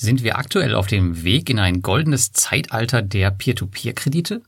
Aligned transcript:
Sind 0.00 0.22
wir 0.22 0.38
aktuell 0.38 0.76
auf 0.76 0.86
dem 0.86 1.24
Weg 1.24 1.50
in 1.50 1.58
ein 1.58 1.82
goldenes 1.82 2.30
Zeitalter 2.30 3.02
der 3.02 3.32
Peer-to-Peer-Kredite? 3.32 4.42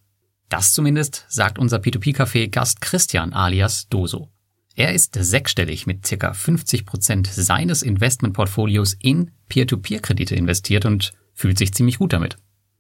Das 0.49 0.73
zumindest 0.73 1.27
sagt 1.29 1.59
unser 1.59 1.79
P2P-Café 1.79 2.49
Gast 2.49 2.81
Christian 2.81 3.33
alias 3.33 3.89
Doso. 3.89 4.31
Er 4.77 4.95
ist 4.95 5.17
sechsstellig 5.21 5.89
mit 5.89 6.07
circa 6.07 6.35
50 6.35 6.87
Prozent 6.87 7.27
seines 7.27 7.83
Investmentportfolios 7.83 8.95
in 9.01 9.33
Peer-to-Peer-Kredite 9.49 10.37
investiert 10.37 10.85
und 10.87 11.15
fühlt 11.35 11.59
sich 11.59 11.75
ziemlich 11.75 11.99
gut 11.99 12.13
damit. 12.13 12.37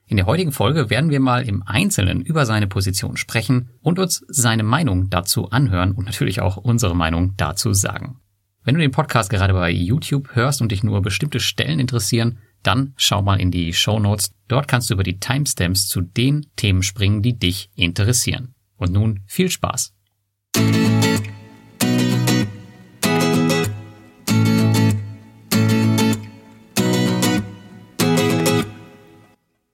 In 0.06 0.16
der 0.16 0.26
heutigen 0.26 0.52
Folge 0.52 0.90
werden 0.90 1.10
wir 1.10 1.18
mal 1.18 1.42
im 1.48 1.64
Einzelnen 1.64 2.20
über 2.20 2.46
seine 2.46 2.68
Position 2.68 3.16
sprechen 3.16 3.70
und 3.80 3.98
uns 3.98 4.24
seine 4.28 4.62
Meinung 4.62 5.10
dazu 5.10 5.50
anhören 5.50 5.90
und 5.90 6.04
natürlich 6.04 6.40
auch 6.40 6.56
unsere 6.56 6.94
Meinung 6.94 7.34
dazu 7.36 7.72
sagen. 7.72 8.20
Wenn 8.62 8.76
du 8.76 8.80
den 8.80 8.92
Podcast 8.92 9.30
gerade 9.30 9.54
bei 9.54 9.70
YouTube 9.70 10.36
hörst 10.36 10.62
und 10.62 10.70
dich 10.70 10.84
nur 10.84 11.02
bestimmte 11.02 11.40
Stellen 11.40 11.80
interessieren, 11.80 12.38
dann 12.62 12.92
schau 12.96 13.22
mal 13.22 13.40
in 13.40 13.50
die 13.50 13.72
Show 13.72 13.98
Notes. 13.98 14.32
Dort 14.48 14.68
kannst 14.68 14.90
du 14.90 14.94
über 14.94 15.02
die 15.02 15.18
Timestamps 15.18 15.88
zu 15.88 16.00
den 16.00 16.46
Themen 16.56 16.82
springen, 16.82 17.22
die 17.22 17.38
dich 17.38 17.70
interessieren. 17.74 18.54
Und 18.76 18.92
nun 18.92 19.20
viel 19.26 19.50
Spaß. 19.50 19.92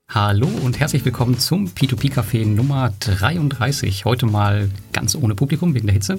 Hallo 0.09 0.49
und 0.65 0.81
herzlich 0.81 1.05
willkommen 1.05 1.39
zum 1.39 1.67
P2P 1.67 2.13
Café 2.13 2.47
Nummer 2.47 2.93
33. 3.01 4.07
Heute 4.07 4.27
mal 4.27 4.71
ganz 4.93 5.15
ohne 5.15 5.35
Publikum 5.35 5.75
wegen 5.75 5.87
der 5.87 5.93
Hitze, 5.93 6.19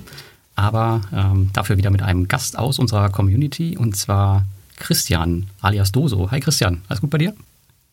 aber 0.55 1.02
ähm, 1.12 1.49
dafür 1.54 1.77
wieder 1.77 1.90
mit 1.90 2.04
einem 2.04 2.27
Gast 2.27 2.59
aus 2.59 2.77
unserer 2.77 3.09
Community 3.09 3.76
und 3.76 3.95
zwar 3.95 4.45
Christian 4.77 5.48
alias 5.62 5.91
Doso. 5.91 6.31
Hi 6.31 6.40
Christian, 6.40 6.81
alles 6.88 7.02
gut 7.02 7.09
bei 7.09 7.18
dir? 7.18 7.34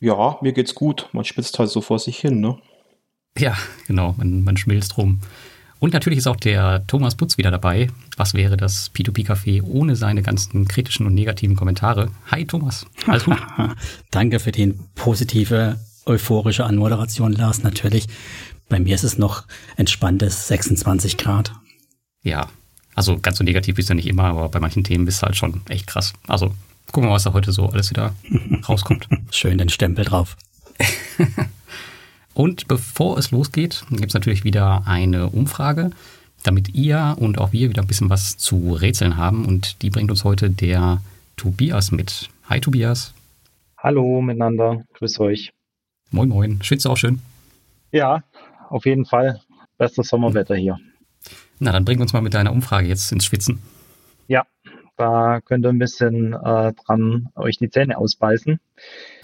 Ja, 0.01 0.39
mir 0.43 0.53
geht's 0.53 0.75
gut. 0.75 1.09
Man 1.13 1.25
spitzt 1.25 1.59
halt 1.59 1.71
so 1.71 1.81
vor 1.81 1.99
sich 1.99 2.19
hin, 2.19 2.41
ne? 2.41 2.59
Ja, 3.37 3.57
genau, 3.87 4.15
man, 4.17 4.45
man 4.45 4.57
schmilzt 4.57 4.97
rum. 4.97 5.21
Und 5.81 5.93
natürlich 5.93 6.21
ist 6.21 6.27
auch 6.27 6.37
der 6.37 6.87
Thomas 6.87 7.15
Putz 7.15 7.37
wieder 7.37 7.51
dabei. 7.51 7.89
Was 8.17 8.35
wäre 8.35 8.57
das 8.57 8.91
P2P-Café 8.95 9.63
ohne 9.63 9.97
seine 9.97 10.23
ganzen 10.23 10.67
kritischen 10.67 11.07
und 11.07 11.15
negativen 11.15 11.57
Kommentare? 11.57 12.11
Hi 12.31 12.47
Thomas, 12.47 12.87
alles 13.07 13.25
gut? 13.25 13.37
Danke 14.11 14.41
für 14.41 14.53
die 14.53 14.75
positive, 14.95 15.79
euphorische 16.07 16.65
Anmoderation, 16.65 17.33
Lars. 17.33 17.63
Natürlich, 17.63 18.07
bei 18.69 18.79
mir 18.79 18.95
ist 18.95 19.05
es 19.05 19.19
noch 19.19 19.45
entspanntes 19.77 20.49
26 20.49 21.19
Grad. 21.19 21.53
Ja, 22.23 22.49
also 22.95 23.19
ganz 23.19 23.39
so 23.39 23.45
negativ 23.45 23.79
ist 23.79 23.89
ja 23.89 23.95
nicht 23.95 24.07
immer, 24.07 24.25
aber 24.25 24.49
bei 24.49 24.61
manchen 24.61 24.85
Themen 24.85 25.07
ist 25.07 25.17
es 25.17 25.23
halt 25.23 25.37
schon 25.37 25.63
echt 25.69 25.87
krass. 25.87 26.13
Also 26.27 26.55
Gucken 26.93 27.05
wir 27.05 27.11
mal, 27.11 27.15
was 27.17 27.25
da 27.25 27.33
heute 27.33 27.53
so 27.53 27.67
alles 27.67 27.91
wieder 27.91 28.15
rauskommt. 28.69 29.09
Schön 29.31 29.59
den 29.59 29.69
Stempel 29.69 30.05
drauf. 30.05 30.37
und 32.35 32.69
bevor 32.69 33.19
es 33.19 33.31
losgeht, 33.31 33.85
gibt 33.91 34.09
es 34.09 34.15
natürlich 34.15 34.45
wieder 34.45 34.83
eine 34.87 35.29
Umfrage, 35.29 35.91
damit 36.43 36.75
ihr 36.75 37.17
und 37.19 37.39
auch 37.39 37.53
wir 37.53 37.69
wieder 37.69 37.83
ein 37.83 37.89
bisschen 37.89 38.11
was 38.11 38.37
zu 38.37 38.75
rätseln 38.75 39.17
haben. 39.17 39.45
Und 39.45 39.83
die 39.83 39.91
bringt 39.91 40.11
uns 40.11 40.25
heute 40.25 40.51
der 40.51 41.01
Tobias 41.37 41.91
mit. 41.91 42.29
Hi 42.49 42.61
Tobias. 42.61 43.13
Hallo 43.79 44.21
miteinander, 44.23 44.85
grüß 44.95 45.21
euch. 45.21 45.53
Moin 46.11 46.29
moin, 46.29 46.63
schwitzt 46.63 46.87
auch 46.87 46.97
schön? 46.97 47.21
Ja, 47.93 48.23
auf 48.71 48.87
jeden 48.87 49.05
Fall. 49.05 49.41
Bestes 49.79 50.09
Sommerwetter 50.09 50.55
hier. 50.55 50.79
Na, 51.59 51.73
dann 51.73 51.85
bring 51.85 52.01
uns 52.01 52.13
mal 52.13 52.23
mit 52.23 52.35
deiner 52.35 52.53
Umfrage 52.53 52.89
jetzt 52.89 53.11
ins 53.13 53.25
Schwitzen. 53.25 53.61
Ja, 54.29 54.45
da 54.97 55.41
könnt 55.41 55.65
ihr 55.65 55.71
ein 55.71 55.79
bisschen 55.79 56.35
äh, 56.35 56.73
dran 56.73 57.29
euch 57.35 57.59
die 57.59 57.71
Zähne 57.71 57.99
ausbeißen. 57.99 58.61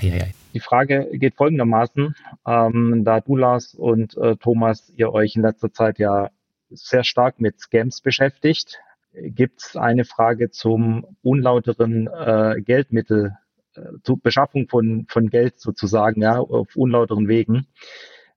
Ja, 0.01 0.15
ja. 0.15 0.25
Die 0.53 0.61
Frage 0.61 1.09
geht 1.13 1.37
folgendermaßen, 1.37 2.15
ähm, 2.47 3.03
da 3.05 3.21
du 3.21 3.37
Lars 3.37 3.75
und 3.75 4.17
äh, 4.17 4.37
Thomas 4.37 4.93
ihr 4.97 5.13
euch 5.13 5.37
in 5.37 5.43
letzter 5.43 5.73
Zeit 5.73 5.99
ja 5.99 6.31
sehr 6.71 7.05
stark 7.05 7.41
mit 7.41 7.61
Scams 7.61 8.01
beschäftigt, 8.01 8.81
gibt 9.13 9.61
es 9.61 9.77
eine 9.77 10.05
Frage 10.05 10.51
zum 10.51 11.05
unlauteren 11.23 12.09
äh, 12.09 12.61
Geldmittel, 12.61 13.37
äh, 13.75 13.81
zur 14.03 14.21
Beschaffung 14.21 14.69
von, 14.69 15.07
von 15.09 15.31
Geld 15.31 15.61
sozusagen, 15.61 16.23
ja, 16.23 16.39
auf 16.39 16.77
unlauteren 16.77 17.29
Wegen. 17.29 17.67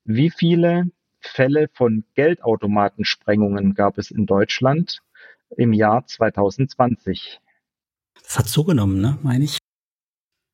Wie 0.04 0.30
viele 0.30 0.86
Fälle 1.20 1.70
von 1.74 2.04
Geldautomatensprengungen 2.16 3.76
gab 3.76 3.98
es 3.98 4.12
in 4.12 4.26
Deutschland 4.26 5.02
im 5.58 5.74
Jahr 5.74 6.06
2020. 6.06 7.40
Das 8.24 8.40
hat 8.40 8.48
zugenommen, 8.48 9.02
ne, 9.02 9.18
meine 9.22 9.46
ich. 9.46 9.58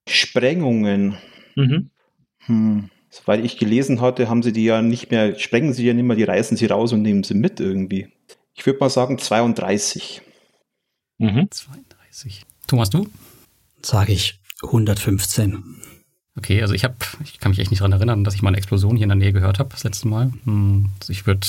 Sprengungen. 0.07 1.17
Mhm. 1.55 1.89
Hm. 2.45 2.89
Soweit 3.09 3.43
ich 3.43 3.57
gelesen 3.57 4.01
hatte, 4.01 4.29
haben 4.29 4.43
sie 4.43 4.53
die 4.53 4.65
ja 4.65 4.81
nicht 4.81 5.11
mehr, 5.11 5.37
sprengen 5.37 5.73
sie 5.73 5.85
ja 5.85 5.93
nicht 5.93 6.05
mehr, 6.05 6.15
die 6.15 6.23
reißen 6.23 6.57
sie 6.57 6.67
raus 6.67 6.93
und 6.93 7.01
nehmen 7.01 7.23
sie 7.23 7.33
mit 7.33 7.59
irgendwie. 7.59 8.07
Ich 8.53 8.65
würde 8.65 8.79
mal 8.79 8.89
sagen 8.89 9.17
32. 9.17 10.21
Mhm. 11.17 11.49
32. 11.49 12.45
Thomas, 12.67 12.89
du? 12.89 13.09
Sage 13.81 14.13
ich 14.13 14.39
115. 14.61 15.63
Okay, 16.37 16.61
also 16.61 16.73
ich 16.73 16.83
habe, 16.83 16.95
ich 17.23 17.39
kann 17.39 17.51
mich 17.51 17.59
echt 17.59 17.71
nicht 17.71 17.81
daran 17.81 17.91
erinnern, 17.91 18.23
dass 18.23 18.35
ich 18.35 18.41
mal 18.41 18.49
eine 18.49 18.57
Explosion 18.57 18.95
hier 18.95 19.03
in 19.03 19.09
der 19.09 19.17
Nähe 19.17 19.33
gehört 19.33 19.59
habe 19.59 19.69
das 19.71 19.83
letzte 19.83 20.07
Mal. 20.07 20.31
Hm, 20.45 20.89
also 20.99 21.11
ich 21.11 21.25
würde 21.25 21.47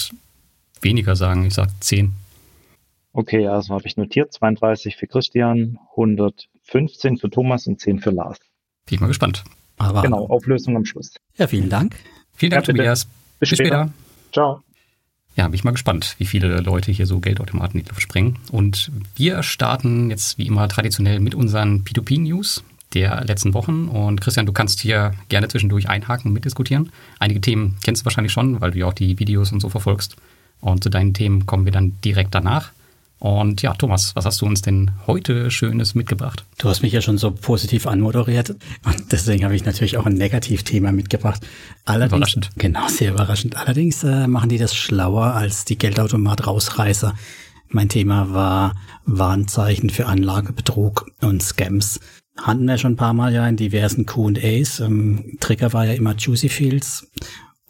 weniger 0.81 1.15
sagen, 1.17 1.47
ich 1.47 1.55
sage 1.55 1.73
10. 1.81 2.13
Okay, 3.13 3.47
also 3.47 3.75
habe 3.75 3.87
ich 3.87 3.97
notiert. 3.97 4.33
32 4.33 4.97
für 4.97 5.07
Christian, 5.07 5.79
115 5.91 7.19
für 7.19 7.31
Thomas 7.31 7.67
und 7.67 7.81
10 7.81 7.99
für 7.99 8.11
Lars. 8.11 8.39
Bin 8.87 8.95
ich 8.95 9.01
mal 9.01 9.09
gespannt. 9.09 9.45
Aber 9.79 10.03
genau, 10.03 10.27
Auflösung 10.27 10.77
am 10.77 10.85
Schluss. 10.85 11.15
Ja, 11.37 11.47
vielen 11.47 11.71
Dank. 11.71 11.97
Vielen 12.35 12.51
Dank, 12.51 12.67
ja, 12.69 12.73
Tobias. 12.73 13.05
Bis, 13.05 13.51
Bis 13.51 13.59
später. 13.59 13.85
später. 13.85 13.93
Ciao. 14.33 14.63
Ja, 15.37 15.47
bin 15.47 15.55
ich 15.55 15.65
mal 15.65 15.71
gespannt, 15.71 16.17
wie 16.19 16.27
viele 16.27 16.61
Leute 16.61 16.93
hier 16.93 17.07
so 17.07 17.21
Geldautomaten 17.21 17.79
in 17.79 17.85
die 17.85 17.89
Luft 17.89 18.03
springen. 18.03 18.39
Und 18.53 18.91
wir 19.17 19.43
starten 19.43 20.11
jetzt 20.11 20.39
wie 20.39 20.47
immer 20.47 20.69
traditionell 20.69 21.21
mit 21.21 21.35
unseren 21.35 21.85
P2P-News 21.85 22.63
der 22.95 23.25
letzten 23.25 23.55
Wochen. 23.55 23.89
Und 23.89 24.21
Christian, 24.21 24.47
du 24.47 24.53
kannst 24.53 24.81
hier 24.81 25.13
gerne 25.29 25.49
zwischendurch 25.49 25.89
einhaken 25.89 26.29
und 26.29 26.35
mitdiskutieren. 26.35 26.93
Einige 27.19 27.41
Themen 27.41 27.77
kennst 27.83 28.03
du 28.03 28.05
wahrscheinlich 28.05 28.33
schon, 28.33 28.61
weil 28.61 28.73
du 28.73 28.79
ja 28.79 28.87
auch 28.87 28.93
die 28.93 29.19
Videos 29.19 29.53
und 29.53 29.61
so 29.61 29.69
verfolgst. 29.69 30.17
Und 30.61 30.83
zu 30.83 30.91
deinen 30.91 31.15
Themen 31.15 31.47
kommen 31.47 31.65
wir 31.65 31.73
dann 31.73 31.97
direkt 32.05 32.35
danach. 32.35 32.73
Und 33.21 33.61
ja, 33.61 33.75
Thomas, 33.75 34.17
was 34.17 34.25
hast 34.25 34.41
du 34.41 34.47
uns 34.47 34.63
denn 34.63 34.93
heute 35.07 35.51
Schönes 35.51 35.95
mitgebracht? 35.95 36.47
Du 36.57 36.71
hast 36.71 36.81
mich 36.81 36.95
ja 36.95 37.03
schon 37.03 37.19
so 37.19 37.31
positiv 37.31 37.87
anmoderiert 37.87 38.51
und 38.51 39.13
deswegen 39.13 39.45
habe 39.45 39.55
ich 39.55 39.67
natürlich 39.67 39.99
auch 39.99 40.07
ein 40.07 40.15
Negativthema 40.15 40.91
mitgebracht. 40.91 41.47
Allerdings, 41.85 42.17
überraschend. 42.17 42.51
Genau, 42.57 42.89
sehr 42.89 43.13
überraschend. 43.13 43.59
Allerdings 43.59 44.03
äh, 44.05 44.27
machen 44.27 44.49
die 44.49 44.57
das 44.57 44.75
schlauer 44.75 45.35
als 45.35 45.67
die 45.67 45.77
Geldautomat-Rausreißer. 45.77 47.15
Mein 47.69 47.91
Thema 47.91 48.33
war 48.33 48.75
Warnzeichen 49.05 49.91
für 49.91 50.07
Anlagebetrug 50.07 51.11
und 51.21 51.43
Scams. 51.43 52.01
Hatten 52.39 52.67
wir 52.67 52.79
schon 52.79 52.93
ein 52.93 52.97
paar 52.97 53.13
Mal 53.13 53.35
ja 53.35 53.47
in 53.47 53.57
diversen 53.57 54.07
Q&As. 54.07 54.81
Ähm, 54.81 55.37
Trigger 55.41 55.75
war 55.75 55.85
ja 55.85 55.93
immer 55.93 56.15
Juicy 56.17 56.49
Fields 56.49 57.07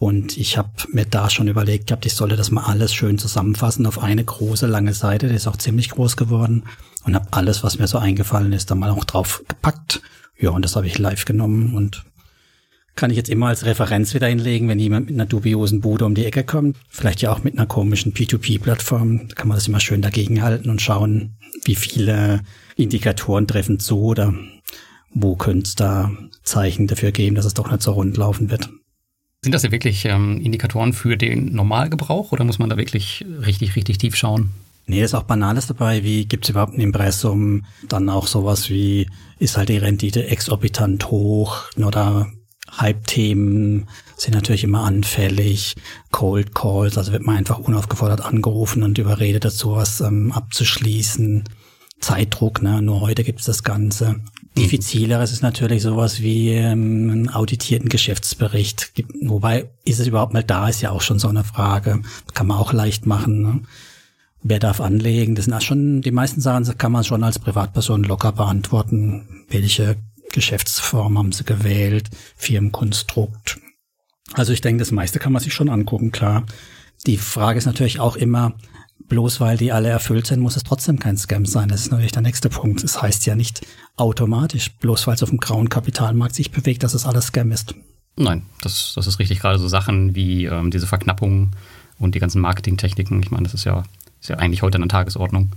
und 0.00 0.38
ich 0.38 0.56
habe 0.56 0.70
mir 0.92 1.04
da 1.04 1.28
schon 1.28 1.46
überlegt 1.46 1.88
gehabt, 1.88 2.06
ich 2.06 2.14
sollte 2.14 2.34
das 2.34 2.50
mal 2.50 2.64
alles 2.64 2.94
schön 2.94 3.18
zusammenfassen 3.18 3.84
auf 3.84 4.02
eine 4.02 4.24
große, 4.24 4.66
lange 4.66 4.94
Seite. 4.94 5.28
Die 5.28 5.34
ist 5.34 5.46
auch 5.46 5.58
ziemlich 5.58 5.90
groß 5.90 6.16
geworden. 6.16 6.62
Und 7.04 7.14
habe 7.14 7.28
alles, 7.32 7.62
was 7.62 7.78
mir 7.78 7.86
so 7.86 7.98
eingefallen 7.98 8.54
ist, 8.54 8.70
da 8.70 8.74
mal 8.74 8.88
auch 8.88 9.04
drauf 9.04 9.44
gepackt. 9.46 10.00
Ja, 10.38 10.50
und 10.50 10.64
das 10.64 10.74
habe 10.74 10.86
ich 10.86 10.96
live 10.96 11.26
genommen 11.26 11.74
und 11.74 12.06
kann 12.96 13.10
ich 13.10 13.18
jetzt 13.18 13.28
immer 13.28 13.48
als 13.48 13.66
Referenz 13.66 14.14
wieder 14.14 14.26
hinlegen, 14.26 14.68
wenn 14.68 14.78
jemand 14.78 15.04
mit 15.04 15.16
einer 15.16 15.26
dubiosen 15.26 15.82
Bude 15.82 16.06
um 16.06 16.14
die 16.14 16.24
Ecke 16.24 16.44
kommt. 16.44 16.78
Vielleicht 16.88 17.20
ja 17.20 17.30
auch 17.30 17.44
mit 17.44 17.58
einer 17.58 17.66
komischen 17.66 18.14
P2P-Plattform. 18.14 19.28
Da 19.28 19.34
kann 19.34 19.48
man 19.48 19.58
das 19.58 19.68
immer 19.68 19.80
schön 19.80 20.00
dagegenhalten 20.00 20.70
und 20.70 20.80
schauen, 20.80 21.36
wie 21.66 21.74
viele 21.74 22.40
Indikatoren 22.74 23.46
treffen 23.46 23.78
zu 23.78 24.00
oder 24.00 24.32
wo 25.12 25.36
könnte 25.36 25.68
es 25.68 25.74
da 25.74 26.10
Zeichen 26.42 26.86
dafür 26.86 27.12
geben, 27.12 27.36
dass 27.36 27.44
es 27.44 27.52
doch 27.52 27.70
nicht 27.70 27.82
so 27.82 27.92
rund 27.92 28.16
laufen 28.16 28.50
wird. 28.50 28.70
Sind 29.42 29.52
das 29.52 29.62
ja 29.62 29.72
wirklich 29.72 30.04
ähm, 30.04 30.38
Indikatoren 30.40 30.92
für 30.92 31.16
den 31.16 31.54
Normalgebrauch 31.54 32.32
oder 32.32 32.44
muss 32.44 32.58
man 32.58 32.68
da 32.68 32.76
wirklich 32.76 33.24
richtig, 33.46 33.74
richtig 33.74 33.96
tief 33.96 34.14
schauen? 34.14 34.50
Nee, 34.86 35.02
ist 35.02 35.14
auch 35.14 35.22
Banales 35.22 35.66
dabei, 35.66 36.04
wie 36.04 36.26
gibt 36.26 36.44
es 36.44 36.50
überhaupt 36.50 36.74
ein 36.74 36.80
Impressum? 36.80 37.64
Dann 37.88 38.10
auch 38.10 38.26
sowas 38.26 38.68
wie, 38.68 39.08
ist 39.38 39.56
halt 39.56 39.70
die 39.70 39.78
Rendite 39.78 40.26
exorbitant 40.26 41.10
hoch 41.10 41.70
oder 41.76 42.30
Hype-Themen 42.78 43.88
sind 44.16 44.34
natürlich 44.34 44.64
immer 44.64 44.84
anfällig. 44.84 45.74
Cold 46.10 46.54
Calls, 46.54 46.98
also 46.98 47.12
wird 47.12 47.24
man 47.24 47.36
einfach 47.36 47.58
unaufgefordert 47.58 48.20
angerufen 48.20 48.82
und 48.82 48.98
überredet 48.98 49.44
dazu, 49.44 49.72
was 49.72 50.00
ähm, 50.00 50.32
abzuschließen. 50.32 51.44
Zeitdruck, 52.00 52.62
ne? 52.62 52.82
nur 52.82 53.00
heute 53.00 53.24
gibt 53.24 53.40
es 53.40 53.46
das 53.46 53.62
Ganze. 53.62 54.20
Diffizileres 54.58 55.32
ist 55.32 55.42
natürlich 55.42 55.82
sowas 55.82 56.20
wie 56.20 56.50
ähm, 56.50 57.10
einen 57.10 57.28
auditierten 57.28 57.88
Geschäftsbericht. 57.88 58.92
Wobei, 59.22 59.70
ist 59.84 60.00
es 60.00 60.06
überhaupt 60.06 60.32
mal 60.32 60.42
da, 60.42 60.68
ist 60.68 60.82
ja 60.82 60.90
auch 60.90 61.02
schon 61.02 61.18
so 61.18 61.28
eine 61.28 61.44
Frage. 61.44 62.02
Kann 62.34 62.48
man 62.48 62.58
auch 62.58 62.72
leicht 62.72 63.06
machen. 63.06 63.42
Ne? 63.42 63.60
Wer 64.42 64.58
darf 64.58 64.80
anlegen? 64.80 65.34
Das 65.34 65.44
sind 65.44 65.54
auch 65.54 65.60
schon, 65.60 66.02
die 66.02 66.10
meisten 66.10 66.40
Sachen 66.40 66.66
kann 66.78 66.92
man 66.92 67.04
schon 67.04 67.22
als 67.22 67.38
Privatperson 67.38 68.02
locker 68.02 68.32
beantworten. 68.32 69.44
Welche 69.48 69.96
Geschäftsform 70.32 71.18
haben 71.18 71.32
sie 71.32 71.44
gewählt, 71.44 72.08
Firmenkonstrukt. 72.36 73.58
Also 74.32 74.52
ich 74.52 74.60
denke, 74.60 74.80
das 74.80 74.92
meiste 74.92 75.18
kann 75.18 75.32
man 75.32 75.42
sich 75.42 75.54
schon 75.54 75.68
angucken, 75.68 76.12
klar. 76.12 76.44
Die 77.06 77.16
Frage 77.16 77.58
ist 77.58 77.66
natürlich 77.66 78.00
auch 78.00 78.16
immer, 78.16 78.54
bloß 79.08 79.40
weil 79.40 79.56
die 79.56 79.72
alle 79.72 79.88
erfüllt 79.88 80.26
sind, 80.26 80.40
muss 80.40 80.56
es 80.56 80.64
trotzdem 80.64 80.98
kein 80.98 81.16
Scam 81.16 81.46
sein. 81.46 81.68
Das 81.68 81.82
ist 81.82 81.90
natürlich 81.90 82.12
der 82.12 82.22
nächste 82.22 82.48
Punkt. 82.48 82.84
Es 82.84 82.92
das 82.92 83.02
heißt 83.02 83.26
ja 83.26 83.34
nicht 83.34 83.66
automatisch, 83.96 84.72
bloß 84.80 85.06
weil 85.06 85.14
es 85.14 85.22
auf 85.22 85.30
dem 85.30 85.38
grauen 85.38 85.68
Kapitalmarkt 85.68 86.34
sich 86.34 86.50
bewegt, 86.50 86.82
dass 86.82 86.94
es 86.94 87.06
alles 87.06 87.26
Scam 87.26 87.52
ist. 87.52 87.74
Nein, 88.16 88.42
das, 88.62 88.92
das 88.94 89.06
ist 89.06 89.18
richtig. 89.18 89.40
Gerade 89.40 89.58
so 89.58 89.68
Sachen 89.68 90.14
wie 90.14 90.44
ähm, 90.44 90.70
diese 90.70 90.86
Verknappung 90.86 91.52
und 91.98 92.14
die 92.14 92.18
ganzen 92.18 92.40
Marketingtechniken. 92.40 93.22
Ich 93.22 93.30
meine, 93.30 93.44
das 93.44 93.54
ist 93.54 93.64
ja, 93.64 93.84
ist 94.20 94.28
ja 94.28 94.36
eigentlich 94.36 94.62
heute 94.62 94.76
an 94.76 94.82
der 94.82 94.88
Tagesordnung. 94.88 95.52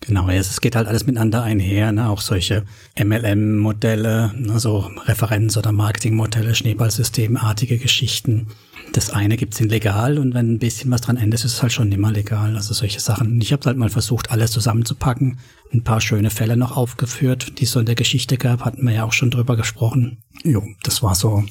Genau, 0.00 0.28
es 0.28 0.60
geht 0.60 0.76
halt 0.76 0.86
alles 0.86 1.06
miteinander 1.06 1.42
einher, 1.42 1.90
ne? 1.90 2.08
auch 2.08 2.20
solche 2.20 2.64
MLM-Modelle, 2.96 4.32
ne? 4.36 4.60
so 4.60 4.90
Referenz- 5.06 5.56
oder 5.56 5.72
Marketingmodelle, 5.72 6.54
Schneeballsystemartige 6.54 7.78
Geschichten. 7.78 8.46
Das 8.92 9.10
eine 9.10 9.36
gibt's 9.36 9.60
in 9.60 9.68
legal 9.68 10.18
und 10.18 10.34
wenn 10.34 10.54
ein 10.54 10.58
bisschen 10.58 10.90
was 10.90 11.02
dran 11.02 11.16
endet, 11.16 11.44
ist 11.44 11.52
es 11.52 11.62
halt 11.62 11.72
schon 11.72 11.88
nimmer 11.88 12.10
legal. 12.10 12.56
Also 12.56 12.74
solche 12.74 13.00
Sachen. 13.00 13.40
Ich 13.40 13.52
habe 13.52 13.64
halt 13.66 13.76
mal 13.76 13.90
versucht, 13.90 14.30
alles 14.30 14.50
zusammenzupacken. 14.50 15.38
Ein 15.72 15.84
paar 15.84 16.00
schöne 16.00 16.30
Fälle 16.30 16.56
noch 16.56 16.76
aufgeführt, 16.76 17.58
die 17.58 17.64
es 17.64 17.72
so 17.72 17.80
in 17.80 17.86
der 17.86 17.94
Geschichte 17.94 18.38
gab, 18.38 18.64
hatten 18.64 18.86
wir 18.86 18.94
ja 18.94 19.04
auch 19.04 19.12
schon 19.12 19.30
drüber 19.30 19.56
gesprochen. 19.56 20.18
Jo, 20.42 20.66
das 20.82 21.02
war 21.02 21.14
so 21.14 21.44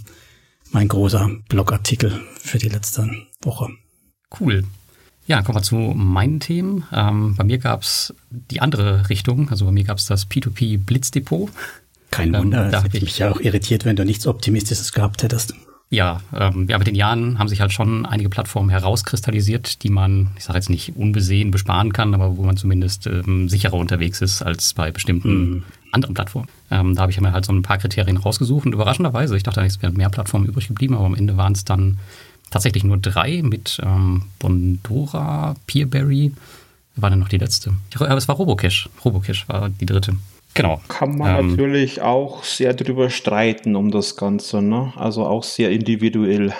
mein 0.72 0.88
großer 0.88 1.30
Blogartikel 1.50 2.20
für 2.40 2.58
die 2.58 2.70
letzte 2.70 3.10
Woche. 3.42 3.70
Cool. 4.40 4.64
Ja, 5.28 5.42
kommen 5.42 5.58
wir 5.58 5.64
zu 5.64 5.76
meinen 5.76 6.40
Themen. 6.40 6.86
Ähm, 6.94 7.36
bei 7.36 7.44
mir 7.44 7.58
gab 7.58 7.82
es 7.82 8.14
die 8.30 8.62
andere 8.62 9.10
Richtung. 9.10 9.50
Also 9.50 9.66
bei 9.66 9.72
mir 9.72 9.84
gab 9.84 9.98
es 9.98 10.06
das 10.06 10.30
P2P 10.30 10.84
Blitzdepot. 10.84 11.50
Kein 12.12 12.34
ähm, 12.34 12.42
Wunder, 12.42 12.66
ähm, 12.66 12.72
da 12.72 12.84
hätte 12.84 12.98
ich 12.98 13.04
mich 13.04 13.20
ja 13.20 13.32
auch 13.32 13.42
irritiert, 13.42 13.84
wenn 13.84 13.98
du 13.98 14.06
nichts 14.06 14.26
Optimistisches 14.26 14.94
gehabt 14.94 15.24
hättest. 15.24 15.54
Ja, 15.90 16.20
ähm, 16.34 16.68
ja, 16.68 16.78
mit 16.78 16.88
den 16.88 16.96
Jahren 16.96 17.40
haben 17.40 17.48
sich 17.48 17.62
halt 17.62 17.72
schon 17.72 18.06
einige 18.06 18.30
Plattformen 18.30 18.70
herauskristallisiert, 18.70 19.84
die 19.84 19.90
man, 19.90 20.32
ich 20.38 20.44
sage 20.44 20.60
jetzt 20.60 20.70
nicht 20.70 20.98
unbesehen 20.98 21.50
besparen 21.50 21.94
kann, 21.94 22.14
aber 22.14 22.36
wo 22.36 22.44
man 22.44 22.58
zumindest 22.58 23.08
ähm, 23.08 23.48
sicherer 23.48 23.76
unterwegs 23.76 24.22
ist 24.22 24.42
als 24.42 24.74
bei 24.74 24.92
bestimmten 24.92 25.50
mhm. 25.50 25.64
anderen 25.94 26.14
Plattformen. 26.14 26.50
Ähm, 26.72 26.96
da 26.96 27.04
habe 27.04 27.12
ich 27.12 27.22
mir 27.22 27.32
halt 27.32 27.46
so 27.46 27.54
ein 27.54 27.62
paar 27.62 27.78
Kriterien 27.78 28.18
rausgesucht 28.18 28.66
und 28.66 28.74
überraschenderweise, 28.74 29.38
ich 29.38 29.44
dachte, 29.44 29.62
es 29.62 29.82
wären 29.82 29.94
mehr 29.94 30.10
Plattformen 30.10 30.46
übrig 30.46 30.68
geblieben, 30.68 30.94
aber 30.94 31.06
am 31.06 31.16
Ende 31.16 31.38
waren 31.38 31.54
es 31.54 31.64
dann 31.64 32.00
tatsächlich 32.50 32.84
nur 32.84 32.98
drei 32.98 33.42
mit 33.42 33.80
ähm, 33.82 34.24
Bondora, 34.40 35.56
Peerberry. 35.68 36.34
War 36.98 37.12
dann 37.12 37.20
noch 37.20 37.30
die 37.30 37.38
letzte? 37.38 37.74
Aber 37.96 38.18
es 38.18 38.28
war 38.28 38.36
Robocash. 38.36 38.90
Robocash 39.06 39.48
war 39.48 39.70
die 39.70 39.86
dritte. 39.86 40.18
Genau. 40.58 40.82
Kann 40.88 41.18
man 41.18 41.40
ähm, 41.40 41.52
natürlich 41.52 42.02
auch 42.02 42.44
sehr 42.44 42.74
drüber 42.74 43.10
streiten 43.10 43.76
um 43.76 43.92
das 43.92 44.16
Ganze, 44.18 44.62
ne? 44.62 44.92
Also 44.96 45.26
auch 45.26 45.44
sehr 45.44 45.72
individuell. 45.72 46.54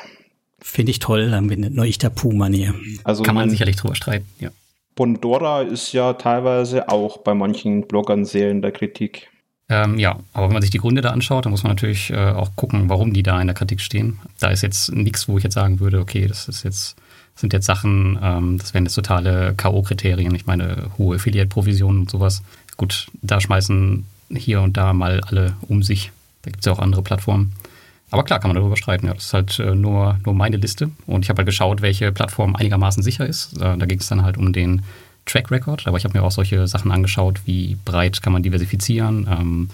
Finde 0.60 0.92
ich 0.92 1.00
toll, 1.00 1.32
dann 1.32 1.48
bin 1.48 1.62
nur 1.74 1.86
ich 1.86 1.98
der 1.98 2.10
Puma 2.10 2.48
hier. 2.48 2.74
Also 3.04 3.24
Kann 3.24 3.36
man 3.36 3.50
sicherlich 3.50 3.76
drüber 3.76 3.96
streiten, 3.96 4.28
ja. 4.40 4.50
Bondora 4.96 5.62
ist 5.62 5.94
ja 5.94 6.14
teilweise 6.14 6.90
auch 6.90 7.18
bei 7.18 7.36
manchen 7.36 7.88
Bloggern 7.88 8.26
sehr 8.26 8.50
in 8.50 8.62
der 8.62 8.72
Kritik. 8.72 9.30
Ähm, 9.70 10.00
ja, 10.00 10.20
aber 10.34 10.48
wenn 10.48 10.54
man 10.54 10.62
sich 10.62 10.72
die 10.72 10.80
Gründe 10.80 11.02
da 11.02 11.10
anschaut, 11.10 11.46
dann 11.46 11.52
muss 11.52 11.64
man 11.64 11.72
natürlich 11.72 12.10
äh, 12.10 12.32
auch 12.32 12.56
gucken, 12.56 12.90
warum 12.90 13.14
die 13.14 13.24
da 13.24 13.40
in 13.40 13.48
der 13.48 13.56
Kritik 13.56 13.82
stehen. 13.82 14.20
Da 14.40 14.50
ist 14.50 14.64
jetzt 14.64 14.92
nichts, 14.94 15.28
wo 15.28 15.38
ich 15.38 15.44
jetzt 15.44 15.54
sagen 15.56 15.80
würde, 15.80 16.00
okay, 16.00 16.26
das 16.26 16.48
ist 16.48 16.64
jetzt, 16.64 16.96
sind 17.36 17.54
jetzt 17.54 17.66
Sachen, 17.66 18.18
ähm, 18.22 18.58
das 18.58 18.74
wären 18.74 18.86
jetzt 18.86 18.96
totale 18.96 19.54
K.O.-Kriterien. 19.56 20.34
Ich 20.36 20.46
meine, 20.46 20.90
hohe 20.98 21.18
Affiliate-Provisionen 21.18 22.02
und 22.02 22.10
sowas. 22.10 22.44
Gut, 22.78 23.08
da 23.22 23.42
schmeißen 23.42 24.06
hier 24.30 24.62
und 24.62 24.78
da 24.78 24.94
mal 24.94 25.22
alle 25.22 25.56
um 25.68 25.84
sich. 25.84 26.12
Da 26.44 26.52
gibt 26.52 26.62
es 26.62 26.66
ja 26.66 26.72
auch 26.72 26.80
andere 26.80 27.02
Plattformen. 27.02 27.54
Aber 28.10 28.24
klar, 28.24 28.40
kann 28.40 28.50
man 28.50 28.56
darüber 28.56 28.78
streiten. 28.78 29.08
Ja, 29.08 29.14
das 29.14 29.26
ist 29.26 29.34
halt 29.34 29.60
äh, 29.60 29.76
nur, 29.76 30.20
nur 30.24 30.34
meine 30.34 30.58
Liste. 30.58 30.92
Und 31.06 31.26
ich 31.26 31.30
habe 31.30 31.40
halt 31.40 31.48
geschaut, 31.48 31.82
welche 31.82 32.12
Plattform 32.12 32.56
einigermaßen 32.56 33.04
sicher 33.04 33.26
ist. 33.26 33.58
Äh, 33.58 33.78
da 33.78 33.86
ging 33.86 34.00
es 34.00 34.08
dann 34.08 34.24
halt 34.24 34.38
um 34.38 34.54
den 34.54 34.84
Track 35.26 35.52
Record, 35.52 35.88
aber 35.88 35.98
ich 35.98 36.06
habe 36.06 36.18
mir 36.18 36.24
auch 36.24 36.32
solche 36.32 36.68
Sachen 36.68 36.92
angeschaut, 36.92 37.42
wie 37.46 37.78
breit 37.84 38.22
kann 38.22 38.32
man 38.32 38.44
diversifizieren. 38.44 39.28
Ähm, 39.30 39.70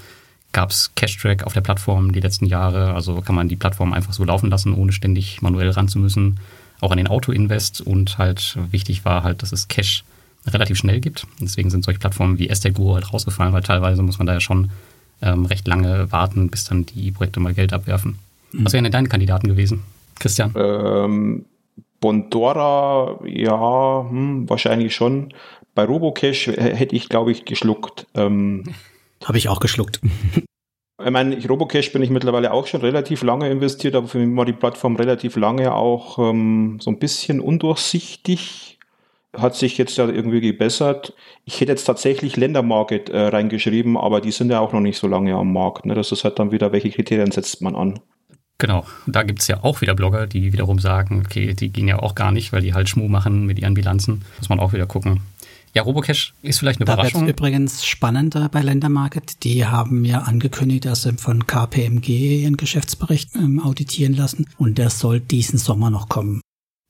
Gab 0.53 0.69
es 0.69 0.91
Cash-Track 0.95 1.43
auf 1.43 1.53
der 1.53 1.61
Plattform 1.61 2.11
die 2.11 2.19
letzten 2.19 2.45
Jahre? 2.45 2.93
Also 2.93 3.21
kann 3.21 3.33
man 3.33 3.47
die 3.47 3.55
Plattform 3.55 3.91
einfach 3.91 4.13
so 4.13 4.23
laufen 4.23 4.51
lassen, 4.51 4.73
ohne 4.73 4.91
ständig 4.91 5.41
manuell 5.41 5.71
ran 5.71 5.87
zu 5.87 5.97
müssen. 5.97 6.39
Auch 6.79 6.91
an 6.91 6.97
den 6.97 7.07
Auto-Invest 7.07 7.81
und 7.81 8.19
halt 8.19 8.57
wichtig 8.69 9.03
war 9.03 9.23
halt, 9.23 9.41
dass 9.41 9.51
es 9.51 9.67
Cash 9.67 10.03
relativ 10.47 10.77
schnell 10.77 10.99
gibt. 10.99 11.25
Deswegen 11.39 11.69
sind 11.69 11.83
solche 11.83 11.99
Plattformen 11.99 12.39
wie 12.39 12.49
Esteguro 12.49 12.95
halt 12.95 13.13
rausgefallen, 13.13 13.53
weil 13.53 13.63
teilweise 13.63 14.01
muss 14.01 14.17
man 14.17 14.27
da 14.27 14.33
ja 14.33 14.41
schon 14.41 14.71
ähm, 15.21 15.45
recht 15.45 15.67
lange 15.67 16.11
warten, 16.11 16.49
bis 16.49 16.65
dann 16.65 16.85
die 16.85 17.11
Projekte 17.11 17.39
mal 17.39 17.53
Geld 17.53 17.73
abwerfen. 17.73 18.19
Mhm. 18.51 18.65
Was 18.65 18.73
wären 18.73 18.83
denn 18.83 18.91
deine 18.91 19.07
Kandidaten 19.07 19.47
gewesen, 19.47 19.83
Christian? 20.19 20.53
Ähm, 20.55 21.45
Bondora, 21.99 23.19
ja, 23.25 24.05
hm, 24.09 24.49
wahrscheinlich 24.49 24.93
schon. 24.93 25.33
Bei 25.73 25.85
Robocash 25.85 26.47
hätte 26.47 26.95
ich, 26.95 27.09
glaube 27.09 27.31
ich, 27.31 27.45
geschluckt. 27.45 28.07
Ähm, 28.13 28.63
Habe 29.23 29.37
ich 29.37 29.47
auch 29.47 29.61
geschluckt. 29.61 30.01
ich 31.03 31.11
meine, 31.11 31.41
Robocash 31.47 31.93
bin 31.93 32.03
ich 32.03 32.09
mittlerweile 32.09 32.51
auch 32.51 32.67
schon 32.67 32.81
relativ 32.81 33.23
lange 33.23 33.49
investiert, 33.49 33.95
aber 33.95 34.07
für 34.07 34.19
mich 34.19 34.35
war 34.35 34.45
die 34.45 34.53
Plattform 34.53 34.97
relativ 34.97 35.37
lange 35.37 35.73
auch 35.73 36.19
ähm, 36.19 36.77
so 36.81 36.91
ein 36.91 36.99
bisschen 36.99 37.39
undurchsichtig. 37.39 38.72
Hat 39.35 39.55
sich 39.55 39.77
jetzt 39.77 39.97
ja 39.97 40.07
irgendwie 40.07 40.41
gebessert. 40.41 41.13
Ich 41.45 41.59
hätte 41.59 41.71
jetzt 41.71 41.85
tatsächlich 41.85 42.37
Ländermarket 42.37 43.09
äh, 43.09 43.19
reingeschrieben, 43.19 43.97
aber 43.97 44.21
die 44.21 44.31
sind 44.31 44.51
ja 44.51 44.59
auch 44.59 44.73
noch 44.73 44.79
nicht 44.79 44.99
so 44.99 45.07
lange 45.07 45.33
am 45.35 45.51
Markt. 45.51 45.85
Ne? 45.85 45.95
Das 45.95 46.11
ist 46.11 46.23
halt 46.23 46.37
dann 46.37 46.51
wieder, 46.51 46.71
welche 46.71 46.91
Kriterien 46.91 47.31
setzt 47.31 47.61
man 47.61 47.75
an. 47.75 47.99
Genau, 48.59 48.85
da 49.07 49.23
gibt 49.23 49.41
es 49.41 49.47
ja 49.47 49.63
auch 49.63 49.81
wieder 49.81 49.95
Blogger, 49.95 50.27
die 50.27 50.53
wiederum 50.53 50.79
sagen, 50.79 51.23
okay, 51.25 51.53
die 51.53 51.69
gehen 51.69 51.87
ja 51.87 51.99
auch 51.99 52.15
gar 52.15 52.31
nicht, 52.31 52.53
weil 52.53 52.61
die 52.61 52.73
halt 52.73 52.87
Schmuh 52.87 53.09
machen 53.09 53.45
mit 53.45 53.59
ihren 53.59 53.73
Bilanzen. 53.73 54.23
Muss 54.37 54.49
man 54.49 54.59
auch 54.59 54.71
wieder 54.71 54.85
gucken. 54.85 55.21
Ja, 55.73 55.81
Robocash 55.81 56.35
ist 56.43 56.59
vielleicht 56.59 56.79
eine 56.79 56.85
da 56.85 56.93
Überraschung. 56.93 57.27
Übrigens 57.27 57.83
spannender 57.83 58.47
bei 58.49 58.61
Ländermarket. 58.61 59.43
Die 59.43 59.65
haben 59.65 60.05
ja 60.05 60.19
angekündigt, 60.19 60.85
dass 60.85 61.01
sie 61.01 61.13
von 61.13 61.47
KPMG 61.47 62.43
ihren 62.43 62.57
Geschäftsbericht 62.57 63.35
ähm, 63.35 63.59
auditieren 63.59 64.13
lassen 64.13 64.45
und 64.57 64.77
der 64.77 64.91
soll 64.91 65.19
diesen 65.19 65.57
Sommer 65.57 65.89
noch 65.89 66.09
kommen. 66.09 66.41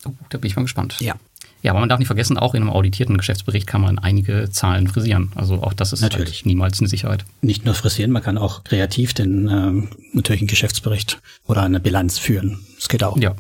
Oh, 0.06 0.12
da 0.30 0.38
bin 0.38 0.50
ich 0.50 0.58
mal 0.58 0.64
gespannt. 0.64 0.98
Ja. 1.00 1.16
Ja, 1.64 1.72
aber 1.72 1.80
man 1.80 1.88
darf 1.88 1.98
nicht 1.98 2.08
vergessen, 2.08 2.38
auch 2.38 2.54
in 2.54 2.62
einem 2.62 2.70
auditierten 2.70 3.18
Geschäftsbericht 3.18 3.66
kann 3.68 3.82
man 3.82 3.98
einige 3.98 4.50
Zahlen 4.52 4.88
frisieren. 4.88 5.32
Also 5.34 5.64
auch 5.64 5.72
das 5.72 5.94
ist 5.94 6.02
natürlich 6.02 6.40
halt 6.40 6.46
niemals 6.46 6.80
eine 6.80 6.90
Sicherheit. 6.90 7.24
Nicht 7.42 7.64
nur 7.66 7.74
frisieren, 7.74 8.12
man 8.12 8.22
kann 8.22 8.38
auch 8.38 8.66
kreativ 8.66 9.14
den 9.14 9.48
ähm, 9.48 9.88
natürlich 10.12 10.42
einen 10.42 10.50
Geschäftsbericht 10.50 11.22
oder 11.48 11.64
eine 11.64 11.80
Bilanz 11.80 12.20
führen. 12.20 12.60
Das 12.76 12.90
geht 12.90 13.04
auch. 13.04 13.18
Ja. 13.18 13.34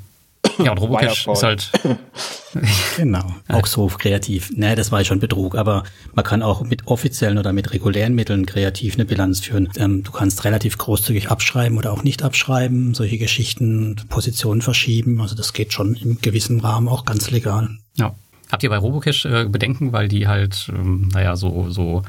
Ja, 0.58 0.72
und 0.72 0.78
Robocash 0.78 1.28
ist 1.28 1.44
halt. 1.44 1.72
genau, 2.98 3.34
auch 3.48 3.66
so 3.66 3.88
kreativ. 3.88 4.52
Nee, 4.56 4.76
das 4.76 4.92
war 4.92 5.04
schon 5.04 5.20
Betrug, 5.20 5.56
aber 5.56 5.84
man 6.14 6.24
kann 6.24 6.42
auch 6.42 6.62
mit 6.62 6.88
offiziellen 6.88 7.38
oder 7.38 7.54
mit 7.54 7.74
regulären 7.74 8.14
Mitteln 8.14 8.46
kreativ 8.46 8.96
eine 8.96 9.06
Bilanz 9.06 9.40
führen. 9.40 9.70
Ähm, 9.78 10.04
du 10.04 10.12
kannst 10.12 10.44
relativ 10.44 10.78
großzügig 10.78 11.30
abschreiben 11.30 11.78
oder 11.78 11.92
auch 11.92 12.04
nicht 12.04 12.24
abschreiben, 12.24 12.94
solche 12.94 13.18
Geschichten, 13.18 13.96
Positionen 14.10 14.62
verschieben. 14.62 15.20
Also 15.22 15.36
das 15.36 15.54
geht 15.54 15.74
schon 15.74 15.96
im 15.96 16.22
gewissen 16.22 16.60
Rahmen 16.60 16.88
auch 16.88 17.06
ganz 17.06 17.32
legal. 17.32 17.78
Ja. 17.96 18.16
Habt 18.52 18.64
ihr 18.64 18.70
bei 18.70 18.78
Robocash 18.78 19.26
äh, 19.26 19.46
Bedenken, 19.46 19.94
weil 19.94 20.08
die 20.08 20.28
halt, 20.28 20.70
ähm, 20.70 21.10
naja, 21.12 21.36
so, 21.36 21.70
so, 21.70 22.04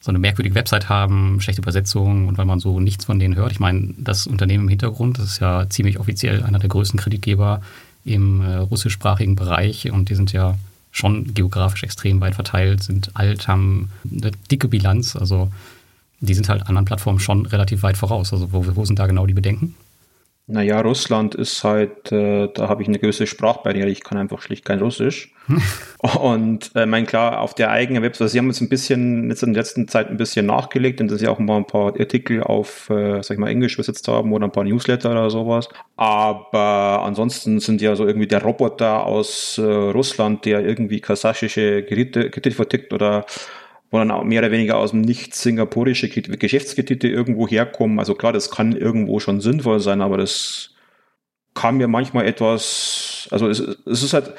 so 0.00 0.10
eine 0.10 0.18
merkwürdige 0.18 0.54
Website 0.54 0.88
haben, 0.88 1.40
schlechte 1.40 1.62
Übersetzungen 1.62 2.28
und 2.28 2.38
weil 2.38 2.44
man 2.44 2.60
so 2.60 2.78
nichts 2.78 3.06
von 3.06 3.18
denen 3.18 3.36
hört? 3.36 3.52
Ich 3.52 3.60
meine, 3.60 3.94
das 3.98 4.26
Unternehmen 4.26 4.64
im 4.64 4.68
Hintergrund, 4.68 5.18
das 5.18 5.26
ist 5.26 5.40
ja 5.40 5.68
ziemlich 5.68 5.98
offiziell 5.98 6.44
einer 6.44 6.58
der 6.60 6.68
größten 6.68 7.00
Kreditgeber 7.00 7.62
im 8.04 8.40
äh, 8.40 8.56
russischsprachigen 8.56 9.34
Bereich 9.34 9.90
und 9.90 10.08
die 10.08 10.14
sind 10.14 10.32
ja 10.32 10.56
schon 10.90 11.34
geografisch 11.34 11.82
extrem 11.82 12.20
weit 12.20 12.34
verteilt, 12.34 12.82
sind 12.82 13.10
alt, 13.14 13.48
haben 13.48 13.90
eine 14.10 14.30
dicke 14.50 14.68
Bilanz, 14.68 15.16
also 15.16 15.50
die 16.20 16.34
sind 16.34 16.48
halt 16.48 16.66
anderen 16.66 16.84
Plattformen 16.84 17.20
schon 17.20 17.46
relativ 17.46 17.82
weit 17.82 17.96
voraus. 17.96 18.32
Also 18.32 18.52
wo, 18.52 18.64
wo 18.74 18.84
sind 18.84 18.98
da 18.98 19.06
genau 19.06 19.26
die 19.26 19.34
Bedenken? 19.34 19.74
Naja, 20.50 20.80
Russland 20.80 21.34
ist 21.34 21.62
halt, 21.62 22.10
äh, 22.10 22.48
da 22.54 22.70
habe 22.70 22.80
ich 22.80 22.88
eine 22.88 22.98
gewisse 22.98 23.26
Sprachbarriere, 23.26 23.90
ich 23.90 24.02
kann 24.02 24.16
einfach 24.16 24.40
schlicht 24.40 24.64
kein 24.64 24.80
Russisch. 24.80 25.30
und 26.20 26.70
äh, 26.74 26.86
mein 26.86 27.06
klar, 27.06 27.42
auf 27.42 27.54
der 27.54 27.70
eigenen 27.70 28.02
Webseite, 28.02 28.30
sie 28.30 28.38
haben 28.38 28.46
jetzt 28.46 28.62
ein 28.62 28.70
bisschen, 28.70 29.28
jetzt 29.28 29.42
in 29.42 29.52
der 29.52 29.62
letzten 29.62 29.88
Zeit 29.88 30.08
ein 30.08 30.16
bisschen 30.16 30.46
nachgelegt, 30.46 31.02
und 31.02 31.10
dass 31.10 31.20
sie 31.20 31.28
auch 31.28 31.38
mal 31.38 31.58
ein 31.58 31.66
paar 31.66 32.00
Artikel 32.00 32.42
auf, 32.42 32.88
äh, 32.88 33.22
sag 33.22 33.32
ich 33.32 33.38
mal, 33.38 33.50
Englisch 33.50 33.76
besetzt 33.76 34.08
haben 34.08 34.32
oder 34.32 34.46
ein 34.46 34.52
paar 34.52 34.64
Newsletter 34.64 35.10
oder 35.10 35.28
sowas. 35.28 35.68
Aber 35.96 37.02
ansonsten 37.04 37.60
sind 37.60 37.82
ja 37.82 37.94
so 37.94 38.06
irgendwie 38.06 38.26
der 38.26 38.42
Roboter 38.42 39.04
aus 39.04 39.58
äh, 39.58 39.62
Russland, 39.62 40.46
der 40.46 40.64
irgendwie 40.64 41.00
kasachische 41.00 41.82
Kredite, 41.82 42.30
Kredite 42.30 42.56
vertickt 42.56 42.94
oder 42.94 43.26
wo 43.90 43.98
dann 43.98 44.10
auch 44.10 44.24
mehr 44.24 44.40
oder 44.40 44.50
weniger 44.50 44.76
aus 44.76 44.90
dem 44.90 45.00
nicht 45.00 45.34
singapurische 45.34 46.08
Geschäftskredite 46.08 47.08
irgendwo 47.08 47.48
herkommen. 47.48 47.98
Also 47.98 48.14
klar, 48.14 48.32
das 48.32 48.50
kann 48.50 48.76
irgendwo 48.76 49.20
schon 49.20 49.40
sinnvoll 49.40 49.80
sein, 49.80 50.02
aber 50.02 50.18
das 50.18 50.74
kam 51.54 51.78
mir 51.78 51.88
manchmal 51.88 52.26
etwas, 52.26 53.28
also 53.30 53.48
es, 53.48 53.60
es 53.60 54.02
ist 54.02 54.12
halt, 54.12 54.34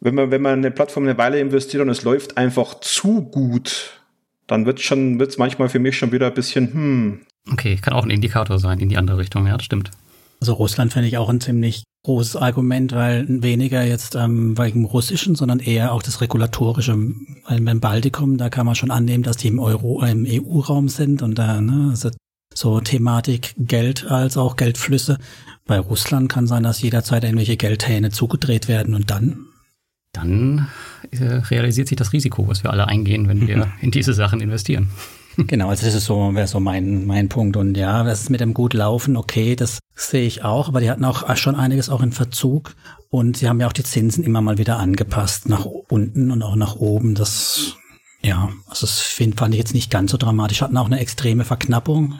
wenn 0.00 0.14
man, 0.14 0.30
wenn 0.30 0.42
man 0.42 0.54
eine 0.54 0.70
Plattform 0.70 1.04
eine 1.04 1.18
Weile 1.18 1.38
investiert 1.38 1.82
und 1.82 1.88
es 1.88 2.02
läuft 2.02 2.36
einfach 2.36 2.80
zu 2.80 3.22
gut, 3.22 4.00
dann 4.46 4.66
wird 4.66 4.80
schon, 4.80 5.20
wird 5.20 5.30
es 5.30 5.38
manchmal 5.38 5.68
für 5.68 5.78
mich 5.78 5.96
schon 5.96 6.10
wieder 6.10 6.26
ein 6.26 6.34
bisschen, 6.34 6.72
hm. 6.72 7.20
Okay, 7.52 7.76
kann 7.76 7.92
auch 7.92 8.04
ein 8.04 8.10
Indikator 8.10 8.58
sein 8.58 8.80
in 8.80 8.88
die 8.88 8.96
andere 8.96 9.18
Richtung, 9.18 9.46
ja, 9.46 9.56
das 9.56 9.64
stimmt. 9.64 9.90
Also 10.40 10.54
Russland 10.54 10.92
finde 10.92 11.08
ich 11.08 11.18
auch 11.18 11.28
ein 11.28 11.40
ziemlich 11.40 11.84
großes 12.04 12.36
Argument, 12.36 12.92
weil 12.92 13.26
weniger 13.28 13.82
jetzt 13.82 14.14
ähm, 14.14 14.56
wegen 14.56 14.84
Russischen, 14.84 15.34
sondern 15.34 15.58
eher 15.58 15.92
auch 15.92 16.02
das 16.02 16.20
Regulatorische. 16.20 16.96
Weil 17.48 17.60
beim 17.62 17.80
Baltikum, 17.80 18.36
da 18.36 18.50
kann 18.50 18.66
man 18.66 18.74
schon 18.74 18.90
annehmen, 18.90 19.24
dass 19.24 19.38
die 19.38 19.48
im 19.48 19.58
Euro, 19.58 20.02
im 20.04 20.26
EU-Raum 20.28 20.88
sind 20.88 21.22
und 21.22 21.38
da, 21.38 21.60
ne, 21.60 21.88
also 21.90 22.10
so 22.54 22.80
Thematik 22.80 23.54
Geld 23.58 24.06
als 24.10 24.36
auch 24.36 24.56
Geldflüsse. 24.56 25.18
Bei 25.66 25.78
Russland 25.78 26.28
kann 26.28 26.46
sein, 26.46 26.62
dass 26.62 26.82
jederzeit 26.82 27.24
irgendwelche 27.24 27.56
Geldhähne 27.56 28.10
zugedreht 28.10 28.68
werden 28.68 28.94
und 28.94 29.10
dann? 29.10 29.46
Dann 30.12 30.68
äh, 31.10 31.24
realisiert 31.24 31.88
sich 31.88 31.96
das 31.96 32.12
Risiko, 32.12 32.46
was 32.46 32.62
wir 32.62 32.70
alle 32.70 32.86
eingehen, 32.86 33.28
wenn 33.28 33.48
wir 33.48 33.72
in 33.80 33.90
diese 33.90 34.12
Sachen 34.12 34.40
investieren. 34.40 34.90
Genau, 35.36 35.68
also 35.68 35.84
das 35.84 35.94
ist 35.94 36.04
so, 36.04 36.34
wäre 36.34 36.46
so 36.46 36.60
mein, 36.60 37.06
mein 37.06 37.28
Punkt. 37.28 37.56
Und 37.56 37.76
ja, 37.76 38.02
das 38.04 38.22
ist 38.22 38.30
mit 38.30 38.40
dem 38.40 38.54
gut 38.54 38.74
laufen, 38.74 39.16
okay, 39.16 39.56
das 39.56 39.80
sehe 39.94 40.26
ich 40.26 40.44
auch, 40.44 40.68
aber 40.68 40.80
die 40.80 40.90
hatten 40.90 41.04
auch 41.04 41.36
schon 41.36 41.54
einiges 41.54 41.88
auch 41.88 42.02
in 42.02 42.12
Verzug 42.12 42.74
und 43.10 43.36
sie 43.36 43.48
haben 43.48 43.60
ja 43.60 43.68
auch 43.68 43.72
die 43.72 43.84
Zinsen 43.84 44.24
immer 44.24 44.40
mal 44.40 44.58
wieder 44.58 44.78
angepasst, 44.78 45.48
nach 45.48 45.64
unten 45.64 46.30
und 46.30 46.42
auch 46.42 46.56
nach 46.56 46.76
oben. 46.76 47.14
Das, 47.14 47.76
ja, 48.22 48.50
also 48.68 48.86
das 48.86 49.00
find, 49.00 49.38
fand 49.38 49.54
ich 49.54 49.58
jetzt 49.58 49.74
nicht 49.74 49.90
ganz 49.90 50.10
so 50.10 50.16
dramatisch. 50.16 50.62
Hatten 50.62 50.76
auch 50.76 50.86
eine 50.86 50.98
extreme 50.98 51.44
Verknappung. 51.44 52.14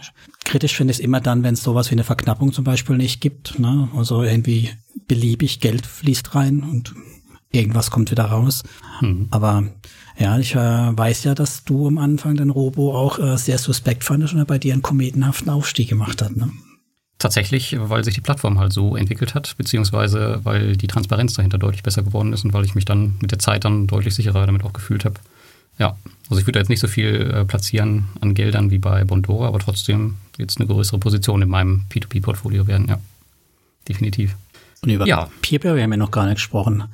Kritisch 0.44 0.76
finde 0.76 0.92
ich 0.92 0.98
es 0.98 1.04
immer 1.04 1.20
dann, 1.20 1.42
wenn 1.42 1.54
es 1.54 1.64
sowas 1.64 1.90
wie 1.90 1.94
eine 1.94 2.04
Verknappung 2.04 2.52
zum 2.52 2.64
Beispiel 2.64 2.96
nicht 2.96 3.20
gibt. 3.20 3.58
Ne? 3.58 3.88
Also 3.96 4.22
irgendwie 4.22 4.70
beliebig 5.08 5.60
Geld 5.60 5.84
fließt 5.84 6.34
rein 6.34 6.62
und 6.62 6.94
irgendwas 7.50 7.90
kommt 7.90 8.10
wieder 8.10 8.26
raus. 8.26 8.62
Mhm. 9.00 9.28
Aber 9.30 9.64
ja, 10.16 10.38
ich 10.38 10.54
äh, 10.54 10.58
weiß 10.58 11.24
ja, 11.24 11.34
dass 11.34 11.64
du 11.64 11.86
am 11.86 11.98
Anfang 11.98 12.36
den 12.36 12.50
Robo 12.50 12.96
auch 12.96 13.18
äh, 13.18 13.36
sehr 13.36 13.58
suspekt 13.58 14.04
fandest 14.04 14.32
und 14.34 14.38
er 14.38 14.44
bei 14.44 14.58
dir 14.58 14.72
einen 14.72 14.82
kometenhaften 14.82 15.50
Aufstieg 15.50 15.88
gemacht 15.88 16.22
hat. 16.22 16.36
Ne? 16.36 16.50
Tatsächlich, 17.18 17.76
weil 17.78 18.04
sich 18.04 18.14
die 18.14 18.20
Plattform 18.20 18.58
halt 18.58 18.72
so 18.72 18.96
entwickelt 18.96 19.34
hat, 19.34 19.56
beziehungsweise 19.56 20.40
weil 20.44 20.76
die 20.76 20.86
Transparenz 20.86 21.34
dahinter 21.34 21.58
deutlich 21.58 21.82
besser 21.82 22.02
geworden 22.02 22.32
ist 22.32 22.44
und 22.44 22.52
weil 22.52 22.64
ich 22.64 22.74
mich 22.74 22.84
dann 22.84 23.14
mit 23.20 23.30
der 23.30 23.38
Zeit 23.38 23.64
dann 23.64 23.86
deutlich 23.86 24.14
sicherer 24.14 24.46
damit 24.46 24.64
auch 24.64 24.72
gefühlt 24.72 25.04
habe. 25.04 25.16
Ja, 25.78 25.96
also 26.30 26.40
ich 26.40 26.46
würde 26.46 26.60
jetzt 26.60 26.68
nicht 26.68 26.80
so 26.80 26.86
viel 26.86 27.32
äh, 27.34 27.44
platzieren 27.44 28.06
an 28.20 28.34
Geldern 28.34 28.70
wie 28.70 28.78
bei 28.78 29.04
Bondora, 29.04 29.48
aber 29.48 29.58
trotzdem 29.58 30.16
jetzt 30.38 30.58
eine 30.58 30.68
größere 30.68 30.98
Position 30.98 31.42
in 31.42 31.48
meinem 31.48 31.86
P2P-Portfolio 31.90 32.66
werden, 32.66 32.86
ja. 32.88 33.00
Definitiv. 33.88 34.36
Und 34.82 34.90
über 34.90 35.06
ja. 35.06 35.28
Peerberry 35.42 35.82
haben 35.82 35.90
wir 35.90 35.96
noch 35.96 36.10
gar 36.10 36.26
nicht 36.26 36.36
gesprochen. 36.36 36.84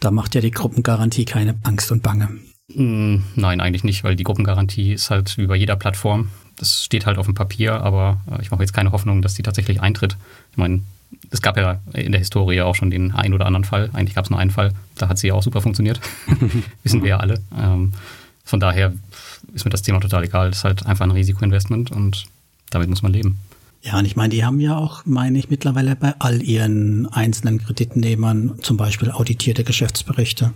Da 0.00 0.10
macht 0.10 0.34
ja 0.34 0.40
die 0.40 0.50
Gruppengarantie 0.50 1.24
keine 1.24 1.56
Angst 1.62 1.92
und 1.92 2.02
Bange. 2.02 2.28
Hm, 2.74 3.22
nein, 3.34 3.60
eigentlich 3.60 3.84
nicht, 3.84 4.04
weil 4.04 4.16
die 4.16 4.24
Gruppengarantie 4.24 4.92
ist 4.92 5.10
halt 5.10 5.36
wie 5.38 5.46
bei 5.46 5.56
jeder 5.56 5.76
Plattform. 5.76 6.30
Das 6.56 6.84
steht 6.84 7.06
halt 7.06 7.18
auf 7.18 7.26
dem 7.26 7.34
Papier, 7.34 7.80
aber 7.80 8.20
äh, 8.30 8.42
ich 8.42 8.50
mache 8.50 8.62
jetzt 8.62 8.72
keine 8.72 8.92
Hoffnung, 8.92 9.22
dass 9.22 9.34
die 9.34 9.42
tatsächlich 9.42 9.80
eintritt. 9.80 10.16
Ich 10.52 10.56
meine, 10.56 10.82
es 11.30 11.42
gab 11.42 11.56
ja 11.56 11.80
in 11.92 12.12
der 12.12 12.18
Historie 12.18 12.60
auch 12.62 12.74
schon 12.74 12.90
den 12.90 13.12
einen 13.12 13.34
oder 13.34 13.46
anderen 13.46 13.64
Fall. 13.64 13.90
Eigentlich 13.92 14.14
gab 14.14 14.24
es 14.24 14.30
nur 14.30 14.38
einen 14.38 14.50
Fall. 14.50 14.72
Da 14.96 15.08
hat 15.08 15.18
sie 15.18 15.28
ja 15.28 15.34
auch 15.34 15.42
super 15.42 15.60
funktioniert. 15.60 16.00
Wissen 16.82 17.02
wir 17.02 17.10
ja 17.10 17.16
alle. 17.18 17.40
Ähm, 17.58 17.92
von 18.44 18.60
daher 18.60 18.92
ist 19.54 19.64
mir 19.64 19.70
das 19.70 19.82
Thema 19.82 20.00
total 20.00 20.24
egal. 20.24 20.50
Das 20.50 20.58
ist 20.58 20.64
halt 20.64 20.86
einfach 20.86 21.04
ein 21.04 21.10
Risikoinvestment 21.10 21.90
und 21.90 22.26
damit 22.70 22.88
muss 22.88 23.02
man 23.02 23.12
leben. 23.12 23.38
Ja, 23.82 23.98
und 23.98 24.04
ich 24.04 24.14
meine, 24.14 24.28
die 24.28 24.44
haben 24.44 24.60
ja 24.60 24.76
auch, 24.76 25.04
meine 25.04 25.38
ich, 25.38 25.50
mittlerweile 25.50 25.96
bei 25.96 26.14
all 26.20 26.40
ihren 26.40 27.06
einzelnen 27.12 27.58
Kreditnehmern 27.58 28.58
zum 28.62 28.76
Beispiel 28.76 29.10
auditierte 29.10 29.64
Geschäftsberichte. 29.64 30.52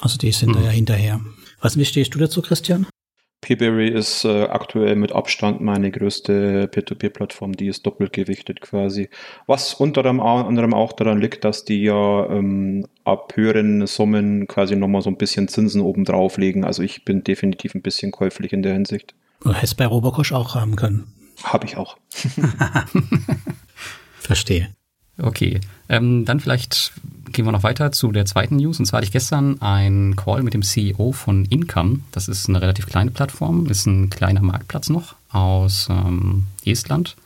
Also 0.00 0.18
die 0.18 0.32
sind 0.32 0.50
mhm. 0.50 0.54
da 0.54 0.60
ja 0.62 0.70
hinterher. 0.70 1.20
Was, 1.60 1.76
wie 1.76 1.84
stehst 1.84 2.14
du 2.14 2.18
dazu, 2.18 2.42
Christian? 2.42 2.86
Peerberry 3.40 3.88
ist 3.88 4.24
äh, 4.24 4.44
aktuell 4.44 4.96
mit 4.96 5.12
Abstand 5.12 5.60
meine 5.60 5.92
größte 5.92 6.66
Peer-to-Peer-Plattform, 6.68 7.52
die 7.52 7.68
ist 7.68 7.86
doppelt 7.86 8.12
gewichtet 8.12 8.60
quasi. 8.60 9.10
Was 9.46 9.74
unter 9.74 10.04
anderem 10.04 10.74
auch 10.74 10.92
daran 10.92 11.20
liegt, 11.20 11.44
dass 11.44 11.64
die 11.64 11.82
ja 11.82 12.28
ähm, 12.28 12.86
ab 13.04 13.32
höheren 13.36 13.86
Summen 13.86 14.48
quasi 14.48 14.74
nochmal 14.74 15.02
so 15.02 15.10
ein 15.10 15.16
bisschen 15.16 15.46
Zinsen 15.46 15.82
oben 15.82 16.04
drauflegen. 16.04 16.64
Also 16.64 16.82
ich 16.82 17.04
bin 17.04 17.22
definitiv 17.22 17.76
ein 17.76 17.82
bisschen 17.82 18.10
käuflich 18.10 18.52
in 18.52 18.62
der 18.62 18.72
Hinsicht. 18.72 19.14
Du 19.40 19.52
hättest 19.52 19.76
bei 19.76 19.86
Robokosch 19.86 20.32
auch 20.32 20.56
haben 20.56 20.74
können. 20.74 21.12
Habe 21.44 21.66
ich 21.66 21.76
auch. 21.76 21.96
Verstehe. 24.18 24.74
Okay, 25.20 25.60
ähm, 25.88 26.24
dann 26.24 26.40
vielleicht 26.40 26.92
gehen 27.32 27.44
wir 27.44 27.52
noch 27.52 27.62
weiter 27.62 27.92
zu 27.92 28.12
der 28.12 28.26
zweiten 28.26 28.56
News. 28.56 28.78
Und 28.78 28.86
zwar 28.86 28.98
hatte 28.98 29.06
ich 29.06 29.12
gestern 29.12 29.60
einen 29.60 30.16
Call 30.16 30.42
mit 30.42 30.54
dem 30.54 30.62
CEO 30.62 31.12
von 31.12 31.44
Income. 31.46 32.00
Das 32.12 32.28
ist 32.28 32.48
eine 32.48 32.60
relativ 32.60 32.86
kleine 32.86 33.10
Plattform, 33.10 33.66
ist 33.66 33.86
ein 33.86 34.10
kleiner 34.10 34.42
Marktplatz 34.42 34.88
noch 34.88 35.14
aus 35.30 35.88
ähm, 35.90 36.46
Estland. 36.64 37.16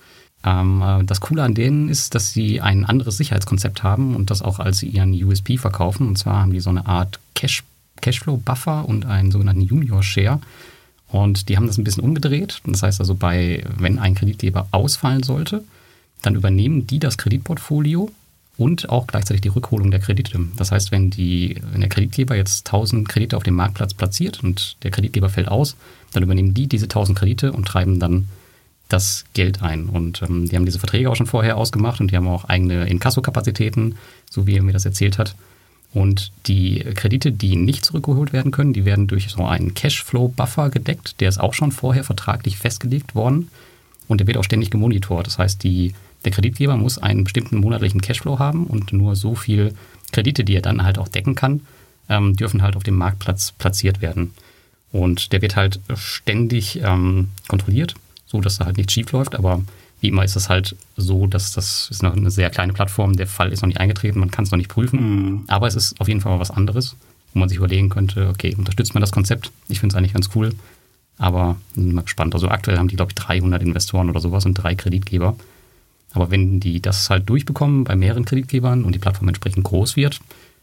Ähm, 0.45 0.83
äh, 0.83 1.05
das 1.05 1.21
Coole 1.21 1.43
an 1.43 1.55
denen 1.55 1.89
ist, 1.89 2.15
dass 2.15 2.33
sie 2.33 2.61
ein 2.61 2.85
anderes 2.85 3.17
Sicherheitskonzept 3.17 3.83
haben 3.83 4.17
und 4.17 4.31
das 4.31 4.43
auch 4.43 4.59
als 4.59 4.83
ihren 4.83 5.13
USP 5.13 5.57
verkaufen. 5.59 6.09
Und 6.09 6.19
zwar 6.19 6.43
haben 6.43 6.53
die 6.53 6.61
so 6.61 6.71
eine 6.71 6.87
Art 6.87 7.21
Cash, 7.35 7.65
Cashflow-Buffer 8.01 8.89
und 8.89 9.07
einen 9.07 9.31
sogenannten 9.31 9.63
Junior-Share. 9.63 10.41
Und 11.09 11.49
die 11.49 11.57
haben 11.57 11.67
das 11.67 11.79
ein 11.79 11.85
bisschen 11.85 12.03
umgedreht. 12.03 12.61
Das 12.67 12.83
heißt 12.83 13.01
also, 13.01 13.15
bei, 13.15 13.65
wenn 13.77 13.99
ein 13.99 14.15
Kreditgeber 14.15 14.67
ausfallen 14.71 15.23
sollte, 15.23 15.63
dann 16.23 16.35
übernehmen 16.35 16.87
die 16.87 16.99
das 16.99 17.19
Kreditportfolio 17.19 18.11
und 18.63 18.89
auch 18.91 19.09
gleichzeitig 19.09 19.41
die 19.41 19.49
Rückholung 19.49 19.91
der 19.91 19.99
Kredite. 19.99 20.39
Das 20.57 20.71
heißt, 20.71 20.93
wenn, 20.93 21.11
die, 21.11 21.61
wenn 21.73 21.81
der 21.81 21.91
Kreditgeber 21.91 22.37
jetzt 22.37 22.69
1000 22.69 23.09
Kredite 23.09 23.37
auf 23.37 23.43
dem 23.43 23.55
Marktplatz 23.55 23.93
platziert 23.93 24.45
und 24.45 24.77
der 24.85 24.93
Kreditgeber 24.93 25.29
fällt 25.29 25.49
aus, 25.49 25.75
dann 26.13 26.23
übernehmen 26.23 26.55
die 26.55 26.69
diese 26.69 26.85
1000 26.85 27.19
Kredite 27.19 27.53
und 27.53 27.67
treiben 27.67 27.99
dann 27.99 28.29
das 28.89 29.25
Geld 29.35 29.63
ein. 29.63 29.87
Und 29.87 30.23
ähm, 30.23 30.49
die 30.49 30.55
haben 30.55 30.65
diese 30.65 30.79
Verträge 30.79 31.11
auch 31.11 31.17
schon 31.17 31.27
vorher 31.27 31.57
ausgemacht 31.57 32.01
und 32.01 32.13
die 32.13 32.17
haben 32.17 32.29
auch 32.29 32.45
eigene 32.45 32.87
Inkasso-Kapazitäten, 32.87 33.97
so 34.31 34.47
wie 34.47 34.57
er 34.57 34.63
mir 34.63 34.73
das 34.73 34.85
erzählt 34.85 35.19
hat. 35.19 35.35
Und 35.93 36.31
die 36.47 36.85
Kredite, 36.95 37.33
die 37.33 37.57
nicht 37.57 37.85
zurückgeholt 37.85 38.33
werden 38.33 38.53
können, 38.53 38.73
die 38.73 38.85
werden 38.85 39.09
durch 39.09 39.29
so 39.29 39.45
einen 39.45 39.75
Cashflow-Buffer 39.75 40.71
gedeckt. 40.71 41.21
Der 41.21 41.29
ist 41.29 41.41
auch 41.41 41.53
schon 41.53 41.73
vorher 41.73 42.05
vertraglich 42.05 42.59
festgelegt 42.59 43.17
worden 43.17 43.51
und 44.07 44.19
der 44.19 44.29
wird 44.29 44.37
auch 44.37 44.45
ständig 44.45 44.71
gemonitort. 44.71 45.27
Das 45.27 45.39
heißt, 45.39 45.65
die, 45.65 45.95
der 46.25 46.33
Kreditgeber 46.33 46.77
muss 46.77 46.99
einen 46.99 47.25
bestimmten 47.25 47.59
monatlichen 47.59 48.01
Cashflow 48.01 48.39
haben 48.39 48.67
und 48.67 48.93
nur 48.93 49.17
so 49.17 49.35
viel 49.35 49.75
Kredite, 50.13 50.45
die 50.45 50.55
er 50.55 50.63
dann 50.63 50.83
halt 50.83 50.99
auch 50.99 51.09
decken 51.09 51.35
kann, 51.35 51.63
ähm, 52.09 52.37
dürfen 52.37 52.63
halt 52.63 52.77
auf 52.77 52.83
dem 52.83 52.97
Marktplatz 52.97 53.53
platziert 53.53 54.01
werden. 54.01 54.33
Und 54.93 55.33
der 55.33 55.41
wird 55.43 55.57
halt 55.57 55.81
ständig 55.95 56.81
ähm, 56.83 57.31
kontrolliert, 57.49 57.95
so 58.27 58.41
dass 58.41 58.59
da 58.59 58.67
halt 58.67 58.77
nichts 58.77 58.93
schief 58.93 59.11
läuft, 59.13 59.35
aber 59.35 59.63
wie 60.03 60.09
immer 60.09 60.25
ist 60.25 60.37
es 60.37 60.49
halt 60.49 60.77
so, 60.97 61.27
dass 61.27 61.53
das 61.53 61.89
ist 61.91 62.03
noch 62.03 62.15
eine 62.15 62.31
sehr 62.31 62.51
kleine 62.51 62.73
Plattform, 62.73 63.15
der 63.15 63.29
Fall 63.29 63.53
ist 63.53 63.63
noch 63.63 63.69
nicht 63.69 63.81
eingetreten, 63.81 64.19
man 64.19 64.33
kann 64.33 64.45
es 64.45 64.51
noch 64.51 64.59
nicht 64.59 64.69
prüfen. 64.69 65.01
Mhm. 65.01 65.45
Aber 65.47 65.69
es 65.69 65.77
ist 65.77 66.01
auf 66.01 66.09
jeden 66.09 66.21
Fall 66.21 66.33
mal 66.33 66.41
was 66.41 66.51
anderes, 66.51 66.97
wo 67.33 67.39
man 67.39 67.49
sich 67.49 67.59
überlegen 67.59 67.89
könnte, 67.89 68.29
okay, 68.29 68.55
unterstützt 68.57 68.95
man 68.95 69.01
das 69.01 69.13
Konzept? 69.13 69.53
Ich 69.69 69.79
finde 69.81 69.95
es 69.95 69.97
eigentlich 69.97 70.13
ganz 70.13 70.31
cool. 70.35 70.55
Aber 71.19 71.57
bin 71.75 71.95
mal 71.95 72.03
gespannt. 72.03 72.35
Also 72.35 72.49
aktuell 72.49 72.79
haben 72.79 72.89
die, 72.89 72.97
glaube 72.97 73.11
ich, 73.11 73.15
300 73.15 73.63
Investoren 73.63 74.11
oder 74.11 74.19
sowas 74.19 74.45
und 74.45 74.55
drei 74.55 74.75
Kreditgeber. 74.75 75.37
Aber 76.13 76.31
wenn 76.31 76.61
die 76.61 76.81
das 76.81 77.09
halt 77.11 77.29
durchbekommen 77.29 77.85
bei 77.85 77.97
mehreren 77.97 78.25
Kreditgebern 78.25 78.85
und 78.85 78.95
die 78.95 78.99
Plattform 78.99 79.29
entsprechend 79.29 79.65
groß 79.65 79.97
wird, 79.97 80.21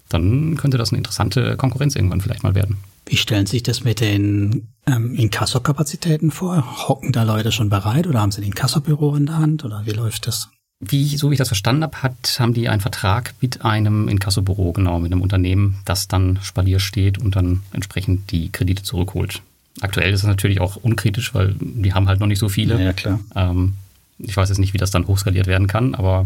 dann 0.09 0.57
könnte 0.57 0.77
das 0.77 0.89
eine 0.89 0.97
interessante 0.97 1.55
Konkurrenz 1.55 1.95
irgendwann 1.95 2.21
vielleicht 2.21 2.43
mal 2.43 2.55
werden. 2.55 2.77
Wie 3.05 3.17
stellen 3.17 3.45
sich 3.45 3.63
das 3.63 3.83
mit 3.83 4.01
den 4.01 4.67
ähm, 4.85 5.15
Inkasso-Kapazitäten 5.15 6.31
vor? 6.31 6.87
Hocken 6.87 7.11
da 7.11 7.23
Leute 7.23 7.51
schon 7.51 7.69
bereit 7.69 8.07
oder 8.07 8.21
haben 8.21 8.31
sie 8.31 8.41
ein 8.41 8.45
Inkassobüro 8.45 9.15
in 9.15 9.27
der 9.27 9.37
Hand 9.37 9.65
oder 9.65 9.83
wie 9.85 9.91
läuft 9.91 10.27
das? 10.27 10.49
Wie, 10.79 11.17
so 11.17 11.29
wie 11.29 11.33
ich 11.33 11.39
das 11.39 11.49
verstanden 11.49 11.83
habe, 11.83 12.01
hat, 12.03 12.37
haben 12.39 12.53
die 12.53 12.69
einen 12.69 12.81
Vertrag 12.81 13.33
mit 13.41 13.65
einem 13.65 14.07
Inkassobüro, 14.07 14.71
genau, 14.71 14.99
mit 14.99 15.11
einem 15.11 15.21
Unternehmen, 15.21 15.79
das 15.85 16.07
dann 16.07 16.39
Spalier 16.41 16.79
steht 16.79 17.17
und 17.17 17.35
dann 17.35 17.63
entsprechend 17.73 18.31
die 18.31 18.49
Kredite 18.49 18.83
zurückholt. 18.83 19.41
Aktuell 19.81 20.13
ist 20.13 20.21
es 20.21 20.27
natürlich 20.27 20.61
auch 20.61 20.77
unkritisch, 20.77 21.33
weil 21.33 21.55
die 21.59 21.93
haben 21.93 22.07
halt 22.07 22.19
noch 22.19 22.27
nicht 22.27 22.39
so 22.39 22.47
viele. 22.47 22.75
Ja, 22.75 22.79
ja 22.79 22.93
klar. 22.93 23.19
Ähm, 23.35 23.73
ich 24.19 24.35
weiß 24.35 24.49
jetzt 24.49 24.59
nicht, 24.59 24.73
wie 24.73 24.77
das 24.77 24.91
dann 24.91 25.07
hochskaliert 25.07 25.47
werden 25.47 25.67
kann, 25.67 25.95
aber 25.95 26.25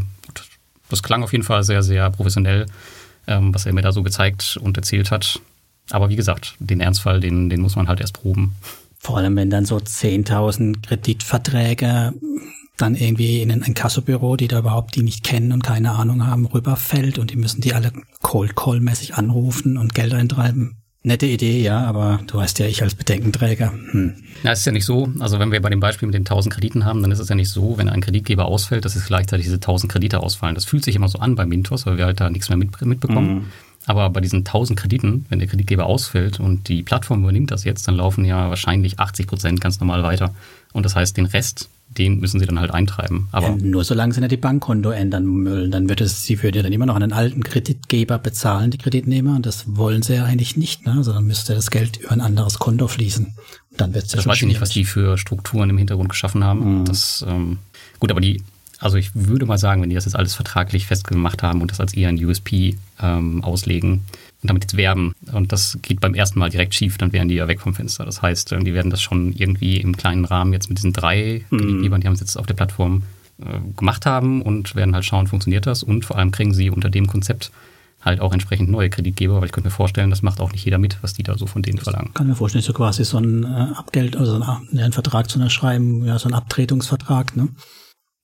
das 0.90 1.04
klang 1.04 1.24
auf 1.24 1.32
jeden 1.32 1.44
Fall 1.44 1.64
sehr, 1.64 1.84
sehr 1.84 2.10
professionell, 2.12 2.66
ähm, 3.28 3.54
was 3.54 3.66
er 3.66 3.74
mir 3.74 3.82
da 3.82 3.92
so 3.92 4.04
gezeigt 4.04 4.58
und 4.62 4.78
erzählt 4.78 5.12
hat. 5.12 5.40
Aber 5.92 6.10
wie 6.10 6.16
gesagt, 6.16 6.56
den 6.60 6.82
Ernstfall, 6.82 7.20
den, 7.20 7.50
den 7.50 7.62
muss 7.62 7.76
man 7.76 7.88
halt 7.88 8.00
erst 8.00 8.14
proben. 8.14 8.56
Vor 8.98 9.18
allem, 9.18 9.36
wenn 9.36 9.50
dann 9.50 9.66
so 9.66 9.78
10.000 9.78 10.86
Kreditverträge 10.86 12.14
dann 12.78 12.96
irgendwie 12.96 13.42
in 13.42 13.52
ein 13.52 13.74
Kassobüro, 13.74 14.36
die 14.36 14.48
da 14.48 14.60
überhaupt 14.60 14.96
die 14.96 15.04
nicht 15.04 15.24
kennen 15.24 15.52
und 15.52 15.64
keine 15.64 15.92
Ahnung 15.92 16.26
haben, 16.26 16.46
rüberfällt 16.46 17.20
und 17.20 17.32
die 17.32 17.36
müssen 17.36 17.62
die 17.62 17.74
alle 17.74 17.92
Cold 18.22 18.56
Call 18.56 18.80
mäßig 18.80 19.16
anrufen 19.16 19.78
und 19.78 19.94
Geld 19.94 20.14
eintreiben. 20.14 20.83
Nette 21.06 21.26
Idee, 21.26 21.62
ja, 21.62 21.84
aber 21.84 22.22
du 22.28 22.38
weißt 22.38 22.60
ja, 22.60 22.66
ich 22.66 22.82
als 22.82 22.96
Bedenkenträger. 22.96 23.74
Hm. 23.92 24.14
Ja, 24.42 24.54
es 24.54 24.60
ist 24.60 24.66
ja 24.66 24.72
nicht 24.72 24.86
so. 24.86 25.10
Also 25.20 25.38
wenn 25.38 25.52
wir 25.52 25.62
bei 25.62 25.70
dem 25.70 25.82
Beispiel 25.82 26.06
mit 26.08 26.16
den 26.16 26.22
1000 26.22 26.54
Krediten 26.54 26.86
haben, 26.86 27.02
dann 27.02 27.12
ist 27.12 27.20
es 27.20 27.28
ja 27.28 27.36
nicht 27.36 27.50
so, 27.50 27.78
wenn 27.78 27.90
ein 27.90 28.00
Kreditgeber 28.00 28.46
ausfällt, 28.46 28.86
dass 28.86 28.96
es 28.96 29.08
gleichzeitig 29.08 29.46
diese 29.46 29.58
1000 29.58 29.92
Kredite 29.92 30.22
ausfallen. 30.22 30.56
Das 30.56 30.64
fühlt 30.64 30.86
sich 30.86 30.96
immer 30.96 31.10
so 31.10 31.20
an 31.20 31.36
bei 31.36 31.46
Mintos, 31.46 31.86
weil 31.86 31.98
wir 31.98 32.06
halt 32.06 32.22
da 32.22 32.30
nichts 32.30 32.48
mehr 32.48 32.58
mit, 32.58 32.82
mitbekommen. 32.86 33.34
Mhm. 33.34 33.46
Aber 33.86 34.10
bei 34.12 34.22
diesen 34.22 34.40
1000 34.40 34.80
Krediten, 34.80 35.26
wenn 35.28 35.40
der 35.40 35.50
Kreditgeber 35.50 35.88
ausfällt 35.88 36.40
und 36.40 36.70
die 36.70 36.84
Plattform 36.84 37.24
übernimmt 37.24 37.52
das 37.52 37.66
jetzt, 37.66 37.86
dann 37.86 37.96
laufen 37.96 38.24
ja 38.24 38.50
wahrscheinlich 38.50 38.98
80 38.98 39.28
Prozent 39.28 39.60
ganz 39.60 39.82
normal 39.82 40.04
weiter. 40.04 40.34
Und 40.72 40.86
das 40.86 40.96
heißt, 40.96 41.18
den 41.18 41.26
Rest, 41.26 41.68
den 41.98 42.20
müssen 42.20 42.40
sie 42.40 42.46
dann 42.46 42.60
halt 42.60 42.72
eintreiben. 42.72 43.28
Aber 43.32 43.50
ja, 43.50 43.56
nur 43.56 43.84
solange 43.84 44.14
sie 44.14 44.20
nicht 44.20 44.32
die 44.32 44.38
Bankkonto 44.38 44.90
ändern 44.92 45.46
wollen, 45.46 45.72
dann 45.72 45.90
wird 45.90 46.02
es, 46.02 46.24
sie 46.24 46.42
würden 46.42 46.58
ja 46.58 46.64
dann 46.64 46.74
immer 46.74 46.86
noch 46.86 46.96
an 46.96 47.02
den 47.02 47.14
alten 47.14 47.44
Kreditgeber 47.44 48.20
bezahlen, 48.20 48.72
die 48.72 48.78
Kreditnehmer, 48.78 49.36
und 49.36 49.46
das 49.46 49.76
wollen 49.76 50.02
sie 50.02 50.16
ja 50.16 50.26
eigentlich 50.26 50.58
nicht, 50.58 50.86
ne? 50.86 50.94
Also 50.94 51.14
dann 51.14 51.26
müsste 51.26 51.54
das 51.54 51.72
Geld 51.72 51.98
über 51.98 52.12
ein 52.12 52.22
anderes 52.22 52.60
Konto 52.60 52.88
fließen. 52.88 53.34
dann 53.78 53.94
wird 53.94 54.06
es 54.06 54.12
ja 54.12 54.18
Das 54.18 54.28
weiß 54.28 54.42
ich 54.42 54.48
nicht, 54.48 54.62
was 54.62 54.70
die 54.70 54.86
für 54.86 55.18
Strukturen 55.18 55.70
im 55.70 55.78
Hintergrund 55.78 56.10
geschaffen 56.10 56.44
haben. 56.44 56.80
Mhm. 56.80 56.86
Das, 56.86 57.26
ähm, 57.28 57.60
gut, 58.00 58.12
aber 58.12 58.22
die, 58.22 58.44
also 58.80 58.98
ich 58.98 59.12
würde 59.14 59.46
mal 59.46 59.58
sagen, 59.58 59.82
wenn 59.82 59.90
die 59.90 59.96
das 59.96 60.06
jetzt 60.06 60.16
alles 60.16 60.36
vertraglich 60.36 60.88
festgemacht 60.88 61.44
haben 61.44 61.62
und 61.62 61.72
das 61.72 61.80
als 61.80 61.94
eher 61.94 62.10
ein 62.10 62.24
USP 62.24 62.76
ähm, 63.02 63.44
auslegen, 63.44 63.92
und 63.94 64.02
damit 64.48 64.64
jetzt 64.64 64.78
werben 64.78 65.14
und 65.32 65.52
das 65.52 65.78
geht 65.82 66.02
beim 66.02 66.14
ersten 66.14 66.40
Mal 66.40 66.50
direkt 66.50 66.74
schief, 66.74 66.98
dann 66.98 67.14
wären 67.14 67.28
die 67.28 67.36
ja 67.36 67.48
weg 67.48 67.62
vom 67.62 67.74
Fenster. 67.74 68.06
Das 68.06 68.22
heißt, 68.22 68.52
die 68.52 68.74
werden 68.74 68.92
das 68.92 69.02
schon 69.02 69.34
irgendwie 69.34 69.78
im 69.78 69.96
kleinen 69.96 70.26
Rahmen 70.26 70.54
jetzt 70.54 70.70
mit 70.70 70.78
diesen 70.78 70.94
drei 70.94 71.46
mhm. 71.50 71.58
Kreditgebern, 71.58 72.02
die 72.02 72.08
haben 72.08 72.14
es 72.14 72.20
jetzt 72.20 72.38
auf 72.38 72.46
der 72.46 72.56
Plattform 72.56 73.04
äh, 73.40 73.60
gemacht 73.78 74.06
haben 74.06 74.42
und 74.42 74.76
werden 74.76 74.94
halt 74.94 75.06
schauen, 75.06 75.28
funktioniert 75.28 75.66
das 75.66 75.84
und 75.84 76.06
vor 76.06 76.18
allem 76.18 76.32
kriegen 76.32 76.54
sie 76.54 76.70
unter 76.70 76.90
dem 76.90 77.08
Konzept 77.08 77.52
halt 78.04 78.20
auch 78.20 78.34
entsprechend 78.34 78.70
neue 78.70 78.90
Kreditgeber, 78.90 79.38
weil 79.38 79.46
ich 79.46 79.52
könnte 79.52 79.68
mir 79.68 79.76
vorstellen, 79.76 80.10
das 80.10 80.22
macht 80.22 80.42
auch 80.42 80.52
nicht 80.52 80.66
jeder 80.66 80.78
mit, 80.78 80.98
was 81.02 81.14
die 81.14 81.24
da 81.24 81.38
so 81.38 81.48
von 81.48 81.62
denen 81.62 81.78
verlangen. 81.78 82.14
Kann 82.14 82.28
mir 82.28 82.36
vorstellen, 82.36 82.64
so 82.64 82.74
quasi 82.74 83.06
so 83.06 83.18
ein 83.18 83.44
äh, 83.44 83.48
Abgeld, 83.76 84.18
also 84.18 84.42
ein, 84.42 84.80
ein 84.80 84.92
Vertrag 84.92 85.30
zu 85.30 85.40
unterschreiben, 85.40 86.06
ja, 86.06 86.20
so 86.20 86.28
ein 86.28 86.34
Abtretungsvertrag, 86.34 87.36
ne? 87.36 87.50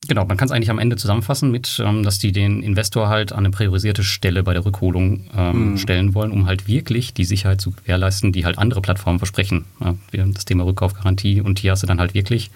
Genau, 0.07 0.25
man 0.25 0.37
kann 0.37 0.47
es 0.47 0.51
eigentlich 0.51 0.69
am 0.69 0.79
Ende 0.79 0.95
zusammenfassen 0.95 1.51
mit, 1.51 1.81
ähm, 1.85 2.03
dass 2.03 2.19
die 2.19 2.31
den 2.31 2.63
Investor 2.63 3.09
halt 3.09 3.33
an 3.33 3.39
eine 3.39 3.51
priorisierte 3.51 4.03
Stelle 4.03 4.43
bei 4.43 4.53
der 4.53 4.65
Rückholung 4.65 5.25
ähm, 5.35 5.71
mhm. 5.71 5.77
stellen 5.77 6.13
wollen, 6.13 6.31
um 6.31 6.45
halt 6.45 6.67
wirklich 6.67 7.13
die 7.13 7.25
Sicherheit 7.25 7.59
zu 7.59 7.71
gewährleisten, 7.71 8.31
die 8.31 8.45
halt 8.45 8.57
andere 8.57 8.81
Plattformen 8.81 9.19
versprechen. 9.19 9.65
Ja, 9.79 9.95
das 10.13 10.45
Thema 10.45 10.63
Rückkaufgarantie 10.63 11.41
und 11.41 11.59
hier 11.59 11.71
hast 11.71 11.83
du 11.83 11.87
dann 11.87 11.99
halt 11.99 12.13
wirklich 12.13 12.49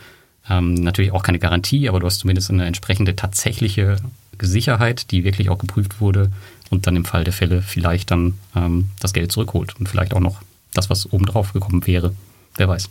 ähm, 0.50 0.74
natürlich 0.74 1.12
auch 1.12 1.24
keine 1.24 1.40
Garantie, 1.40 1.90
aber 1.90 2.00
du 2.00 2.06
hast 2.06 2.20
zumindest 2.20 2.50
eine 2.50 2.66
entsprechende 2.66 3.16
tatsächliche 3.16 3.98
Sicherheit, 4.42 5.12
die 5.12 5.24
wirklich 5.24 5.50
auch 5.50 5.58
geprüft 5.58 6.02
wurde 6.02 6.32
und 6.70 6.88
dann 6.88 6.96
im 6.96 7.06
Fall 7.06 7.24
der 7.24 7.34
Fälle 7.34 7.62
vielleicht 7.62 8.12
dann 8.12 8.36
ähm, 8.56 8.90
das 9.00 9.14
Geld 9.14 9.32
zurückholt 9.32 9.80
und 9.80 9.88
vielleicht 9.88 10.14
auch 10.14 10.20
noch 10.20 10.42
das, 10.74 10.90
was 10.90 11.12
obendrauf 11.12 11.54
gekommen 11.54 11.86
wäre. 11.86 12.16
Wer 12.56 12.68
weiß. 12.68 12.90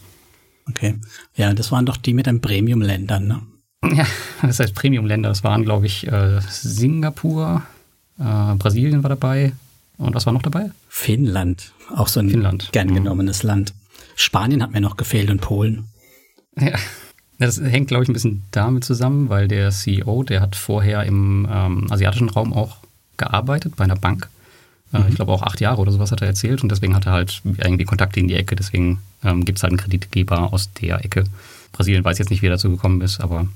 Okay. 0.68 0.94
Ja, 1.36 1.52
das 1.52 1.72
waren 1.72 1.86
doch 1.86 1.96
die 1.96 2.14
mit 2.14 2.26
den 2.26 2.40
Premium-Ländern, 2.40 3.26
ne? 3.26 3.42
Ja, 3.94 4.06
das 4.42 4.60
heißt 4.60 4.74
Premium-Länder. 4.74 5.28
Das 5.28 5.44
waren, 5.44 5.64
glaube 5.64 5.86
ich, 5.86 6.06
äh, 6.06 6.40
Singapur, 6.48 7.62
äh, 8.18 8.54
Brasilien 8.54 9.02
war 9.02 9.10
dabei. 9.10 9.52
Und 9.98 10.14
was 10.14 10.26
war 10.26 10.32
noch 10.32 10.42
dabei? 10.42 10.70
Finnland. 10.88 11.72
Auch 11.94 12.08
so 12.08 12.20
ein 12.20 12.30
Finnland. 12.30 12.70
gern 12.72 12.88
mhm. 12.88 12.94
genommenes 12.94 13.42
mhm. 13.42 13.48
Land. 13.48 13.74
Spanien 14.14 14.62
hat 14.62 14.72
mir 14.72 14.80
noch 14.80 14.96
gefehlt 14.96 15.30
und 15.30 15.40
Polen. 15.40 15.86
Ja, 16.58 16.78
das 17.38 17.60
hängt, 17.60 17.88
glaube 17.88 18.04
ich, 18.04 18.08
ein 18.08 18.12
bisschen 18.12 18.42
damit 18.50 18.84
zusammen, 18.84 19.28
weil 19.28 19.48
der 19.48 19.70
CEO, 19.70 20.22
der 20.22 20.40
hat 20.40 20.54
vorher 20.54 21.04
im 21.04 21.48
ähm, 21.50 21.86
asiatischen 21.90 22.28
Raum 22.28 22.52
auch 22.52 22.76
gearbeitet, 23.16 23.76
bei 23.76 23.84
einer 23.84 23.96
Bank. 23.96 24.28
Äh, 24.92 25.00
mhm. 25.00 25.06
Ich 25.08 25.14
glaube 25.16 25.32
auch 25.32 25.42
acht 25.42 25.60
Jahre 25.60 25.80
oder 25.80 25.92
sowas 25.92 26.12
hat 26.12 26.20
er 26.20 26.28
erzählt 26.28 26.62
und 26.62 26.70
deswegen 26.70 26.94
hat 26.94 27.06
er 27.06 27.12
halt 27.12 27.42
irgendwie 27.44 27.84
Kontakte 27.84 28.20
in 28.20 28.28
die 28.28 28.34
Ecke. 28.34 28.54
Deswegen 28.54 29.00
ähm, 29.24 29.44
gibt 29.44 29.58
es 29.58 29.62
halt 29.62 29.72
einen 29.72 29.80
Kreditgeber 29.80 30.52
aus 30.52 30.72
der 30.74 31.04
Ecke. 31.04 31.24
Brasilien 31.72 32.04
weiß 32.04 32.18
jetzt 32.18 32.30
nicht, 32.30 32.42
wie 32.42 32.46
er 32.46 32.52
dazu 32.52 32.70
gekommen 32.70 33.00
ist, 33.00 33.20
aber 33.20 33.48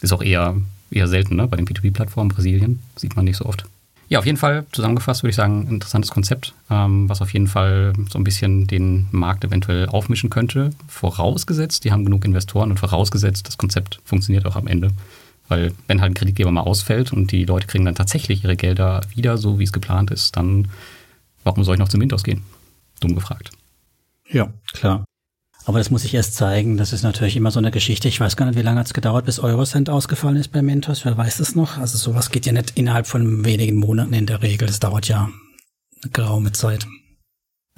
ist 0.00 0.12
auch 0.12 0.22
eher, 0.22 0.56
eher 0.90 1.08
selten 1.08 1.36
ne? 1.36 1.46
bei 1.46 1.56
den 1.56 1.66
P2P-Plattformen. 1.66 2.30
Brasilien 2.30 2.80
sieht 2.96 3.16
man 3.16 3.24
nicht 3.24 3.36
so 3.36 3.46
oft. 3.46 3.64
Ja, 4.08 4.18
auf 4.18 4.26
jeden 4.26 4.38
Fall 4.38 4.66
zusammengefasst 4.72 5.22
würde 5.22 5.30
ich 5.30 5.36
sagen, 5.36 5.68
interessantes 5.68 6.10
Konzept, 6.10 6.52
ähm, 6.68 7.08
was 7.08 7.22
auf 7.22 7.32
jeden 7.32 7.46
Fall 7.46 7.92
so 8.10 8.18
ein 8.18 8.24
bisschen 8.24 8.66
den 8.66 9.06
Markt 9.12 9.44
eventuell 9.44 9.86
aufmischen 9.86 10.30
könnte. 10.30 10.70
Vorausgesetzt, 10.88 11.84
die 11.84 11.92
haben 11.92 12.04
genug 12.04 12.24
Investoren 12.24 12.72
und 12.72 12.80
vorausgesetzt, 12.80 13.46
das 13.46 13.56
Konzept 13.56 14.00
funktioniert 14.04 14.46
auch 14.46 14.56
am 14.56 14.66
Ende. 14.66 14.90
Weil 15.46 15.72
wenn 15.86 16.00
halt 16.00 16.10
ein 16.10 16.14
Kreditgeber 16.14 16.50
mal 16.50 16.62
ausfällt 16.62 17.12
und 17.12 17.30
die 17.30 17.44
Leute 17.44 17.68
kriegen 17.68 17.84
dann 17.84 17.94
tatsächlich 17.94 18.42
ihre 18.42 18.56
Gelder 18.56 19.00
wieder, 19.14 19.38
so 19.38 19.60
wie 19.60 19.64
es 19.64 19.72
geplant 19.72 20.10
ist, 20.10 20.36
dann 20.36 20.66
warum 21.44 21.62
soll 21.62 21.76
ich 21.76 21.80
noch 21.80 21.88
zum 21.88 22.00
Mintos 22.00 22.24
gehen? 22.24 22.42
Dumm 22.98 23.14
gefragt. 23.14 23.52
Ja, 24.28 24.52
klar. 24.72 25.04
Aber 25.66 25.78
das 25.78 25.90
muss 25.90 26.04
ich 26.04 26.14
erst 26.14 26.34
zeigen. 26.34 26.76
Das 26.76 26.92
ist 26.92 27.02
natürlich 27.02 27.36
immer 27.36 27.50
so 27.50 27.58
eine 27.58 27.70
Geschichte. 27.70 28.08
Ich 28.08 28.20
weiß 28.20 28.36
gar 28.36 28.46
nicht, 28.46 28.58
wie 28.58 28.62
lange 28.62 28.80
hat 28.80 28.86
es 28.86 28.94
gedauert, 28.94 29.26
bis 29.26 29.38
Eurocent 29.38 29.90
ausgefallen 29.90 30.36
ist 30.36 30.52
bei 30.52 30.62
Mentos. 30.62 31.04
Wer 31.04 31.16
weiß 31.16 31.40
es 31.40 31.54
noch? 31.54 31.78
Also 31.78 31.98
sowas 31.98 32.30
geht 32.30 32.46
ja 32.46 32.52
nicht 32.52 32.72
innerhalb 32.76 33.06
von 33.06 33.44
wenigen 33.44 33.76
Monaten 33.76 34.14
in 34.14 34.26
der 34.26 34.42
Regel. 34.42 34.66
Das 34.66 34.80
dauert 34.80 35.08
ja 35.08 35.30
eine 36.02 36.12
geraume 36.12 36.52
Zeit. 36.52 36.86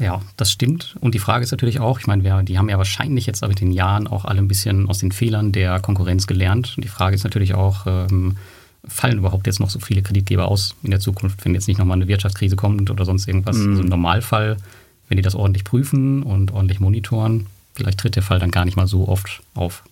Ja, 0.01 0.23
das 0.37 0.51
stimmt. 0.51 0.97
Und 1.01 1.15
die 1.15 1.19
Frage 1.19 1.45
ist 1.45 1.51
natürlich 1.51 1.81
auch, 1.81 2.01
ich 2.01 2.07
meine, 2.07 2.25
wir, 2.25 2.43
die 2.43 2.59
haben 2.59 2.69
ja 2.69 2.79
wahrscheinlich 2.79 3.27
jetzt 3.27 3.47
mit 3.47 3.61
den 3.61 3.73
Jahren 3.73 4.07
auch 4.07 4.25
alle 4.25 4.39
ein 4.39 4.49
bisschen 4.49 4.89
aus 4.89 4.99
den 4.99 5.13
Fehlern 5.13 5.53
der 5.53 5.81
Konkurrenz 5.81 6.27
gelernt. 6.27 6.75
Und 6.77 6.85
die 6.85 6.89
Frage 6.89 7.15
ist 7.15 7.25
natürlich 7.25 7.55
auch, 7.55 7.87
ähm, 7.87 8.37
fallen 8.85 9.19
überhaupt 9.19 9.47
jetzt 9.47 9.61
noch 9.61 9.71
so 9.71 9.79
viele 9.79 10.03
Kreditgeber 10.03 10.49
aus 10.49 10.75
in 10.83 10.91
der 10.91 11.01
Zukunft, 11.01 11.45
wenn 11.45 11.55
jetzt 11.55 11.69
nicht 11.69 11.79
nochmal 11.79 11.99
eine 11.99 12.09
Wirtschaftskrise 12.09 12.57
kommt 12.57 12.91
oder 12.91 13.05
sonst 13.05 13.29
irgendwas? 13.29 13.57
Mhm. 13.57 13.71
Also 13.71 13.83
im 13.83 13.89
Normalfall, 13.89 14.57
wenn 15.09 15.17
die 15.17 15.23
das 15.23 15.35
ordentlich 15.35 15.65
prüfen 15.65 16.23
und 16.23 16.53
ordentlich 16.53 16.81
monitoren, 16.81 17.47
vielleicht 17.75 17.99
tritt 17.99 18.17
der 18.17 18.23
Fall 18.23 18.39
dann 18.39 18.51
gar 18.51 18.65
nicht 18.65 18.77
mal 18.77 18.87
so 18.87 19.09
oft 19.09 19.43
auf. 19.55 19.85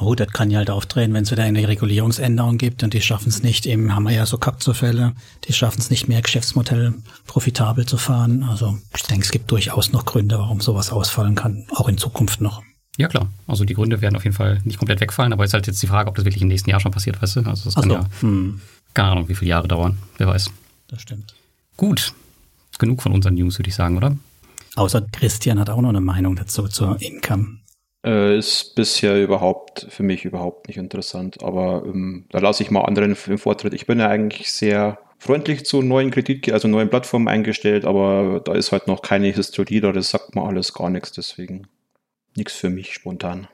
Oh, 0.00 0.14
das 0.14 0.28
kann 0.28 0.50
ja 0.50 0.58
halt 0.58 0.70
aufdrehen, 0.70 1.12
wenn 1.12 1.24
es 1.24 1.30
wieder 1.30 1.42
eine 1.42 1.68
Regulierungsänderung 1.68 2.56
gibt 2.56 2.82
und 2.82 2.94
die 2.94 3.02
schaffen 3.02 3.28
es 3.28 3.42
nicht, 3.42 3.66
eben 3.66 3.94
haben 3.94 4.04
wir 4.04 4.12
ja 4.12 4.24
so 4.24 4.38
Kapzufälle, 4.38 5.12
die 5.44 5.52
schaffen 5.52 5.80
es 5.80 5.90
nicht 5.90 6.08
mehr, 6.08 6.22
Geschäftsmodell 6.22 6.94
profitabel 7.26 7.84
zu 7.84 7.98
fahren. 7.98 8.42
Also 8.44 8.78
ich 8.96 9.02
denke, 9.02 9.24
es 9.24 9.30
gibt 9.30 9.50
durchaus 9.50 9.92
noch 9.92 10.06
Gründe, 10.06 10.38
warum 10.38 10.60
sowas 10.60 10.90
ausfallen 10.90 11.34
kann, 11.34 11.66
auch 11.74 11.88
in 11.88 11.98
Zukunft 11.98 12.40
noch. 12.40 12.62
Ja, 12.96 13.08
klar. 13.08 13.28
Also 13.46 13.64
die 13.64 13.74
Gründe 13.74 14.00
werden 14.00 14.16
auf 14.16 14.24
jeden 14.24 14.36
Fall 14.36 14.60
nicht 14.64 14.78
komplett 14.78 15.00
wegfallen, 15.00 15.32
aber 15.32 15.44
es 15.44 15.50
ist 15.50 15.54
halt 15.54 15.66
jetzt 15.66 15.82
die 15.82 15.86
Frage, 15.86 16.08
ob 16.08 16.14
das 16.16 16.24
wirklich 16.24 16.42
im 16.42 16.48
nächsten 16.48 16.70
Jahr 16.70 16.80
schon 16.80 16.92
passiert, 16.92 17.20
weißt 17.20 17.36
du? 17.36 17.40
Also 17.40 17.64
das 17.64 17.74
kann 17.74 17.88
so. 17.88 17.94
ja 17.94 18.06
hm. 18.20 18.60
keine 18.94 19.10
Ahnung, 19.10 19.28
wie 19.28 19.34
viele 19.34 19.50
Jahre 19.50 19.68
dauern. 19.68 19.98
Wer 20.18 20.26
weiß. 20.26 20.50
Das 20.88 21.02
stimmt. 21.02 21.34
Gut. 21.76 22.14
Genug 22.78 23.02
von 23.02 23.12
unseren 23.12 23.34
News, 23.34 23.58
würde 23.58 23.68
ich 23.68 23.74
sagen, 23.74 23.96
oder? 23.96 24.16
Außer 24.76 25.06
Christian 25.12 25.58
hat 25.58 25.70
auch 25.70 25.80
noch 25.80 25.90
eine 25.90 26.00
Meinung 26.00 26.36
dazu 26.36 26.68
zur 26.68 27.00
Income. 27.00 27.58
Äh, 28.04 28.38
ist 28.38 28.74
bisher 28.74 29.22
überhaupt 29.22 29.86
für 29.88 30.02
mich 30.02 30.24
überhaupt 30.24 30.68
nicht 30.68 30.76
interessant, 30.76 31.42
aber 31.42 31.84
ähm, 31.86 32.26
da 32.30 32.38
lasse 32.38 32.62
ich 32.62 32.70
mal 32.70 32.82
anderen 32.82 33.16
im 33.26 33.38
Vortritt. 33.38 33.74
Ich 33.74 33.86
bin 33.86 34.00
ja 34.00 34.08
eigentlich 34.08 34.50
sehr 34.50 34.98
freundlich 35.18 35.64
zu 35.64 35.82
neuen 35.82 36.10
Kredit, 36.10 36.50
also 36.52 36.66
neuen 36.66 36.90
Plattformen 36.90 37.28
eingestellt, 37.28 37.84
aber 37.84 38.40
da 38.44 38.54
ist 38.54 38.72
halt 38.72 38.88
noch 38.88 39.02
keine 39.02 39.28
Historie 39.28 39.80
da, 39.80 39.92
das 39.92 40.10
sagt 40.10 40.34
mir 40.34 40.42
alles 40.42 40.72
gar 40.72 40.90
nichts, 40.90 41.12
deswegen 41.12 41.68
nichts 42.34 42.54
für 42.54 42.70
mich 42.70 42.92
spontan. 42.92 43.46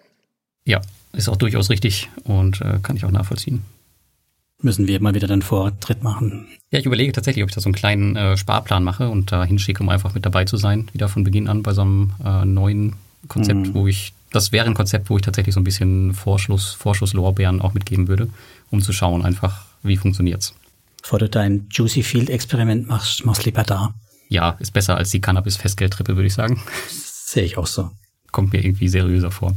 Ja, 0.64 0.81
ist 1.12 1.29
auch 1.29 1.37
durchaus 1.37 1.68
richtig 1.68 2.09
und 2.25 2.62
äh, 2.62 2.79
kann 2.83 2.97
ich 2.97 3.05
auch 3.05 3.11
nachvollziehen 3.11 3.62
müssen 4.62 4.88
wir 4.88 5.01
mal 5.01 5.14
wieder 5.14 5.29
den 5.29 5.42
Vortritt 5.42 6.03
machen. 6.03 6.47
Ja, 6.71 6.79
ich 6.79 6.87
überlege 6.87 7.12
tatsächlich, 7.12 7.42
ob 7.42 7.51
ich 7.51 7.55
da 7.55 7.61
so 7.61 7.68
einen 7.68 7.75
kleinen 7.75 8.16
äh, 8.16 8.37
Sparplan 8.37 8.85
mache 8.85 9.09
und 9.09 9.33
da 9.33 9.44
hinschicke, 9.44 9.83
um 9.83 9.88
einfach 9.88 10.14
mit 10.14 10.27
dabei 10.27 10.44
zu 10.44 10.57
sein, 10.57 10.88
wieder 10.92 11.09
von 11.09 11.25
Beginn 11.25 11.49
an 11.49 11.62
bei 11.62 11.73
so 11.73 11.83
einem 11.83 12.12
äh, 12.25 12.44
neuen 12.44 12.94
Konzept, 13.29 13.68
mhm. 13.68 13.75
wo 13.75 13.87
ich, 13.87 14.12
das 14.31 14.53
wäre 14.53 14.66
ein 14.66 14.75
Konzept, 14.75 15.11
wo 15.11 15.16
ich 15.16 15.23
tatsächlich 15.23 15.55
so 15.55 15.61
ein 15.61 15.64
bisschen 15.64 16.12
Vorschuss, 16.12 16.73
Vorschusslorbeeren 16.73 17.61
auch 17.61 17.75
mitgeben 17.75 18.09
würde, 18.09 18.29
um 18.71 18.83
zu 18.83 18.92
schauen 18.92 19.25
einfach, 19.25 19.64
wie 19.83 19.97
funktioniert's. 19.97 20.55
Bevor 21.03 21.21
du 21.21 21.29
dein 21.29 21.66
Juicy 21.71 22.03
Field 22.03 22.29
Experiment 22.29 22.88
machst, 22.88 23.25
machst 23.25 23.44
lieber 23.44 23.62
da. 23.62 23.94
Ja, 24.29 24.57
ist 24.59 24.73
besser 24.73 24.97
als 24.97 25.11
die 25.11 25.21
Cannabis-Festgeldtrippe, 25.21 26.16
würde 26.16 26.27
ich 26.27 26.35
sagen. 26.35 26.61
Sehe 26.88 27.44
ich 27.44 27.57
auch 27.57 27.66
so. 27.66 27.90
Kommt 28.31 28.53
mir 28.53 28.62
irgendwie 28.62 28.88
seriöser 28.88 29.31
vor. 29.31 29.55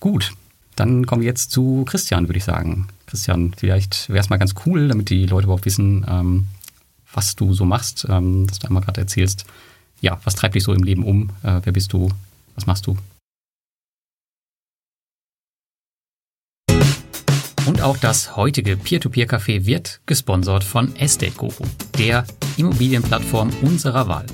Gut, 0.00 0.32
dann 0.74 1.06
kommen 1.06 1.22
wir 1.22 1.28
jetzt 1.28 1.52
zu 1.52 1.84
Christian, 1.84 2.26
würde 2.26 2.38
ich 2.38 2.44
sagen. 2.44 2.88
Christian, 3.12 3.52
vielleicht 3.54 4.08
wäre 4.08 4.20
es 4.20 4.30
mal 4.30 4.38
ganz 4.38 4.54
cool, 4.64 4.88
damit 4.88 5.10
die 5.10 5.26
Leute 5.26 5.44
überhaupt 5.44 5.66
wissen, 5.66 6.06
ähm, 6.08 6.46
was 7.12 7.36
du 7.36 7.52
so 7.52 7.66
machst, 7.66 8.06
ähm, 8.08 8.46
dass 8.46 8.58
du 8.58 8.66
einmal 8.66 8.82
gerade 8.82 9.02
erzählst, 9.02 9.44
ja, 10.00 10.18
was 10.24 10.34
treibt 10.34 10.54
dich 10.54 10.62
so 10.62 10.72
im 10.72 10.82
Leben 10.82 11.04
um? 11.04 11.28
Äh, 11.42 11.60
wer 11.62 11.74
bist 11.74 11.92
du? 11.92 12.08
Was 12.54 12.64
machst 12.64 12.86
du? 12.86 12.96
Und 17.66 17.82
auch 17.82 17.98
das 17.98 18.34
heutige 18.34 18.78
Peer-to-Peer-Café 18.78 19.66
wird 19.66 20.00
gesponsert 20.06 20.64
von 20.64 20.96
Estate 20.96 21.32
Guru, 21.32 21.66
der 21.98 22.24
Immobilienplattform 22.56 23.50
unserer 23.60 24.08
Wahl. 24.08 24.24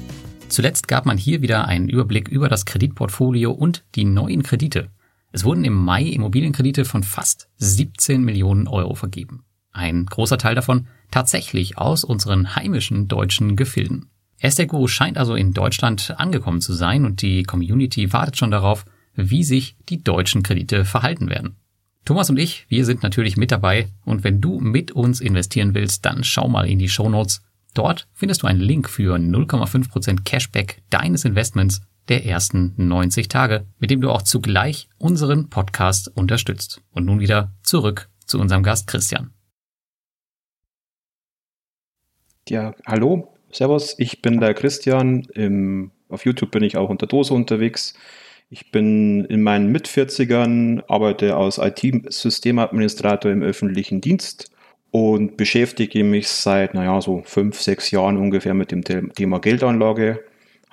Zuletzt 0.48 0.86
gab 0.86 1.04
man 1.04 1.18
hier 1.18 1.42
wieder 1.42 1.66
einen 1.66 1.88
Überblick 1.88 2.28
über 2.28 2.48
das 2.48 2.64
Kreditportfolio 2.64 3.50
und 3.50 3.82
die 3.96 4.04
neuen 4.04 4.44
Kredite, 4.44 4.88
es 5.32 5.44
wurden 5.44 5.64
im 5.64 5.74
Mai 5.74 6.04
Immobilienkredite 6.04 6.84
von 6.84 7.02
fast 7.02 7.48
17 7.56 8.22
Millionen 8.22 8.66
Euro 8.66 8.94
vergeben. 8.94 9.44
Ein 9.72 10.06
großer 10.06 10.38
Teil 10.38 10.54
davon 10.54 10.86
tatsächlich 11.10 11.78
aus 11.78 12.04
unseren 12.04 12.56
heimischen 12.56 13.08
deutschen 13.08 13.56
Gefilden. 13.56 14.10
Estego 14.40 14.86
scheint 14.86 15.18
also 15.18 15.34
in 15.34 15.52
Deutschland 15.52 16.14
angekommen 16.18 16.60
zu 16.60 16.72
sein 16.72 17.04
und 17.04 17.22
die 17.22 17.42
Community 17.42 18.12
wartet 18.12 18.36
schon 18.36 18.50
darauf, 18.50 18.84
wie 19.14 19.42
sich 19.42 19.76
die 19.88 20.02
deutschen 20.02 20.42
Kredite 20.42 20.84
verhalten 20.84 21.28
werden. 21.28 21.56
Thomas 22.04 22.30
und 22.30 22.38
ich, 22.38 22.64
wir 22.68 22.86
sind 22.86 23.02
natürlich 23.02 23.36
mit 23.36 23.50
dabei 23.50 23.88
und 24.04 24.24
wenn 24.24 24.40
du 24.40 24.60
mit 24.60 24.92
uns 24.92 25.20
investieren 25.20 25.74
willst, 25.74 26.06
dann 26.06 26.24
schau 26.24 26.48
mal 26.48 26.66
in 26.68 26.78
die 26.78 26.88
Show 26.88 27.08
Notes. 27.08 27.42
Dort 27.74 28.08
findest 28.14 28.42
du 28.42 28.46
einen 28.46 28.60
Link 28.60 28.88
für 28.88 29.16
0,5% 29.16 30.22
Cashback 30.24 30.82
deines 30.88 31.24
Investments 31.24 31.82
der 32.09 32.25
ersten 32.25 32.75
90 32.77 33.29
Tage, 33.29 33.66
mit 33.79 33.90
dem 33.90 34.01
du 34.01 34.11
auch 34.11 34.23
zugleich 34.23 34.88
unseren 34.99 35.51
Podcast 35.51 36.11
unterstützt. 36.16 36.83
Und 36.92 37.05
nun 37.05 37.21
wieder 37.21 37.53
zurück 37.62 38.09
zu 38.25 38.38
unserem 38.38 38.62
Gast 38.62 38.87
Christian. 38.87 39.33
Ja, 42.49 42.75
hallo, 42.87 43.35
servus, 43.53 43.94
ich 43.99 44.23
bin 44.23 44.40
der 44.40 44.55
Christian. 44.55 45.27
Im, 45.35 45.90
auf 46.09 46.25
YouTube 46.25 46.51
bin 46.51 46.62
ich 46.62 46.77
auch 46.77 46.88
unter 46.88 47.07
Dose 47.07 47.35
unterwegs. 47.35 47.94
Ich 48.49 48.71
bin 48.71 49.27
in 49.27 49.42
meinen 49.42 49.71
Mit-40ern, 49.71 50.83
arbeite 50.88 51.37
als 51.37 51.59
IT-Systemadministrator 51.59 53.31
im 53.31 53.42
öffentlichen 53.42 54.01
Dienst 54.01 54.51
und 54.90 55.37
beschäftige 55.37 56.03
mich 56.03 56.29
seit, 56.29 56.73
naja, 56.73 57.01
so 57.03 57.23
fünf, 57.25 57.61
sechs 57.61 57.90
Jahren 57.90 58.16
ungefähr 58.16 58.55
mit 58.55 58.73
dem 58.73 58.83
Thema 58.83 59.38
Geldanlage. 59.40 60.25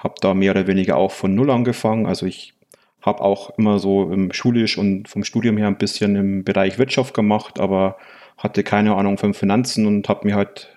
Habe 0.05 0.15
da 0.21 0.35
mehr 0.35 0.51
oder 0.51 0.67
weniger 0.67 0.97
auch 0.97 1.11
von 1.11 1.33
Null 1.33 1.49
angefangen. 1.49 2.05
Also 2.05 2.27
ich 2.27 2.53
habe 3.01 3.21
auch 3.21 3.57
immer 3.57 3.79
so 3.79 4.11
im 4.11 4.31
schulisch 4.31 4.77
und 4.77 5.09
vom 5.09 5.23
Studium 5.23 5.57
her 5.57 5.65
ein 5.65 5.79
bisschen 5.79 6.15
im 6.15 6.43
Bereich 6.43 6.77
Wirtschaft 6.77 7.15
gemacht, 7.15 7.59
aber 7.59 7.97
hatte 8.37 8.61
keine 8.61 8.95
Ahnung 8.95 9.17
von 9.17 9.33
Finanzen 9.33 9.87
und 9.87 10.07
habe 10.07 10.27
mir 10.27 10.35
halt, 10.35 10.69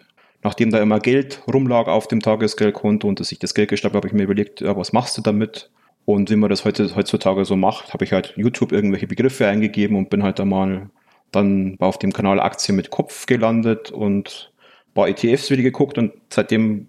nachdem 0.42 0.70
da 0.70 0.80
immer 0.80 0.98
Geld 0.98 1.42
rumlag 1.46 1.88
auf 1.88 2.08
dem 2.08 2.20
Tagesgeldkonto 2.20 3.06
und 3.06 3.20
dass 3.20 3.30
ich 3.30 3.38
das 3.38 3.52
Geld 3.52 3.68
gestapelt 3.68 3.96
habe, 3.96 3.98
habe 3.98 4.08
ich 4.08 4.14
mir 4.14 4.24
überlegt, 4.24 4.62
ja, 4.62 4.74
was 4.74 4.94
machst 4.94 5.18
du 5.18 5.20
damit? 5.20 5.70
Und 6.06 6.30
wie 6.30 6.36
man 6.36 6.48
das 6.48 6.64
heute, 6.64 6.96
heutzutage 6.96 7.44
so 7.44 7.54
macht, 7.54 7.92
habe 7.92 8.06
ich 8.06 8.14
halt 8.14 8.32
YouTube 8.36 8.72
irgendwelche 8.72 9.06
Begriffe 9.06 9.46
eingegeben 9.46 9.94
und 9.94 10.08
bin 10.08 10.22
halt 10.22 10.38
da 10.38 10.46
mal 10.46 10.88
dann 11.32 11.76
auf 11.80 11.98
dem 11.98 12.14
Kanal 12.14 12.40
Aktien 12.40 12.76
mit 12.76 12.88
Kopf 12.88 13.26
gelandet 13.26 13.90
und 13.90 14.50
ein 14.88 14.94
paar 14.94 15.08
ETFs 15.08 15.50
wieder 15.50 15.62
geguckt 15.62 15.98
und 15.98 16.12
seitdem 16.30 16.86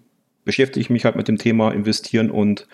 beschäftige 0.50 0.80
ich 0.80 0.90
mich 0.90 1.04
halt 1.04 1.14
mit 1.14 1.28
dem 1.28 1.38
Thema 1.38 1.70
investieren 1.70 2.28
und 2.28 2.66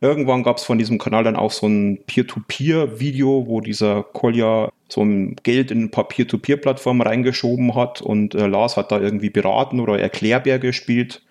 irgendwann 0.00 0.42
gab 0.42 0.56
es 0.56 0.64
von 0.64 0.78
diesem 0.78 0.98
Kanal 0.98 1.22
dann 1.22 1.36
auch 1.36 1.52
so 1.52 1.68
ein 1.68 2.00
Peer-to-Peer-Video, 2.06 3.46
wo 3.46 3.60
dieser 3.60 4.02
Kolja 4.02 4.72
so 4.88 5.02
ein 5.02 5.36
Geld 5.44 5.70
in 5.70 5.84
ein 5.84 5.90
paar 5.92 6.08
Peer-to-Peer-Plattformen 6.08 7.02
reingeschoben 7.02 7.76
hat 7.76 8.02
und 8.02 8.34
äh, 8.34 8.48
Lars 8.48 8.76
hat 8.76 8.90
da 8.90 9.00
irgendwie 9.00 9.30
beraten 9.30 9.78
oder 9.78 9.96
Erklärbär 10.00 10.58
gespielt 10.58 11.22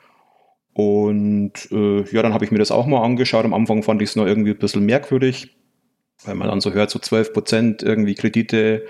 und 0.72 1.52
äh, 1.70 2.04
ja, 2.10 2.22
dann 2.22 2.34
habe 2.34 2.46
ich 2.46 2.52
mir 2.52 2.60
das 2.60 2.72
auch 2.72 2.86
mal 2.86 3.04
angeschaut. 3.04 3.44
Am 3.44 3.54
Anfang 3.54 3.84
fand 3.84 4.02
ich 4.02 4.12
es 4.12 4.16
noch 4.16 4.26
irgendwie 4.26 4.52
ein 4.52 4.60
bisschen 4.60 4.86
merkwürdig, 4.86 5.54
weil 6.24 6.36
man 6.36 6.48
dann 6.48 6.62
so 6.62 6.72
hört, 6.72 6.92
so 6.92 7.00
12 7.00 7.34
Prozent 7.34 7.84
irgendwie 7.84 8.16
Kredite 8.16 8.86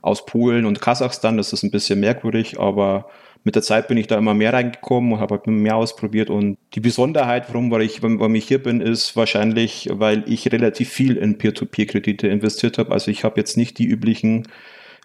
aus 0.00 0.24
Polen 0.24 0.64
und 0.64 0.80
Kasachstan, 0.80 1.36
das 1.36 1.52
ist 1.52 1.62
ein 1.62 1.70
bisschen 1.70 2.00
merkwürdig, 2.00 2.58
aber 2.58 3.10
mit 3.44 3.54
der 3.54 3.62
Zeit 3.62 3.88
bin 3.88 3.98
ich 3.98 4.06
da 4.06 4.18
immer 4.18 4.34
mehr 4.34 4.52
reingekommen 4.52 5.12
und 5.12 5.20
habe 5.20 5.36
halt 5.36 5.46
mehr 5.46 5.76
ausprobiert. 5.76 6.30
Und 6.30 6.58
die 6.74 6.80
Besonderheit, 6.80 7.46
warum 7.48 7.70
weil 7.70 7.82
ich, 7.82 8.02
warum 8.02 8.34
ich 8.34 8.48
hier 8.48 8.62
bin, 8.62 8.80
ist 8.80 9.16
wahrscheinlich, 9.16 9.88
weil 9.92 10.24
ich 10.26 10.50
relativ 10.50 10.88
viel 10.88 11.16
in 11.16 11.38
Peer-to-Peer-Kredite 11.38 12.26
investiert 12.28 12.78
habe. 12.78 12.92
Also 12.92 13.10
ich 13.10 13.22
habe 13.22 13.38
jetzt 13.38 13.56
nicht 13.56 13.78
die 13.78 13.86
üblichen 13.86 14.48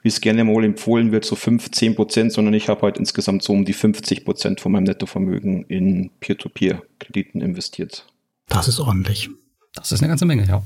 wie 0.01 0.07
es 0.07 0.21
gerne 0.21 0.43
mal 0.43 0.63
empfohlen 0.63 1.11
wird, 1.11 1.25
so 1.25 1.35
5, 1.35 1.71
10 1.71 1.95
Prozent, 1.95 2.31
sondern 2.31 2.53
ich 2.53 2.69
habe 2.69 2.83
halt 2.83 2.97
insgesamt 2.97 3.43
so 3.43 3.53
um 3.53 3.65
die 3.65 3.73
50 3.73 4.25
Prozent 4.25 4.61
von 4.61 4.71
meinem 4.71 4.83
Nettovermögen 4.83 5.65
in 5.65 6.11
Peer-to-Peer-Krediten 6.19 7.41
investiert. 7.41 8.05
Das 8.47 8.67
ist 8.67 8.79
ordentlich. 8.79 9.29
Das 9.73 9.91
ist 9.91 10.01
eine 10.01 10.09
ganze 10.09 10.25
Menge, 10.25 10.45
ja. 10.45 10.63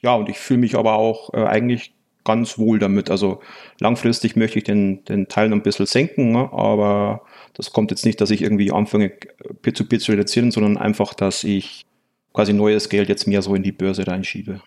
Ja, 0.00 0.14
und 0.14 0.28
ich 0.28 0.38
fühle 0.38 0.60
mich 0.60 0.76
aber 0.76 0.94
auch 0.94 1.32
äh, 1.34 1.44
eigentlich 1.44 1.92
ganz 2.26 2.58
wohl 2.58 2.78
damit. 2.78 3.10
Also 3.10 3.40
langfristig 3.78 4.36
möchte 4.36 4.58
ich 4.58 4.64
den, 4.64 5.02
den 5.06 5.28
Teil 5.28 5.48
noch 5.48 5.56
ein 5.56 5.62
bisschen 5.62 5.86
senken, 5.86 6.32
ne? 6.32 6.50
aber 6.52 7.22
das 7.54 7.72
kommt 7.72 7.90
jetzt 7.90 8.04
nicht, 8.04 8.20
dass 8.20 8.30
ich 8.30 8.42
irgendwie 8.42 8.70
anfange, 8.70 9.08
Peer-to-Peer 9.08 9.98
-Peer 9.98 10.02
zu 10.02 10.12
reduzieren, 10.12 10.50
sondern 10.50 10.76
einfach, 10.76 11.14
dass 11.14 11.42
ich 11.44 11.86
quasi 12.34 12.52
neues 12.52 12.90
Geld 12.90 13.08
jetzt 13.08 13.26
mehr 13.26 13.40
so 13.40 13.54
in 13.54 13.62
die 13.62 13.72
Börse 13.72 14.06
reinschiebe. 14.06 14.60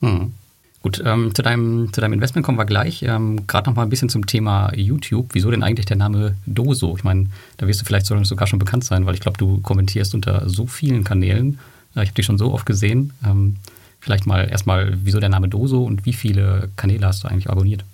Hm. 0.00 0.32
Gut, 0.82 1.02
ähm, 1.06 1.34
zu, 1.34 1.40
deinem, 1.40 1.92
zu 1.94 2.00
deinem 2.02 2.12
Investment 2.12 2.44
kommen 2.44 2.58
wir 2.58 2.66
gleich. 2.66 3.02
Ähm, 3.04 3.46
Gerade 3.46 3.70
noch 3.70 3.76
mal 3.76 3.84
ein 3.84 3.88
bisschen 3.88 4.10
zum 4.10 4.26
Thema 4.26 4.70
YouTube. 4.74 5.28
Wieso 5.32 5.50
denn 5.50 5.62
eigentlich 5.62 5.86
der 5.86 5.96
Name 5.96 6.36
Doso? 6.44 6.94
Ich 6.96 7.04
meine, 7.04 7.28
da 7.56 7.66
wirst 7.66 7.80
du 7.80 7.86
vielleicht 7.86 8.04
sogar 8.04 8.46
schon 8.46 8.58
bekannt 8.58 8.84
sein, 8.84 9.06
weil 9.06 9.14
ich 9.14 9.20
glaube, 9.20 9.38
du 9.38 9.60
kommentierst 9.62 10.14
unter 10.14 10.46
so 10.46 10.66
vielen 10.66 11.02
Kanälen. 11.04 11.58
Äh, 11.96 12.02
ich 12.02 12.08
habe 12.08 12.16
dich 12.16 12.26
schon 12.26 12.36
so 12.36 12.52
oft 12.52 12.66
gesehen. 12.66 13.14
Ähm, 13.24 13.56
vielleicht 14.04 14.26
mal 14.26 14.48
erstmal, 14.48 14.92
wieso 15.02 15.18
der 15.18 15.30
Name 15.30 15.48
Doso 15.48 15.82
und 15.82 16.04
wie 16.04 16.12
viele 16.12 16.68
Kanäle 16.76 17.06
hast 17.06 17.24
du 17.24 17.28
eigentlich 17.28 17.50
abonniert? 17.50 17.84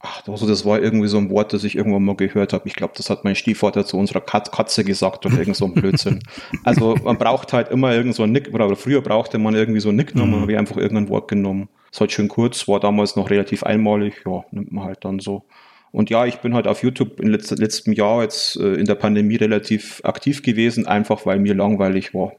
Ach, 0.00 0.20
Doso, 0.22 0.48
das 0.48 0.66
war 0.66 0.82
irgendwie 0.82 1.06
so 1.06 1.16
ein 1.18 1.30
Wort, 1.30 1.52
das 1.52 1.62
ich 1.62 1.76
irgendwann 1.76 2.02
mal 2.02 2.16
gehört 2.16 2.52
habe. 2.52 2.66
Ich 2.66 2.74
glaube, 2.74 2.94
das 2.96 3.08
hat 3.08 3.22
mein 3.22 3.36
Stiefvater 3.36 3.86
zu 3.86 3.96
unserer 3.96 4.20
Katze 4.20 4.82
gesagt 4.82 5.24
oder 5.24 5.38
irgend 5.38 5.56
so 5.56 5.66
ein 5.66 5.74
Blödsinn. 5.74 6.20
also 6.64 6.96
man 7.04 7.16
braucht 7.18 7.52
halt 7.52 7.68
immer 7.68 7.94
irgend 7.94 8.16
so 8.16 8.24
ein 8.24 8.32
Nick, 8.32 8.52
oder 8.52 8.74
früher 8.74 9.00
brauchte 9.00 9.38
man 9.38 9.54
irgendwie 9.54 9.78
so 9.78 9.90
ein 9.90 9.96
Nickname, 9.96 10.36
mhm. 10.36 10.40
habe 10.40 10.52
ich 10.52 10.58
einfach 10.58 10.76
irgendein 10.76 11.08
Wort 11.08 11.28
genommen. 11.28 11.68
Ist 11.92 12.00
halt 12.00 12.10
schön 12.10 12.26
kurz, 12.26 12.66
war 12.66 12.80
damals 12.80 13.14
noch 13.14 13.30
relativ 13.30 13.62
einmalig, 13.62 14.24
ja, 14.26 14.44
nimmt 14.50 14.72
man 14.72 14.84
halt 14.84 15.04
dann 15.04 15.20
so. 15.20 15.44
Und 15.92 16.10
ja, 16.10 16.26
ich 16.26 16.38
bin 16.38 16.54
halt 16.54 16.66
auf 16.66 16.82
YouTube 16.82 17.20
im 17.20 17.28
letz 17.28 17.50
letzten 17.50 17.92
Jahr 17.92 18.22
jetzt 18.22 18.56
äh, 18.56 18.74
in 18.74 18.86
der 18.86 18.94
Pandemie 18.96 19.36
relativ 19.36 20.00
aktiv 20.02 20.42
gewesen, 20.42 20.86
einfach 20.86 21.26
weil 21.26 21.38
mir 21.38 21.54
langweilig 21.54 22.12
war. 22.12 22.32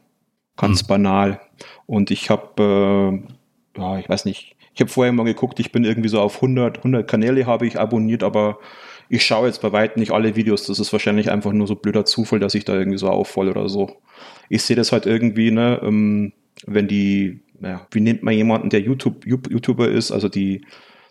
Ganz 0.58 0.82
hm. 0.82 0.88
banal. 0.88 1.42
Und 1.86 2.12
ich 2.12 2.30
habe, 2.30 3.24
äh, 3.76 3.80
ja, 3.80 4.00
ich 4.00 4.10
weiß 4.10 4.26
nicht, 4.26 4.56
ich 4.74 4.82
habe 4.82 4.92
vorher 4.92 5.14
mal 5.14 5.24
geguckt, 5.24 5.60
ich 5.60 5.72
bin 5.72 5.84
irgendwie 5.84 6.10
so 6.10 6.20
auf 6.20 6.36
100, 6.36 6.78
100 6.78 7.08
Kanäle 7.08 7.46
habe 7.46 7.68
ich 7.68 7.80
abonniert, 7.80 8.24
aber 8.24 8.58
ich 9.10 9.26
schaue 9.26 9.48
jetzt 9.48 9.62
bei 9.62 9.72
weitem 9.72 10.00
nicht 10.00 10.12
alle 10.12 10.36
Videos. 10.36 10.66
Das 10.66 10.80
ist 10.80 10.92
wahrscheinlich 10.92 11.30
einfach 11.30 11.52
nur 11.52 11.68
so 11.68 11.76
blöder 11.76 12.06
Zufall, 12.06 12.40
dass 12.40 12.56
ich 12.56 12.66
da 12.66 12.74
irgendwie 12.74 12.98
so 12.98 13.10
auffalle 13.10 13.52
oder 13.52 13.70
so. 13.70 13.98
Ich 14.50 14.64
sehe 14.64 14.76
das 14.76 14.92
halt 14.92 15.06
irgendwie, 15.06 15.52
ne, 15.52 15.80
ähm, 15.84 16.34
wenn 16.66 16.88
die 16.88 17.42
naja, 17.64 17.88
wie 17.92 18.02
nennt 18.02 18.24
man 18.24 18.34
jemanden, 18.34 18.70
der 18.70 18.82
YouTube, 18.82 19.26
YouTuber 19.26 19.90
ist, 19.90 20.12
also 20.12 20.28
die, 20.28 20.66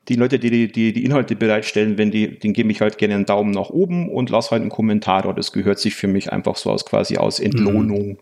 die 0.09 0.17
Leute, 0.17 0.39
die, 0.39 0.71
die 0.71 0.93
die 0.93 1.05
Inhalte 1.05 1.35
bereitstellen, 1.35 1.97
wenn 1.97 2.11
die, 2.11 2.39
den 2.39 2.53
gebe 2.53 2.71
ich 2.71 2.83
halt 2.83 2.99
gerne 2.99 3.15
einen 3.15 3.25
Daumen 3.25 3.53
nach 3.53 3.71
oben 3.71 4.11
und 4.11 4.29
lass 4.29 4.51
halt 4.51 4.61
einen 4.61 4.71
Kommentar. 4.71 5.35
Das 5.35 5.53
gehört 5.53 5.79
sich 5.79 5.95
für 5.95 6.09
mich 6.09 6.31
einfach 6.31 6.57
so 6.57 6.71
aus 6.71 6.85
quasi 6.85 7.17
aus 7.17 7.41
Entlohnung 7.41 8.09
mhm. 8.09 8.19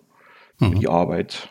Für 0.69 0.79
die 0.79 0.89
Arbeit. 0.89 1.49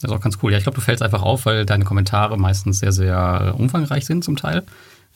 Das 0.00 0.10
ist 0.10 0.16
auch 0.16 0.20
ganz 0.20 0.38
cool. 0.42 0.52
Ja, 0.52 0.58
ich 0.58 0.64
glaube, 0.64 0.76
du 0.76 0.80
fällst 0.80 1.02
einfach 1.02 1.22
auf, 1.22 1.46
weil 1.46 1.66
deine 1.66 1.84
Kommentare 1.84 2.38
meistens 2.38 2.78
sehr, 2.78 2.92
sehr 2.92 3.54
umfangreich 3.58 4.06
sind 4.06 4.24
zum 4.24 4.36
Teil. 4.36 4.64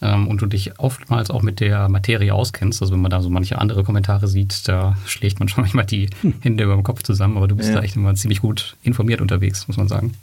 Ähm, 0.00 0.26
und 0.26 0.42
du 0.42 0.46
dich 0.46 0.78
oftmals 0.80 1.30
auch 1.30 1.42
mit 1.42 1.60
der 1.60 1.88
Materie 1.88 2.34
auskennst. 2.34 2.82
Also 2.82 2.92
wenn 2.92 3.00
man 3.00 3.10
da 3.10 3.20
so 3.20 3.30
manche 3.30 3.58
andere 3.58 3.84
Kommentare 3.84 4.26
sieht, 4.26 4.66
da 4.66 4.96
schlägt 5.06 5.38
man 5.38 5.48
schon 5.48 5.62
manchmal 5.62 5.86
die 5.86 6.10
hm. 6.22 6.34
Hände 6.40 6.64
über 6.64 6.74
dem 6.74 6.82
Kopf 6.82 7.02
zusammen. 7.04 7.36
Aber 7.36 7.46
du 7.46 7.54
bist 7.54 7.70
ja. 7.70 7.76
da 7.76 7.82
echt 7.82 7.94
immer 7.94 8.14
ziemlich 8.16 8.40
gut 8.40 8.76
informiert 8.82 9.20
unterwegs, 9.20 9.68
muss 9.68 9.76
man 9.76 9.86
sagen. 9.86 10.14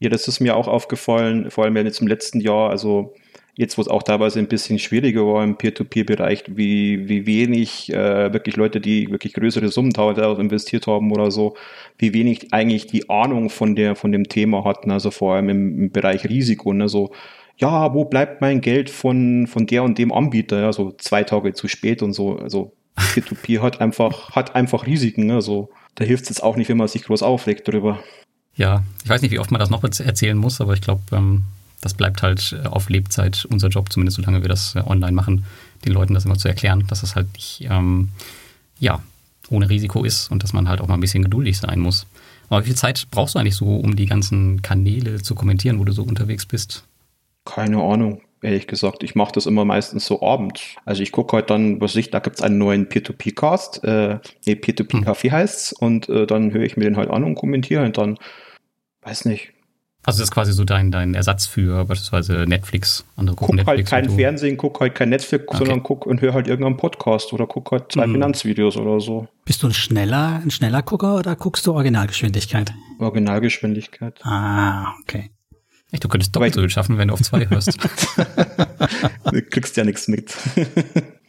Ja, 0.00 0.10
das 0.10 0.26
ist 0.26 0.40
mir 0.40 0.56
auch 0.56 0.66
aufgefallen, 0.66 1.50
vor 1.52 1.64
allem 1.64 1.76
jetzt 1.76 2.00
im 2.00 2.08
letzten 2.08 2.40
Jahr, 2.40 2.70
also 2.70 3.14
jetzt, 3.56 3.78
wo 3.78 3.82
es 3.82 3.88
auch 3.88 4.02
teilweise 4.02 4.38
ein 4.38 4.48
bisschen 4.48 4.78
schwieriger 4.78 5.26
war 5.26 5.44
im 5.44 5.56
Peer-to-Peer-Bereich, 5.56 6.44
wie, 6.48 7.08
wie 7.08 7.26
wenig 7.26 7.92
äh, 7.92 8.32
wirklich 8.32 8.56
Leute, 8.56 8.80
die 8.80 9.10
wirklich 9.10 9.32
größere 9.34 9.68
Summen 9.68 9.92
daraus 9.92 10.38
investiert 10.38 10.86
haben 10.86 11.12
oder 11.12 11.30
so, 11.30 11.54
wie 11.98 12.12
wenig 12.12 12.52
eigentlich 12.52 12.86
die 12.86 13.08
Ahnung 13.08 13.50
von 13.50 13.76
der, 13.76 13.94
von 13.94 14.12
dem 14.12 14.28
Thema 14.28 14.64
hatten, 14.64 14.90
also 14.90 15.10
vor 15.10 15.34
allem 15.34 15.48
im, 15.48 15.82
im 15.82 15.90
Bereich 15.90 16.24
Risiko, 16.28 16.72
ne, 16.72 16.88
so, 16.88 17.12
ja, 17.56 17.94
wo 17.94 18.04
bleibt 18.04 18.40
mein 18.40 18.60
Geld 18.60 18.90
von, 18.90 19.46
von 19.46 19.66
der 19.66 19.84
und 19.84 19.98
dem 19.98 20.12
Anbieter, 20.12 20.60
ja, 20.60 20.72
so 20.72 20.92
zwei 20.98 21.22
Tage 21.22 21.52
zu 21.52 21.68
spät 21.68 22.02
und 22.02 22.12
so, 22.12 22.36
also 22.38 22.72
Peer-to-Peer 23.14 23.62
hat 23.62 23.80
einfach, 23.80 24.30
hat 24.30 24.56
einfach 24.56 24.86
Risiken, 24.86 25.26
ne, 25.26 25.40
so, 25.40 25.70
da 25.94 26.04
hilft 26.04 26.24
es 26.24 26.30
jetzt 26.30 26.42
auch 26.42 26.56
nicht, 26.56 26.68
wenn 26.68 26.76
man 26.76 26.88
sich 26.88 27.04
groß 27.04 27.22
aufregt 27.22 27.68
darüber. 27.68 28.00
Ja, 28.56 28.82
ich 29.04 29.10
weiß 29.10 29.22
nicht, 29.22 29.30
wie 29.30 29.38
oft 29.38 29.50
man 29.50 29.60
das 29.60 29.70
noch 29.70 29.82
erzählen 29.84 30.36
muss, 30.36 30.60
aber 30.60 30.74
ich 30.74 30.80
glaube, 30.80 31.02
ähm, 31.12 31.42
das 31.80 31.94
bleibt 31.94 32.22
halt 32.22 32.56
äh, 32.64 32.66
auf 32.66 32.88
Lebzeit 32.88 33.46
unser 33.50 33.68
Job, 33.68 33.92
zumindest 33.92 34.16
solange 34.16 34.42
wir 34.42 34.48
das 34.48 34.74
äh, 34.74 34.80
online 34.80 35.12
machen, 35.12 35.44
den 35.84 35.92
Leuten 35.92 36.14
das 36.14 36.24
immer 36.24 36.38
zu 36.38 36.48
erklären, 36.48 36.84
dass 36.88 37.02
das 37.02 37.14
halt 37.14 37.32
nicht, 37.34 37.66
ähm, 37.70 38.08
ja, 38.78 39.02
ohne 39.50 39.68
Risiko 39.68 40.04
ist 40.04 40.30
und 40.30 40.42
dass 40.42 40.52
man 40.52 40.68
halt 40.68 40.80
auch 40.80 40.88
mal 40.88 40.94
ein 40.94 41.00
bisschen 41.00 41.22
geduldig 41.22 41.58
sein 41.58 41.80
muss. 41.80 42.06
Aber 42.48 42.62
wie 42.62 42.68
viel 42.68 42.76
Zeit 42.76 43.06
brauchst 43.10 43.34
du 43.34 43.38
eigentlich 43.38 43.56
so, 43.56 43.76
um 43.76 43.96
die 43.96 44.06
ganzen 44.06 44.62
Kanäle 44.62 45.22
zu 45.22 45.34
kommentieren, 45.34 45.78
wo 45.78 45.84
du 45.84 45.92
so 45.92 46.02
unterwegs 46.02 46.46
bist? 46.46 46.84
Keine 47.44 47.82
Ahnung, 47.82 48.22
ehrlich 48.42 48.66
gesagt. 48.66 49.02
Ich 49.02 49.14
mache 49.14 49.32
das 49.32 49.46
immer 49.46 49.64
meistens 49.64 50.06
so 50.06 50.22
abends. 50.22 50.62
Also 50.84 51.02
ich 51.02 51.12
gucke 51.12 51.36
halt 51.36 51.50
dann, 51.50 51.80
was 51.80 51.94
ich, 51.96 52.10
da 52.10 52.20
gibt 52.20 52.36
es 52.36 52.42
einen 52.42 52.58
neuen 52.58 52.88
Peer-to-Peer-Cast, 52.88 53.84
äh, 53.84 54.18
nee, 54.46 54.54
Peer-to-Peer-Kaffee 54.54 55.30
hm. 55.30 55.36
heißt's 55.36 55.72
und 55.72 56.08
äh, 56.08 56.26
dann 56.26 56.52
höre 56.52 56.62
ich 56.62 56.76
mir 56.76 56.84
den 56.84 56.96
halt 56.96 57.10
an 57.10 57.24
und 57.24 57.34
kommentiere 57.34 57.84
und 57.84 57.98
dann 57.98 58.18
weiß 59.02 59.26
nicht. 59.26 59.52
Also 60.06 60.18
das 60.18 60.28
ist 60.28 60.30
quasi 60.32 60.52
so 60.52 60.64
dein, 60.64 60.90
dein 60.90 61.14
Ersatz 61.14 61.46
für 61.46 61.86
beispielsweise 61.86 62.44
Netflix. 62.46 63.04
Andere 63.16 63.36
gucken 63.36 63.56
guck 63.56 63.66
halt 63.66 63.78
Netflix 63.78 63.92
halt 63.92 64.06
kein 64.06 64.16
Fernsehen, 64.16 64.56
guck 64.58 64.80
halt 64.80 64.94
kein 64.94 65.08
Netflix, 65.08 65.44
okay. 65.48 65.56
sondern 65.56 65.82
guck 65.82 66.06
und 66.06 66.20
hör 66.20 66.34
halt 66.34 66.46
irgendeinen 66.46 66.76
Podcast 66.76 67.32
oder 67.32 67.46
guck 67.46 67.72
halt 67.72 67.90
zwei 67.90 68.06
mhm. 68.06 68.12
Finanzvideos 68.12 68.76
oder 68.76 69.00
so. 69.00 69.28
Bist 69.46 69.62
du 69.62 69.68
ein 69.68 69.74
schneller, 69.74 70.40
ein 70.44 70.50
schneller 70.50 70.82
Gucker 70.82 71.16
oder 71.16 71.36
guckst 71.36 71.66
du 71.66 71.72
Originalgeschwindigkeit? 71.72 72.72
Originalgeschwindigkeit. 72.98 74.20
Ah, 74.24 74.92
okay. 75.02 75.30
Echt, 75.90 76.04
du 76.04 76.08
könntest 76.08 76.34
doppelt 76.34 76.54
so 76.54 76.60
viel 76.60 76.70
schaffen, 76.70 76.98
wenn 76.98 77.08
du 77.08 77.14
auf 77.14 77.22
zwei 77.22 77.48
hörst. 77.48 77.78
du 79.30 79.42
kriegst 79.42 79.76
ja 79.76 79.84
nichts 79.84 80.08
mit. 80.08 80.34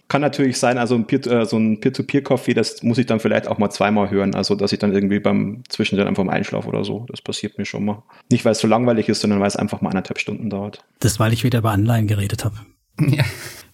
Kann 0.08 0.22
natürlich 0.22 0.60
sein, 0.60 0.78
also 0.78 0.96
ein 0.96 1.06
Peer, 1.06 1.26
äh, 1.26 1.46
so 1.46 1.58
ein 1.58 1.80
Peer-to-Peer-Kaffee, 1.80 2.54
das 2.54 2.84
muss 2.84 2.98
ich 2.98 3.06
dann 3.06 3.20
vielleicht 3.20 3.48
auch 3.48 3.58
mal 3.58 3.70
zweimal 3.72 4.10
hören. 4.12 4.36
Also, 4.36 4.56
dass 4.56 4.72
ich 4.72 4.80
dann 4.80 4.94
irgendwie 4.94 5.20
beim 5.20 5.64
Zwischendrin 5.68 6.08
einfach 6.08 6.24
mal 6.24 6.34
einschlafe 6.34 6.68
oder 6.68 6.84
so. 6.84 7.06
Das 7.10 7.22
passiert 7.22 7.58
mir 7.58 7.66
schon 7.66 7.86
mal. 7.86 8.04
Nicht, 8.30 8.46
weil 8.46 8.52
es 8.52 8.60
so 8.60 8.68
langweilig 8.68 9.10
ist, 9.10 9.22
sondern 9.22 9.40
weil 9.40 9.48
es 9.48 9.56
einfach 9.56 9.82
mal 9.82 9.90
anderthalb 9.90 10.20
Stunden 10.20 10.50
dauert. 10.50 10.84
Das, 11.00 11.20
weil 11.20 11.34
ich 11.34 11.44
wieder 11.44 11.60
über 11.60 11.72
Anleihen 11.72 12.08
geredet 12.08 12.46
habe. 12.46 12.56
Ja, 13.08 13.26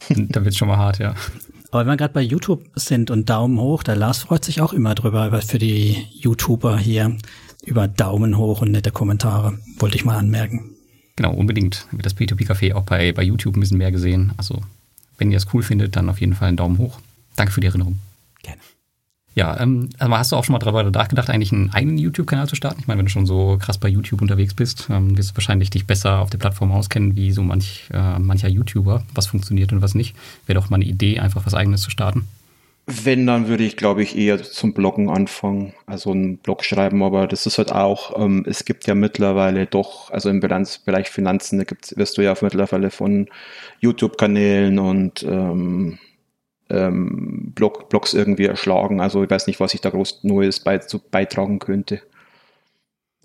da 0.10 0.44
wird 0.44 0.56
schon 0.56 0.68
mal 0.68 0.78
hart, 0.78 0.98
ja. 0.98 1.14
Aber 1.70 1.82
wenn 1.82 1.90
wir 1.90 1.98
gerade 1.98 2.14
bei 2.14 2.22
YouTube 2.22 2.64
sind 2.74 3.12
und 3.12 3.30
Daumen 3.30 3.60
hoch, 3.60 3.84
der 3.84 3.96
Lars 3.96 4.18
freut 4.18 4.44
sich 4.44 4.62
auch 4.62 4.74
immer 4.74 4.96
drüber, 4.96 5.32
für 5.44 5.60
die 5.60 6.08
YouTuber 6.12 6.80
hier, 6.80 7.16
über 7.64 7.88
Daumen 7.88 8.36
hoch 8.36 8.64
und 8.64 8.72
nette 8.72 8.92
Kommentare, 8.92 9.60
wollte 9.78 9.96
ich 9.96 10.04
mal 10.04 10.18
anmerken. 10.18 10.72
Genau, 11.16 11.34
unbedingt. 11.34 11.86
Wird 11.92 12.06
das 12.06 12.18
P2P-Café 12.18 12.74
auch 12.74 12.84
bei, 12.84 13.12
bei 13.12 13.22
YouTube 13.22 13.56
ein 13.56 13.60
bisschen 13.60 13.78
mehr 13.78 13.92
gesehen. 13.92 14.34
Also 14.38 14.60
wenn 15.22 15.32
ihr 15.32 15.38
es 15.38 15.46
cool 15.54 15.62
findet, 15.62 15.96
dann 15.96 16.10
auf 16.10 16.20
jeden 16.20 16.34
Fall 16.34 16.48
einen 16.48 16.58
Daumen 16.58 16.80
hoch. 16.80 17.00
Danke 17.36 17.54
für 17.54 17.62
die 17.62 17.68
Erinnerung. 17.68 18.00
Gerne. 18.42 18.60
Ja, 19.36 19.60
ähm, 19.60 19.90
also 20.00 20.18
hast 20.18 20.32
du 20.32 20.36
auch 20.36 20.44
schon 20.44 20.54
mal 20.54 20.60
darüber 20.60 20.84
nachgedacht, 20.84 21.30
eigentlich 21.30 21.54
einen 21.54 21.70
eigenen 21.70 22.00
YouTube-Kanal 22.00 22.50
zu 22.50 22.56
starten? 22.56 22.80
Ich 22.82 22.88
meine, 22.88 22.98
wenn 22.98 23.06
du 23.06 23.12
schon 23.12 23.28
so 23.28 23.58
krass 23.62 23.78
bei 23.78 23.88
YouTube 23.88 24.24
unterwegs 24.24 24.56
bist, 24.56 24.88
ähm, 24.90 25.16
wirst 25.16 25.30
du 25.30 25.36
wahrscheinlich 25.36 25.70
dich 25.70 25.86
besser 25.86 26.20
auf 26.20 26.32
der 26.32 26.40
Plattform 26.40 26.72
auskennen, 26.72 27.16
wie 27.16 27.32
so 27.32 27.44
manch, 27.44 27.88
äh, 27.94 28.18
mancher 28.18 28.50
YouTuber, 28.50 29.04
was 29.14 29.28
funktioniert 29.28 29.72
und 29.72 29.84
was 29.84 29.94
nicht. 29.94 30.16
Wäre 30.48 30.60
doch 30.60 30.72
mal 30.72 30.78
eine 30.78 30.86
Idee, 30.86 31.20
einfach 31.20 31.46
was 31.46 31.54
eigenes 31.54 31.82
zu 31.82 31.92
starten. 31.92 32.28
Wenn, 33.04 33.28
dann 33.28 33.48
würde 33.48 33.64
ich, 33.64 33.78
glaube 33.78 34.04
ich, 34.04 34.18
eher 34.18 34.42
zum 34.42 34.74
Bloggen 34.74 35.10
anfangen, 35.10 35.74
also 35.86 36.12
einen 36.12 36.38
Blog 36.38 36.66
schreiben, 36.66 37.04
aber 37.04 37.28
das 37.28 37.46
ist 37.46 37.58
halt 37.58 37.72
auch, 37.72 38.20
ähm, 38.20 38.44
es 38.48 38.66
gibt 38.66 38.88
ja 38.88 38.96
mittlerweile 38.96 39.66
doch, 39.66 40.10
also 40.12 40.30
im 40.30 40.40
Bilanz, 40.40 40.80
Bereich 40.80 41.10
Finanzen, 41.10 41.60
da 41.60 41.64
gibt's, 41.64 41.96
wirst 41.96 42.18
du 42.18 42.22
ja 42.22 42.36
mittlerweile 42.42 42.90
von 42.90 43.30
YouTube-Kanälen 43.80 44.80
und 44.80 45.24
ähm, 45.24 46.00
ähm, 46.70 47.52
Blog, 47.54 47.90
Blogs 47.90 48.14
irgendwie 48.14 48.46
erschlagen. 48.46 49.00
Also 49.00 49.24
ich 49.24 49.30
weiß 49.30 49.48
nicht, 49.48 49.60
was 49.60 49.74
ich 49.74 49.82
da 49.82 49.90
groß 49.90 50.24
Neues 50.24 50.60
bei, 50.60 50.80
beitragen 51.12 51.60
könnte. 51.60 52.02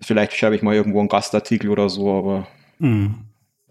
Vielleicht 0.00 0.34
schreibe 0.34 0.56
ich 0.56 0.62
mal 0.62 0.74
irgendwo 0.74 1.00
einen 1.00 1.08
Gastartikel 1.08 1.70
oder 1.70 1.88
so, 1.88 2.12
aber 2.12 2.46
mhm. 2.78 3.14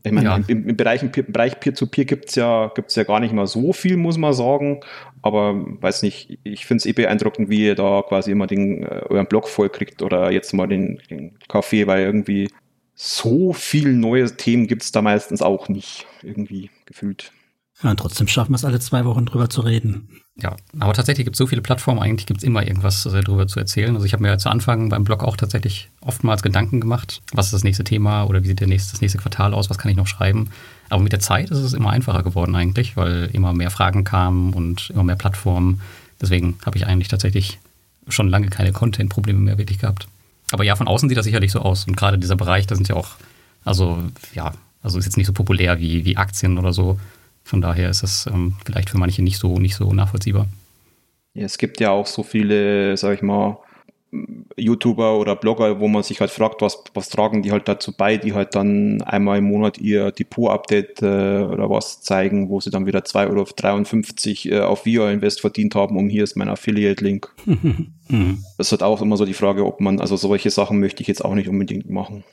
Ich 0.05 0.11
meine, 0.11 0.27
ja. 0.27 0.39
im, 0.47 0.69
im, 0.69 0.77
Bereich, 0.77 1.03
im 1.03 1.11
Bereich 1.11 1.59
Peer-to-Peer 1.59 2.05
gibt 2.05 2.29
es 2.29 2.35
ja, 2.35 2.71
gibt's 2.75 2.95
ja 2.95 3.03
gar 3.03 3.19
nicht 3.19 3.33
mal 3.33 3.47
so 3.47 3.73
viel, 3.73 3.97
muss 3.97 4.17
man 4.17 4.33
sagen. 4.33 4.81
Aber 5.21 5.55
weiß 5.81 6.03
nicht, 6.03 6.37
ich 6.43 6.65
finde 6.65 6.81
es 6.81 6.85
eh 6.85 6.93
beeindruckend, 6.93 7.49
wie 7.49 7.65
ihr 7.65 7.75
da 7.75 8.03
quasi 8.07 8.31
immer 8.31 8.47
den, 8.47 8.83
äh, 8.83 9.01
euren 9.09 9.25
Blog 9.25 9.49
voll 9.49 9.69
kriegt 9.69 10.01
oder 10.01 10.31
jetzt 10.31 10.53
mal 10.53 10.67
den, 10.67 10.99
den 11.09 11.31
Kaffee, 11.47 11.87
weil 11.87 12.03
irgendwie 12.03 12.49
so 12.93 13.51
viel 13.51 13.93
neue 13.93 14.35
Themen 14.37 14.67
gibt 14.67 14.83
es 14.83 14.91
da 14.91 15.01
meistens 15.01 15.41
auch 15.41 15.67
nicht, 15.67 16.05
irgendwie 16.21 16.69
gefühlt. 16.85 17.31
Ja, 17.83 17.91
und 17.91 17.99
trotzdem 17.99 18.27
schaffen 18.27 18.51
wir 18.51 18.55
es 18.55 18.65
alle 18.65 18.79
zwei 18.79 19.03
Wochen 19.03 19.25
drüber 19.25 19.49
zu 19.49 19.61
reden. 19.61 20.09
Ja, 20.37 20.55
aber 20.79 20.93
tatsächlich 20.93 21.25
gibt 21.25 21.35
es 21.35 21.37
so 21.37 21.47
viele 21.47 21.61
Plattformen, 21.61 22.01
eigentlich 22.01 22.25
gibt 22.25 22.39
es 22.39 22.43
immer 22.43 22.65
irgendwas 22.65 23.05
äh, 23.05 23.21
darüber 23.21 23.47
zu 23.47 23.59
erzählen. 23.59 23.93
Also 23.95 24.05
ich 24.05 24.13
habe 24.13 24.23
mir 24.23 24.37
zu 24.37 24.49
Anfang 24.49 24.89
beim 24.89 25.03
Blog 25.03 25.23
auch 25.23 25.37
tatsächlich 25.37 25.89
oftmals 26.01 26.41
Gedanken 26.41 26.81
gemacht, 26.81 27.21
was 27.33 27.47
ist 27.47 27.53
das 27.53 27.63
nächste 27.63 27.83
Thema 27.83 28.23
oder 28.25 28.43
wie 28.43 28.47
sieht 28.47 28.59
der 28.59 28.67
nächste, 28.67 28.91
das 28.91 29.01
nächste 29.01 29.17
Quartal 29.17 29.53
aus, 29.53 29.69
was 29.69 29.77
kann 29.77 29.91
ich 29.91 29.97
noch 29.97 30.07
schreiben. 30.07 30.49
Aber 30.89 31.03
mit 31.03 31.11
der 31.11 31.19
Zeit 31.19 31.51
ist 31.51 31.59
es 31.59 31.73
immer 31.73 31.89
einfacher 31.89 32.23
geworden 32.23 32.55
eigentlich, 32.55 32.95
weil 32.95 33.29
immer 33.33 33.53
mehr 33.53 33.71
Fragen 33.71 34.03
kamen 34.03 34.53
und 34.53 34.89
immer 34.91 35.03
mehr 35.03 35.15
Plattformen. 35.15 35.81
Deswegen 36.21 36.57
habe 36.65 36.77
ich 36.77 36.85
eigentlich 36.85 37.07
tatsächlich 37.07 37.59
schon 38.07 38.29
lange 38.29 38.47
keine 38.47 38.71
Content-Probleme 38.71 39.39
mehr 39.39 39.57
wirklich 39.57 39.79
gehabt. 39.79 40.07
Aber 40.51 40.63
ja, 40.63 40.75
von 40.75 40.87
außen 40.87 41.09
sieht 41.09 41.17
das 41.17 41.25
sicherlich 41.25 41.51
so 41.51 41.59
aus. 41.59 41.85
Und 41.87 41.97
gerade 41.97 42.17
dieser 42.17 42.35
Bereich, 42.35 42.67
da 42.67 42.75
sind 42.75 42.87
ja 42.87 42.95
auch, 42.95 43.15
also 43.63 44.03
ja, 44.33 44.53
also 44.83 44.99
ist 44.99 45.05
jetzt 45.05 45.17
nicht 45.17 45.27
so 45.27 45.33
populär 45.33 45.79
wie, 45.79 46.05
wie 46.05 46.17
Aktien 46.17 46.57
oder 46.57 46.71
so. 46.71 46.99
Von 47.45 47.61
daher 47.61 47.91
ist 47.91 48.03
es 48.03 48.25
ähm, 48.25 48.55
vielleicht 48.65 48.89
für 48.89 48.97
manche 48.97 49.21
nicht 49.21 49.37
so, 49.37 49.59
nicht 49.59 49.75
so 49.75 49.93
nachvollziehbar. 49.93 50.47
Ja, 51.35 51.45
es 51.45 51.59
gibt 51.59 51.79
ja 51.79 51.91
auch 51.91 52.07
so 52.07 52.23
viele, 52.23 52.97
sag 52.97 53.13
ich 53.13 53.21
mal, 53.21 53.59
YouTuber 54.57 55.19
oder 55.19 55.35
Blogger, 55.35 55.79
wo 55.79 55.87
man 55.87 56.01
sich 56.01 56.21
halt 56.21 56.31
fragt, 56.31 56.61
was, 56.61 56.83
was 56.93 57.09
tragen 57.09 57.43
die 57.43 57.51
halt 57.51 57.67
dazu 57.67 57.91
bei, 57.95 58.17
die 58.17 58.33
halt 58.33 58.55
dann 58.55 59.01
einmal 59.03 59.37
im 59.37 59.43
Monat 59.43 59.77
ihr 59.77 60.11
Depot-Update 60.11 61.01
äh, 61.01 61.43
oder 61.43 61.69
was 61.69 62.01
zeigen, 62.01 62.49
wo 62.49 62.59
sie 62.61 62.71
dann 62.71 62.87
wieder 62.87 63.01
2,53 63.01 64.51
Euro 64.51 64.63
äh, 64.63 64.65
auf 64.65 64.85
Via 64.85 65.11
Invest 65.11 65.41
verdient 65.41 65.75
haben, 65.75 65.97
um 65.97 66.09
hier 66.09 66.23
ist 66.23 66.37
mein 66.37 66.49
Affiliate-Link. 66.49 67.31
das 68.57 68.67
ist 68.67 68.71
halt 68.71 68.83
auch 68.83 69.01
immer 69.01 69.17
so 69.17 69.25
die 69.25 69.33
Frage, 69.33 69.65
ob 69.65 69.81
man, 69.81 69.99
also 69.99 70.15
solche 70.15 70.49
Sachen 70.49 70.79
möchte 70.79 71.01
ich 71.01 71.07
jetzt 71.07 71.23
auch 71.23 71.35
nicht 71.35 71.49
unbedingt 71.49 71.89
machen. 71.89 72.23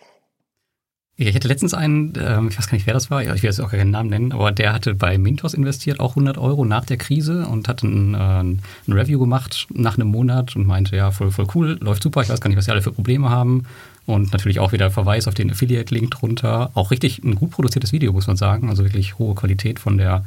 Ich 1.18 1.34
hatte 1.34 1.46
letztens 1.46 1.74
einen, 1.74 2.14
ähm, 2.18 2.48
ich 2.48 2.58
weiß 2.58 2.68
gar 2.68 2.74
nicht, 2.74 2.86
wer 2.86 2.94
das 2.94 3.10
war, 3.10 3.22
ich 3.22 3.28
will 3.28 3.50
jetzt 3.50 3.60
auch 3.60 3.70
keinen 3.70 3.90
Namen 3.90 4.08
nennen, 4.08 4.32
aber 4.32 4.50
der 4.50 4.72
hatte 4.72 4.94
bei 4.94 5.18
Mintos 5.18 5.52
investiert, 5.52 6.00
auch 6.00 6.12
100 6.12 6.38
Euro 6.38 6.64
nach 6.64 6.86
der 6.86 6.96
Krise 6.96 7.46
und 7.46 7.68
hat 7.68 7.82
ein, 7.82 8.14
äh, 8.14 8.18
ein 8.18 8.62
Review 8.88 9.18
gemacht 9.18 9.68
nach 9.72 9.96
einem 9.96 10.08
Monat 10.08 10.56
und 10.56 10.66
meinte, 10.66 10.96
ja, 10.96 11.10
voll, 11.10 11.30
voll 11.30 11.46
cool, 11.54 11.78
läuft 11.80 12.02
super, 12.02 12.22
ich 12.22 12.30
weiß 12.30 12.40
gar 12.40 12.48
nicht, 12.48 12.56
was 12.56 12.64
sie 12.64 12.72
alle 12.72 12.82
für 12.82 12.92
Probleme 12.92 13.28
haben. 13.28 13.66
Und 14.04 14.32
natürlich 14.32 14.58
auch 14.58 14.72
wieder 14.72 14.90
Verweis 14.90 15.28
auf 15.28 15.34
den 15.34 15.50
Affiliate-Link 15.50 16.10
drunter. 16.10 16.70
Auch 16.74 16.90
richtig 16.90 17.22
ein 17.22 17.36
gut 17.36 17.52
produziertes 17.52 17.92
Video, 17.92 18.12
muss 18.12 18.26
man 18.26 18.36
sagen. 18.36 18.68
Also 18.68 18.82
wirklich 18.82 19.18
hohe 19.18 19.34
Qualität 19.36 19.78
von 19.78 19.96
der, 19.96 20.24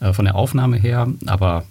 äh, 0.00 0.14
von 0.14 0.24
der 0.24 0.34
Aufnahme 0.34 0.78
her. 0.78 1.08
Aber 1.26 1.64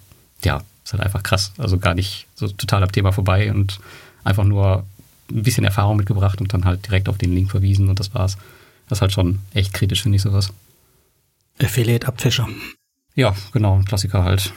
ja, 0.44 0.62
ist 0.84 0.92
halt 0.92 1.02
einfach 1.02 1.24
krass. 1.24 1.52
Also 1.58 1.78
gar 1.78 1.94
nicht 1.94 2.28
so 2.36 2.46
total 2.46 2.84
am 2.84 2.92
Thema 2.92 3.10
vorbei 3.10 3.52
und 3.52 3.80
einfach 4.22 4.44
nur 4.44 4.84
ein 5.30 5.42
bisschen 5.42 5.64
Erfahrung 5.64 5.96
mitgebracht 5.96 6.40
und 6.40 6.54
dann 6.54 6.64
halt 6.64 6.86
direkt 6.86 7.08
auf 7.08 7.18
den 7.18 7.34
Link 7.34 7.50
verwiesen 7.50 7.88
und 7.88 7.98
das 7.98 8.14
war's. 8.14 8.38
Das 8.88 8.98
ist 8.98 9.02
halt 9.02 9.12
schon 9.12 9.40
echt 9.54 9.72
kritisch, 9.72 10.02
finde 10.02 10.16
ich 10.16 10.22
sowas. 10.22 10.52
Affiliate-Abfischer. 11.60 12.48
Ja, 13.14 13.34
genau, 13.52 13.76
ein 13.76 13.84
Klassiker 13.84 14.24
halt. 14.24 14.52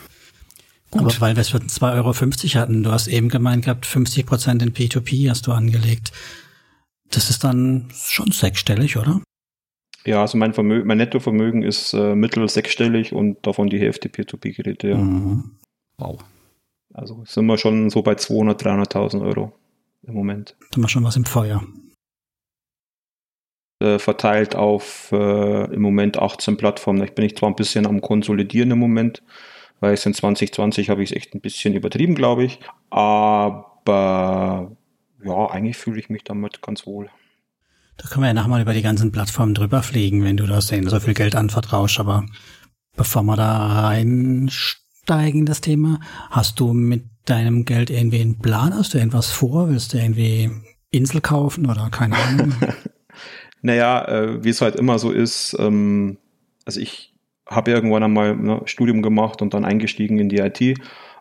Gut. 0.92 1.02
Aber 1.02 1.22
weil 1.22 1.36
wir 1.36 1.42
es 1.42 1.50
für 1.50 1.58
2,50 1.58 1.96
Euro 1.96 2.62
hatten, 2.62 2.84
du 2.84 2.92
hast 2.92 3.08
eben 3.08 3.30
gemeint 3.30 3.66
gehabt, 3.66 3.86
50 3.86 4.26
Prozent 4.26 4.62
in 4.62 4.74
P2P 4.74 5.30
hast 5.30 5.48
du 5.48 5.54
angelegt. 5.54 6.12
Das 7.10 7.30
ist 7.30 7.44
dann 7.44 7.90
schon 7.94 8.32
sechsstellig, 8.32 8.98
oder? 8.98 9.22
Ja, 10.06 10.22
also 10.22 10.38
mein, 10.38 10.54
Vermögen, 10.54 10.88
mein 10.88 10.98
Nettovermögen 10.98 11.64
ist 11.64 11.94
äh, 11.94 12.16
mittel 12.16 12.48
sechsstellig 12.50 13.14
und 13.14 13.46
davon 13.46 13.70
die 13.70 13.80
Hälfte 13.80 14.10
Peer-to-P-Geräte, 14.10 14.90
ja. 14.90 14.98
Mhm. 14.98 15.52
Wow. 15.98 16.24
Also 16.94 17.24
sind 17.26 17.46
wir 17.46 17.58
schon 17.58 17.90
so 17.90 18.02
bei 18.02 18.14
200.000, 18.14 18.92
300.000 18.92 19.22
Euro 19.22 19.54
im 20.04 20.14
Moment. 20.14 20.56
Da 20.60 20.76
haben 20.76 20.82
wir 20.84 20.90
schon 20.90 21.04
was 21.04 21.16
im 21.16 21.26
Feuer. 21.26 21.64
Äh, 23.82 23.98
verteilt 23.98 24.56
auf 24.56 25.12
äh, 25.12 25.74
im 25.74 25.82
Moment 25.82 26.20
18 26.20 26.56
Plattformen. 26.56 27.04
Ich 27.04 27.16
bin 27.16 27.26
ich 27.26 27.36
zwar 27.36 27.50
ein 27.50 27.56
bisschen 27.56 27.88
am 27.88 28.00
Konsolidieren 28.00 28.70
im 28.70 28.78
Moment, 28.78 29.24
weil 29.80 29.96
es 29.96 30.06
in 30.06 30.14
2020 30.14 30.92
habe 30.92 31.02
ich 31.02 31.10
es 31.10 31.18
echt 31.18 31.34
ein 31.34 31.42
bisschen 31.42 31.74
übertrieben, 31.74 32.14
glaube 32.14 32.44
ich. 32.44 32.60
Aber 32.92 34.72
ja, 35.26 35.48
eigentlich 35.48 35.78
fühle 35.78 36.00
ich 36.00 36.12
mich 36.12 36.24
damit 36.24 36.62
ganz 36.62 36.86
wohl. 36.86 37.10
Da 37.98 38.08
können 38.08 38.22
wir 38.22 38.28
ja 38.28 38.34
nachher 38.36 38.50
mal 38.50 38.62
über 38.62 38.76
die 38.76 38.84
ganzen 38.84 39.12
Plattformen 39.12 39.56
drüber 39.56 39.82
fliegen, 39.82 40.24
wenn 40.24 40.38
du 40.38 40.46
da 40.46 40.62
so 40.62 41.00
viel 41.00 41.16
Geld 41.16 41.36
anvertraust. 41.36 42.00
Aber 42.00 42.24
bevor 42.96 43.24
wir 43.24 43.36
da 43.36 43.88
reinsteigen, 43.88 45.48
das 45.48 45.62
Thema, 45.62 46.00
hast 46.30 46.60
du 46.60 46.74
mit 46.74 47.06
deinem 47.26 47.66
Geld 47.66 47.90
irgendwie 47.90 48.22
einen 48.22 48.38
Plan? 48.38 48.76
Hast 48.76 48.94
du 48.94 49.00
irgendwas 49.00 49.32
vor? 49.32 49.70
Willst 49.70 49.94
du 49.94 49.98
irgendwie 49.98 50.52
Insel 50.92 51.22
kaufen 51.22 51.66
oder 51.66 51.90
keine 51.90 52.16
Ahnung? 52.16 52.54
Naja, 53.62 54.08
äh, 54.08 54.44
wie 54.44 54.50
es 54.50 54.62
halt 54.62 54.76
immer 54.76 55.00
so 55.00 55.12
ist, 55.12 55.56
ähm, 55.60 56.18
also 56.66 56.80
ich 56.80 57.14
habe 57.48 57.72
irgendwann 57.72 58.04
einmal 58.04 58.36
ne, 58.36 58.62
Studium 58.66 59.02
gemacht 59.02 59.42
und 59.42 59.54
dann 59.54 59.66
eingestiegen 59.66 60.20
in 60.20 60.30
die 60.30 60.38
IT 60.38 60.80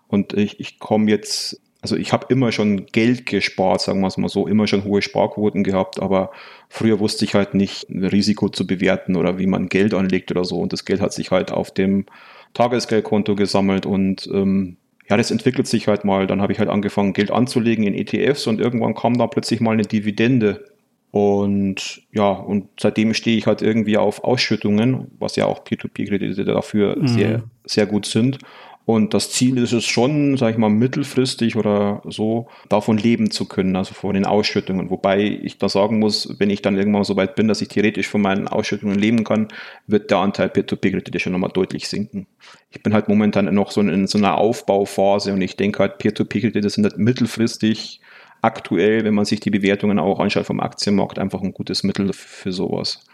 und 0.08 0.32
ich, 0.32 0.58
ich 0.58 0.78
komme 0.78 1.10
jetzt, 1.10 1.60
also 1.82 1.96
ich 1.96 2.12
habe 2.12 2.26
immer 2.30 2.52
schon 2.52 2.86
Geld 2.86 3.26
gespart, 3.26 3.80
sagen 3.80 4.00
wir 4.00 4.06
es 4.06 4.16
mal 4.16 4.28
so, 4.28 4.46
immer 4.46 4.66
schon 4.66 4.84
hohe 4.84 5.02
Sparquoten 5.02 5.64
gehabt, 5.64 6.00
aber 6.00 6.30
früher 6.68 6.98
wusste 6.98 7.24
ich 7.24 7.34
halt 7.34 7.54
nicht, 7.54 7.86
Risiko 7.90 8.48
zu 8.48 8.66
bewerten 8.66 9.16
oder 9.16 9.38
wie 9.38 9.46
man 9.46 9.68
Geld 9.68 9.94
anlegt 9.94 10.30
oder 10.30 10.44
so. 10.44 10.58
Und 10.58 10.72
das 10.72 10.84
Geld 10.84 11.00
hat 11.00 11.12
sich 11.12 11.30
halt 11.30 11.52
auf 11.52 11.72
dem 11.72 12.06
Tagesgeldkonto 12.54 13.36
gesammelt 13.36 13.86
und 13.86 14.28
ähm, 14.32 14.76
ja, 15.08 15.16
das 15.16 15.30
entwickelt 15.30 15.66
sich 15.66 15.88
halt 15.88 16.04
mal. 16.04 16.26
Dann 16.26 16.40
habe 16.40 16.52
ich 16.52 16.58
halt 16.58 16.68
angefangen, 16.68 17.12
Geld 17.12 17.30
anzulegen 17.30 17.84
in 17.84 17.94
ETFs 17.94 18.46
und 18.46 18.60
irgendwann 18.60 18.94
kam 18.94 19.16
da 19.16 19.26
plötzlich 19.26 19.60
mal 19.60 19.72
eine 19.72 19.82
Dividende 19.82 20.64
und 21.10 22.02
ja, 22.12 22.30
und 22.30 22.68
seitdem 22.78 23.14
stehe 23.14 23.36
ich 23.36 23.46
halt 23.46 23.62
irgendwie 23.62 23.96
auf 23.96 24.22
Ausschüttungen, 24.22 25.08
was 25.18 25.36
ja 25.36 25.46
auch 25.46 25.64
Peer-to-Peer-Kredite 25.64 26.44
dafür 26.44 26.96
mhm. 26.96 27.08
sehr, 27.08 27.42
sehr 27.64 27.86
gut 27.86 28.06
sind. 28.06 28.38
Und 28.86 29.14
das 29.14 29.30
Ziel 29.30 29.58
ist 29.58 29.72
es 29.72 29.84
schon, 29.84 30.36
sage 30.36 30.52
ich 30.52 30.58
mal, 30.58 30.70
mittelfristig 30.70 31.54
oder 31.54 32.02
so, 32.08 32.48
davon 32.68 32.98
leben 32.98 33.30
zu 33.30 33.44
können, 33.44 33.76
also 33.76 33.94
von 33.94 34.14
den 34.14 34.26
Ausschüttungen. 34.26 34.90
Wobei 34.90 35.20
ich 35.20 35.58
da 35.58 35.68
sagen 35.68 35.98
muss, 36.00 36.34
wenn 36.38 36.50
ich 36.50 36.62
dann 36.62 36.76
irgendwann 36.76 37.04
so 37.04 37.14
weit 37.14 37.36
bin, 37.36 37.46
dass 37.46 37.60
ich 37.60 37.68
theoretisch 37.68 38.08
von 38.08 38.20
meinen 38.20 38.48
Ausschüttungen 38.48 38.98
leben 38.98 39.22
kann, 39.22 39.48
wird 39.86 40.10
der 40.10 40.18
Anteil 40.18 40.48
Peer-to-Peer-Kredite 40.48 41.20
schon 41.20 41.32
nochmal 41.32 41.52
deutlich 41.52 41.88
sinken. 41.88 42.26
Ich 42.70 42.82
bin 42.82 42.92
halt 42.92 43.08
momentan 43.08 43.52
noch 43.54 43.70
so 43.70 43.80
in 43.80 44.06
so 44.08 44.18
einer 44.18 44.38
Aufbauphase 44.38 45.32
und 45.32 45.40
ich 45.40 45.56
denke 45.56 45.80
halt, 45.80 45.98
Peer-to-Peer-Kredite 45.98 46.70
sind 46.70 46.84
halt 46.84 46.98
mittelfristig 46.98 48.00
aktuell, 48.42 49.04
wenn 49.04 49.14
man 49.14 49.24
sich 49.24 49.40
die 49.40 49.50
Bewertungen 49.50 49.98
auch 49.98 50.20
anschaut 50.20 50.46
vom 50.46 50.60
Aktienmarkt, 50.60 51.18
einfach 51.18 51.42
ein 51.42 51.52
gutes 51.52 51.82
Mittel 51.82 52.12
für 52.12 52.52
sowas. 52.52 53.04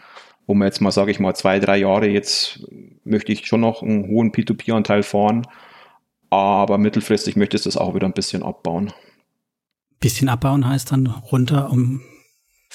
um 0.45 0.63
jetzt 0.63 0.79
mal, 0.79 0.91
sage 0.91 1.11
ich 1.11 1.19
mal, 1.19 1.35
zwei, 1.35 1.59
drei 1.59 1.77
Jahre 1.77 2.07
jetzt 2.07 2.65
möchte 3.03 3.33
ich 3.33 3.47
schon 3.47 3.61
noch 3.61 3.81
einen 3.81 4.07
hohen 4.07 4.31
P2P-Anteil 4.31 5.03
fahren, 5.03 5.45
aber 6.29 6.77
mittelfristig 6.77 7.35
möchte 7.35 7.57
ich 7.57 7.63
das 7.63 7.75
auch 7.75 7.95
wieder 7.95 8.07
ein 8.07 8.13
bisschen 8.13 8.43
abbauen. 8.43 8.93
Bisschen 9.99 10.29
abbauen 10.29 10.67
heißt 10.67 10.91
dann 10.91 11.07
runter 11.07 11.69
um 11.69 12.01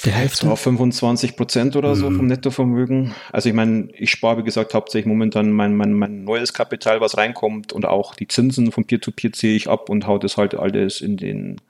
die 0.05 0.11
Hälfte? 0.11 0.47
So 0.47 0.57
25 0.57 1.37
Prozent 1.37 1.77
oder 1.77 1.95
so 1.95 2.11
mhm. 2.11 2.17
vom 2.17 2.27
Nettovermögen. 2.27 3.15
Also 3.31 3.49
ich 3.49 3.55
meine, 3.55 3.89
ich 3.93 4.11
spare, 4.11 4.39
wie 4.39 4.45
gesagt, 4.45 4.75
hauptsächlich 4.75 5.07
momentan 5.07 5.53
mein, 5.53 5.77
mein, 5.77 5.93
mein 5.93 6.25
neues 6.25 6.53
Kapital, 6.53 7.01
was 7.01 7.17
reinkommt 7.17 7.73
und 7.73 7.85
auch 7.85 8.15
die 8.15 8.29
Zinsen 8.29 8.73
von 8.73 8.85
Peer-to-Peer 8.85 9.31
-Peer 9.31 9.35
ziehe 9.35 9.55
ich 9.55 9.69
ab 9.69 9.89
und 9.91 10.07
haue 10.07 10.19
das 10.19 10.37
halt 10.37 10.55
alles 10.55 11.01
in 11.01 11.17
den 11.17 11.61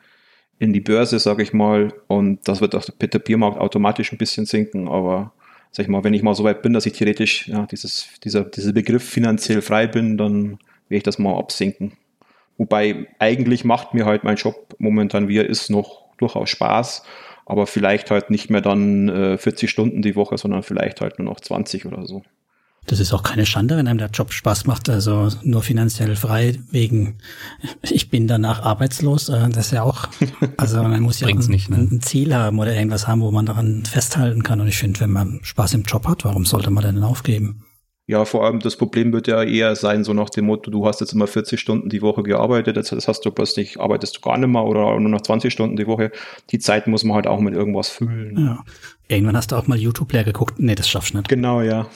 in 0.63 0.73
die 0.73 0.81
Börse, 0.81 1.19
sage 1.19 1.43
ich 1.43 1.53
mal. 1.53 1.93
Und 2.07 2.47
das 2.49 2.61
wird 2.61 2.75
auch 2.75 2.85
der 2.85 2.93
Peer-to-Peer-Markt 2.93 3.59
automatisch 3.59 4.13
ein 4.13 4.19
bisschen 4.19 4.47
sinken, 4.47 4.89
aber 4.89 5.33
sag 5.71 5.85
ich 5.85 5.89
mal, 5.89 6.05
wenn 6.05 6.15
ich 6.15 6.23
mal 6.23 6.35
so 6.35 6.45
weit 6.45 6.63
bin, 6.63 6.73
dass 6.73 6.87
ich 6.87 6.93
theoretisch 6.93 7.49
ja, 7.49 7.67
dieses, 7.67 8.09
dieser, 8.25 8.45
dieser 8.45 8.73
Begriff 8.73 9.03
finanziell 9.03 9.63
frei 9.63 9.87
bin, 9.87 10.17
dann 10.17 10.59
werde 10.89 10.99
ich 10.99 11.03
das 11.03 11.19
mal 11.19 11.39
absinken. 11.39 11.93
Wobei 12.59 13.07
eigentlich 13.19 13.65
macht 13.65 13.95
mir 13.95 14.05
halt 14.05 14.25
mein 14.25 14.37
Job 14.37 14.75
momentan, 14.79 15.29
wie 15.29 15.39
er 15.39 15.49
ist, 15.49 15.71
noch 15.71 16.03
durchaus 16.19 16.51
Spaß 16.51 17.03
aber 17.47 17.67
vielleicht 17.67 18.11
halt 18.11 18.31
nicht 18.31 18.51
mehr 18.51 18.61
dann 18.61 19.09
äh, 19.09 19.39
40 19.39 19.71
Stunden 19.71 20.03
die 20.03 20.17
Woche, 20.17 20.39
sondern 20.39 20.63
vielleicht 20.63 21.01
halt 21.01 21.19
nur 21.19 21.29
noch 21.29 21.41
20 21.41 21.87
oder 21.87 22.07
so. 22.07 22.23
Das 22.87 22.99
ist 22.99 23.13
auch 23.13 23.23
keine 23.23 23.47
Schande, 23.47 23.77
wenn 23.77 23.87
einem 23.87 23.99
der 23.99 24.11
Job 24.11 24.33
Spaß 24.33 24.67
macht, 24.67 24.89
also 24.89 25.29
nur 25.43 25.63
finanziell 25.63 26.17
frei 26.17 26.59
wegen, 26.71 27.19
ich 27.83 28.11
bin 28.11 28.27
danach 28.27 28.63
arbeitslos, 28.63 29.29
äh, 29.29 29.49
das 29.51 29.67
ist 29.67 29.73
ja 29.73 29.83
auch, 29.85 30.09
also 30.57 30.83
man 30.83 31.01
muss 31.01 31.21
ja 31.21 31.29
ein, 31.29 31.39
nicht, 31.39 31.71
ne? 31.71 31.77
ein, 31.77 32.01
Ziel 32.01 32.35
haben 32.35 32.59
oder 32.59 32.75
irgendwas 32.75 33.07
haben, 33.07 33.21
wo 33.21 33.31
man 33.31 33.47
daran 33.47 33.85
festhalten 33.85 34.43
kann 34.43 34.61
und 34.61 34.67
ich 34.67 34.79
finde, 34.79 34.99
wenn 35.01 35.13
man 35.13 35.41
Spaß 35.43 35.75
im 35.75 35.83
Job 35.83 36.09
hat, 36.09 36.25
warum 36.25 36.45
sollte 36.45 36.71
man 36.71 36.83
denn 36.83 37.03
aufgeben? 37.05 37.65
Ja, 38.09 38.25
vor 38.25 38.45
allem 38.45 38.59
das 38.59 38.77
Problem 38.77 39.13
wird 39.13 39.29
ja 39.29 39.45
eher 39.45 39.77
sein, 39.77 40.03
so 40.03 40.13
nach 40.13 40.29
dem 40.29 40.47
Motto, 40.47 40.73
du 40.73 40.85
hast 40.87 41.01
jetzt 41.01 41.13
immer 41.13 41.29
40 41.29 41.61
Stunden 41.61 41.89
die 41.89 42.03
Woche 42.03 42.25
gearbeitet, 42.25 42.77
jetzt 42.77 42.91
hast 43.07 43.25
du 43.25 43.31
plötzlich, 43.31 43.81
arbeitest 43.81 44.17
du 44.17 44.21
gar 44.21 44.37
nicht 44.37 44.49
mehr 44.49 44.65
oder 44.65 44.99
nur 44.99 45.09
noch 45.09 45.21
20 45.21 45.53
Stunden 45.53 45.77
die 45.77 45.87
Woche. 45.87 46.11
Die 46.51 46.59
Zeit 46.59 46.89
muss 46.89 47.05
man 47.05 47.15
halt 47.15 47.29
auch 47.29 47.39
mit 47.39 47.55
irgendwas 47.55 47.89
füllen. 47.89 48.37
Ja. 48.37 48.65
Irgendwann 49.07 49.37
hast 49.37 49.53
du 49.53 49.57
auch 49.57 49.69
mal 49.69 49.79
YouTube 49.79 50.13
leer 50.13 50.25
geguckt. 50.25 50.59
Nee, 50.59 50.75
das 50.75 50.89
schaffst 50.89 51.15
du 51.15 51.19
nicht. 51.19 51.29
Genau, 51.29 51.63
ja. 51.63 51.87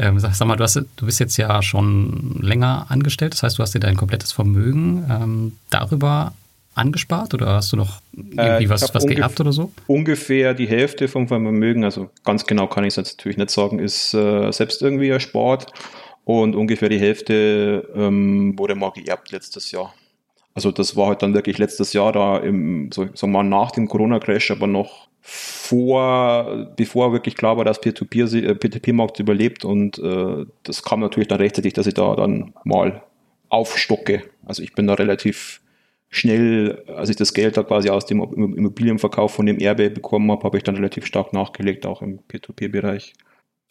Ähm, 0.00 0.18
sag, 0.18 0.34
sag, 0.34 0.48
mal, 0.48 0.56
du, 0.56 0.64
hast, 0.64 0.76
du 0.76 1.06
bist 1.06 1.20
jetzt 1.20 1.36
ja 1.36 1.62
schon 1.62 2.38
länger 2.40 2.86
angestellt, 2.88 3.34
das 3.34 3.42
heißt, 3.42 3.58
du 3.58 3.62
hast 3.62 3.74
dir 3.74 3.80
dein 3.80 3.96
komplettes 3.96 4.32
Vermögen 4.32 5.04
ähm, 5.10 5.52
darüber 5.68 6.32
angespart 6.74 7.34
oder 7.34 7.48
hast 7.48 7.72
du 7.72 7.76
noch 7.76 8.00
irgendwie 8.12 8.64
äh, 8.64 8.70
was, 8.70 8.94
was 8.94 9.06
geerbt 9.06 9.38
oder 9.40 9.52
so? 9.52 9.72
Ungefähr 9.86 10.54
die 10.54 10.66
Hälfte 10.66 11.06
vom 11.08 11.28
Vermögen, 11.28 11.84
also 11.84 12.08
ganz 12.24 12.46
genau 12.46 12.66
kann 12.66 12.84
ich 12.84 12.92
es 12.92 12.96
jetzt 12.96 13.18
natürlich 13.18 13.36
nicht 13.36 13.50
sagen, 13.50 13.78
ist 13.78 14.14
äh, 14.14 14.50
selbst 14.52 14.80
irgendwie 14.80 15.10
erspart 15.10 15.72
und 16.24 16.54
ungefähr 16.54 16.88
die 16.88 17.00
Hälfte 17.00 17.86
ähm, 17.94 18.58
wurde 18.58 18.74
mal 18.74 18.92
geerbt 18.92 19.32
letztes 19.32 19.70
Jahr. 19.70 19.92
Also 20.54 20.72
das 20.72 20.96
war 20.96 21.08
halt 21.08 21.22
dann 21.22 21.34
wirklich 21.34 21.58
letztes 21.58 21.92
Jahr 21.92 22.12
da 22.12 22.38
im, 22.38 22.90
so, 22.92 23.04
sagen 23.04 23.32
wir 23.32 23.42
mal, 23.42 23.44
nach 23.44 23.72
dem 23.72 23.86
Corona-Crash, 23.86 24.50
aber 24.52 24.66
noch 24.66 25.09
vor, 25.22 26.72
bevor 26.76 27.12
wirklich 27.12 27.36
klar 27.36 27.56
war, 27.56 27.64
dass 27.64 27.82
P2P-Markt 27.82 29.18
äh, 29.18 29.22
überlebt 29.22 29.64
und 29.64 29.98
äh, 29.98 30.46
das 30.62 30.82
kam 30.82 31.00
natürlich 31.00 31.28
dann 31.28 31.40
rechtzeitig, 31.40 31.74
dass 31.74 31.86
ich 31.86 31.94
da 31.94 32.16
dann 32.16 32.54
mal 32.64 33.02
aufstocke. 33.48 34.22
Also 34.46 34.62
ich 34.62 34.74
bin 34.74 34.86
da 34.86 34.94
relativ 34.94 35.60
schnell, 36.08 36.84
als 36.88 37.08
ich 37.08 37.16
das 37.16 37.34
Geld 37.34 37.56
da 37.56 37.62
quasi 37.62 37.90
aus 37.90 38.06
dem 38.06 38.20
Immobilienverkauf 38.20 39.32
von 39.32 39.46
dem 39.46 39.58
Erbe 39.58 39.90
bekommen 39.90 40.30
habe, 40.30 40.42
habe 40.44 40.56
ich 40.56 40.64
dann 40.64 40.74
relativ 40.74 41.06
stark 41.06 41.32
nachgelegt, 41.32 41.86
auch 41.86 42.02
im 42.02 42.20
P2P-Bereich. 42.28 43.14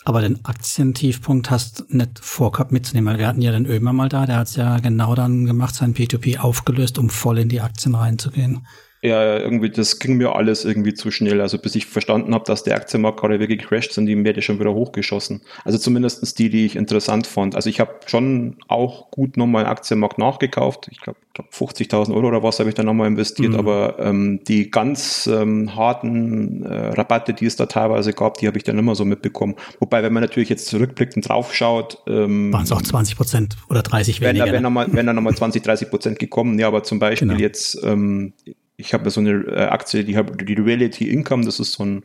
Aber 0.05 0.21
den 0.21 0.45
Aktientiefpunkt 0.45 1.51
hast 1.51 1.93
nicht 1.93 2.19
vorgehabt 2.19 2.71
mitzunehmen, 2.71 3.11
weil 3.11 3.19
wir 3.19 3.27
hatten 3.27 3.41
ja 3.41 3.51
den 3.51 3.65
Ömer 3.65 3.91
mal 3.91 4.07
da, 4.07 4.25
der 4.25 4.37
hat 4.37 4.47
es 4.47 4.55
ja 4.55 4.79
genau 4.79 5.13
dann 5.13 5.45
gemacht, 5.45 5.75
sein 5.75 5.93
P2P 5.93 6.39
aufgelöst, 6.39 6.97
um 6.97 7.09
voll 7.09 7.39
in 7.39 7.49
die 7.49 7.59
Aktien 7.59 7.95
reinzugehen. 7.95 8.65
Ja, 9.01 9.37
irgendwie, 9.37 9.69
das 9.69 9.99
ging 9.99 10.17
mir 10.17 10.35
alles 10.35 10.65
irgendwie 10.65 10.93
zu 10.93 11.09
schnell. 11.09 11.39
Also 11.39 11.57
bis 11.57 11.75
ich 11.75 11.85
verstanden 11.85 12.33
habe, 12.33 12.43
dass 12.43 12.63
der 12.63 12.75
Aktienmarkt 12.75 13.21
gerade 13.21 13.39
wirklich 13.39 13.59
crasht, 13.59 13.93
sind 13.93 14.07
die 14.07 14.23
Werte 14.25 14.41
schon 14.41 14.59
wieder 14.59 14.73
hochgeschossen. 14.73 15.41
Also 15.63 15.77
zumindest 15.77 16.37
die, 16.37 16.49
die 16.49 16.65
ich 16.65 16.75
interessant 16.75 17.25
fand. 17.25 17.55
Also 17.55 17.69
ich 17.69 17.79
habe 17.79 17.95
schon 18.07 18.57
auch 18.67 19.09
gut 19.09 19.37
nochmal 19.37 19.63
einen 19.63 19.71
Aktienmarkt 19.71 20.17
nachgekauft. 20.17 20.89
Ich 20.91 20.99
glaube, 20.99 21.17
glaub 21.33 21.47
50.000 21.49 22.13
Euro 22.13 22.27
oder 22.27 22.43
was 22.43 22.59
habe 22.59 22.67
ich 22.67 22.75
da 22.75 22.83
nochmal 22.83 23.07
investiert. 23.07 23.53
Mhm. 23.53 23.59
Aber 23.59 23.99
ähm, 23.99 24.41
die 24.45 24.69
ganz 24.69 25.27
ähm, 25.27 25.73
harten 25.77 26.65
äh, 26.65 26.89
Rabatte, 26.89 27.33
die 27.33 27.45
es 27.45 27.55
da 27.55 27.67
teilweise 27.67 28.11
gab, 28.11 28.37
die 28.39 28.47
habe 28.47 28.57
ich 28.57 28.65
dann 28.65 28.77
immer 28.77 28.95
so 28.95 29.05
mitbekommen. 29.05 29.55
Wobei, 29.79 30.03
wenn 30.03 30.11
man 30.11 30.23
natürlich 30.23 30.49
jetzt 30.49 30.67
zurückblickt 30.67 31.15
und 31.15 31.27
draufschaut, 31.27 31.99
ähm, 32.05 32.51
waren 32.51 32.63
es 32.63 32.71
auch 32.73 32.81
20 32.81 33.15
Prozent 33.15 33.55
oder 33.69 33.81
30 33.81 34.19
weniger. 34.19 34.45
Wenn 34.45 34.51
da, 34.51 34.67
wenn 34.67 34.73
mal, 34.73 34.87
wenn 34.91 35.05
da 35.05 35.13
nochmal 35.13 35.35
20, 35.35 35.63
30 35.63 35.89
Prozent 35.89 36.19
gekommen. 36.19 36.59
Ja, 36.59 36.67
aber 36.67 36.83
zum 36.83 36.99
Beispiel 36.99 37.29
genau. 37.29 37.39
jetzt 37.39 37.81
ähm, 37.85 38.33
ich 38.79 38.93
habe 38.93 39.09
so 39.09 39.19
eine 39.19 39.31
äh, 39.31 39.65
Aktie, 39.65 40.03
die, 40.03 40.17
die 40.45 40.53
Reality 40.53 41.09
Income, 41.09 41.43
das 41.43 41.59
ist 41.59 41.73
so 41.73 41.83
ein, 41.83 42.03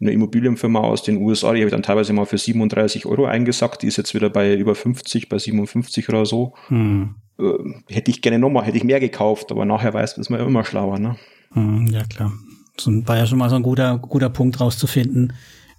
eine 0.00 0.10
Immobilienfirma 0.10 0.80
aus 0.80 1.02
den 1.02 1.18
USA, 1.18 1.52
die 1.52 1.60
habe 1.60 1.68
ich 1.68 1.72
dann 1.72 1.82
teilweise 1.82 2.12
mal 2.12 2.26
für 2.26 2.36
37 2.36 3.06
Euro 3.06 3.26
eingesackt, 3.26 3.82
die 3.82 3.86
ist 3.86 3.96
jetzt 3.96 4.14
wieder 4.14 4.28
bei 4.28 4.54
über 4.54 4.74
50, 4.74 5.28
bei 5.28 5.38
57 5.38 6.08
oder 6.08 6.26
so. 6.26 6.54
Hm. 6.68 7.14
Äh, 7.38 7.44
hätte 7.88 8.10
ich 8.10 8.22
gerne 8.22 8.38
nochmal, 8.38 8.64
hätte 8.64 8.76
ich 8.76 8.84
mehr 8.84 9.00
gekauft, 9.00 9.52
aber 9.52 9.64
nachher 9.64 9.94
weiß 9.94 10.18
ist 10.18 10.28
man 10.28 10.40
ja 10.40 10.46
immer 10.46 10.64
schlauer, 10.64 10.98
ne? 10.98 11.16
Hm, 11.52 11.86
ja, 11.86 12.04
klar. 12.04 12.32
Das 12.76 12.86
war 12.88 13.16
ja 13.16 13.26
schon 13.26 13.38
mal 13.38 13.48
so 13.48 13.56
ein 13.56 13.62
guter, 13.62 13.96
guter 13.98 14.28
Punkt 14.28 14.60
rauszufinden, 14.60 15.32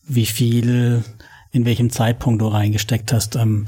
wie 0.08 0.26
viel 0.26 1.04
in 1.52 1.66
welchem 1.66 1.90
Zeitpunkt 1.90 2.42
du 2.42 2.48
reingesteckt 2.48 3.12
hast. 3.12 3.36
Ähm, 3.36 3.68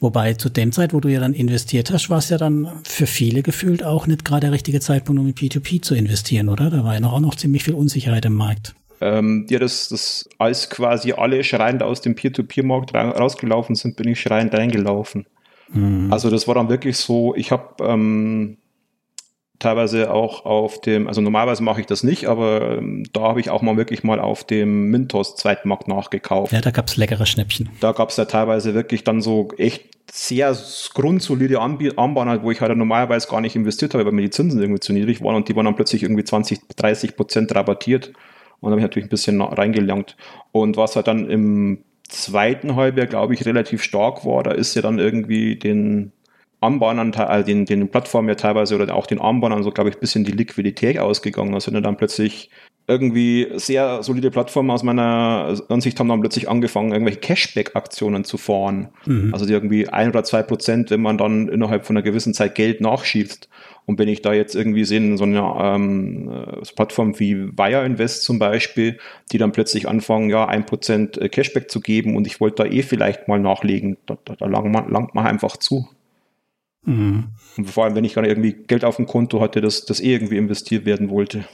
Wobei 0.00 0.34
zu 0.34 0.48
dem 0.48 0.70
Zeit, 0.70 0.94
wo 0.94 1.00
du 1.00 1.08
ja 1.08 1.20
dann 1.20 1.34
investiert 1.34 1.90
hast, 1.90 2.08
war 2.08 2.18
es 2.18 2.28
ja 2.28 2.38
dann 2.38 2.68
für 2.84 3.06
viele 3.06 3.42
gefühlt 3.42 3.82
auch 3.82 4.06
nicht 4.06 4.24
gerade 4.24 4.42
der 4.42 4.52
richtige 4.52 4.80
Zeitpunkt, 4.80 5.20
um 5.20 5.26
in 5.26 5.34
P2P 5.34 5.82
zu 5.82 5.94
investieren, 5.94 6.48
oder? 6.48 6.70
Da 6.70 6.84
war 6.84 6.94
ja 6.94 7.00
noch 7.00 7.14
auch 7.14 7.20
noch 7.20 7.34
ziemlich 7.34 7.64
viel 7.64 7.74
Unsicherheit 7.74 8.24
im 8.24 8.34
Markt. 8.34 8.74
Ähm, 9.00 9.46
ja, 9.48 9.58
das, 9.58 9.88
das, 9.88 10.28
als 10.38 10.70
quasi 10.70 11.12
alle 11.12 11.42
schreiend 11.44 11.82
aus 11.82 12.00
dem 12.00 12.14
Peer-to-Peer-Markt 12.14 12.94
rausgelaufen 12.94 13.74
sind, 13.74 13.96
bin 13.96 14.08
ich 14.08 14.20
schreiend 14.20 14.54
reingelaufen. 14.54 15.26
Mhm. 15.72 16.12
Also 16.12 16.30
das 16.30 16.48
war 16.48 16.54
dann 16.54 16.68
wirklich 16.68 16.96
so, 16.96 17.34
ich 17.34 17.52
habe 17.52 17.84
ähm, 17.84 18.56
teilweise 19.58 20.12
auch 20.12 20.44
auf 20.44 20.80
dem, 20.80 21.08
also 21.08 21.20
normalerweise 21.20 21.62
mache 21.62 21.80
ich 21.80 21.86
das 21.86 22.04
nicht, 22.04 22.26
aber 22.26 22.78
ähm, 22.78 23.04
da 23.12 23.22
habe 23.22 23.40
ich 23.40 23.50
auch 23.50 23.62
mal 23.62 23.76
wirklich 23.76 24.04
mal 24.04 24.20
auf 24.20 24.44
dem 24.44 24.90
Mintos 24.90 25.36
Zweitmarkt 25.36 25.88
nachgekauft. 25.88 26.52
Ja, 26.52 26.60
da 26.60 26.70
gab's 26.70 26.96
leckere 26.96 27.26
Schnäppchen. 27.26 27.68
Da 27.80 27.92
gab's 27.92 28.16
ja 28.16 28.24
teilweise 28.24 28.74
wirklich 28.74 29.04
dann 29.04 29.20
so 29.20 29.48
echt 29.58 29.84
sehr 30.10 30.56
grundsolide 30.94 31.60
Armbahnen, 31.60 32.42
wo 32.42 32.50
ich 32.50 32.60
halt 32.60 32.76
normalerweise 32.76 33.28
gar 33.28 33.40
nicht 33.40 33.56
investiert 33.56 33.94
habe, 33.94 34.06
weil 34.06 34.12
mir 34.12 34.22
die 34.22 34.30
Zinsen 34.30 34.60
irgendwie 34.60 34.80
zu 34.80 34.92
niedrig 34.92 35.22
waren 35.22 35.34
und 35.34 35.48
die 35.48 35.56
waren 35.56 35.64
dann 35.64 35.76
plötzlich 35.76 36.02
irgendwie 36.02 36.24
20, 36.24 36.60
30 36.76 37.16
Prozent 37.16 37.54
rabattiert. 37.54 38.12
Und 38.60 38.70
da 38.70 38.72
habe 38.72 38.80
ich 38.80 38.84
natürlich 38.84 39.06
ein 39.06 39.10
bisschen 39.10 39.40
reingelangt. 39.40 40.16
Und 40.50 40.76
was 40.76 40.96
halt 40.96 41.06
dann 41.06 41.28
im 41.28 41.84
zweiten 42.08 42.74
Halbjahr, 42.74 43.06
glaube 43.06 43.34
ich, 43.34 43.44
relativ 43.44 43.82
stark 43.82 44.24
war, 44.24 44.42
da 44.42 44.52
ist 44.52 44.74
ja 44.74 44.82
dann 44.82 44.98
irgendwie 44.98 45.56
den 45.56 46.12
Armbahnern, 46.60 47.14
also 47.14 47.46
den, 47.46 47.66
den 47.66 47.88
Plattformen 47.88 48.28
ja 48.28 48.34
teilweise 48.34 48.74
oder 48.74 48.94
auch 48.94 49.06
den 49.06 49.20
Armbahnern 49.20 49.62
so, 49.62 49.70
glaube 49.70 49.90
ich, 49.90 49.96
ein 49.96 50.00
bisschen 50.00 50.24
die 50.24 50.32
Liquidität 50.32 50.98
ausgegangen. 50.98 51.54
Also 51.54 51.72
wenn 51.72 51.82
dann 51.82 51.96
plötzlich 51.96 52.50
irgendwie 52.88 53.46
sehr 53.56 54.02
solide 54.02 54.30
Plattformen 54.30 54.70
aus 54.70 54.82
meiner 54.82 55.60
Ansicht 55.68 56.00
haben 56.00 56.08
dann 56.08 56.20
plötzlich 56.20 56.48
angefangen, 56.48 56.92
irgendwelche 56.92 57.20
Cashback-Aktionen 57.20 58.24
zu 58.24 58.38
fahren. 58.38 58.88
Mhm. 59.04 59.34
Also 59.34 59.44
die 59.44 59.52
irgendwie 59.52 59.88
ein 59.88 60.08
oder 60.08 60.24
zwei 60.24 60.42
Prozent, 60.42 60.90
wenn 60.90 61.02
man 61.02 61.18
dann 61.18 61.48
innerhalb 61.48 61.84
von 61.84 61.96
einer 61.96 62.02
gewissen 62.02 62.32
Zeit 62.32 62.54
Geld 62.54 62.80
nachschießt. 62.80 63.50
Und 63.84 63.98
wenn 63.98 64.08
ich 64.08 64.22
da 64.22 64.32
jetzt 64.32 64.54
irgendwie 64.54 64.84
sehe, 64.84 65.16
so 65.18 65.24
eine 65.24 65.54
ähm, 65.60 66.30
Plattform 66.74 67.18
wie 67.20 67.56
Wire 67.56 67.84
Invest 67.84 68.22
zum 68.22 68.38
Beispiel, 68.38 68.98
die 69.32 69.38
dann 69.38 69.52
plötzlich 69.52 69.86
anfangen, 69.86 70.30
ja, 70.30 70.46
ein 70.46 70.64
Prozent 70.64 71.20
Cashback 71.30 71.70
zu 71.70 71.80
geben 71.80 72.16
und 72.16 72.26
ich 72.26 72.40
wollte 72.40 72.64
da 72.64 72.70
eh 72.70 72.82
vielleicht 72.82 73.28
mal 73.28 73.38
nachlegen, 73.38 73.98
da, 74.06 74.16
da, 74.24 74.34
da 74.34 74.46
langt, 74.46 74.72
man, 74.72 74.90
langt 74.90 75.14
man 75.14 75.26
einfach 75.26 75.58
zu. 75.58 75.88
Mhm. 76.88 77.24
Und 77.56 77.70
vor 77.70 77.84
allem, 77.84 77.94
wenn 77.94 78.04
ich 78.04 78.14
gerade 78.14 78.28
irgendwie 78.28 78.52
Geld 78.52 78.84
auf 78.84 78.96
dem 78.96 79.06
Konto 79.06 79.40
hatte, 79.40 79.60
das, 79.60 79.84
das 79.84 80.00
eh 80.00 80.12
irgendwie 80.12 80.38
investiert 80.38 80.86
werden 80.86 81.10
wollte. 81.10 81.44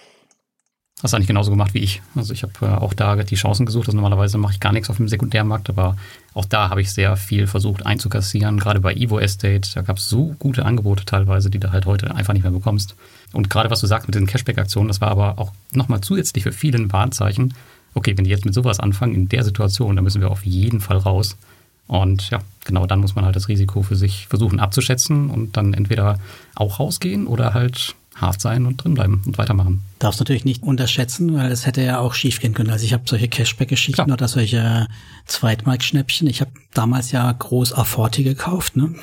Hast 1.02 1.12
du 1.12 1.16
eigentlich 1.16 1.26
genauso 1.26 1.50
gemacht 1.50 1.74
wie 1.74 1.80
ich. 1.80 2.02
Also 2.14 2.32
ich 2.32 2.44
habe 2.44 2.52
äh, 2.62 2.66
auch 2.66 2.94
da 2.94 3.16
die 3.16 3.34
Chancen 3.34 3.66
gesucht. 3.66 3.88
Also 3.88 3.96
normalerweise 3.96 4.38
mache 4.38 4.54
ich 4.54 4.60
gar 4.60 4.72
nichts 4.72 4.88
auf 4.90 4.96
dem 4.96 5.08
Sekundärmarkt, 5.08 5.68
aber 5.68 5.96
auch 6.34 6.44
da 6.44 6.70
habe 6.70 6.80
ich 6.80 6.92
sehr 6.92 7.16
viel 7.16 7.48
versucht 7.48 7.84
einzukassieren. 7.84 8.60
Gerade 8.60 8.80
bei 8.80 8.94
Evo 8.94 9.18
Estate, 9.18 9.68
da 9.74 9.82
gab 9.82 9.96
es 9.96 10.08
so 10.08 10.36
gute 10.38 10.64
Angebote 10.64 11.04
teilweise, 11.04 11.50
die 11.50 11.58
du 11.58 11.72
halt 11.72 11.84
heute 11.86 12.14
einfach 12.14 12.32
nicht 12.32 12.44
mehr 12.44 12.52
bekommst. 12.52 12.94
Und 13.32 13.50
gerade 13.50 13.70
was 13.70 13.80
du 13.80 13.88
sagst 13.88 14.06
mit 14.06 14.14
den 14.14 14.26
Cashback-Aktionen, 14.26 14.88
das 14.88 15.00
war 15.00 15.10
aber 15.10 15.38
auch 15.38 15.52
nochmal 15.72 16.00
zusätzlich 16.00 16.44
für 16.44 16.52
viele 16.52 16.78
ein 16.78 16.92
Warnzeichen. 16.92 17.54
Okay, 17.94 18.16
wenn 18.16 18.24
die 18.24 18.30
jetzt 18.30 18.44
mit 18.44 18.54
sowas 18.54 18.78
anfangen 18.78 19.14
in 19.14 19.28
der 19.28 19.42
Situation, 19.42 19.96
dann 19.96 20.04
müssen 20.04 20.20
wir 20.20 20.30
auf 20.30 20.46
jeden 20.46 20.80
Fall 20.80 20.98
raus. 20.98 21.36
Und 21.86 22.30
ja, 22.30 22.40
genau 22.64 22.86
dann 22.86 23.00
muss 23.00 23.14
man 23.14 23.24
halt 23.24 23.36
das 23.36 23.48
Risiko 23.48 23.82
für 23.82 23.96
sich 23.96 24.26
versuchen 24.28 24.60
abzuschätzen 24.60 25.30
und 25.30 25.56
dann 25.56 25.74
entweder 25.74 26.18
auch 26.54 26.80
rausgehen 26.80 27.26
oder 27.26 27.54
halt 27.54 27.94
hart 28.14 28.40
sein 28.40 28.66
und 28.66 28.82
drinbleiben 28.82 29.22
und 29.26 29.38
weitermachen. 29.38 29.82
Darfst 29.98 30.20
natürlich 30.20 30.44
nicht 30.44 30.62
unterschätzen, 30.62 31.34
weil 31.34 31.50
es 31.50 31.66
hätte 31.66 31.82
ja 31.82 31.98
auch 31.98 32.14
schief 32.14 32.40
gehen 32.40 32.54
können. 32.54 32.70
Also 32.70 32.84
ich 32.84 32.92
habe 32.92 33.04
solche 33.06 33.28
Cashback-Geschichten 33.28 34.12
oder 34.12 34.28
solche 34.28 34.86
Zweitmark-Schnäppchen. 35.26 36.28
Ich 36.28 36.40
habe 36.40 36.52
damals 36.72 37.10
ja 37.10 37.30
groß 37.30 37.72
Aforti 37.72 38.22
gekauft, 38.22 38.76
ne? 38.76 38.94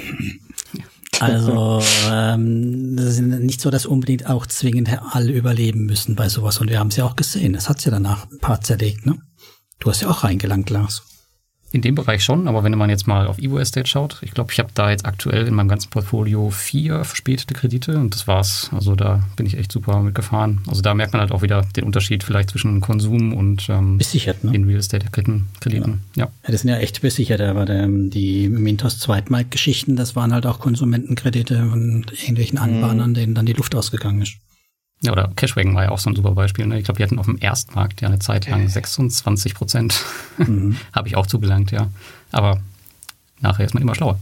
Also 1.20 1.82
ähm, 2.10 2.96
das 2.96 3.16
ist 3.16 3.22
nicht 3.22 3.60
so, 3.60 3.70
dass 3.70 3.86
unbedingt 3.86 4.28
auch 4.28 4.46
zwingend 4.46 4.90
alle 5.14 5.32
überleben 5.34 5.86
müssen 5.86 6.16
bei 6.16 6.30
sowas. 6.30 6.60
Und 6.60 6.70
wir 6.70 6.80
haben 6.80 6.88
es 6.88 6.96
ja 6.96 7.06
auch 7.06 7.18
gesehen. 7.18 7.54
Es 7.54 7.68
hat 7.68 7.84
ja 7.84 7.92
danach 7.92 8.32
ein 8.32 8.40
paar 8.40 8.62
zerlegt, 8.62 9.06
ne? 9.06 9.18
Du 9.80 9.90
hast 9.90 10.02
ja 10.02 10.10
auch 10.10 10.24
reingelangt, 10.24 10.70
Lars. 10.70 11.04
In 11.74 11.82
dem 11.82 11.96
Bereich 11.96 12.24
schon, 12.24 12.48
aber 12.48 12.64
wenn 12.64 12.78
man 12.78 12.90
jetzt 12.90 13.08
mal 13.08 13.28
auf 13.28 13.38
Evo 13.38 13.58
Estate 13.58 13.88
schaut, 13.88 14.18
ich 14.22 14.32
glaube, 14.32 14.52
ich 14.52 14.60
habe 14.60 14.70
da 14.74 14.90
jetzt 14.90 15.06
aktuell 15.06 15.48
in 15.48 15.54
meinem 15.54 15.70
ganzen 15.70 15.90
Portfolio 15.90 16.50
vier 16.50 17.04
verspätete 17.06 17.54
Kredite 17.54 17.98
und 17.98 18.14
das 18.14 18.28
war's. 18.28 18.70
Also 18.74 18.96
da 18.96 19.24
bin 19.38 19.46
ich 19.46 19.58
echt 19.58 19.72
super 19.72 20.02
mitgefahren. 20.02 20.62
Also 20.68 20.82
da 20.82 20.94
merkt 20.94 21.14
man 21.14 21.22
halt 21.22 21.32
auch 21.32 21.42
wieder 21.42 21.62
den 21.76 21.86
Unterschied 21.86 22.24
vielleicht 22.24 22.50
zwischen 22.50 22.82
Konsum 22.82 23.34
und 23.34 23.70
ähm, 23.70 23.98
besichert, 23.98 24.44
ne? 24.44 24.52
den 24.52 24.66
Real 24.66 24.80
Estate 24.80 25.08
Krediten. 25.12 25.48
Krediten. 25.62 26.02
Ja. 26.16 26.26
ja. 26.26 26.32
das 26.52 26.62
sind 26.62 26.70
ja 26.70 26.78
echt 26.78 27.02
besichert, 27.02 27.40
aber 27.40 27.66
der, 27.66 27.88
die 27.88 28.50
Mintos 28.50 29.00
Zweitmarkt-Geschichten, 29.00 29.96
das 29.96 30.16
waren 30.16 30.34
halt 30.34 30.46
auch 30.46 30.60
Konsumentenkredite 30.60 31.70
und 31.72 32.12
irgendwelchen 32.12 32.58
Anbahnern, 32.58 33.12
mhm. 33.12 33.16
denen 33.16 33.36
dann 33.36 33.46
die 33.46 33.54
Luft 33.54 33.76
ausgegangen 33.76 34.22
ist. 34.22 34.34
Ja, 35.04 35.12
oder 35.12 35.32
Cashwagon 35.36 35.74
war 35.74 35.84
ja 35.84 35.90
auch 35.90 35.98
so 35.98 36.10
ein 36.10 36.16
super 36.16 36.32
Beispiel. 36.32 36.68
Ne? 36.68 36.78
Ich 36.78 36.86
glaube, 36.86 36.98
die 36.98 37.04
hatten 37.04 37.18
auf 37.18 37.26
dem 37.26 37.38
Erstmarkt 37.40 38.02
ja 38.02 38.08
eine 38.08 38.20
Zeit 38.20 38.48
lang 38.48 38.68
26 38.68 39.56
Prozent. 39.56 40.04
Mhm. 40.38 40.78
Habe 40.92 41.08
ich 41.08 41.18
auch 41.18 41.28
zugelangt, 41.28 41.70
ja. 41.72 41.90
Aber 42.32 42.62
nachher 43.42 43.64
ist 43.64 43.76
man 43.76 43.84
immer 43.84 43.94
schlauer. 43.94 44.18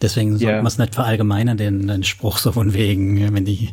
Deswegen 0.00 0.30
sollte 0.30 0.46
yeah. 0.46 0.56
man 0.56 0.66
es 0.66 0.78
nicht 0.78 0.94
verallgemeinern, 0.94 1.56
den, 1.58 1.86
den 1.86 2.02
Spruch 2.02 2.38
so 2.38 2.52
von 2.52 2.72
wegen, 2.72 3.34
wenn 3.34 3.44
die, 3.44 3.70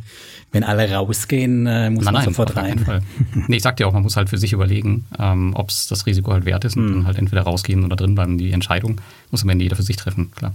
wenn 0.51 0.63
alle 0.63 0.91
rausgehen, 0.91 1.65
äh, 1.65 1.89
muss 1.89 2.03
nein, 2.03 2.13
man 2.13 2.23
nein, 2.23 2.25
sofort 2.25 2.55
rein. 2.57 2.79
Fall. 2.79 3.01
nee, 3.47 3.57
ich 3.57 3.63
sag 3.63 3.77
dir 3.77 3.87
auch, 3.87 3.93
man 3.93 4.03
muss 4.03 4.17
halt 4.17 4.29
für 4.29 4.37
sich 4.37 4.53
überlegen, 4.53 5.05
ähm, 5.17 5.53
ob 5.55 5.69
es 5.69 5.87
das 5.87 6.05
Risiko 6.05 6.33
halt 6.33 6.45
wert 6.45 6.65
ist 6.65 6.75
und 6.75 6.85
mhm. 6.85 6.93
dann 6.93 7.05
halt 7.05 7.17
entweder 7.17 7.43
rausgehen 7.43 7.85
oder 7.85 7.95
drin 7.95 8.15
bleiben. 8.15 8.37
Die 8.37 8.51
Entscheidung 8.51 8.99
muss 9.29 9.43
am 9.43 9.49
Ende 9.49 9.63
jeder 9.63 9.75
für 9.75 9.83
sich 9.83 9.95
treffen, 9.95 10.31
klar. 10.31 10.53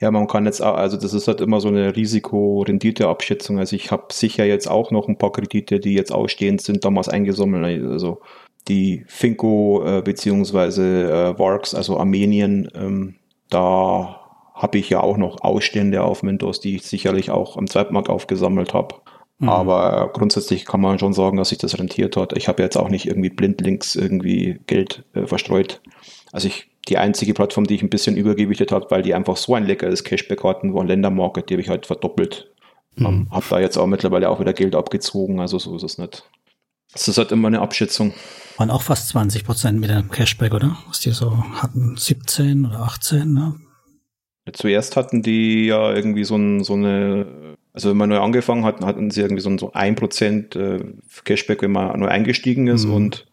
Ja, 0.00 0.10
man 0.10 0.26
kann 0.26 0.44
jetzt 0.44 0.60
auch, 0.60 0.74
also 0.74 0.96
das 0.96 1.14
ist 1.14 1.28
halt 1.28 1.40
immer 1.40 1.60
so 1.60 1.68
eine 1.68 1.94
Risiko-Rendite-Abschätzung. 1.94 3.58
Also 3.58 3.76
ich 3.76 3.90
habe 3.90 4.06
sicher 4.12 4.44
jetzt 4.44 4.68
auch 4.68 4.90
noch 4.90 5.08
ein 5.08 5.18
paar 5.18 5.32
Kredite, 5.32 5.78
die 5.78 5.94
jetzt 5.94 6.12
ausstehend 6.12 6.60
sind, 6.60 6.84
damals 6.84 7.08
eingesammelt. 7.08 7.84
Also 7.86 8.20
die 8.66 9.04
Finco 9.06 9.84
äh, 9.84 10.02
beziehungsweise 10.02 11.10
äh, 11.10 11.38
Varks, 11.38 11.74
also 11.74 11.98
Armenien, 11.98 12.68
ähm, 12.74 13.14
da 13.50 14.20
habe 14.54 14.78
ich 14.78 14.88
ja 14.88 15.00
auch 15.00 15.16
noch 15.16 15.42
Ausstände 15.42 16.02
auf 16.02 16.22
Mentos, 16.22 16.60
die 16.60 16.76
ich 16.76 16.82
sicherlich 16.84 17.30
auch 17.30 17.56
am 17.56 17.66
Zweitmarkt 17.66 18.08
aufgesammelt 18.08 18.72
habe. 18.74 18.96
Mhm. 19.38 19.48
Aber 19.48 20.10
grundsätzlich 20.12 20.64
kann 20.64 20.80
man 20.80 20.98
schon 20.98 21.12
sagen, 21.12 21.36
dass 21.36 21.50
sich 21.50 21.58
das 21.58 21.78
rentiert 21.78 22.16
hat. 22.16 22.36
Ich 22.36 22.48
habe 22.48 22.62
jetzt 22.62 22.76
auch 22.76 22.88
nicht 22.88 23.06
irgendwie 23.06 23.30
blindlings 23.30 23.96
irgendwie 23.96 24.60
Geld 24.66 25.04
äh, 25.14 25.26
verstreut. 25.26 25.80
Also 26.32 26.48
ich 26.48 26.70
die 26.88 26.98
einzige 26.98 27.34
Plattform, 27.34 27.66
die 27.66 27.74
ich 27.74 27.82
ein 27.82 27.90
bisschen 27.90 28.16
übergewichtet 28.16 28.72
habe, 28.72 28.86
weil 28.90 29.02
die 29.02 29.14
einfach 29.14 29.36
so 29.36 29.54
ein 29.54 29.64
leckeres 29.64 30.04
Cashback 30.04 30.44
hatten, 30.44 30.74
war 30.74 30.84
Ländermarket, 30.84 31.48
die 31.48 31.54
habe 31.54 31.62
ich 31.62 31.68
halt 31.68 31.86
verdoppelt. 31.86 32.52
Mhm. 32.96 33.06
Um, 33.06 33.30
habe 33.30 33.44
da 33.50 33.60
jetzt 33.60 33.76
auch 33.76 33.86
mittlerweile 33.86 34.28
auch 34.28 34.40
wieder 34.40 34.52
Geld 34.52 34.74
abgezogen, 34.74 35.40
also 35.40 35.58
so 35.58 35.76
ist 35.76 35.82
es 35.82 35.98
nicht. 35.98 36.24
Das 36.92 37.08
ist 37.08 37.18
halt 37.18 37.32
immer 37.32 37.48
eine 37.48 37.60
Abschätzung. 37.60 38.14
Waren 38.56 38.70
auch 38.70 38.82
fast 38.82 39.08
20 39.08 39.44
Prozent 39.44 39.80
mit 39.80 39.90
dem 39.90 40.10
Cashback, 40.10 40.54
oder? 40.54 40.78
Was 40.86 41.00
die 41.00 41.10
so 41.10 41.36
hatten, 41.54 41.96
17 41.96 42.66
oder 42.66 42.80
18, 42.80 43.32
ne? 43.32 43.54
Zuerst 44.52 44.96
hatten 44.96 45.22
die 45.22 45.66
ja 45.66 45.92
irgendwie 45.92 46.24
so, 46.24 46.36
ein, 46.36 46.62
so 46.62 46.74
eine, 46.74 47.56
also 47.72 47.90
wenn 47.90 47.96
man 47.96 48.10
neu 48.10 48.20
angefangen 48.20 48.64
hat, 48.64 48.84
hatten 48.84 49.10
sie 49.10 49.22
irgendwie 49.22 49.42
so 49.42 49.48
ein, 49.48 49.58
so 49.58 49.72
ein 49.72 49.96
Prozent 49.96 50.54
äh, 50.54 50.84
Cashback, 51.24 51.62
wenn 51.62 51.72
man 51.72 51.98
neu 51.98 52.08
eingestiegen 52.08 52.68
ist 52.68 52.84
mhm. 52.84 52.94
und 52.94 53.26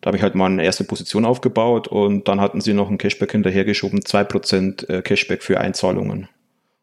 da 0.00 0.08
habe 0.08 0.16
ich 0.16 0.22
halt 0.22 0.34
mal 0.34 0.46
eine 0.46 0.64
erste 0.64 0.84
Position 0.84 1.24
aufgebaut 1.24 1.88
und 1.88 2.28
dann 2.28 2.40
hatten 2.40 2.60
sie 2.60 2.72
noch 2.72 2.88
ein 2.88 2.98
Cashback 2.98 3.32
hinterhergeschoben, 3.32 4.00
2% 4.00 4.88
äh, 4.88 5.02
Cashback 5.02 5.42
für 5.42 5.60
Einzahlungen. 5.60 6.28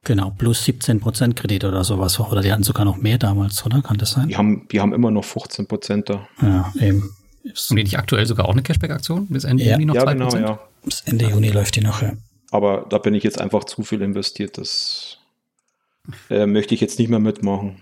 Genau, 0.03 0.31
plus 0.37 0.63
17% 0.63 1.33
Kredit 1.33 1.63
oder 1.63 1.83
sowas. 1.83 2.19
Oder 2.19 2.41
die 2.41 2.51
hatten 2.51 2.63
sogar 2.63 2.85
noch 2.85 2.97
mehr 2.97 3.17
damals, 3.17 3.65
oder? 3.65 3.81
Kann 3.81 3.97
das 3.97 4.11
sein? 4.11 4.27
Die 4.27 4.37
haben, 4.37 4.67
die 4.71 4.79
haben 4.79 4.93
immer 4.93 5.09
noch 5.09 5.23
15% 5.23 6.03
da. 6.03 6.27
Ja, 6.41 6.71
eben. 6.79 7.15
Und 7.43 7.77
die 7.77 7.83
nicht 7.83 7.97
aktuell 7.97 8.25
sogar 8.25 8.47
auch 8.47 8.53
eine 8.53 8.61
Cashback-Aktion? 8.61 9.27
Bis 9.27 9.45
Ende 9.45 9.63
ja. 9.63 9.73
Juni 9.73 9.85
noch 9.85 9.95
ja, 9.95 10.03
2%? 10.03 10.13
Genau, 10.13 10.35
ja. 10.35 10.59
Bis 10.83 11.01
Ende 11.01 11.25
Juni 11.25 11.49
läuft 11.49 11.75
die 11.75 11.81
noch, 11.81 12.01
ja. 12.01 12.13
Aber 12.51 12.85
da 12.89 12.99
bin 12.99 13.15
ich 13.15 13.23
jetzt 13.23 13.41
einfach 13.41 13.63
zu 13.63 13.83
viel 13.83 14.01
investiert. 14.01 14.57
Das 14.59 15.17
äh, 16.29 16.45
möchte 16.45 16.75
ich 16.75 16.81
jetzt 16.81 16.99
nicht 16.99 17.09
mehr 17.09 17.19
mitmachen. 17.19 17.77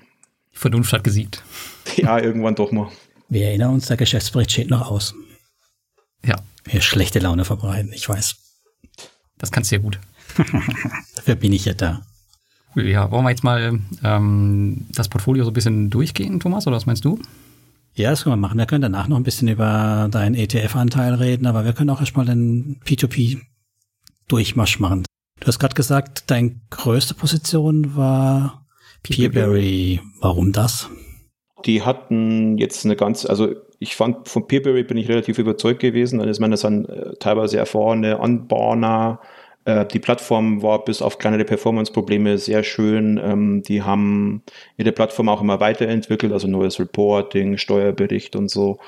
Die 0.54 0.58
Vernunft 0.58 0.94
hat 0.94 1.04
gesiegt. 1.04 1.44
Ja, 1.98 2.18
irgendwann 2.18 2.56
doch 2.56 2.72
mal. 2.72 2.88
Wir 3.34 3.48
erinnern 3.48 3.74
uns, 3.74 3.88
der 3.88 3.98
Geschäftsbericht 3.98 4.52
steht 4.52 4.70
noch 4.70 4.92
aus. 4.92 5.16
Ja. 6.24 6.36
Wir 6.66 6.82
schlechte 6.82 7.18
Laune 7.18 7.46
verbreiten, 7.46 7.92
ich 7.92 8.08
weiß. 8.08 8.36
Das 9.40 9.52
kannst 9.52 9.72
du 9.72 9.76
ja 9.76 9.82
gut. 9.82 10.00
Dafür 11.16 11.36
bin 11.36 11.52
ich 11.52 11.66
ja 11.66 11.74
da. 11.74 12.04
Ja, 12.76 13.10
wollen 13.10 13.24
wir 13.24 13.32
jetzt 13.32 13.44
mal 13.44 13.80
ähm, 14.04 14.86
das 14.92 15.10
Portfolio 15.10 15.44
so 15.46 15.50
ein 15.50 15.54
bisschen 15.54 15.90
durchgehen, 15.90 16.40
Thomas, 16.40 16.68
oder 16.68 16.76
was 16.76 16.86
meinst 16.86 17.06
du? 17.06 17.20
Ja, 17.96 18.12
das 18.12 18.24
können 18.24 18.34
wir 18.34 18.48
machen. 18.48 18.58
Wir 18.58 18.68
können 18.68 18.84
danach 18.84 19.08
noch 19.08 19.18
ein 19.18 19.24
bisschen 19.24 19.48
über 19.48 20.08
deinen 20.12 20.36
ETF-Anteil 20.36 21.16
reden, 21.16 21.48
aber 21.48 21.66
wir 21.66 21.74
können 21.74 21.90
auch 21.90 22.02
erstmal 22.02 22.26
den 22.26 22.80
P2P-Durchmarsch 22.86 24.80
machen. 24.80 25.06
Du 25.40 25.48
hast 25.48 25.58
gerade 25.58 25.76
gesagt, 25.76 26.30
deine 26.30 26.56
größte 26.70 27.16
Position 27.16 27.96
war 27.96 28.66
Peerberry. 29.02 30.02
Warum 30.22 30.52
das? 30.52 30.88
Die 31.66 31.82
hatten 31.82 32.58
jetzt 32.58 32.86
eine 32.86 32.96
ganz, 32.96 33.26
also 33.26 33.54
ich 33.80 33.96
fand, 33.96 34.28
von 34.28 34.48
Peerberry 34.48 34.84
bin 34.84 34.98
ich 34.98 35.10
relativ 35.10 35.40
überzeugt 35.40 35.80
gewesen. 35.80 36.20
Also 36.20 36.32
ich 36.32 36.40
meine, 36.40 36.52
das 36.52 36.62
sind 36.62 36.90
äh, 36.90 37.16
teilweise 37.20 37.58
erfahrene 37.58 38.20
Anbahner. 38.20 39.20
Äh, 39.66 39.86
die 39.86 40.00
Plattform 40.00 40.62
war 40.62 40.84
bis 40.84 41.02
auf 41.02 41.18
kleinere 41.18 41.46
Performance-Probleme 41.46 42.38
sehr 42.38 42.64
schön. 42.64 43.20
Ähm, 43.24 43.64
die 43.64 43.82
haben 43.82 44.44
ihre 44.78 44.92
Plattform 44.92 45.30
auch 45.30 45.42
immer 45.42 45.60
weiterentwickelt, 45.60 46.34
also 46.34 46.48
neues 46.48 46.80
Reporting, 46.80 47.58
Steuerbericht 47.58 48.36
und 48.36 48.50
so. 48.50 48.80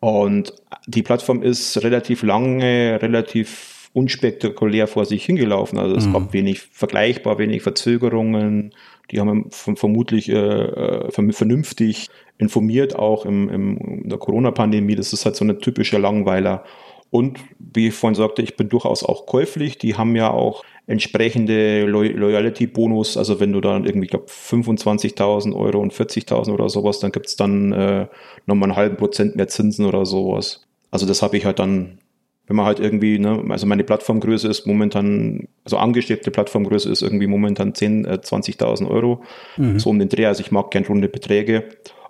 Und 0.00 0.54
die 0.86 1.02
Plattform 1.02 1.42
ist 1.42 1.82
relativ 1.82 2.22
lange, 2.22 2.98
relativ 3.00 3.75
unspektakulär 3.96 4.88
vor 4.88 5.06
sich 5.06 5.24
hingelaufen. 5.24 5.78
Also 5.78 5.96
es 5.96 6.06
mhm. 6.06 6.12
gab 6.12 6.32
wenig 6.34 6.60
vergleichbar, 6.60 7.38
wenig 7.38 7.62
Verzögerungen. 7.62 8.74
Die 9.10 9.20
haben 9.20 9.46
vermutlich 9.50 10.28
äh, 10.28 10.34
äh 10.34 11.32
vernünftig 11.32 12.08
informiert, 12.36 12.94
auch 12.94 13.24
im, 13.24 13.48
im, 13.48 13.78
in 14.02 14.08
der 14.10 14.18
Corona-Pandemie. 14.18 14.96
Das 14.96 15.14
ist 15.14 15.24
halt 15.24 15.34
so 15.34 15.46
eine 15.46 15.56
typische 15.56 15.96
Langweiler. 15.96 16.64
Und 17.08 17.38
wie 17.58 17.88
ich 17.88 17.94
vorhin 17.94 18.14
sagte, 18.14 18.42
ich 18.42 18.56
bin 18.56 18.68
durchaus 18.68 19.02
auch 19.02 19.24
käuflich. 19.24 19.78
Die 19.78 19.94
haben 19.94 20.14
ja 20.14 20.30
auch 20.30 20.62
entsprechende 20.86 21.86
Loyalty-Bonus. 21.86 23.16
Also 23.16 23.40
wenn 23.40 23.54
du 23.54 23.62
dann 23.62 23.86
irgendwie, 23.86 24.04
ich 24.04 24.10
glaube, 24.10 24.26
25.000 24.26 25.56
Euro 25.56 25.80
und 25.80 25.94
40.000 25.94 26.52
oder 26.52 26.68
sowas, 26.68 26.98
dann 26.98 27.12
gibt 27.12 27.28
es 27.28 27.36
dann 27.36 27.72
äh, 27.72 28.08
nochmal 28.44 28.68
einen 28.68 28.76
halben 28.76 28.96
Prozent 28.98 29.36
mehr 29.36 29.48
Zinsen 29.48 29.86
oder 29.86 30.04
sowas. 30.04 30.66
Also 30.90 31.06
das 31.06 31.22
habe 31.22 31.38
ich 31.38 31.46
halt 31.46 31.60
dann 31.60 31.98
wenn 32.46 32.56
man 32.56 32.66
halt 32.66 32.78
irgendwie, 32.78 33.18
ne, 33.18 33.44
also 33.48 33.66
meine 33.66 33.84
Plattformgröße 33.84 34.48
ist 34.48 34.66
momentan, 34.66 35.48
also 35.64 35.78
angestrebte 35.78 36.30
Plattformgröße 36.30 36.90
ist 36.90 37.02
irgendwie 37.02 37.26
momentan 37.26 37.74
10, 37.74 38.04
äh, 38.04 38.18
20.000 38.22 38.88
Euro, 38.88 39.22
mhm. 39.56 39.78
so 39.78 39.90
um 39.90 39.98
den 39.98 40.08
Dreh. 40.08 40.26
Also 40.26 40.42
ich 40.42 40.52
mag 40.52 40.70
gern 40.70 40.84
runde 40.84 41.08
Beträge. 41.08 41.64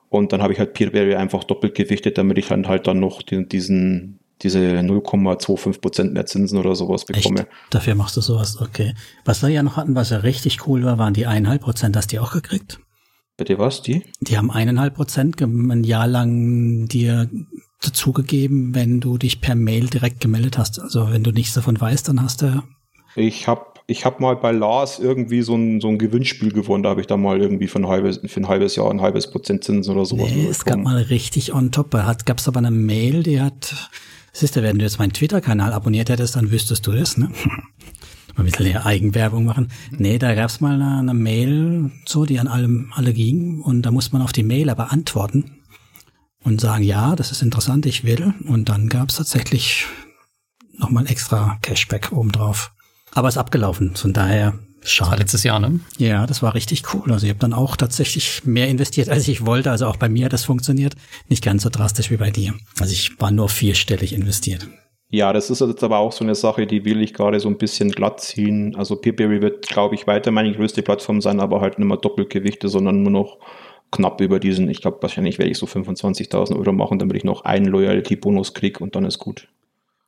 Und 0.09 0.33
dann 0.33 0.43
habe 0.43 0.53
ich 0.53 0.59
halt 0.59 0.75
Peerberry 0.75 1.15
einfach 1.17 1.45
doppelt 1.45 1.75
gewichtet, 1.75 2.17
damit 2.19 2.39
ich 2.39 2.49
dann 2.49 2.69
halt 2.69 2.87
dann 2.87 3.01
noch 3.01 3.23
den, 3.23 3.49
diesen, 3.49 4.21
diese 4.43 4.59
0,25 4.59 5.81
Prozent 5.81 6.13
mehr 6.13 6.27
Zinsen 6.27 6.59
oder 6.59 6.77
sowas 6.77 7.07
bekomme. 7.07 7.41
Echt? 7.41 7.49
Dafür 7.71 7.95
machst 7.95 8.17
du 8.17 8.21
sowas, 8.21 8.61
okay. 8.61 8.95
Was 9.25 9.43
wir 9.43 9.49
ja 9.49 9.63
noch 9.63 9.77
hatten, 9.77 9.95
was 9.95 10.11
ja 10.11 10.19
richtig 10.19 10.67
cool 10.67 10.85
war, 10.85 10.99
waren 10.99 11.15
die 11.15 11.27
eineinhalb 11.27 11.63
Prozent. 11.63 11.97
Hast 11.97 12.13
du 12.13 12.17
die 12.17 12.21
auch 12.21 12.33
gekriegt? 12.33 12.79
Bitte 13.37 13.59
was, 13.59 13.83
die? 13.83 14.03
Die 14.21 14.39
haben 14.39 14.51
eineinhalb 14.51 14.95
Prozent 14.95 15.41
ein 15.41 15.85
Jahr 15.85 16.07
lang 16.07 16.87
dir 16.87 17.29
dazugegeben, 17.81 18.75
wenn 18.75 19.01
du 19.01 19.19
dich 19.19 19.41
per 19.41 19.55
Mail 19.55 19.87
direkt 19.89 20.21
gemeldet 20.21 20.59
hast. 20.59 20.81
Also 20.81 21.11
wenn 21.11 21.23
du 21.23 21.31
nichts 21.31 21.55
davon 21.55 21.81
weißt, 21.81 22.09
dann 22.09 22.23
hast 22.23 22.43
du. 22.43 22.63
Ich 23.15 23.49
habe 23.49 23.67
ich 23.89 24.05
hab 24.05 24.19
mal 24.19 24.35
bei 24.37 24.51
Lars 24.51 24.99
irgendwie 24.99 25.43
so 25.43 25.55
ein, 25.55 25.81
so 25.81 25.89
ein 25.89 25.99
Gewinnspiel 25.99 26.53
gewonnen. 26.53 26.83
Da 26.83 26.91
habe 26.91 27.01
ich 27.01 27.07
da 27.07 27.17
mal 27.17 27.41
irgendwie 27.41 27.69
für 27.69 27.79
ein 27.79 27.87
halbes, 27.87 28.21
für 28.25 28.41
ein 28.41 28.49
halbes 28.49 28.75
Jahr 28.77 28.91
ein 28.91 29.01
halbes 29.01 29.31
Prozent 29.31 29.63
Zinsen 29.63 29.95
oder 29.95 30.05
sowas. 30.05 30.31
Nee, 30.31 30.49
es 30.49 30.65
gab 30.65 30.79
mal 30.79 31.03
richtig 31.03 31.55
on 31.55 31.71
top. 31.71 31.93
Da 31.93 32.17
gab 32.25 32.39
es 32.39 32.49
aber 32.49 32.59
eine 32.59 32.73
Mail, 32.73 33.23
die 33.23 33.41
hat. 33.41 33.91
Siehst 34.33 34.57
du, 34.57 34.63
wenn 34.63 34.79
du 34.79 34.85
jetzt 34.85 34.99
meinen 34.99 35.13
Twitter-Kanal 35.13 35.73
abonniert 35.73 36.11
hättest, 36.11 36.37
dann 36.37 36.51
wüsstest 36.51 36.87
du 36.87 36.93
das, 36.93 37.17
ne? 37.17 37.31
mal 38.37 38.43
ein 38.43 38.45
bisschen 38.45 38.77
Eigenwerbung 38.77 39.45
machen. 39.45 39.69
Nee, 39.93 40.19
da 40.19 40.35
gab's 40.35 40.61
mal 40.61 40.75
eine, 40.75 40.99
eine, 40.99 41.15
Mail, 41.15 41.91
so, 42.05 42.27
die 42.27 42.39
an 42.39 42.49
allem 42.49 42.93
alle 42.95 43.15
ging. 43.15 43.63
Und 43.63 43.83
da 43.83 43.91
muss 43.91 44.13
man 44.13 44.21
auf 44.21 44.33
die 44.33 44.43
Mail 44.43 44.69
aber 44.69 44.93
antworten 44.93 45.56
und 46.47 46.61
sagen, 46.61 46.85
ja, 46.85 47.17
das 47.17 47.33
ist 47.33 47.43
interessant, 47.43 47.87
ich 47.87 48.05
will. 48.05 48.33
Und 48.47 48.69
dann 48.69 48.89
gab 48.89 49.09
es 49.09 49.17
tatsächlich 49.17 49.87
nochmal 50.79 51.07
extra 51.09 51.59
Cashback 51.61 52.13
obendrauf. 52.13 52.73
Aber 53.13 53.29
ist 53.29 53.37
abgelaufen. 53.37 53.97
Von 53.97 54.13
daher 54.13 54.55
Schade. 54.83 55.11
Das 55.11 55.11
war 55.11 55.19
letztes 55.19 55.43
Jahr, 55.43 55.59
ne? 55.59 55.81
Ja, 55.99 56.27
das 56.29 56.43
war 56.43 56.55
richtig 56.55 56.95
cool. 56.95 57.11
Also 57.11 57.27
ich 57.27 57.31
habe 57.31 57.41
dann 57.41 57.53
auch 57.53 57.77
tatsächlich 57.77 58.45
mehr 58.45 58.69
investiert, 58.69 59.09
als 59.09 59.27
ich 59.27 59.45
wollte. 59.45 59.73
Also 59.73 59.87
auch 59.87 59.97
bei 59.97 60.09
mir 60.09 60.27
hat 60.27 60.33
das 60.33 60.45
funktioniert. 60.45 60.95
Nicht 61.29 61.43
ganz 61.43 61.65
so 61.65 61.71
drastisch 61.71 62.13
wie 62.13 62.17
bei 62.17 62.31
dir. 62.31 62.55
Also 62.79 62.93
ich 62.93 63.21
war 63.21 63.33
nur 63.33 63.49
vierstellig 63.49 64.13
investiert. 64.13 64.69
Ja, 65.11 65.33
das 65.33 65.51
ist 65.51 65.61
jetzt 65.61 65.83
aber 65.83 65.99
auch 65.99 66.13
so 66.13 66.23
eine 66.23 66.37
Sache, 66.37 66.69
die 66.69 66.85
will 66.85 67.01
ich 67.01 67.15
gerade 67.15 67.41
so 67.41 67.49
ein 67.49 67.59
bisschen 67.59 67.91
glatt 67.91 68.21
ziehen. 68.21 68.77
Also 68.77 68.95
Peerberry 68.95 69.43
wird, 69.43 69.67
glaube 69.67 69.97
ich, 69.97 70.07
weiter 70.07 70.31
meine 70.31 70.53
größte 70.53 70.83
Plattform 70.83 71.21
sein, 71.21 71.41
aber 71.41 71.61
halt 71.61 71.81
nicht 71.81 71.89
mehr 71.89 71.97
Doppelgewichte, 71.97 72.69
sondern 72.69 73.03
nur 73.03 73.13
noch 73.13 73.39
knapp 73.91 74.21
über 74.21 74.41
diesen. 74.41 74.69
Ich 74.69 74.81
glaube, 74.81 74.99
wahrscheinlich 75.01 75.39
werde 75.39 75.51
ich 75.51 75.59
so 75.59 75.67
25.000 75.67 76.57
Euro 76.57 76.73
machen, 76.73 76.99
damit 76.99 77.17
ich 77.17 77.25
noch 77.25 77.45
einen 77.45 77.67
Loyalty-Bonus 77.67 78.55
kriege 78.55 78.83
und 78.83 78.97
dann 78.97 79.05
ist 79.05 79.19
gut. 79.19 79.49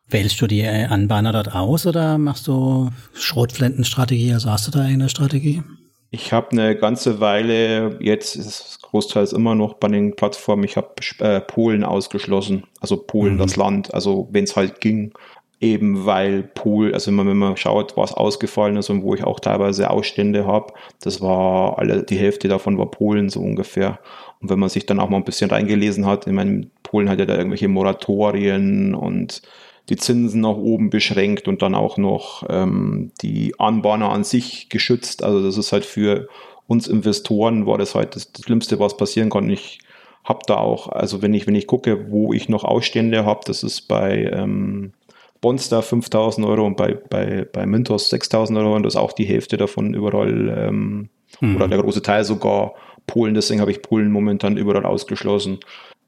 Wählst 0.09 0.41
du 0.41 0.47
die 0.47 0.67
Anbahner 0.67 1.33
dort 1.33 1.55
aus 1.55 1.87
oder 1.87 2.17
machst 2.17 2.47
du 2.47 2.91
Schrotflintenstrategie? 3.13 4.33
Also 4.33 4.51
hast 4.51 4.67
du 4.67 4.71
da 4.71 4.81
eine 4.81 5.09
Strategie? 5.09 5.63
Ich 6.11 6.33
habe 6.33 6.53
eine 6.53 6.75
ganze 6.75 7.21
Weile, 7.21 7.99
jetzt 8.01 8.35
ist 8.35 8.47
es 8.47 8.79
großteils 8.81 9.35
immer 9.35 9.55
noch 9.55 9.75
bei 9.75 9.89
den 9.89 10.17
Plattformen, 10.17 10.65
ich 10.65 10.79
habe 10.79 10.95
äh, 11.19 11.41
Polen 11.41 11.85
ausgeschlossen, 11.85 12.65
also 12.81 12.97
Polen 12.97 13.35
mhm. 13.35 13.39
das 13.39 13.57
Land, 13.57 13.93
also 13.93 14.27
wenn 14.33 14.45
es 14.45 14.57
halt 14.57 14.81
ging, 14.81 15.13
eben 15.61 16.07
weil 16.07 16.43
Polen, 16.43 16.95
also 16.95 17.09
wenn 17.09 17.17
man, 17.17 17.29
wenn 17.29 17.37
man 17.37 17.57
schaut, 17.57 17.97
was 17.97 18.13
ausgefallen 18.15 18.77
ist 18.77 18.91
und 18.91 19.03
wo 19.03 19.15
ich 19.15 19.25
auch 19.25 19.41
teilweise 19.41 19.91
Ausstände 19.91 20.47
habe, 20.47 20.73
das 21.03 21.21
war 21.21 21.79
alle, 21.79 22.05
die 22.05 22.19
Hälfte 22.19 22.49
davon 22.49 22.79
war 22.79 22.91
Polen 22.91 23.29
so 23.29 23.41
ungefähr. 23.41 23.99
Und 24.41 24.51
wenn 24.51 24.59
man 24.59 24.69
sich 24.69 24.87
dann 24.87 25.01
auch 25.01 25.09
mal 25.09 25.17
ein 25.17 25.25
bisschen 25.25 25.51
reingelesen 25.51 26.07
hat, 26.07 26.27
ich 26.27 26.33
meine, 26.33 26.69
Polen 26.83 27.09
hat 27.09 27.19
ja 27.19 27.27
da 27.27 27.37
irgendwelche 27.37 27.69
Moratorien 27.69 28.95
und 28.95 29.43
die 29.89 29.97
Zinsen 29.97 30.43
nach 30.43 30.57
oben 30.57 30.91
beschränkt 30.91 31.49
und 31.49 31.63
dann 31.63 31.75
auch 31.75 31.97
noch 31.97 32.45
ähm, 32.49 33.11
die 33.23 33.55
Anbahner 33.59 34.11
an 34.11 34.23
sich 34.23 34.69
geschützt. 34.69 35.25
Also 35.25 35.43
das 35.43 35.57
ist 35.57 35.73
halt 35.73 35.85
für 35.85 36.29
uns 36.67 36.87
Investoren 36.87 37.67
war 37.67 37.79
das 37.79 37.95
halt 37.95 38.15
das, 38.15 38.31
das 38.31 38.45
Schlimmste, 38.45 38.79
was 38.79 38.97
passieren 38.97 39.31
kann. 39.31 39.49
Ich 39.49 39.81
habe 40.23 40.41
da 40.47 40.57
auch, 40.57 40.89
also 40.89 41.23
wenn 41.23 41.33
ich, 41.33 41.47
wenn 41.47 41.55
ich 41.55 41.67
gucke, 41.67 42.11
wo 42.11 42.35
ich 42.35 42.51
noch 42.51 42.65
Ausstände 42.65 43.25
habe, 43.25 43.41
das 43.47 43.63
ist 43.63 43.89
bei 43.89 44.31
ähm, 44.33 44.93
Bonster 45.41 45.83
5000 45.83 46.47
Euro 46.47 46.67
und 46.67 46.77
bei, 46.77 46.95
bei, 46.95 47.47
bei 47.51 47.67
Mintos 47.67 48.09
6000 48.09 48.59
Euro 48.59 48.75
und 48.75 48.83
das 48.83 48.95
ist 48.95 49.01
auch 49.01 49.13
die 49.13 49.25
Hälfte 49.25 49.57
davon 49.57 49.95
überall 49.95 50.67
ähm, 50.69 51.09
mhm. 51.41 51.57
oder 51.57 51.69
der 51.69 51.79
große 51.79 52.03
Teil 52.03 52.25
sogar 52.25 52.75
Polen. 53.07 53.35
Deswegen 53.35 53.61
habe 53.61 53.71
ich 53.71 53.83
Polen 53.83 54.11
momentan 54.11 54.57
überall 54.57 54.85
ausgeschlossen. 54.85 55.59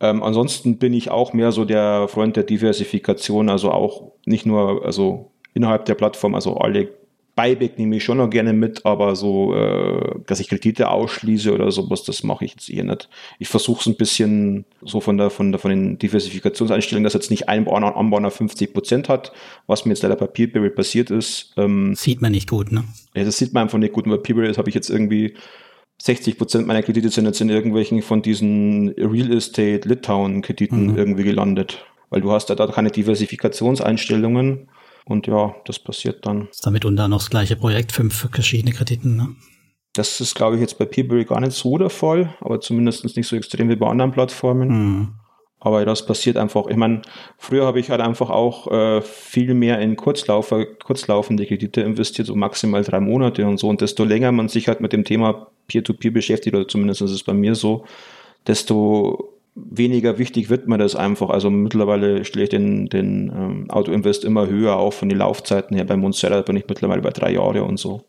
Ähm, 0.00 0.22
ansonsten 0.22 0.78
bin 0.78 0.92
ich 0.94 1.10
auch 1.10 1.32
mehr 1.32 1.52
so 1.52 1.64
der 1.64 2.08
Freund 2.08 2.36
der 2.36 2.44
Diversifikation, 2.44 3.48
also 3.48 3.70
auch 3.70 4.12
nicht 4.24 4.46
nur 4.46 4.84
also 4.84 5.30
innerhalb 5.54 5.84
der 5.84 5.94
Plattform, 5.94 6.34
also 6.34 6.56
alle 6.56 6.88
Buyback 7.40 7.78
nehme 7.78 7.96
ich 7.96 8.04
schon 8.04 8.18
noch 8.18 8.28
gerne 8.28 8.52
mit, 8.52 8.84
aber 8.84 9.16
so, 9.16 9.54
äh, 9.54 10.20
dass 10.26 10.40
ich 10.40 10.48
Kredite 10.48 10.90
ausschließe 10.90 11.54
oder 11.54 11.70
sowas, 11.70 12.02
das 12.02 12.22
mache 12.22 12.44
ich 12.44 12.52
jetzt 12.52 12.68
eher 12.68 12.84
nicht. 12.84 13.08
Ich 13.38 13.48
versuche 13.48 13.80
es 13.80 13.86
ein 13.86 13.96
bisschen 13.96 14.66
so 14.82 15.00
von 15.00 15.16
der, 15.16 15.30
von 15.30 15.50
der, 15.50 15.58
von 15.58 15.70
den 15.70 15.98
Diversifikationseinstellungen, 15.98 17.04
dass 17.04 17.14
jetzt 17.14 17.30
nicht 17.30 17.48
ein 17.48 17.66
Anbauer 17.66 18.30
50 18.30 18.74
Prozent 18.74 19.08
hat, 19.08 19.32
was 19.66 19.86
mir 19.86 19.92
jetzt 19.92 20.02
leider 20.02 20.16
bei 20.16 20.26
Peerberry 20.26 20.68
passiert 20.68 21.10
ist. 21.10 21.54
Ähm, 21.56 21.94
sieht 21.94 22.20
man 22.20 22.32
nicht 22.32 22.50
gut, 22.50 22.72
ne? 22.72 22.84
Ja, 23.14 23.24
das 23.24 23.38
sieht 23.38 23.54
man 23.54 23.62
einfach 23.64 23.78
nicht 23.78 23.94
gut. 23.94 24.04
Und 24.04 24.10
bei 24.10 24.18
Peerberry 24.18 24.52
habe 24.52 24.68
ich 24.68 24.74
jetzt 24.74 24.90
irgendwie 24.90 25.34
60 26.02 26.36
Prozent 26.36 26.66
meiner 26.66 26.82
Kredite 26.82 27.08
sind 27.08 27.24
jetzt 27.24 27.40
in 27.40 27.48
irgendwelchen 27.48 28.02
von 28.02 28.20
diesen 28.20 28.90
Real 28.90 29.32
Estate 29.32 29.88
Litauen 29.88 30.42
Krediten 30.42 30.88
mhm. 30.88 30.98
irgendwie 30.98 31.24
gelandet. 31.24 31.86
Weil 32.10 32.20
du 32.20 32.32
hast 32.32 32.50
ja 32.50 32.54
da 32.54 32.66
keine 32.66 32.90
Diversifikationseinstellungen. 32.90 34.68
Und 35.04 35.26
ja, 35.26 35.54
das 35.64 35.78
passiert 35.78 36.26
dann. 36.26 36.48
Ist 36.48 36.66
damit 36.66 36.84
unter 36.84 37.08
noch 37.08 37.18
das 37.18 37.30
gleiche 37.30 37.56
Projekt, 37.56 37.92
fünf 37.92 38.28
verschiedene 38.30 38.72
Krediten, 38.72 39.16
ne? 39.16 39.28
Das 39.94 40.20
ist, 40.20 40.36
glaube 40.36 40.54
ich, 40.54 40.60
jetzt 40.60 40.78
bei 40.78 40.84
Peerberry 40.84 41.24
gar 41.24 41.40
nicht 41.40 41.52
so 41.52 41.76
der 41.76 41.90
Fall, 41.90 42.32
aber 42.40 42.60
zumindest 42.60 43.04
nicht 43.16 43.26
so 43.26 43.34
extrem 43.34 43.68
wie 43.68 43.76
bei 43.76 43.88
anderen 43.88 44.12
Plattformen. 44.12 44.68
Mhm. 44.68 45.08
Aber 45.58 45.84
das 45.84 46.06
passiert 46.06 46.36
einfach. 46.38 46.68
Ich 46.68 46.76
meine, 46.76 47.02
früher 47.36 47.66
habe 47.66 47.80
ich 47.80 47.90
halt 47.90 48.00
einfach 48.00 48.30
auch 48.30 48.70
äh, 48.70 49.02
viel 49.02 49.52
mehr 49.52 49.78
in 49.80 49.96
Kurzlaufer, 49.96 50.64
kurzlaufende 50.64 51.44
Kredite 51.44 51.82
investiert, 51.82 52.28
so 52.28 52.34
maximal 52.34 52.82
drei 52.82 53.00
Monate 53.00 53.46
und 53.46 53.58
so. 53.58 53.68
Und 53.68 53.82
desto 53.82 54.04
länger 54.04 54.32
man 54.32 54.48
sich 54.48 54.68
halt 54.68 54.80
mit 54.80 54.94
dem 54.94 55.04
Thema 55.04 55.48
Peer-to-Peer 55.66 56.10
-Peer 56.10 56.14
beschäftigt, 56.14 56.56
oder 56.56 56.66
zumindest 56.66 57.02
ist 57.02 57.10
es 57.10 57.22
bei 57.22 57.34
mir 57.34 57.54
so, 57.54 57.84
desto 58.46 59.39
weniger 59.68 60.18
wichtig 60.18 60.50
wird 60.50 60.68
mir 60.68 60.78
das 60.78 60.96
einfach. 60.96 61.30
Also 61.30 61.50
mittlerweile 61.50 62.24
stelle 62.24 62.44
ich 62.44 62.50
den, 62.50 62.88
den 62.88 63.32
ähm, 63.34 63.70
Autoinvest 63.70 64.24
immer 64.24 64.46
höher 64.46 64.76
auf 64.76 64.94
von 64.94 65.08
den 65.08 65.18
Laufzeiten 65.18 65.76
her. 65.76 65.84
Bei 65.84 65.96
Monstera 65.96 66.42
bin 66.42 66.56
ich 66.56 66.66
mittlerweile 66.68 67.02
bei 67.02 67.10
drei 67.10 67.32
Jahre 67.32 67.64
und 67.64 67.78
so. 67.78 68.04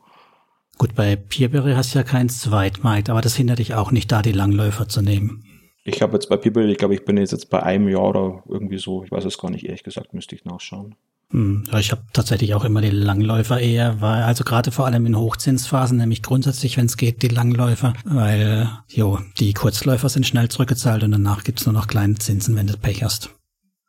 Gut, 0.78 0.96
bei 0.96 1.16
Peerberry 1.16 1.74
hast 1.74 1.94
du 1.94 2.00
ja 2.00 2.04
keinen 2.04 2.30
Zweitmarkt, 2.30 3.10
aber 3.10 3.22
das 3.22 3.36
hindert 3.36 3.60
dich 3.60 3.76
auch 3.76 3.92
nicht, 3.92 4.12
da 4.12 4.22
die 4.22 4.32
Langläufer 4.32 4.88
zu 4.88 5.02
nehmen. 5.02 5.44
Ich 5.84 6.02
habe 6.02 6.14
jetzt 6.14 6.30
bei 6.30 6.38
People, 6.38 6.70
ich 6.72 6.78
glaube, 6.78 6.94
ich 6.94 7.06
bin 7.06 7.18
jetzt, 7.18 7.32
jetzt 7.32 7.50
bei 7.50 7.62
einem 7.62 7.88
Jahr 7.88 8.10
oder 8.10 8.44
irgendwie 8.48 8.78
so, 8.78 9.04
ich 9.04 9.12
weiß 9.12 9.26
es 9.26 9.38
gar 9.38 9.50
nicht, 9.52 9.66
ehrlich 9.66 9.84
gesagt, 9.84 10.14
müsste 10.14 10.36
ich 10.36 10.46
nachschauen. 10.46 10.96
Hm, 11.32 11.64
ja, 11.72 11.80
ich 11.80 11.92
habe 11.92 12.02
tatsächlich 12.14 12.54
auch 12.54 12.66
immer 12.66 12.82
die 12.82 12.90
Langläufer 12.90 13.60
eher, 13.60 14.02
weil 14.02 14.24
also 14.24 14.44
gerade 14.44 14.72
vor 14.72 14.86
allem 14.86 15.06
in 15.06 15.18
Hochzinsphasen, 15.18 15.98
nämlich 15.98 16.22
grundsätzlich, 16.22 16.78
wenn 16.78 16.86
es 16.86 16.98
geht, 16.98 17.22
die 17.22 17.30
Langläufer, 17.30 17.94
weil 18.04 18.70
jo, 18.88 19.20
die 19.40 19.54
Kurzläufer 19.54 20.10
sind 20.10 20.28
schnell 20.28 20.50
zurückgezahlt 20.50 21.04
und 21.04 21.12
danach 21.12 21.44
gibt's 21.44 21.66
nur 21.66 21.74
noch 21.74 21.88
kleine 21.88 22.16
Zinsen, 22.16 22.56
wenn 22.56 22.68
du 22.68 22.78
Pech 22.78 23.04
hast. 23.04 23.34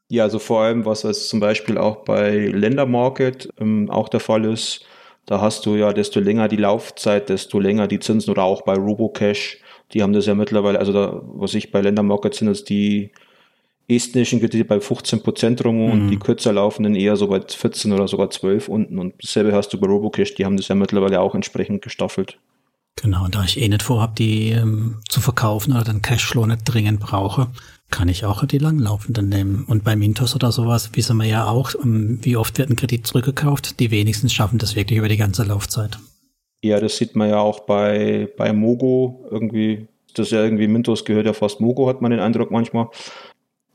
Ja, 0.08 0.24
also 0.24 0.38
vor 0.38 0.62
allem, 0.62 0.84
was 0.84 1.04
es 1.04 1.28
zum 1.28 1.40
Beispiel 1.40 1.78
auch 1.78 2.04
bei 2.04 2.46
Ländermarket 2.46 3.48
ähm, 3.58 3.90
auch 3.90 4.08
der 4.08 4.20
Fall 4.20 4.44
ist, 4.44 4.84
da 5.26 5.40
hast 5.40 5.66
du 5.66 5.76
ja, 5.76 5.92
desto 5.92 6.20
länger 6.20 6.48
die 6.48 6.56
Laufzeit, 6.56 7.28
desto 7.28 7.60
länger 7.60 7.86
die 7.86 8.00
Zinsen 8.00 8.30
oder 8.30 8.42
auch 8.42 8.62
bei 8.62 8.74
Robocash 8.74 9.58
die 9.92 10.02
haben 10.02 10.12
das 10.12 10.26
ja 10.26 10.34
mittlerweile, 10.34 10.78
also 10.78 10.92
da, 10.92 11.20
was 11.22 11.54
ich 11.54 11.70
bei 11.70 11.80
Ländermarket 11.80 12.34
sind, 12.34 12.48
ist 12.48 12.68
die 12.68 13.12
estnischen 13.88 14.40
Kredite 14.40 14.64
bei 14.64 14.80
15 14.80 15.22
Prozent 15.22 15.64
rum 15.64 15.90
und 15.90 16.06
mhm. 16.06 16.10
die 16.10 16.18
kürzer 16.18 16.52
laufenden 16.52 16.94
eher 16.94 17.16
so 17.16 17.28
bei 17.28 17.40
14 17.40 17.92
oder 17.92 18.08
sogar 18.08 18.30
12 18.30 18.68
unten. 18.68 18.98
Und 18.98 19.14
dasselbe 19.20 19.52
hast 19.52 19.72
du 19.72 19.78
bei 19.78 19.86
Robocash, 19.86 20.34
die 20.34 20.44
haben 20.44 20.56
das 20.56 20.68
ja 20.68 20.74
mittlerweile 20.74 21.20
auch 21.20 21.34
entsprechend 21.34 21.82
gestaffelt. 21.82 22.38
Genau, 22.96 23.24
und 23.24 23.34
da 23.34 23.44
ich 23.44 23.60
eh 23.60 23.68
nicht 23.68 23.82
vorhabe, 23.82 24.14
die 24.16 24.50
ähm, 24.50 24.98
zu 25.08 25.20
verkaufen 25.20 25.72
oder 25.72 25.84
den 25.84 26.02
Cashflow 26.02 26.46
nicht 26.46 26.62
dringend 26.64 27.00
brauche, 27.00 27.48
kann 27.90 28.08
ich 28.08 28.24
auch 28.24 28.44
die 28.44 28.58
langlaufenden 28.58 29.28
nehmen. 29.28 29.64
Und 29.66 29.82
bei 29.84 29.96
Mintos 29.96 30.34
oder 30.34 30.52
sowas 30.52 30.90
wissen 30.94 31.16
wir 31.16 31.26
ja 31.26 31.46
auch, 31.46 31.74
ähm, 31.82 32.18
wie 32.22 32.36
oft 32.36 32.58
wird 32.58 32.70
ein 32.70 32.76
Kredit 32.76 33.06
zurückgekauft. 33.06 33.80
Die 33.80 33.90
wenigsten 33.90 34.28
schaffen 34.28 34.58
das 34.58 34.76
wirklich 34.76 34.98
über 34.98 35.08
die 35.08 35.16
ganze 35.16 35.44
Laufzeit. 35.44 35.98
Ja, 36.62 36.80
das 36.80 36.96
sieht 36.96 37.16
man 37.16 37.28
ja 37.28 37.38
auch 37.38 37.60
bei, 37.60 38.28
bei 38.36 38.52
Mogo 38.52 39.26
irgendwie. 39.30 39.88
Das 40.14 40.30
ja 40.30 40.44
irgendwie 40.44 40.68
Mintos 40.68 41.04
gehört 41.04 41.26
ja 41.26 41.32
fast 41.32 41.60
Mogo, 41.60 41.88
hat 41.88 42.02
man 42.02 42.10
den 42.10 42.20
Eindruck 42.20 42.50
manchmal. 42.50 42.88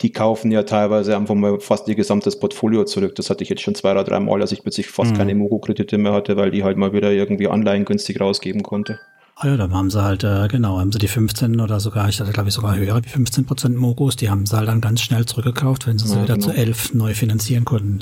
Die 0.01 0.11
kaufen 0.11 0.51
ja 0.51 0.63
teilweise 0.63 1.17
einfach 1.17 1.33
mal 1.33 1.59
fast 1.59 1.87
ihr 1.87 1.95
gesamtes 1.95 2.39
Portfolio 2.39 2.83
zurück. 2.85 3.15
Das 3.15 3.29
hatte 3.29 3.43
ich 3.43 3.49
jetzt 3.49 3.63
schon 3.63 3.73
zwei 3.73 3.91
oder 3.91 4.03
drei 4.03 4.19
Mal, 4.19 4.39
dass 4.39 4.51
ich 4.51 4.61
plötzlich 4.61 4.87
fast 4.87 5.11
mhm. 5.11 5.17
keine 5.17 5.35
Mogo-Kredite 5.35 5.97
mehr 5.97 6.13
hatte, 6.13 6.37
weil 6.37 6.51
die 6.51 6.63
halt 6.63 6.77
mal 6.77 6.93
wieder 6.93 7.11
irgendwie 7.11 7.47
Anleihen 7.47 7.85
günstig 7.85 8.19
rausgeben 8.19 8.61
konnte. 8.61 8.99
Ah 9.39 9.47
ja, 9.47 9.57
da 9.57 9.69
haben 9.69 9.91
sie 9.91 10.01
halt, 10.01 10.23
äh, 10.23 10.47
genau, 10.47 10.79
haben 10.79 10.91
sie 10.91 10.97
die 10.97 11.07
15 11.07 11.59
oder 11.59 11.79
sogar, 11.79 12.09
ich 12.09 12.19
hatte 12.19 12.31
glaube 12.31 12.49
ich 12.49 12.55
sogar 12.55 12.75
höhere 12.75 13.03
wie 13.05 13.09
15 13.09 13.45
Prozent 13.45 13.77
Mogos, 13.77 14.15
die 14.15 14.31
haben 14.31 14.47
sie 14.47 14.57
halt 14.57 14.67
dann 14.67 14.81
ganz 14.81 15.01
schnell 15.01 15.27
zurückgekauft, 15.27 15.85
wenn 15.85 15.99
sie 15.99 16.07
ja, 16.07 16.15
sie 16.15 16.23
wieder 16.23 16.33
genau. 16.35 16.47
zu 16.47 16.53
11 16.53 16.95
neu 16.95 17.13
finanzieren 17.13 17.63
konnten. 17.63 17.99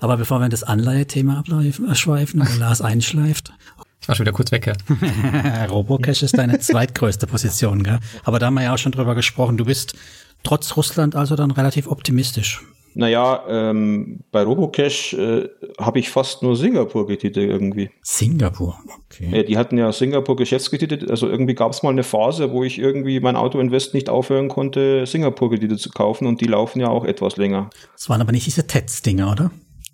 Aber 0.00 0.16
bevor 0.16 0.40
wir 0.40 0.46
in 0.46 0.50
das 0.50 0.64
Anleihethema 0.64 1.44
abschweifen 1.88 2.40
oder 2.40 2.56
Lars 2.58 2.82
einschleift, 2.82 3.52
ich 4.00 4.08
war 4.08 4.16
schon 4.16 4.26
wieder 4.26 4.32
kurz 4.32 4.50
weg, 4.50 4.66
ja. 4.66 5.64
Robocash 5.70 6.24
ist 6.24 6.36
deine 6.36 6.58
zweitgrößte 6.58 7.28
Position, 7.28 7.84
gell? 7.84 8.00
Aber 8.24 8.40
da 8.40 8.46
haben 8.46 8.54
wir 8.54 8.64
ja 8.64 8.74
auch 8.74 8.78
schon 8.78 8.90
drüber 8.90 9.14
gesprochen. 9.14 9.56
Du 9.56 9.64
bist 9.64 9.94
trotz 10.42 10.76
Russland 10.76 11.16
also 11.16 11.36
dann 11.36 11.50
relativ 11.50 11.86
optimistisch. 11.86 12.62
Naja, 12.94 13.42
ähm, 13.48 14.20
bei 14.32 14.42
Robocash 14.42 15.14
äh, 15.14 15.48
habe 15.78 15.98
ich 15.98 16.10
fast 16.10 16.42
nur 16.42 16.56
Singapur-Kredite 16.56 17.40
irgendwie. 17.40 17.90
Singapur, 18.02 18.78
okay. 19.06 19.30
Ja, 19.32 19.42
die 19.42 19.56
hatten 19.56 19.78
ja 19.78 19.92
Singapur-Geschäftskredite. 19.92 21.06
Also 21.08 21.28
irgendwie 21.28 21.54
gab 21.54 21.72
es 21.72 21.82
mal 21.82 21.90
eine 21.90 22.02
Phase, 22.02 22.52
wo 22.52 22.64
ich 22.64 22.78
irgendwie 22.78 23.20
mein 23.20 23.36
Auto-Invest 23.36 23.94
nicht 23.94 24.10
aufhören 24.10 24.48
konnte, 24.48 25.06
Singapur-Kredite 25.06 25.76
zu 25.76 25.90
kaufen 25.90 26.26
und 26.26 26.40
die 26.40 26.46
laufen 26.46 26.80
ja 26.80 26.88
auch 26.88 27.04
etwas 27.04 27.36
länger. 27.38 27.70
Das 27.94 28.10
waren 28.10 28.20
aber 28.20 28.32
nicht 28.32 28.46
diese 28.46 28.66
TETS-Dinger, 28.66 29.32
oder? 29.32 29.50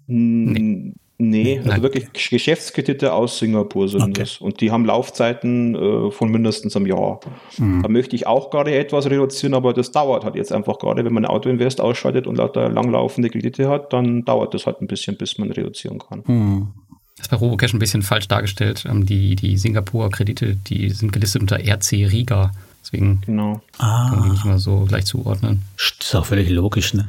Nee. 0.09 0.95
Nee, 1.21 1.59
also 1.59 1.71
Nein. 1.71 1.83
wirklich 1.83 2.13
Geschäftskredite 2.13 3.13
aus 3.13 3.41
Singapur 3.41 3.89
sind 3.89 4.03
okay. 4.03 4.13
das. 4.21 4.39
Und 4.39 4.61
die 4.61 4.71
haben 4.71 4.85
Laufzeiten 4.85 5.75
äh, 5.75 6.11
von 6.13 6.31
mindestens 6.31 6.77
einem 6.77 6.87
Jahr. 6.87 7.19
Mhm. 7.59 7.83
Da 7.83 7.89
möchte 7.89 8.15
ich 8.15 8.29
auch 8.29 8.51
gerade 8.51 8.73
etwas 8.77 9.07
reduzieren, 9.07 9.55
aber 9.55 9.73
das 9.73 9.91
dauert 9.91 10.25
halt 10.25 10.37
jetzt 10.37 10.53
einfach 10.53 10.79
gerade. 10.79 11.05
Wenn 11.05 11.13
man 11.13 11.25
ein 11.25 11.31
Autoinvest 11.31 11.81
ausschaltet 11.81 12.29
und 12.29 12.37
lauter 12.37 12.69
langlaufende 12.69 13.31
Kredite 13.31 13.69
hat, 13.69 13.93
dann 13.93 14.25
dauert 14.25 14.55
das 14.55 14.67
halt 14.67 14.81
ein 14.81 14.87
bisschen, 14.87 15.17
bis 15.17 15.39
man 15.39 15.51
reduzieren 15.51 15.99
kann. 15.99 16.23
Mhm. 16.25 16.69
Das 17.17 17.27
ist 17.27 17.31
bei 17.31 17.37
Robocash 17.37 17.75
ein 17.75 17.81
bisschen 17.81 18.03
falsch 18.03 18.29
dargestellt. 18.29 18.85
Ähm, 18.89 19.05
die, 19.05 19.35
die 19.35 19.57
Singapur-Kredite, 19.57 20.55
die 20.55 20.91
sind 20.91 21.13
gelistet 21.13 21.43
unter 21.43 21.59
RC 21.59 21.93
Riga. 22.13 22.53
Deswegen 22.81 23.23
genau. 23.27 23.61
kann 23.77 24.11
man 24.11 24.23
die 24.23 24.31
nicht 24.31 24.45
immer 24.45 24.61
so 24.61 24.85
gleich 24.85 25.07
zuordnen. 25.07 25.63
Das 25.77 26.07
ist 26.07 26.15
auch 26.15 26.27
völlig 26.27 26.49
logisch, 26.49 26.95
ne? 26.95 27.09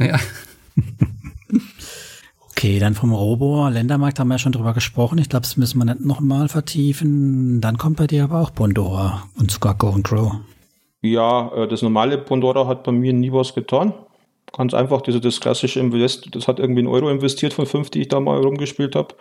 Ja. 0.00 0.18
Okay, 2.58 2.78
dann 2.78 2.94
vom 2.94 3.12
Robo-Ländermarkt 3.12 4.18
haben 4.18 4.28
wir 4.28 4.36
ja 4.36 4.38
schon 4.38 4.52
drüber 4.52 4.72
gesprochen. 4.72 5.18
Ich 5.18 5.28
glaube, 5.28 5.42
das 5.42 5.58
müssen 5.58 5.76
wir 5.76 5.84
nicht 5.84 6.00
nochmal 6.00 6.48
vertiefen. 6.48 7.60
Dann 7.60 7.76
kommt 7.76 7.98
bei 7.98 8.06
dir 8.06 8.24
aber 8.24 8.40
auch 8.40 8.48
Bondora 8.48 9.24
und 9.38 9.50
sogar 9.50 9.74
Go 9.74 9.88
and 9.90 10.04
Grow. 10.04 10.36
Ja, 11.02 11.52
äh, 11.54 11.68
das 11.68 11.82
normale 11.82 12.16
Bondora 12.16 12.66
hat 12.66 12.82
bei 12.82 12.92
mir 12.92 13.12
nie 13.12 13.30
was 13.30 13.52
getan. 13.52 13.92
Ganz 14.56 14.72
einfach, 14.72 15.02
diese, 15.02 15.20
das 15.20 15.38
klassische 15.38 15.80
Invest, 15.80 16.34
das 16.34 16.48
hat 16.48 16.58
irgendwie 16.58 16.78
einen 16.78 16.88
Euro 16.88 17.10
investiert 17.10 17.52
von 17.52 17.66
fünf, 17.66 17.90
die 17.90 18.00
ich 18.00 18.08
da 18.08 18.20
mal 18.20 18.40
rumgespielt 18.40 18.96
habe. 18.96 19.14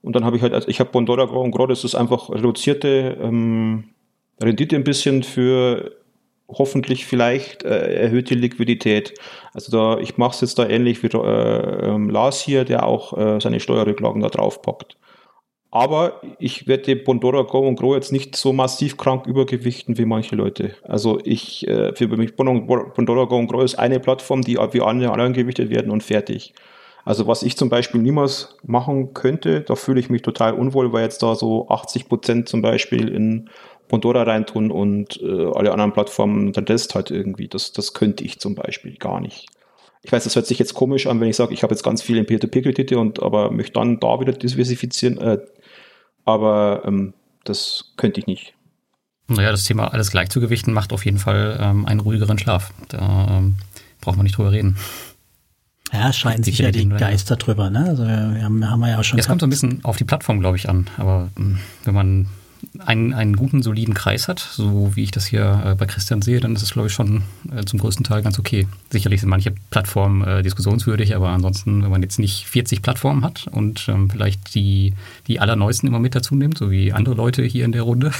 Und 0.00 0.14
dann 0.14 0.24
habe 0.24 0.36
ich 0.36 0.42
halt, 0.42 0.54
also 0.54 0.68
ich 0.68 0.78
habe 0.78 0.90
Bondora 0.90 1.24
Go 1.24 1.42
and 1.42 1.52
Grow, 1.52 1.66
das 1.66 1.82
ist 1.82 1.96
einfach 1.96 2.30
reduzierte 2.30 3.18
ähm, 3.20 3.86
Rendite 4.40 4.76
ein 4.76 4.84
bisschen 4.84 5.24
für 5.24 5.96
hoffentlich 6.48 7.06
vielleicht 7.06 7.62
äh, 7.62 8.02
erhöhte 8.02 8.34
Liquidität. 8.34 9.14
Also 9.52 9.70
da, 9.70 10.00
ich 10.00 10.16
mache 10.16 10.34
es 10.34 10.40
jetzt 10.40 10.58
da 10.58 10.66
ähnlich 10.66 11.02
wie 11.02 11.08
äh, 11.08 11.86
ähm, 11.86 12.08
Lars 12.08 12.40
hier, 12.40 12.64
der 12.64 12.86
auch 12.86 13.16
äh, 13.16 13.40
seine 13.40 13.60
Steuerrücklagen 13.60 14.22
da 14.22 14.28
drauf 14.28 14.62
packt. 14.62 14.96
Aber 15.70 16.22
ich 16.38 16.66
werde 16.66 16.96
Bondora 16.96 17.42
Go 17.42 17.58
und 17.58 17.78
Grow 17.78 17.94
jetzt 17.94 18.10
nicht 18.10 18.36
so 18.36 18.54
massiv 18.54 18.96
krank 18.96 19.26
übergewichten 19.26 19.98
wie 19.98 20.06
manche 20.06 20.34
Leute. 20.34 20.74
Also 20.82 21.20
ich, 21.24 21.68
äh, 21.68 21.94
für 21.94 22.08
mich 22.08 22.36
Bondora 22.36 23.24
Go 23.24 23.36
und 23.36 23.48
Grow 23.48 23.62
ist 23.62 23.78
eine 23.78 24.00
Plattform, 24.00 24.40
die 24.40 24.56
wie 24.56 24.80
alle 24.80 25.10
anderen 25.12 25.34
gewichtet 25.34 25.68
werden 25.68 25.90
und 25.90 26.02
fertig. 26.02 26.54
Also 27.04 27.26
was 27.26 27.42
ich 27.42 27.56
zum 27.56 27.68
Beispiel 27.68 28.00
niemals 28.00 28.56
machen 28.66 29.14
könnte, 29.14 29.60
da 29.62 29.76
fühle 29.76 30.00
ich 30.00 30.10
mich 30.10 30.22
total 30.22 30.54
unwohl, 30.54 30.92
weil 30.92 31.04
jetzt 31.04 31.22
da 31.22 31.34
so 31.34 31.68
80 31.68 32.08
Prozent 32.08 32.48
zum 32.48 32.60
Beispiel 32.62 33.08
in 33.08 33.48
Pandora 33.88 34.22
reintun 34.22 34.70
und 34.70 35.20
äh, 35.22 35.46
alle 35.54 35.72
anderen 35.72 35.92
Plattformen 35.92 36.52
den 36.52 36.64
Rest 36.64 36.94
halt 36.94 37.10
irgendwie. 37.10 37.48
Das, 37.48 37.72
das 37.72 37.94
könnte 37.94 38.24
ich 38.24 38.38
zum 38.38 38.54
Beispiel 38.54 38.96
gar 38.96 39.20
nicht. 39.20 39.46
Ich 40.02 40.12
weiß, 40.12 40.24
das 40.24 40.36
hört 40.36 40.46
sich 40.46 40.58
jetzt 40.58 40.74
komisch 40.74 41.06
an, 41.06 41.20
wenn 41.20 41.28
ich 41.28 41.36
sage, 41.36 41.52
ich 41.52 41.62
habe 41.62 41.74
jetzt 41.74 41.82
ganz 41.82 42.02
viel 42.02 42.16
in 42.16 42.26
Peer-to-Peer-Kredite 42.26 42.98
und 42.98 43.22
aber 43.22 43.50
möchte 43.50 43.72
dann 43.74 43.98
da 43.98 44.20
wieder 44.20 44.32
diversifizieren. 44.32 45.18
Äh, 45.18 45.38
aber 46.24 46.82
ähm, 46.84 47.14
das 47.44 47.92
könnte 47.96 48.20
ich 48.20 48.26
nicht. 48.26 48.54
Naja, 49.26 49.50
das 49.50 49.64
Thema 49.64 49.92
alles 49.92 50.10
gleich 50.10 50.30
zu 50.30 50.40
gewichten 50.40 50.72
macht 50.72 50.92
auf 50.92 51.04
jeden 51.04 51.18
Fall 51.18 51.58
ähm, 51.60 51.84
einen 51.86 52.00
ruhigeren 52.00 52.38
Schlaf. 52.38 52.72
Da 52.88 53.38
ähm, 53.38 53.56
braucht 54.00 54.16
man 54.16 54.24
nicht 54.24 54.36
drüber 54.36 54.52
reden. 54.52 54.76
Ja, 55.92 56.10
es 56.10 56.16
scheinen 56.16 56.42
sich 56.42 56.58
ja 56.58 56.70
die 56.70 56.88
Geister 56.88 57.36
drüber, 57.36 57.70
ne? 57.70 57.86
Also 57.88 58.04
wir 58.04 58.42
haben, 58.42 58.70
haben 58.70 58.80
wir 58.80 58.90
ja 58.90 58.98
auch 58.98 59.04
schon. 59.04 59.18
Es 59.18 59.26
kommt 59.26 59.40
so 59.40 59.46
ein 59.46 59.50
bisschen 59.50 59.84
auf 59.84 59.96
die 59.96 60.04
Plattform, 60.04 60.40
glaube 60.40 60.56
ich, 60.56 60.68
an. 60.68 60.86
Aber 60.98 61.28
hm, 61.36 61.58
wenn 61.84 61.94
man 61.94 62.28
einen, 62.78 63.12
einen 63.12 63.36
guten, 63.36 63.62
soliden 63.62 63.94
Kreis 63.94 64.28
hat, 64.28 64.38
so 64.38 64.94
wie 64.94 65.02
ich 65.02 65.10
das 65.10 65.26
hier 65.26 65.62
äh, 65.64 65.74
bei 65.74 65.86
Christian 65.86 66.22
sehe, 66.22 66.40
dann 66.40 66.54
ist 66.54 66.62
es, 66.62 66.72
glaube 66.72 66.88
ich, 66.88 66.94
schon 66.94 67.22
äh, 67.50 67.64
zum 67.64 67.78
größten 67.78 68.04
Teil 68.04 68.22
ganz 68.22 68.38
okay. 68.38 68.68
Sicherlich 68.90 69.20
sind 69.20 69.30
manche 69.30 69.52
Plattformen 69.70 70.22
äh, 70.22 70.42
diskussionswürdig, 70.42 71.16
aber 71.16 71.30
ansonsten, 71.30 71.82
wenn 71.82 71.90
man 71.90 72.02
jetzt 72.02 72.18
nicht 72.18 72.46
40 72.46 72.82
Plattformen 72.82 73.24
hat 73.24 73.46
und 73.48 73.88
ähm, 73.88 74.10
vielleicht 74.10 74.54
die, 74.54 74.94
die 75.26 75.40
allerneuesten 75.40 75.88
immer 75.88 75.98
mit 75.98 76.14
dazu 76.14 76.34
nimmt, 76.34 76.58
so 76.58 76.70
wie 76.70 76.92
andere 76.92 77.14
Leute 77.14 77.42
hier 77.42 77.64
in 77.64 77.72
der 77.72 77.82
Runde, 77.82 78.12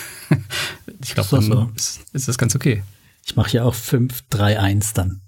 ich 1.03 1.15
glaube, 1.15 1.29
dann 1.31 1.43
so. 1.43 1.71
ist, 1.77 2.01
ist, 2.13 2.29
das 2.29 2.39
ganz 2.39 2.55
okay. 2.55 2.83
Ich 3.25 3.37
mache 3.37 3.53
ja 3.53 3.65
auch 3.65 3.75
5, 3.75 4.25
3, 4.31 4.59
1 4.61 4.93
dann. 4.95 5.21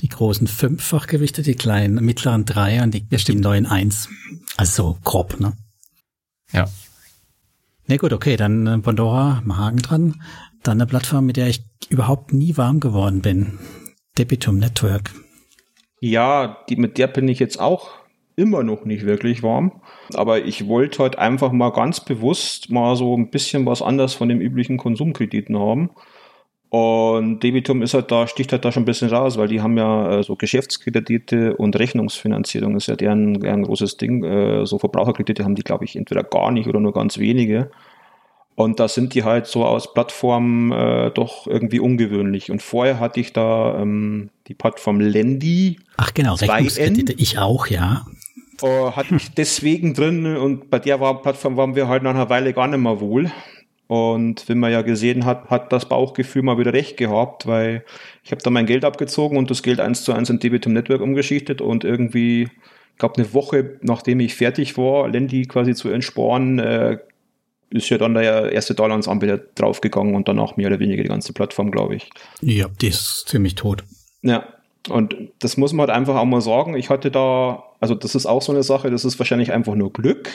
Die 0.00 0.08
großen 0.08 0.46
fünffachgewichte, 0.46 1.42
die 1.42 1.54
kleinen, 1.54 2.04
mittleren 2.04 2.44
drei 2.44 2.82
und 2.82 2.92
die, 2.92 3.06
ja, 3.10 3.18
die 3.18 3.34
neuen 3.34 3.66
eins. 3.66 4.08
Also 4.56 4.82
so 4.82 4.98
grob, 5.02 5.40
ne? 5.40 5.54
Ja, 6.52 6.68
Ne, 7.92 7.98
gut, 7.98 8.14
okay, 8.14 8.38
dann 8.38 8.66
äh, 8.66 8.78
Pandora, 8.78 9.42
Haken 9.46 9.76
dran. 9.76 10.14
Dann 10.62 10.80
eine 10.80 10.86
Plattform, 10.86 11.26
mit 11.26 11.36
der 11.36 11.48
ich 11.48 11.62
überhaupt 11.90 12.32
nie 12.32 12.56
warm 12.56 12.80
geworden 12.80 13.20
bin. 13.20 13.58
Debitum 14.16 14.56
Network. 14.56 15.10
Ja, 16.00 16.56
die, 16.70 16.76
mit 16.76 16.96
der 16.96 17.06
bin 17.06 17.28
ich 17.28 17.38
jetzt 17.38 17.60
auch 17.60 17.90
immer 18.34 18.62
noch 18.62 18.86
nicht 18.86 19.04
wirklich 19.04 19.42
warm. 19.42 19.82
Aber 20.14 20.42
ich 20.46 20.68
wollte 20.68 21.00
heute 21.00 21.18
einfach 21.18 21.52
mal 21.52 21.68
ganz 21.68 22.02
bewusst 22.02 22.70
mal 22.70 22.96
so 22.96 23.14
ein 23.14 23.28
bisschen 23.28 23.66
was 23.66 23.82
anders 23.82 24.14
von 24.14 24.30
den 24.30 24.40
üblichen 24.40 24.78
Konsumkrediten 24.78 25.58
haben. 25.58 25.90
Und 26.72 27.40
Debitum 27.40 27.82
ist 27.82 27.92
halt 27.92 28.10
da, 28.10 28.26
sticht 28.26 28.50
halt 28.50 28.64
da 28.64 28.72
schon 28.72 28.84
ein 28.84 28.86
bisschen 28.86 29.10
raus, 29.10 29.36
weil 29.36 29.46
die 29.46 29.60
haben 29.60 29.76
ja 29.76 30.20
äh, 30.20 30.22
so 30.22 30.36
Geschäftskredite 30.36 31.54
und 31.54 31.78
Rechnungsfinanzierung 31.78 32.76
ist 32.76 32.86
ja 32.86 32.96
deren, 32.96 33.40
deren 33.40 33.64
großes 33.64 33.98
Ding. 33.98 34.24
Äh, 34.24 34.64
so 34.64 34.78
Verbraucherkredite 34.78 35.44
haben 35.44 35.54
die, 35.54 35.64
glaube 35.64 35.84
ich, 35.84 35.96
entweder 35.96 36.24
gar 36.24 36.50
nicht 36.50 36.68
oder 36.68 36.80
nur 36.80 36.94
ganz 36.94 37.18
wenige. 37.18 37.70
Und 38.54 38.80
da 38.80 38.88
sind 38.88 39.12
die 39.12 39.22
halt 39.22 39.46
so 39.46 39.66
aus 39.66 39.92
Plattformen 39.92 40.72
äh, 40.72 41.10
doch 41.10 41.46
irgendwie 41.46 41.78
ungewöhnlich. 41.78 42.50
Und 42.50 42.62
vorher 42.62 43.00
hatte 43.00 43.20
ich 43.20 43.34
da 43.34 43.78
ähm, 43.78 44.30
die 44.46 44.54
Plattform 44.54 44.98
Lendi. 44.98 45.78
Ach 45.98 46.14
genau, 46.14 46.36
Rechnungskredite, 46.36 47.12
ich 47.18 47.38
auch, 47.38 47.66
ja. 47.66 48.06
Äh, 48.62 48.92
hatte 48.92 49.16
ich 49.16 49.34
deswegen 49.34 49.92
drin 49.92 50.38
und 50.38 50.70
bei 50.70 50.78
der 50.78 51.00
war, 51.00 51.20
Plattform 51.20 51.58
waren 51.58 51.76
wir 51.76 51.88
halt 51.88 52.02
nach 52.02 52.14
einer 52.14 52.30
Weile 52.30 52.54
gar 52.54 52.66
nicht 52.66 52.80
mehr 52.80 52.98
wohl. 52.98 53.30
Und 53.92 54.48
wenn 54.48 54.58
man 54.58 54.72
ja 54.72 54.80
gesehen 54.80 55.26
hat, 55.26 55.50
hat 55.50 55.70
das 55.70 55.86
Bauchgefühl 55.86 56.40
mal 56.40 56.56
wieder 56.56 56.72
recht 56.72 56.96
gehabt, 56.96 57.46
weil 57.46 57.84
ich 58.24 58.30
habe 58.30 58.40
da 58.40 58.48
mein 58.48 58.64
Geld 58.64 58.86
abgezogen 58.86 59.36
und 59.36 59.50
das 59.50 59.62
Geld 59.62 59.80
eins 59.80 60.02
zu 60.02 60.14
eins 60.14 60.30
in 60.30 60.38
Debitum 60.38 60.72
Network 60.72 61.02
umgeschichtet 61.02 61.60
und 61.60 61.84
irgendwie, 61.84 62.44
ich 62.44 62.98
glaube 62.98 63.16
eine 63.16 63.34
Woche 63.34 63.78
nachdem 63.82 64.20
ich 64.20 64.34
fertig 64.34 64.78
war, 64.78 65.10
Lendi 65.10 65.44
quasi 65.44 65.74
zu 65.74 65.90
entsporen, 65.90 66.58
äh, 66.58 67.00
ist 67.68 67.90
ja 67.90 67.98
dann 67.98 68.14
der 68.14 68.50
erste 68.52 68.74
Dollar 68.74 68.92
ans 68.92 69.08
Anbieter 69.08 69.36
draufgegangen 69.36 70.14
und 70.14 70.26
danach 70.26 70.56
mehr 70.56 70.68
oder 70.68 70.80
weniger 70.80 71.02
die 71.02 71.10
ganze 71.10 71.34
Plattform, 71.34 71.70
glaube 71.70 71.96
ich. 71.96 72.08
Ja, 72.40 72.68
die 72.80 72.88
ist 72.88 73.24
ziemlich 73.26 73.56
tot. 73.56 73.84
Ja, 74.22 74.46
und 74.88 75.14
das 75.40 75.58
muss 75.58 75.74
man 75.74 75.88
halt 75.88 75.98
einfach 75.98 76.16
auch 76.16 76.24
mal 76.24 76.40
sagen. 76.40 76.76
Ich 76.76 76.88
hatte 76.88 77.10
da, 77.10 77.62
also 77.78 77.94
das 77.94 78.14
ist 78.14 78.24
auch 78.24 78.40
so 78.40 78.52
eine 78.52 78.62
Sache, 78.62 78.90
das 78.90 79.04
ist 79.04 79.18
wahrscheinlich 79.18 79.52
einfach 79.52 79.74
nur 79.74 79.92
Glück, 79.92 80.30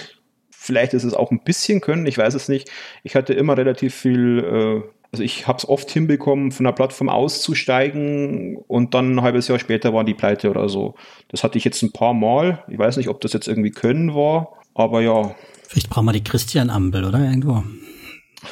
Vielleicht 0.68 0.93
ist 0.93 1.05
es 1.05 1.13
auch 1.13 1.32
ein 1.32 1.39
bisschen 1.39 1.80
Können, 1.80 2.05
ich 2.07 2.18
weiß 2.18 2.34
es 2.34 2.49
nicht. 2.49 2.70
Ich 3.03 3.15
hatte 3.15 3.34
immer 3.34 3.55
relativ 3.55 3.95
viel, 3.95 4.39
äh, 4.39 4.89
also 5.13 5.24
ich 5.24 5.47
habe 5.47 5.57
es 5.59 5.65
oft 5.65 5.89
hinbekommen, 5.89 6.51
von 6.51 6.65
der 6.65 6.74
Plattform 6.74 7.07
auszusteigen 7.07 8.57
und 8.68 8.93
dann 8.93 9.15
ein 9.15 9.22
halbes 9.22 9.47
Jahr 9.47 9.59
später 9.59 9.93
war 9.93 10.03
die 10.03 10.13
Pleite 10.13 10.49
oder 10.49 10.68
so. 10.68 10.95
Das 11.30 11.45
hatte 11.45 11.57
ich 11.57 11.63
jetzt 11.63 11.82
ein 11.84 11.93
paar 11.93 12.13
Mal. 12.13 12.65
Ich 12.68 12.78
weiß 12.78 12.97
nicht, 12.97 13.07
ob 13.07 13.22
das 13.22 13.32
jetzt 13.32 13.47
irgendwie 13.47 13.72
Können 13.72 14.13
war, 14.13 14.57
aber 14.74 14.99
ja. 14.99 15.34
Vielleicht 15.70 15.89
brauchen 15.89 16.03
wir 16.03 16.11
die 16.11 16.26
Christian-Ampel, 16.26 17.05
oder? 17.05 17.20
Irgendwo. 17.20 17.63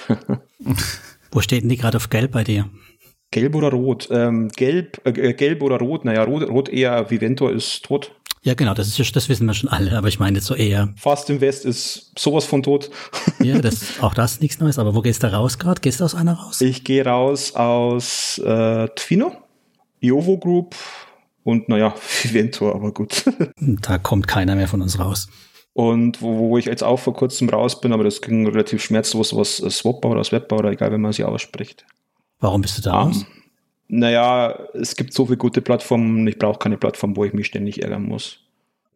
Wo 1.34 1.41
steht 1.41 1.63
denn 1.63 1.70
die 1.70 1.76
gerade 1.76 1.97
auf 1.97 2.09
Gelb 2.09 2.32
bei 2.32 2.45
dir? 2.45 2.70
Gelb 3.32 3.55
oder 3.55 3.72
Rot? 3.72 4.07
Ähm, 4.09 4.47
gelb, 4.55 5.01
äh, 5.03 5.34
gelb 5.34 5.61
oder 5.61 5.80
Rot? 5.80 6.05
Naja, 6.05 6.24
Rot, 6.24 6.47
Rot 6.47 6.70
eher, 6.70 7.11
Viventor 7.11 7.51
ist 7.51 7.84
tot. 7.84 8.16
Ja, 8.46 8.54
genau, 8.54 8.76
das 8.76 9.00
ist 9.00 9.16
das 9.16 9.28
wissen 9.28 9.48
wir 9.48 9.56
schon 9.56 9.70
alle, 9.70 9.98
aber 9.98 10.08
ich 10.08 10.20
meine 10.20 10.38
jetzt 10.38 10.46
so 10.46 10.54
eher. 10.54 10.93
Fast 10.98 11.32
Invest 11.32 11.66
ist 11.66 12.12
sowas 12.16 12.46
von 12.46 12.62
tot. 12.62 12.91
ja, 13.41 13.58
das, 13.62 14.00
auch 14.02 14.14
das 14.14 14.34
ist 14.34 14.41
nichts 14.43 14.60
Neues, 14.60 14.78
aber 14.78 14.93
wo 14.93 15.02
gehst 15.02 15.24
du 15.24 15.34
raus 15.34 15.58
gerade? 15.58 15.82
Gehst 15.82 16.00
du 16.00 16.04
aus 16.04 16.14
einer 16.14 16.34
raus? 16.34 16.62
Ich 16.62 16.84
gehe 16.84 17.04
raus 17.04 17.56
aus 17.56 18.38
äh, 18.38 18.88
Twino, 18.89 19.32
Iovo 20.00 20.38
Group 20.38 20.76
und 21.43 21.70
naja, 21.70 21.96
Viventor, 22.22 22.76
aber 22.76 22.93
gut. 22.93 23.26
da 23.58 23.98
kommt 23.98 24.28
keiner 24.28 24.56
mehr 24.56 24.68
von 24.68 24.84
uns 24.84 25.00
raus. 25.00 25.28
Und 25.74 26.22
wo, 26.22 26.38
wo 26.38 26.58
ich 26.60 26.66
jetzt 26.66 26.84
auch 26.84 27.00
vor 27.00 27.16
kurzem 27.16 27.50
raus 27.50 27.82
bin, 27.82 27.93
aber 27.93 28.04
das 28.04 28.22
ging 28.22 28.48
relativ 28.48 28.84
schmerzlos, 28.84 29.36
was 29.36 29.58
Swapper 29.58 30.10
oder 30.10 30.24
Swapper 30.24 30.58
oder 30.60 30.70
egal, 30.70 30.93
wie 30.93 31.00
man 31.00 31.14
sie 31.14 31.24
ausspricht. 31.24 31.84
Warum 32.39 32.62
bist 32.62 32.78
du 32.78 32.84
da 32.84 33.02
um, 33.02 33.08
raus? 33.08 33.26
Naja, 33.88 34.67
es 34.73 34.95
gibt 34.95 35.13
so 35.13 35.25
viele 35.25 35.38
gute 35.38 35.61
Plattformen, 35.61 36.25
ich 36.27 36.39
brauche 36.39 36.59
keine 36.59 36.77
Plattform, 36.77 37.15
wo 37.15 37.25
ich 37.25 37.33
mich 37.33 37.47
ständig 37.47 37.83
ärgern 37.83 38.03
muss. 38.03 38.39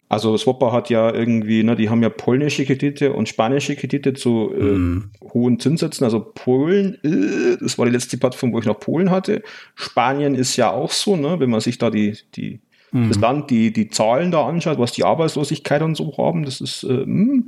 Also 0.10 0.36
Swapper 0.38 0.72
hat 0.72 0.90
ja 0.90 1.14
irgendwie, 1.14 1.62
ne, 1.62 1.76
die 1.76 1.92
haben 1.92 2.02
ja 2.02 2.10
polnische 2.10 2.66
Kredite 2.66 3.14
und 3.14 3.30
spanische 3.30 3.76
Kredite 3.76 4.16
zu 4.16 4.52
äh, 4.58 4.64
mm. 4.64 5.12
hohen 5.34 5.60
Zinssätzen. 5.60 6.04
Also 6.04 6.20
Polen, 6.34 6.98
äh, 7.04 7.58
das 7.62 7.78
war 7.78 7.86
die 7.86 7.92
letzte 7.92 8.18
Plattform, 8.18 8.52
wo 8.52 8.58
ich 8.58 8.66
noch 8.66 8.80
Polen 8.80 9.12
hatte. 9.12 9.44
Spanien 9.76 10.34
ist 10.34 10.56
ja 10.56 10.72
auch 10.72 10.92
so, 10.92 11.16
ne, 11.16 11.40
wenn 11.40 11.52
man 11.52 11.62
sich 11.62 11.78
da 11.78 11.92
die, 11.92 12.18
die 12.34 12.60
mm. 12.92 13.10
das 13.10 13.20
Land, 13.20 13.52
die, 13.52 13.72
die 13.72 13.90
Zahlen 13.90 14.32
da 14.32 14.48
anschaut, 14.48 14.80
was 14.80 14.94
die 14.94 15.04
Arbeitslosigkeit 15.04 15.84
und 15.84 15.94
so 15.94 16.18
haben, 16.18 16.44
das 16.44 16.60
ist 16.60 16.82
äh, 16.82 17.06
mh. 17.06 17.44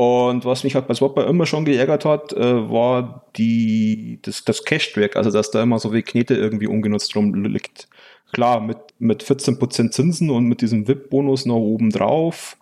Und 0.00 0.46
was 0.46 0.64
mich 0.64 0.76
halt 0.76 0.88
bei 0.88 0.94
Swapper 0.94 1.26
immer 1.26 1.44
schon 1.44 1.66
geärgert 1.66 2.06
hat, 2.06 2.32
äh, 2.32 2.70
war 2.70 3.26
die, 3.36 4.18
das, 4.22 4.46
das 4.46 4.64
Cash-Track, 4.64 5.14
also 5.14 5.30
dass 5.30 5.50
da 5.50 5.62
immer 5.62 5.78
so 5.78 5.90
viel 5.90 6.00
Knete 6.00 6.34
irgendwie 6.34 6.68
ungenutzt 6.68 7.14
rumliegt. 7.14 7.86
Klar, 8.32 8.62
mit, 8.62 8.78
mit 8.98 9.22
14% 9.22 9.90
Zinsen 9.90 10.30
und 10.30 10.44
mit 10.44 10.62
diesem 10.62 10.88
VIP-Bonus 10.88 11.44
noch 11.44 11.56
oben 11.56 11.90
drauf 11.90 12.56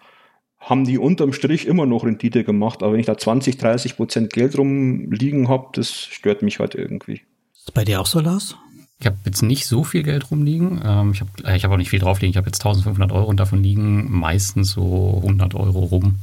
haben 0.58 0.84
die 0.84 0.98
unterm 0.98 1.32
Strich 1.32 1.68
immer 1.68 1.86
noch 1.86 2.02
Rendite 2.02 2.42
gemacht. 2.42 2.82
Aber 2.82 2.94
wenn 2.94 3.00
ich 3.00 3.06
da 3.06 3.16
20, 3.16 3.54
30% 3.54 4.30
Geld 4.30 4.58
rumliegen 4.58 5.48
habe, 5.48 5.68
das 5.74 5.92
stört 5.92 6.42
mich 6.42 6.58
halt 6.58 6.74
irgendwie. 6.74 7.20
Ist 7.54 7.72
bei 7.72 7.84
dir 7.84 8.00
auch 8.00 8.06
so, 8.06 8.18
Lars? 8.18 8.56
Ich 8.98 9.06
habe 9.06 9.16
jetzt 9.26 9.42
nicht 9.42 9.68
so 9.68 9.84
viel 9.84 10.02
Geld 10.02 10.32
rumliegen. 10.32 10.80
Ähm, 10.84 11.12
ich 11.12 11.20
habe 11.20 11.30
äh, 11.44 11.56
ich 11.56 11.62
hab 11.64 11.70
auch 11.70 11.76
nicht 11.76 11.90
viel 11.90 12.00
draufliegen. 12.00 12.32
Ich 12.32 12.36
habe 12.36 12.48
jetzt 12.48 12.66
1500 12.66 13.12
Euro 13.12 13.28
und 13.28 13.38
davon 13.38 13.62
liegen 13.62 14.10
meistens 14.10 14.72
so 14.72 15.20
100 15.22 15.54
Euro 15.54 15.84
rum 15.84 16.18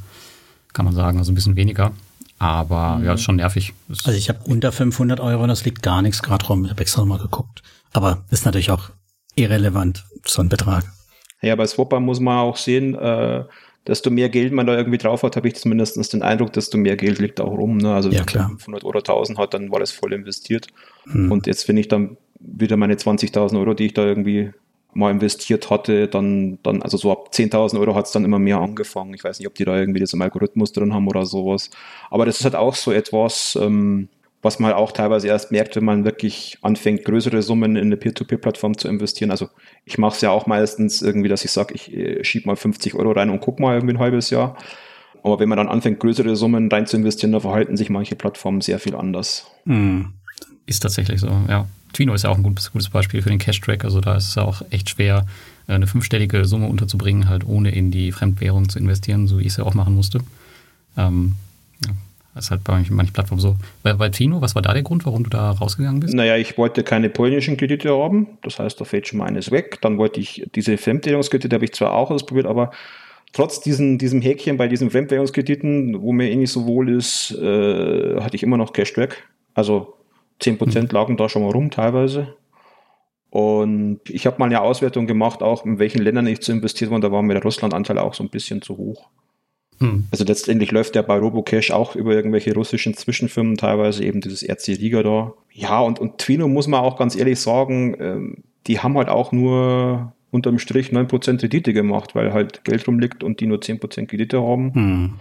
kann 0.76 0.86
man 0.86 0.94
sagen, 0.94 1.18
also 1.18 1.32
ein 1.32 1.36
bisschen 1.36 1.56
weniger. 1.56 1.94
Aber 2.38 2.98
mhm. 2.98 3.06
ja, 3.06 3.14
ist 3.14 3.24
schon 3.24 3.38
nervig. 3.38 3.74
Ist 3.90 4.06
also 4.06 4.18
ich 4.18 4.30
habe 4.30 4.40
unter 4.44 4.72
500 4.72 5.20
Euro 5.20 5.44
und 5.44 5.50
das 5.50 5.66
liegt 5.66 5.82
gar 5.82 6.02
nichts 6.02 6.22
gerade 6.22 6.46
rum. 6.46 6.66
Ich 6.66 6.72
habe 6.72 6.82
extra 6.82 7.04
mal 7.06 7.18
geguckt. 7.18 7.64
Aber 7.94 8.24
ist 8.30 8.46
natürlich 8.46 8.72
auch 8.72 8.90
irrelevant, 9.36 10.04
so 10.26 10.42
ein 10.42 10.50
Betrag. 10.50 10.86
Ja, 11.42 11.56
bei 11.56 11.66
Swapper 11.66 12.00
muss 12.00 12.20
man 12.20 12.40
auch 12.40 12.58
sehen, 12.58 12.94
äh, 12.96 13.46
desto 13.88 14.10
mehr 14.10 14.30
Geld 14.30 14.52
man 14.52 14.68
da 14.68 14.76
irgendwie 14.76 14.98
drauf 14.98 15.24
hat, 15.24 15.36
habe 15.36 15.48
ich 15.48 15.56
zumindest 15.56 16.12
den 16.12 16.24
Eindruck, 16.24 16.52
desto 16.54 16.78
mehr 16.78 16.98
Geld 16.98 17.20
liegt 17.20 17.40
auch 17.40 17.52
rum. 17.52 17.78
Ne? 17.78 17.94
Also 17.94 18.10
ja, 18.10 18.26
wenn 18.34 18.42
man 18.42 18.50
500 18.50 18.84
oder 18.84 19.00
1000 19.00 19.38
hat, 19.38 19.54
dann 19.54 19.72
war 19.72 19.80
das 19.80 19.92
voll 19.92 20.12
investiert. 20.12 20.68
Hm. 21.04 21.32
Und 21.32 21.48
jetzt 21.48 21.64
finde 21.64 21.82
ich 21.82 21.88
dann 21.88 22.18
wieder 22.40 22.76
meine 22.78 22.96
20.000 22.96 23.58
Euro, 23.60 23.74
die 23.74 23.86
ich 23.86 23.94
da 23.94 24.04
irgendwie 24.04 24.52
mal 24.96 25.12
investiert 25.12 25.70
hatte, 25.70 26.08
dann, 26.08 26.58
dann 26.64 26.82
also 26.82 26.98
so 26.98 27.12
ab 27.12 27.30
10.000 27.32 27.80
Euro 27.80 27.96
hat 27.96 28.06
es 28.06 28.12
dann 28.12 28.26
immer 28.26 28.40
mehr 28.40 28.60
angefangen. 28.60 29.14
Ich 29.14 29.24
weiß 29.24 29.40
nicht, 29.40 29.48
ob 29.48 29.56
die 29.56 29.66
da 29.66 29.78
irgendwie 29.78 30.00
das 30.00 30.14
im 30.14 30.22
Algorithmus 30.22 30.72
drin 30.72 30.94
haben 30.94 31.08
oder 31.08 31.26
sowas. 31.26 31.70
Aber 32.10 32.26
das 32.26 32.40
ist 32.40 32.46
halt 32.46 32.56
auch 32.56 32.76
so 32.76 32.92
etwas, 32.92 33.58
ähm, 33.62 34.08
was 34.42 34.60
man 34.60 34.74
auch 34.74 34.92
teilweise 34.92 35.28
erst 35.28 35.52
merkt, 35.52 35.76
wenn 35.76 35.84
man 35.86 36.06
wirklich 36.06 36.58
anfängt, 36.62 37.04
größere 37.04 37.42
Summen 37.42 37.76
in 37.76 37.88
eine 37.88 37.98
Peer-to-Peer-Plattform 37.98 38.78
zu 38.78 38.88
investieren. 38.88 39.32
Also 39.32 39.50
ich 39.84 39.98
mache 39.98 40.16
es 40.16 40.22
ja 40.22 40.30
auch 40.30 40.48
meistens 40.48 41.02
irgendwie, 41.02 41.30
dass 41.30 41.44
ich 41.44 41.52
sage, 41.52 41.74
ich 41.74 41.92
äh, 41.94 42.24
schiebe 42.24 42.48
mal 42.48 42.56
50 42.56 42.96
Euro 42.96 43.12
rein 43.12 43.30
und 43.30 43.42
guck 43.42 43.60
mal 43.60 43.76
irgendwie 43.76 43.96
ein 43.96 44.00
halbes 44.00 44.30
Jahr. 44.30 44.56
Aber 45.24 45.40
wenn 45.40 45.50
man 45.50 45.58
dann 45.58 45.68
anfängt, 45.68 46.00
größere 46.00 46.36
Summen 46.36 46.72
rein 46.72 46.86
zu 46.86 46.96
investieren, 46.96 47.32
da 47.32 47.40
verhalten 47.40 47.76
sich 47.76 47.90
manche 47.90 48.16
Plattformen 48.16 48.62
sehr 48.62 48.80
viel 48.80 48.96
anders. 48.96 49.52
Hm. 49.66 50.14
Ist 50.66 50.82
tatsächlich 50.82 51.20
so, 51.20 51.28
ja. 51.48 51.68
Twino 51.94 52.14
ist 52.14 52.24
ja 52.24 52.30
auch 52.30 52.38
ein 52.38 52.44
gutes, 52.44 52.72
gutes 52.72 52.90
Beispiel 52.90 53.22
für 53.22 53.30
den 53.30 53.40
Cash-Track. 53.40 53.86
Also 53.86 54.02
da 54.02 54.16
ist 54.16 54.30
es 54.30 54.38
auch 54.38 54.62
echt 54.70 54.90
schwer, 54.90 55.26
äh, 55.68 55.74
eine 55.74 55.88
fünfstellige 55.88 56.46
Summe 56.46 56.68
unterzubringen, 56.68 57.30
halt 57.30 57.46
ohne 57.46 57.72
in 57.72 57.92
die 57.92 58.12
Fremdwährung 58.12 58.68
zu 58.70 58.80
investieren, 58.80 59.28
so 59.28 59.40
wie 59.40 59.44
ich 59.44 59.50
es 59.50 59.58
ja 59.58 59.64
auch 59.64 59.74
machen 59.74 59.96
musste. 59.96 60.20
Ähm, 60.98 61.36
ja, 61.86 61.94
das 62.34 62.46
ist 62.46 62.52
halt 62.52 62.64
bei 62.66 62.84
manchen 62.90 63.14
Plattformen 63.14 63.40
so. 63.40 63.56
Bei, 63.82 63.94
bei 63.94 64.10
Tino, 64.10 64.42
was 64.42 64.56
war 64.56 64.62
da 64.62 64.74
der 64.74 64.84
Grund, 64.84 65.06
warum 65.06 65.24
du 65.24 65.30
da 65.30 65.52
rausgegangen 65.52 66.02
bist? 66.02 66.14
Naja, 66.14 66.36
ich 66.36 66.58
wollte 66.58 66.84
keine 66.84 67.10
polnischen 67.10 67.56
Kredite 67.56 67.98
haben. 67.98 68.28
Das 68.44 68.60
heißt, 68.60 68.80
da 68.80 68.84
fällt 68.84 69.08
schon 69.08 69.20
mal 69.20 69.28
eines 69.28 69.52
weg. 69.52 69.80
Dann 69.82 69.98
wollte 69.98 70.20
ich 70.20 70.46
diese 70.54 70.78
Fremdwährungskredite, 70.78 71.56
habe 71.56 71.66
ich 71.66 71.74
zwar 71.74 71.94
auch 71.94 72.12
ausprobiert, 72.12 72.46
aber 72.46 72.72
trotz 73.32 73.62
diesen, 73.62 73.98
diesem 73.98 74.22
Häkchen 74.22 74.58
bei 74.58 74.68
diesen 74.68 74.92
Fremdwährungskrediten, 74.92 76.02
wo 76.02 76.12
mir 76.12 76.30
eh 76.30 76.36
nicht 76.36 76.52
so 76.52 76.66
wohl 76.66 76.90
ist, 76.90 77.32
äh, 77.32 78.20
hatte 78.20 78.36
ich 78.36 78.44
immer 78.44 78.58
noch 78.58 78.74
Cashback. 78.74 79.24
Also 79.54 79.94
10% 80.42 80.82
mhm. 80.82 80.88
lagen 80.92 81.18
da 81.18 81.30
schon 81.30 81.44
mal 81.44 81.52
rum 81.52 81.72
teilweise. 81.72 82.36
Und 83.30 84.00
ich 84.08 84.26
habe 84.26 84.38
mal 84.40 84.46
eine 84.46 84.62
Auswertung 84.62 85.08
gemacht, 85.08 85.44
auch 85.44 85.66
in 85.66 85.78
welchen 85.78 86.02
Ländern 86.02 86.28
ich 86.28 86.42
zu 86.42 86.52
investiert 86.52 86.90
war. 86.90 86.96
Und 86.96 87.04
da 87.04 87.12
war 87.12 87.22
mir 87.22 87.34
der 87.34 87.44
Russland-Anteil 87.44 87.98
auch 87.98 88.14
so 88.14 88.24
ein 88.24 88.30
bisschen 88.30 88.62
zu 88.62 88.78
hoch. 88.78 89.10
Hm. 89.80 90.06
Also 90.12 90.24
letztendlich 90.24 90.72
läuft 90.72 90.96
der 90.96 91.04
bei 91.04 91.18
Robocash 91.18 91.72
auch 91.72 91.96
über 91.96 92.14
irgendwelche 92.14 92.54
russischen 92.54 92.94
Zwischenfirmen, 92.94 93.58
teilweise 93.58 94.06
eben 94.06 94.22
dieses 94.22 94.42
RC 94.42 94.80
Liga 94.80 95.04
da. 95.04 95.34
Ja, 95.52 95.80
und, 95.82 96.00
und 96.00 96.18
Twino 96.18 96.48
muss 96.48 96.68
man 96.68 96.80
auch 96.80 96.98
ganz 96.98 97.16
ehrlich 97.16 97.40
sagen, 97.40 97.98
ähm, 98.00 98.44
die 98.68 98.80
haben 98.80 98.98
halt 98.98 99.10
auch 99.10 99.32
nur 99.32 100.14
unterm 100.32 100.60
Strich 100.60 100.92
9% 100.92 101.40
Kredite 101.40 101.74
gemacht, 101.74 102.16
weil 102.16 102.34
halt 102.34 102.64
Geld 102.64 102.88
rumliegt 102.88 103.24
und 103.24 103.40
die 103.40 103.48
nur 103.48 103.60
10% 103.60 104.08
Kredite 104.08 104.42
haben. 104.42 104.74
Hm. 104.74 105.14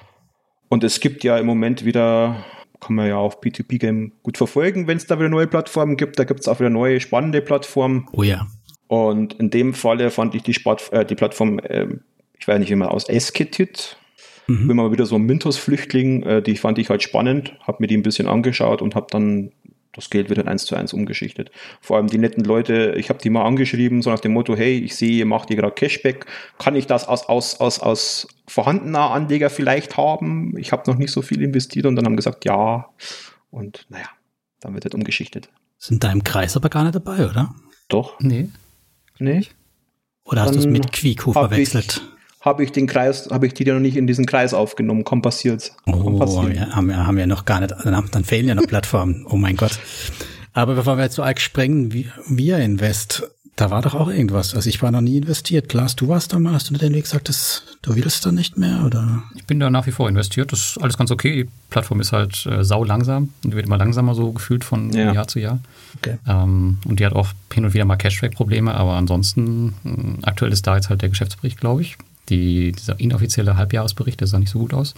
Und 0.69 0.85
es 0.85 1.01
gibt 1.01 1.25
ja 1.25 1.37
im 1.39 1.47
Moment 1.47 1.85
wieder, 1.85 2.45
kann 2.81 2.97
man 2.97 3.09
ja 3.09 3.17
auf 3.17 3.41
P2P-Game 3.41 4.13
gut 4.23 4.37
verfolgen, 4.37 4.87
wenn 4.87 4.97
es 4.97 5.07
da 5.07 5.19
wieder 5.19 5.29
neue 5.29 5.47
Plattformen 5.47 5.97
gibt. 5.97 6.19
Da 6.19 6.25
gibt 6.25 6.41
es 6.41 6.49
auch 6.49 6.61
wieder 6.61 6.71
neue 6.71 7.01
spannende 7.01 7.41
Plattformen. 7.41 8.09
Oh 8.13 8.23
ja. 8.23 8.47
Und 8.89 9.35
in 9.35 9.51
dem 9.51 9.75
Falle 9.75 10.11
fand 10.11 10.35
ich 10.35 10.43
die, 10.43 10.55
Sport, 10.55 10.93
äh, 10.93 11.05
die 11.05 11.15
Plattform, 11.15 11.59
äh, 11.59 11.87
ich 12.39 12.47
weiß 12.47 12.59
nicht, 12.59 12.71
wie 12.71 12.77
man 12.77 12.89
aus 12.89 13.09
Esketit 13.09 13.97
Mhm. 14.47 14.69
Bin 14.69 14.77
mal 14.77 14.93
wieder 14.93 15.07
so 15.07 15.17
ein 15.17 15.23
Mintos-Flüchtling, 15.23 16.23
äh, 16.23 16.43
die 16.43 16.57
fand 16.57 16.79
ich 16.79 16.91
halt 16.91 17.03
spannend, 17.03 17.55
habe 17.61 17.79
mir 17.81 17.87
die 17.87 17.97
ein 17.97 18.03
bisschen 18.03 18.29
angeschaut 18.29 18.83
und 18.83 18.95
habe 18.95 19.07
dann 19.11 19.53
das 19.95 20.11
Geld 20.11 20.31
wieder 20.31 20.47
eins 20.47 20.67
zu 20.67 20.75
eins 20.75 20.93
umgeschichtet. 20.93 21.51
Vor 21.81 21.97
allem 21.97 22.09
die 22.09 22.19
netten 22.19 22.45
Leute, 22.45 22.95
ich 22.97 23.09
habe 23.09 23.21
die 23.21 23.31
mal 23.31 23.45
angeschrieben, 23.45 24.03
so 24.03 24.11
nach 24.11 24.21
dem 24.21 24.33
Motto, 24.33 24.57
hey, 24.57 24.79
ich 24.79 24.97
sehe, 24.97 25.13
ihr 25.13 25.27
macht 25.27 25.49
hier 25.49 25.57
gerade 25.57 25.75
Cashback, 25.75 26.27
kann 26.59 26.75
ich 26.75 26.87
das 26.87 27.07
aus, 27.07 27.29
aus, 27.29 27.61
aus, 27.61 27.81
aus 27.81 28.29
vorhandener 28.47 29.11
Anleger 29.11 29.51
vielleicht 29.51 29.97
haben? 29.97 30.57
Ich 30.59 30.73
habe 30.73 30.91
noch 30.91 30.99
nicht 30.99 31.13
so 31.13 31.23
viel 31.23 31.43
investiert 31.43 31.87
und 31.87 31.97
dann 31.97 32.05
haben 32.05 32.17
gesagt, 32.17 32.45
ja. 32.45 32.91
Und 33.51 33.87
naja, 33.89 34.09
dann 34.61 34.75
wird 34.75 34.85
das 34.85 34.93
umgeschichtet. 34.93 35.49
Sind 35.79 36.03
da 36.03 36.11
im 36.11 36.25
Kreis 36.25 36.57
aber 36.57 36.69
gar 36.69 36.83
nicht 36.83 36.95
dabei, 36.95 37.29
oder? 37.29 37.55
Doch. 37.89 38.19
Nee. 38.21 38.49
Nee. 39.19 39.47
Oder 40.25 40.43
hast 40.43 40.55
du 40.55 40.59
es 40.59 40.67
mit 40.67 40.93
Quico 40.93 41.33
verwechselt? 41.33 42.03
Habe 42.45 42.63
ich 42.63 42.73
den 42.73 42.87
Kreis, 42.87 43.29
habe 43.31 43.47
ich 43.47 43.55
die 43.55 43.65
noch 43.65 43.81
nicht 43.81 43.97
in 43.97 44.07
diesen 44.07 44.27
Kreis 44.27 44.53
aufgenommen. 44.53 45.05
Kaum 45.05 45.23
passiert. 45.23 45.73
Oh, 45.87 46.21
ja, 46.53 46.75
haben, 46.75 46.89
wir, 46.89 47.07
haben 47.07 47.17
wir 47.17 47.27
noch 47.27 47.47
gar 47.47 47.61
nicht. 47.61 47.75
Dann, 47.85 48.05
dann 48.11 48.25
fehlen 48.25 48.47
ja 48.47 48.55
noch 48.55 48.67
Plattformen. 48.67 49.25
Oh 49.31 49.37
mein 49.37 49.57
Gott. 49.57 49.79
Aber 50.53 50.75
bevor 50.75 50.99
wir 50.99 51.05
jetzt 51.05 51.15
so 51.15 51.23
arg 51.23 51.41
sprengen, 51.41 51.93
wir 51.93 52.59
Invest, 52.59 53.29
da 53.57 53.71
war 53.71 53.83
doch 53.83 53.95
auch 53.95 54.09
irgendwas. 54.09 54.55
Also 54.55 54.69
ich 54.69 54.83
war 54.83 54.91
noch 54.91 55.01
nie 55.01 55.19
investiert. 55.19 55.69
Klaas, 55.69 55.95
du 55.95 56.09
warst 56.09 56.33
da 56.33 56.39
mal, 56.39 56.55
hast 56.55 56.71
du 56.71 56.75
denn 56.75 56.93
gesagt, 56.93 57.29
dass 57.29 57.63
du 57.83 57.95
willst 57.95 58.27
da 58.27 58.33
nicht 58.33 58.59
mehr, 58.59 58.83
oder? 58.85 59.23
Ich 59.37 59.47
bin 59.47 59.61
da 59.61 59.71
nach 59.71 59.87
wie 59.87 59.93
vor 59.93 60.09
investiert. 60.09 60.51
Das 60.51 60.59
ist 60.59 60.83
alles 60.83 60.99
ganz 60.99 61.13
okay. 61.13 61.45
Die 61.45 61.51
Plattform 61.71 62.01
ist 62.01 62.13
halt 62.13 62.47
äh, 62.47 62.65
sau 62.65 62.83
langsam 62.83 63.31
und 63.45 63.55
wird 63.55 63.67
immer 63.67 63.79
langsamer 63.79 64.15
so 64.15 64.33
gefühlt 64.33 64.65
von 64.65 64.93
ja. 64.93 65.13
Jahr 65.13 65.29
zu 65.29 65.39
Jahr. 65.39 65.61
Okay. 65.99 66.19
Ähm, 66.27 66.79
und 66.85 66.99
die 66.99 67.07
hat 67.07 67.13
auch 67.13 67.29
hin 67.53 67.65
und 67.65 67.75
wieder 67.75 67.85
mal 67.85 67.97
Cashback-Probleme, 67.97 68.75
aber 68.75 68.95
ansonsten 68.95 69.75
äh, 69.85 70.27
aktuell 70.27 70.53
ist 70.53 70.67
da 70.67 70.75
jetzt 70.75 70.91
halt 70.91 71.03
der 71.03 71.09
Geschäftsbericht, 71.11 71.61
glaube 71.61 71.83
ich. 71.83 71.97
Die, 72.29 72.73
dieser 72.73 72.99
inoffizielle 72.99 73.57
Halbjahresbericht, 73.57 74.21
der 74.21 74.27
sah 74.27 74.39
nicht 74.39 74.51
so 74.51 74.59
gut 74.59 74.75
aus. 74.75 74.95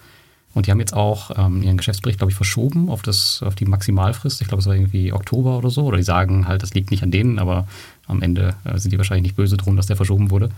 Und 0.54 0.66
die 0.66 0.70
haben 0.70 0.80
jetzt 0.80 0.94
auch 0.94 1.32
ähm, 1.36 1.62
ihren 1.62 1.76
Geschäftsbericht, 1.76 2.18
glaube 2.18 2.30
ich, 2.30 2.36
verschoben 2.36 2.88
auf, 2.88 3.02
das, 3.02 3.42
auf 3.42 3.54
die 3.54 3.66
Maximalfrist. 3.66 4.40
Ich 4.40 4.48
glaube, 4.48 4.60
es 4.60 4.66
war 4.66 4.74
irgendwie 4.74 5.12
Oktober 5.12 5.58
oder 5.58 5.68
so. 5.68 5.84
Oder 5.84 5.98
die 5.98 6.02
sagen 6.02 6.48
halt, 6.48 6.62
das 6.62 6.72
liegt 6.72 6.90
nicht 6.90 7.02
an 7.02 7.10
denen, 7.10 7.38
aber 7.38 7.68
am 8.06 8.22
Ende 8.22 8.54
äh, 8.64 8.78
sind 8.78 8.90
die 8.90 8.96
wahrscheinlich 8.96 9.24
nicht 9.24 9.36
böse 9.36 9.58
drum, 9.58 9.76
dass 9.76 9.86
der 9.86 9.96
verschoben 9.96 10.30
wurde. 10.30 10.50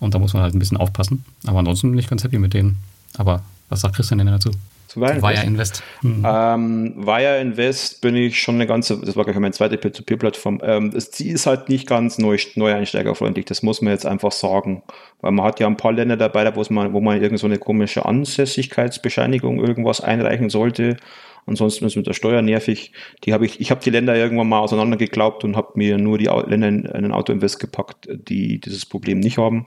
Und 0.00 0.14
da 0.14 0.18
muss 0.18 0.32
man 0.32 0.42
halt 0.42 0.54
ein 0.54 0.58
bisschen 0.58 0.76
aufpassen. 0.76 1.24
Aber 1.46 1.60
ansonsten 1.60 1.90
bin 1.90 2.00
ich 2.00 2.08
ganz 2.08 2.24
happy 2.24 2.38
mit 2.38 2.52
denen. 2.52 2.78
Aber 3.16 3.42
was 3.68 3.82
sagt 3.82 3.94
Christian 3.94 4.18
denn 4.18 4.26
dazu? 4.26 4.50
Zu 4.94 5.00
Wire, 5.00 5.20
Wire 5.22 5.44
Invest. 5.44 5.82
Mhm. 6.02 6.24
Ähm, 6.24 6.94
Wire 6.96 7.40
Invest 7.40 8.00
bin 8.00 8.14
ich 8.14 8.40
schon 8.40 8.54
eine 8.54 8.68
ganze, 8.68 8.96
das 9.00 9.16
war 9.16 9.24
gleich 9.24 9.36
meine 9.36 9.50
zweite 9.50 9.76
Peer-to-Peer-Plattform. 9.76 10.60
Ähm, 10.62 10.92
sie 10.96 11.30
ist 11.30 11.46
halt 11.46 11.68
nicht 11.68 11.88
ganz 11.88 12.18
neu, 12.18 12.38
neueinsteigerfreundlich, 12.54 13.44
das 13.44 13.64
muss 13.64 13.82
man 13.82 13.92
jetzt 13.92 14.06
einfach 14.06 14.30
sagen. 14.30 14.84
Weil 15.20 15.32
man 15.32 15.44
hat 15.44 15.58
ja 15.58 15.66
ein 15.66 15.76
paar 15.76 15.92
Länder 15.92 16.16
dabei, 16.16 16.54
wo 16.54 16.64
man, 16.70 16.92
wo 16.92 17.00
man 17.00 17.20
irgend 17.20 17.40
so 17.40 17.46
eine 17.48 17.58
komische 17.58 18.06
Ansässigkeitsbescheinigung 18.06 19.58
irgendwas 19.58 20.00
einreichen 20.00 20.48
sollte. 20.48 20.96
Ansonsten 21.44 21.84
ist 21.86 21.92
es 21.92 21.96
mit 21.96 22.06
der 22.06 22.12
Steuer 22.12 22.40
nervig. 22.40 22.92
Die 23.24 23.32
habe 23.32 23.46
ich, 23.46 23.60
ich 23.60 23.72
habe 23.72 23.82
die 23.82 23.90
Länder 23.90 24.14
irgendwann 24.14 24.48
mal 24.48 24.60
auseinandergeglaubt 24.60 25.42
und 25.42 25.56
habe 25.56 25.72
mir 25.74 25.98
nur 25.98 26.18
die 26.18 26.26
Länder 26.26 26.68
in 26.68 26.86
einen 26.86 27.12
Autoinvest 27.12 27.58
gepackt, 27.58 28.08
die 28.08 28.60
dieses 28.60 28.86
Problem 28.86 29.18
nicht 29.18 29.38
haben. 29.38 29.66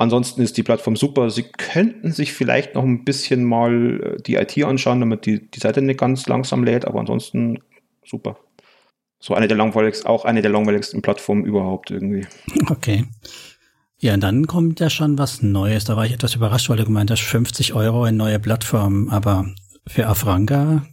Ansonsten 0.00 0.40
ist 0.40 0.56
die 0.56 0.62
Plattform 0.62 0.96
super. 0.96 1.28
Sie 1.28 1.42
könnten 1.42 2.10
sich 2.10 2.32
vielleicht 2.32 2.74
noch 2.74 2.84
ein 2.84 3.04
bisschen 3.04 3.44
mal 3.44 4.16
äh, 4.16 4.22
die 4.22 4.36
IT 4.36 4.64
anschauen, 4.64 4.98
damit 4.98 5.26
die, 5.26 5.50
die 5.50 5.60
Seite 5.60 5.82
nicht 5.82 6.00
ganz 6.00 6.26
langsam 6.26 6.64
lädt, 6.64 6.86
aber 6.86 7.00
ansonsten 7.00 7.58
super. 8.02 8.38
So 9.18 9.34
eine 9.34 9.46
der 9.46 9.58
langweiligsten, 9.58 10.08
auch 10.08 10.24
eine 10.24 10.40
der 10.40 10.52
langweiligsten 10.52 11.02
Plattformen 11.02 11.44
überhaupt 11.44 11.90
irgendwie. 11.90 12.26
Okay. 12.70 13.04
Ja, 13.98 14.14
und 14.14 14.22
dann 14.22 14.46
kommt 14.46 14.80
ja 14.80 14.88
schon 14.88 15.18
was 15.18 15.42
Neues. 15.42 15.84
Da 15.84 15.98
war 15.98 16.06
ich 16.06 16.14
etwas 16.14 16.34
überrascht, 16.34 16.70
weil 16.70 16.78
du 16.78 16.86
gemeint 16.86 17.10
hast, 17.10 17.20
50 17.20 17.74
Euro 17.74 18.06
in 18.06 18.16
neue 18.16 18.38
Plattform. 18.38 19.10
Aber 19.10 19.52
für 19.86 20.06
Afranga 20.06 20.86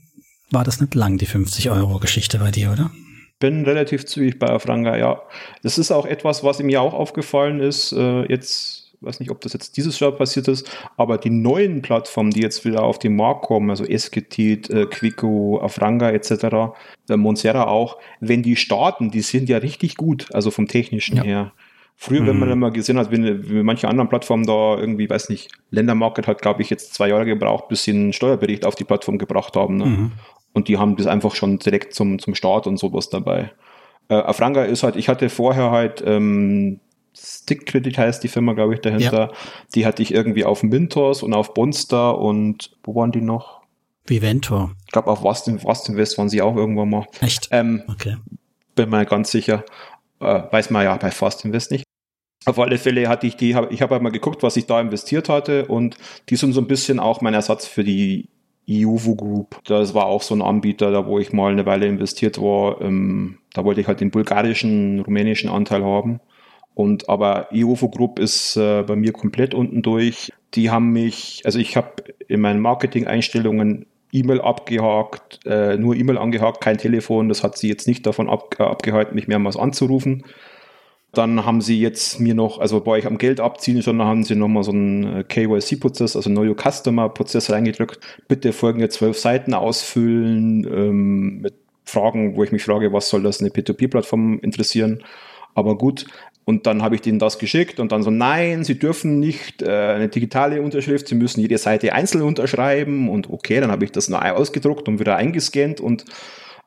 war 0.51 0.65
das 0.65 0.81
nicht 0.81 0.95
lang, 0.95 1.17
die 1.17 1.27
50 1.27 1.69
Euro 1.69 1.99
Geschichte 1.99 2.39
bei 2.39 2.51
dir, 2.51 2.73
oder? 2.73 2.91
Bin 3.39 3.63
relativ 3.63 4.05
zügig 4.05 4.37
bei 4.37 4.49
Afranga, 4.49 4.97
ja. 4.97 5.21
Das 5.63 5.77
ist 5.77 5.91
auch 5.91 6.05
etwas, 6.05 6.43
was 6.43 6.59
mir 6.59 6.81
auch 6.81 6.93
aufgefallen 6.93 7.61
ist. 7.61 7.93
Äh, 7.93 8.23
jetzt 8.29 8.76
weiß 9.01 9.19
nicht, 9.19 9.31
ob 9.31 9.41
das 9.41 9.53
jetzt 9.53 9.77
dieses 9.77 9.99
Jahr 9.99 10.11
passiert 10.11 10.47
ist, 10.47 10.69
aber 10.97 11.17
die 11.17 11.29
neuen 11.29 11.81
Plattformen, 11.81 12.31
die 12.31 12.41
jetzt 12.41 12.65
wieder 12.65 12.83
auf 12.83 12.99
den 12.99 13.15
Markt 13.15 13.43
kommen, 13.43 13.69
also 13.69 13.83
Esketit, 13.83 14.69
äh, 14.69 14.85
Quico, 14.85 15.59
Afranga 15.61 16.09
etc., 16.09 16.75
äh, 17.09 17.17
Monserra 17.17 17.67
auch, 17.67 17.97
wenn 18.19 18.43
die 18.43 18.55
starten, 18.55 19.11
die 19.11 19.21
sind 19.21 19.49
ja 19.49 19.57
richtig 19.57 19.97
gut, 19.97 20.27
also 20.33 20.51
vom 20.51 20.67
technischen 20.67 21.17
ja. 21.17 21.23
her. 21.23 21.51
Früher, 21.99 22.21
mhm. 22.21 22.27
wenn 22.27 22.39
man 22.39 22.49
mhm. 22.49 22.53
immer 22.53 22.71
gesehen 22.71 22.99
hat, 22.99 23.11
wie, 23.11 23.49
wie 23.49 23.63
manche 23.63 23.87
anderen 23.87 24.07
Plattformen 24.07 24.45
da 24.45 24.77
irgendwie, 24.77 25.09
weiß 25.09 25.29
nicht, 25.29 25.49
Ländermarket 25.71 26.27
hat, 26.27 26.41
glaube 26.41 26.61
ich, 26.61 26.69
jetzt 26.69 26.93
zwei 26.93 27.09
Jahre 27.09 27.25
gebraucht, 27.25 27.69
bis 27.69 27.83
sie 27.83 27.91
einen 27.91 28.13
Steuerbericht 28.13 28.65
auf 28.65 28.75
die 28.75 28.83
Plattform 28.83 29.17
gebracht 29.17 29.55
haben. 29.55 29.77
Ne? 29.77 29.85
Mhm. 29.85 30.11
Und 30.53 30.67
die 30.67 30.77
haben 30.77 30.95
das 30.95 31.07
einfach 31.07 31.33
schon 31.33 31.57
direkt 31.57 31.93
zum, 31.95 32.19
zum 32.19 32.35
Start 32.35 32.67
und 32.67 32.77
sowas 32.77 33.09
dabei. 33.09 33.51
Äh, 34.09 34.15
Afranga 34.15 34.63
ist 34.63 34.83
halt, 34.83 34.95
ich 34.95 35.09
hatte 35.09 35.29
vorher 35.29 35.71
halt 35.71 36.03
ähm, 36.05 36.79
Stick 37.19 37.65
Credit 37.65 37.97
heißt 37.97 38.23
die 38.23 38.27
Firma, 38.27 38.53
glaube 38.53 38.75
ich, 38.75 38.81
dahinter. 38.81 39.31
Ja. 39.31 39.31
Die 39.73 39.85
hatte 39.85 40.01
ich 40.03 40.13
irgendwie 40.13 40.45
auf 40.45 40.63
Mintos 40.63 41.23
und 41.23 41.33
auf 41.33 41.53
Bonster 41.53 42.17
und 42.19 42.71
wo 42.83 42.95
waren 42.95 43.11
die 43.11 43.21
noch? 43.21 43.61
Viventor. 44.05 44.71
Ich 44.85 44.91
glaube, 44.91 45.09
auf 45.09 45.23
Wast, 45.23 45.47
Wast 45.65 45.89
Invest 45.89 46.17
waren 46.17 46.29
sie 46.29 46.41
auch 46.41 46.55
irgendwann 46.55 46.89
mal. 46.89 47.07
Echt? 47.21 47.49
Ähm, 47.51 47.83
okay. 47.87 48.17
Bin 48.75 48.89
mir 48.89 49.05
ganz 49.05 49.31
sicher. 49.31 49.65
Äh, 50.19 50.43
weiß 50.51 50.69
man 50.69 50.83
ja 50.83 50.95
bei 50.97 51.11
Fast 51.11 51.43
Invest 51.45 51.71
nicht. 51.71 51.83
Auf 52.45 52.59
alle 52.59 52.77
Fälle 52.77 53.09
hatte 53.09 53.27
ich 53.27 53.35
die, 53.35 53.55
hab, 53.55 53.71
ich 53.71 53.81
habe 53.81 53.95
halt 53.95 54.03
mal 54.03 54.11
geguckt, 54.11 54.41
was 54.43 54.55
ich 54.55 54.65
da 54.65 54.79
investiert 54.79 55.27
hatte 55.27 55.65
und 55.65 55.97
die 56.29 56.37
sind 56.37 56.53
so 56.53 56.61
ein 56.61 56.67
bisschen 56.67 56.99
auch 56.99 57.19
mein 57.19 57.33
Ersatz 57.33 57.67
für 57.67 57.83
die 57.83 58.29
EUVO 58.69 59.15
Group. 59.15 59.59
Das 59.65 59.93
war 59.93 60.05
auch 60.05 60.21
so 60.21 60.35
ein 60.35 60.41
Anbieter, 60.41 60.91
da 60.91 61.05
wo 61.05 61.19
ich 61.19 61.33
mal 61.33 61.51
eine 61.51 61.65
Weile 61.65 61.87
investiert 61.87 62.41
war. 62.41 62.81
Ähm, 62.81 63.39
da 63.53 63.65
wollte 63.65 63.81
ich 63.81 63.87
halt 63.87 64.01
den 64.01 64.11
bulgarischen, 64.11 64.99
rumänischen 65.01 65.49
Anteil 65.49 65.83
haben. 65.83 66.19
Und 66.77 67.09
aber 67.09 67.47
IOFO 67.51 67.89
Group 67.89 68.19
ist 68.19 68.55
äh, 68.55 68.83
bei 68.83 68.95
mir 68.95 69.11
komplett 69.11 69.55
unten 69.55 69.81
durch. 69.81 70.31
Die 70.53 70.69
haben 70.69 70.91
mich, 70.91 71.41
also 71.43 71.57
ich 71.57 71.75
habe 71.75 72.03
in 72.27 72.39
meinen 72.39 72.59
Marketing-Einstellungen 72.59 73.87
E-Mail 74.11 74.41
abgehakt, 74.41 75.39
äh, 75.47 75.75
nur 75.75 75.95
E-Mail 75.95 76.19
angehakt, 76.19 76.61
kein 76.61 76.77
Telefon. 76.77 77.29
Das 77.29 77.43
hat 77.43 77.57
sie 77.57 77.67
jetzt 77.67 77.87
nicht 77.87 78.05
davon 78.05 78.29
ab, 78.29 78.57
äh, 78.59 78.63
abgehalten, 78.63 79.15
mich 79.15 79.27
mehrmals 79.27 79.57
anzurufen. 79.57 80.23
Dann 81.13 81.45
haben 81.45 81.61
sie 81.61 81.81
jetzt 81.81 82.19
mir 82.19 82.35
noch, 82.35 82.59
also 82.59 82.79
bei 82.79 82.91
euch 82.91 83.07
am 83.07 83.17
Geld 83.17 83.39
abziehen, 83.39 83.81
schon 83.81 83.99
haben 84.03 84.23
sie 84.23 84.35
nochmal 84.35 84.61
so 84.61 84.71
einen 84.71 85.21
äh, 85.21 85.23
KYC-Prozess, 85.23 86.15
also 86.15 86.29
Your 86.29 86.55
Customer-Prozess 86.55 87.49
reingedrückt. 87.49 87.99
Bitte 88.27 88.53
folgende 88.53 88.89
zwölf 88.89 89.17
Seiten 89.17 89.55
ausfüllen 89.55 90.63
ähm, 90.71 91.41
mit 91.41 91.55
Fragen, 91.85 92.35
wo 92.35 92.43
ich 92.43 92.51
mich 92.51 92.63
frage, 92.63 92.93
was 92.93 93.09
soll 93.09 93.23
das 93.23 93.39
eine 93.39 93.49
P2P-Plattform 93.49 94.37
interessieren? 94.41 95.03
Aber 95.55 95.75
gut, 95.75 96.05
und 96.47 96.65
dann 96.65 96.81
habe 96.81 96.95
ich 96.95 97.01
denen 97.01 97.19
das 97.19 97.39
geschickt 97.39 97.77
und 97.81 97.91
dann 97.91 98.03
so, 98.03 98.09
nein, 98.09 98.63
sie 98.63 98.79
dürfen 98.79 99.19
nicht 99.19 99.61
äh, 99.61 99.69
eine 99.69 100.07
digitale 100.07 100.61
Unterschrift, 100.61 101.09
sie 101.09 101.15
müssen 101.15 101.41
jede 101.41 101.57
Seite 101.57 101.91
einzeln 101.91 102.21
unterschreiben. 102.21 103.09
Und 103.09 103.29
okay, 103.29 103.59
dann 103.59 103.69
habe 103.69 103.83
ich 103.83 103.91
das 103.91 104.09
ausgedruckt 104.09 104.87
und 104.87 104.97
wieder 104.97 105.17
eingescannt 105.17 105.81
und 105.81 106.05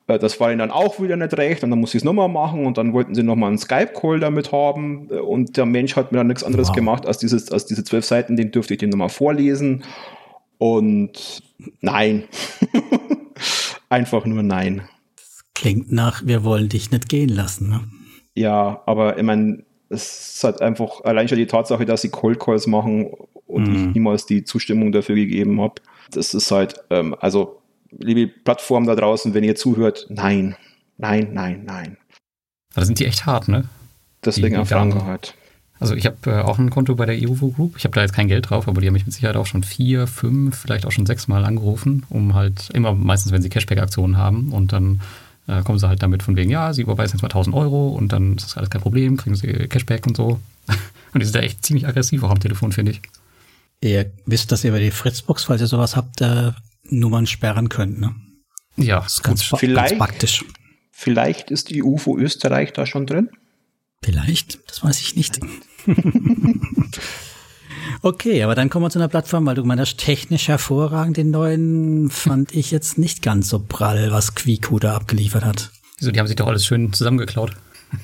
äh, 0.07 0.18
das 0.18 0.39
war 0.39 0.51
ihnen 0.51 0.59
dann 0.59 0.70
auch 0.70 1.01
wieder 1.01 1.16
nicht 1.16 1.35
recht 1.39 1.64
und 1.64 1.70
dann 1.70 1.81
muss 1.81 1.95
ich 1.95 2.01
es 2.01 2.05
nochmal 2.05 2.28
machen 2.28 2.66
und 2.66 2.76
dann 2.76 2.93
wollten 2.93 3.14
sie 3.14 3.22
nochmal 3.22 3.49
einen 3.49 3.57
Skype-Call 3.57 4.20
damit 4.20 4.53
haben 4.53 5.07
und 5.07 5.57
der 5.57 5.64
Mensch 5.64 5.97
hat 5.97 6.12
mir 6.12 6.18
dann 6.18 6.26
nichts 6.26 6.45
anderes 6.45 6.68
wow. 6.68 6.76
gemacht 6.76 7.07
als, 7.07 7.16
dieses, 7.16 7.51
als 7.51 7.64
diese 7.64 7.83
zwölf 7.83 8.05
Seiten, 8.05 8.37
den 8.37 8.51
dürfte 8.51 8.74
ich 8.74 8.81
den 8.81 8.91
nochmal 8.91 9.09
vorlesen 9.09 9.83
und 10.59 11.43
nein. 11.81 12.24
Einfach 13.89 14.26
nur 14.26 14.43
nein. 14.43 14.83
Das 15.16 15.45
klingt 15.55 15.91
nach, 15.91 16.26
wir 16.26 16.45
wollen 16.45 16.68
dich 16.68 16.91
nicht 16.91 17.09
gehen 17.09 17.31
lassen, 17.31 17.70
ne? 17.70 17.81
Ja, 18.35 18.83
aber 18.87 19.18
ich 19.18 19.24
meine, 19.24 19.64
es 19.91 20.36
ist 20.36 20.45
halt 20.45 20.62
einfach 20.62 21.03
allein 21.05 21.28
schon 21.28 21.38
die 21.38 21.47
Tatsache, 21.47 21.84
dass 21.84 22.03
sie 22.03 22.11
Cold 22.11 22.38
Calls 22.38 22.66
machen 22.66 23.11
und 23.47 23.68
mhm. 23.68 23.74
ich 23.74 23.95
niemals 23.95 24.24
die 24.24 24.45
Zustimmung 24.45 24.93
dafür 24.93 25.16
gegeben 25.16 25.61
habe. 25.61 25.74
Das 26.12 26.32
ist 26.32 26.51
halt, 26.51 26.76
ähm, 26.91 27.14
also, 27.20 27.61
liebe 27.99 28.28
Plattformen 28.28 28.86
da 28.86 28.95
draußen, 28.95 29.34
wenn 29.34 29.45
ihr 29.45 29.57
zuhört, 29.57 30.07
nein, 30.09 30.57
nein, 30.97 31.30
nein, 31.32 31.64
nein. 31.64 31.97
Da 32.74 32.84
sind 32.84 33.01
die 33.01 33.07
echt 33.07 33.26
hart, 33.26 33.49
ne? 33.49 33.64
Deswegen 34.24 34.64
Franke 34.64 35.05
halt. 35.05 35.34
Also 35.80 35.95
ich 35.95 36.05
habe 36.05 36.16
äh, 36.26 36.43
auch 36.43 36.59
ein 36.59 36.68
Konto 36.68 36.95
bei 36.95 37.07
der 37.07 37.16
EUVO 37.16 37.49
Group. 37.49 37.76
Ich 37.78 37.84
habe 37.84 37.95
da 37.95 38.03
jetzt 38.03 38.12
kein 38.12 38.28
Geld 38.28 38.51
drauf, 38.51 38.68
aber 38.68 38.82
die 38.82 38.86
haben 38.86 38.93
mich 38.93 39.07
mit 39.07 39.14
Sicherheit 39.14 39.36
auch 39.36 39.47
schon 39.47 39.62
vier, 39.62 40.07
fünf, 40.07 40.59
vielleicht 40.59 40.84
auch 40.84 40.93
schon 40.93 41.07
sechs 41.07 41.26
Mal 41.26 41.45
angerufen, 41.45 42.05
um 42.11 42.34
halt 42.34 42.68
immer 42.74 42.93
meistens, 42.93 43.32
wenn 43.32 43.41
sie 43.41 43.49
Cashback-Aktionen 43.49 44.18
haben 44.18 44.53
und 44.53 44.74
dann 44.74 45.01
äh, 45.51 45.62
kommen 45.62 45.78
sie 45.78 45.88
halt 45.88 46.03
damit 46.03 46.22
von 46.22 46.36
wegen, 46.36 46.51
ja, 46.51 46.72
sie 46.72 46.82
überweisen 46.82 47.16
jetzt 47.16 47.22
mal 47.22 47.28
1000 47.28 47.55
Euro 47.57 47.88
und 47.88 48.12
dann 48.12 48.36
ist 48.36 48.46
das 48.46 48.57
alles 48.57 48.70
kein 48.70 48.80
Problem, 48.80 49.16
kriegen 49.16 49.34
sie 49.34 49.48
Cashback 49.68 50.07
und 50.07 50.16
so. 50.16 50.40
Und 51.12 51.18
die 51.18 51.24
sind 51.26 51.34
da 51.34 51.40
echt 51.40 51.66
ziemlich 51.66 51.88
aggressiv 51.88 52.22
auch 52.22 52.30
am 52.30 52.38
Telefon, 52.38 52.70
finde 52.70 52.92
ich. 52.92 53.01
Ihr 53.80 54.12
wisst, 54.26 54.53
dass 54.53 54.62
ihr 54.62 54.70
über 54.70 54.78
die 54.78 54.92
Fritzbox, 54.92 55.42
falls 55.42 55.61
ihr 55.61 55.66
sowas 55.66 55.96
habt, 55.96 56.20
äh, 56.20 56.53
Nummern 56.84 57.26
sperren 57.26 57.68
könnt, 57.68 57.98
ne? 57.98 58.14
Ja, 58.76 59.01
das 59.01 59.14
ist 59.14 59.22
ganz, 59.24 59.42
vielleicht, 59.42 59.74
ganz 59.74 59.98
praktisch. 59.98 60.44
Vielleicht 60.92 61.51
ist 61.51 61.70
die 61.70 61.82
UFO 61.82 62.16
Österreich 62.16 62.72
da 62.72 62.86
schon 62.86 63.07
drin? 63.07 63.30
Vielleicht, 64.05 64.61
das 64.70 64.84
weiß 64.84 65.01
ich 65.01 65.16
nicht. 65.16 65.40
Okay, 68.03 68.43
aber 68.43 68.55
dann 68.55 68.70
kommen 68.70 68.85
wir 68.85 68.91
zu 68.91 68.99
einer 68.99 69.09
Plattform, 69.09 69.47
weil 69.47 69.55
du 69.55 69.64
meinst, 69.64 69.99
technisch 69.99 70.49
hervorragend. 70.49 71.16
Den 71.16 71.31
neuen 71.31 72.11
fand 72.11 72.55
ich 72.55 72.70
jetzt 72.70 72.99
nicht 72.99 73.22
ganz 73.22 73.49
so 73.49 73.59
prall, 73.59 74.11
was 74.12 74.35
Quiku 74.35 74.78
da 74.78 74.97
abgeliefert 74.97 75.45
hat. 75.45 75.70
Wieso, 75.99 76.11
die 76.11 76.18
haben 76.18 76.26
sich 76.26 76.37
doch 76.37 76.47
alles 76.47 76.64
schön 76.64 76.93
zusammengeklaut. 76.93 77.53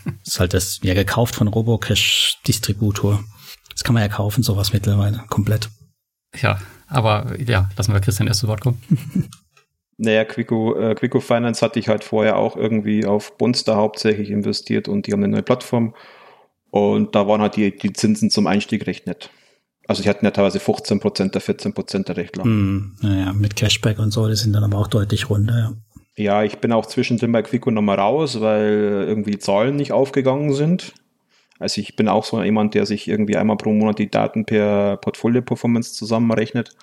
Das 0.05 0.15
ist 0.35 0.41
halt 0.41 0.55
das, 0.55 0.81
ja, 0.83 0.95
gekauft 0.95 1.35
von 1.37 1.49
Robocash-Distributor. 1.49 3.25
Das 3.71 3.85
kann 3.85 3.95
man 3.95 4.03
ja 4.03 4.09
kaufen, 4.09 4.43
sowas 4.43 4.73
mittlerweile, 4.73 5.25
komplett. 5.29 5.69
Ja, 6.35 6.59
aber 6.89 7.35
ja, 7.41 7.71
lassen 7.77 7.93
wir 7.93 8.01
Christian 8.01 8.29
erst 8.29 8.41
zu 8.41 8.49
Wort 8.49 8.61
kommen. 8.61 8.83
Naja, 9.99 10.27
Quico, 10.27 10.79
äh, 10.79 10.95
Quico 10.95 11.21
Finance 11.21 11.65
hatte 11.65 11.79
ich 11.79 11.89
halt 11.89 12.05
vorher 12.05 12.37
auch 12.37 12.55
irgendwie 12.55 13.07
auf 13.07 13.39
Bonster 13.39 13.77
hauptsächlich 13.77 14.31
investiert 14.31 14.89
und 14.89 15.07
die 15.07 15.13
haben 15.13 15.25
eine 15.25 15.33
neue 15.33 15.43
Plattform. 15.43 15.95
Und 16.71 17.15
da 17.15 17.27
waren 17.27 17.41
halt 17.41 17.57
die, 17.57 17.75
die 17.75 17.95
Zinsen 17.95 18.31
zum 18.31 18.47
Einstieg 18.47 18.87
recht 18.87 19.07
nett. 19.07 19.31
Also 19.89 20.03
die 20.03 20.09
hatten 20.09 20.25
ja 20.25 20.31
teilweise 20.33 20.59
15 20.59 21.01
Prozent 21.01 21.35
der 21.35 21.41
14 21.41 21.73
Prozent 21.73 22.09
der 22.09 22.17
Rechtler. 22.17 22.45
Hm, 22.45 22.97
naja, 23.01 23.33
mit 23.33 23.57
Cashback 23.57 23.99
und 23.99 24.11
so, 24.11 24.29
die 24.29 24.35
sind 24.35 24.53
dann 24.53 24.65
aber 24.65 24.79
auch 24.79 24.89
deutlich 24.89 25.31
runter, 25.31 25.59
ja. 25.59 25.73
Ja, 26.19 26.43
ich 26.43 26.59
bin 26.59 26.73
auch 26.73 26.87
zwischendrin 26.87 27.31
bei 27.31 27.43
Quico 27.43 27.71
nochmal 27.71 28.01
raus, 28.01 28.41
weil 28.41 29.05
irgendwie 29.07 29.33
die 29.33 29.39
Zahlen 29.39 29.77
nicht 29.77 29.93
aufgegangen 29.93 30.55
sind. 30.55 30.95
Also 31.59 31.81
ich 31.81 31.95
bin 31.95 32.09
auch 32.09 32.25
so 32.25 32.43
jemand, 32.43 32.75
der 32.75 32.87
sich 32.87 33.07
irgendwie 33.07 33.37
einmal 33.37 33.59
pro 33.59 33.71
Monat 33.73 33.99
die 33.99 34.11
Daten 34.11 34.47
per 34.47 34.97
Portfolio-Performance 34.97 35.93
zusammenrechnet. 35.93 36.75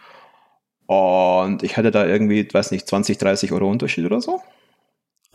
Und 0.85 1.63
ich 1.63 1.77
hatte 1.77 1.89
da 1.89 2.05
irgendwie, 2.05 2.47
weiß 2.51 2.71
nicht, 2.71 2.87
20, 2.87 3.17
30 3.17 3.51
Euro 3.51 3.69
Unterschied 3.69 4.05
oder 4.05 4.21
so. 4.21 4.41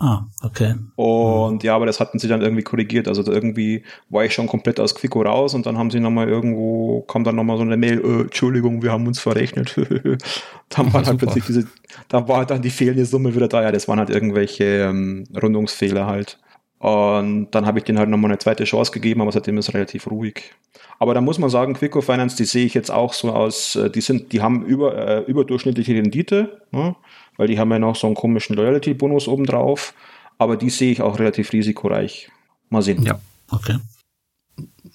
Ah, 0.00 0.26
okay. 0.42 0.76
Und 0.94 1.64
ja, 1.64 1.74
aber 1.74 1.84
das 1.86 1.98
hatten 1.98 2.20
sie 2.20 2.28
dann 2.28 2.40
irgendwie 2.40 2.62
korrigiert. 2.62 3.08
Also 3.08 3.24
irgendwie 3.30 3.82
war 4.08 4.24
ich 4.24 4.32
schon 4.32 4.46
komplett 4.46 4.78
aus 4.78 4.94
Quico 4.94 5.22
raus 5.22 5.54
und 5.54 5.66
dann 5.66 5.76
haben 5.76 5.90
sie 5.90 5.98
nochmal 5.98 6.28
irgendwo, 6.28 7.00
kam 7.02 7.24
dann 7.24 7.34
nochmal 7.34 7.56
so 7.56 7.64
eine 7.64 7.76
Mail, 7.76 8.00
äh, 8.04 8.20
Entschuldigung, 8.22 8.80
wir 8.82 8.92
haben 8.92 9.08
uns 9.08 9.18
verrechnet. 9.18 9.74
dann 10.68 10.92
war 10.92 11.04
halt 11.04 11.18
plötzlich 11.18 11.44
diese, 11.46 11.66
da 12.08 12.28
war 12.28 12.46
dann 12.46 12.62
die 12.62 12.70
fehlende 12.70 13.04
Summe 13.06 13.34
wieder 13.34 13.48
da. 13.48 13.62
Ja, 13.62 13.72
das 13.72 13.88
waren 13.88 13.98
halt 13.98 14.10
irgendwelche 14.10 14.64
ähm, 14.64 15.24
Rundungsfehler 15.34 16.06
halt. 16.06 16.38
Und 16.78 17.50
dann 17.50 17.66
habe 17.66 17.80
ich 17.80 17.84
denen 17.84 17.98
halt 17.98 18.08
nochmal 18.08 18.30
eine 18.30 18.38
zweite 18.38 18.62
Chance 18.62 18.92
gegeben, 18.92 19.20
aber 19.20 19.32
seitdem 19.32 19.58
ist 19.58 19.68
es 19.68 19.74
relativ 19.74 20.08
ruhig. 20.08 20.54
Aber 21.00 21.12
da 21.12 21.20
muss 21.20 21.38
man 21.38 21.50
sagen, 21.50 21.74
Quico 21.74 22.00
Finance, 22.00 22.36
die 22.36 22.44
sehe 22.44 22.66
ich 22.66 22.74
jetzt 22.74 22.90
auch 22.90 23.12
so 23.12 23.32
aus, 23.32 23.74
äh, 23.74 23.90
die 23.90 24.00
sind, 24.00 24.32
die 24.32 24.42
haben 24.42 24.64
über, 24.64 24.96
äh, 24.96 25.20
überdurchschnittliche 25.22 25.94
Rendite. 25.94 26.62
Ne? 26.70 26.94
Weil 27.38 27.48
die 27.48 27.58
haben 27.58 27.70
ja 27.70 27.78
noch 27.78 27.96
so 27.96 28.06
einen 28.06 28.16
komischen 28.16 28.54
Loyalty-Bonus 28.56 29.26
obendrauf. 29.26 29.94
Aber 30.36 30.58
die 30.58 30.68
sehe 30.68 30.92
ich 30.92 31.00
auch 31.00 31.18
relativ 31.18 31.52
risikoreich. 31.52 32.30
Mal 32.68 32.82
sehen. 32.82 33.02
Ja, 33.02 33.18
okay. 33.50 33.78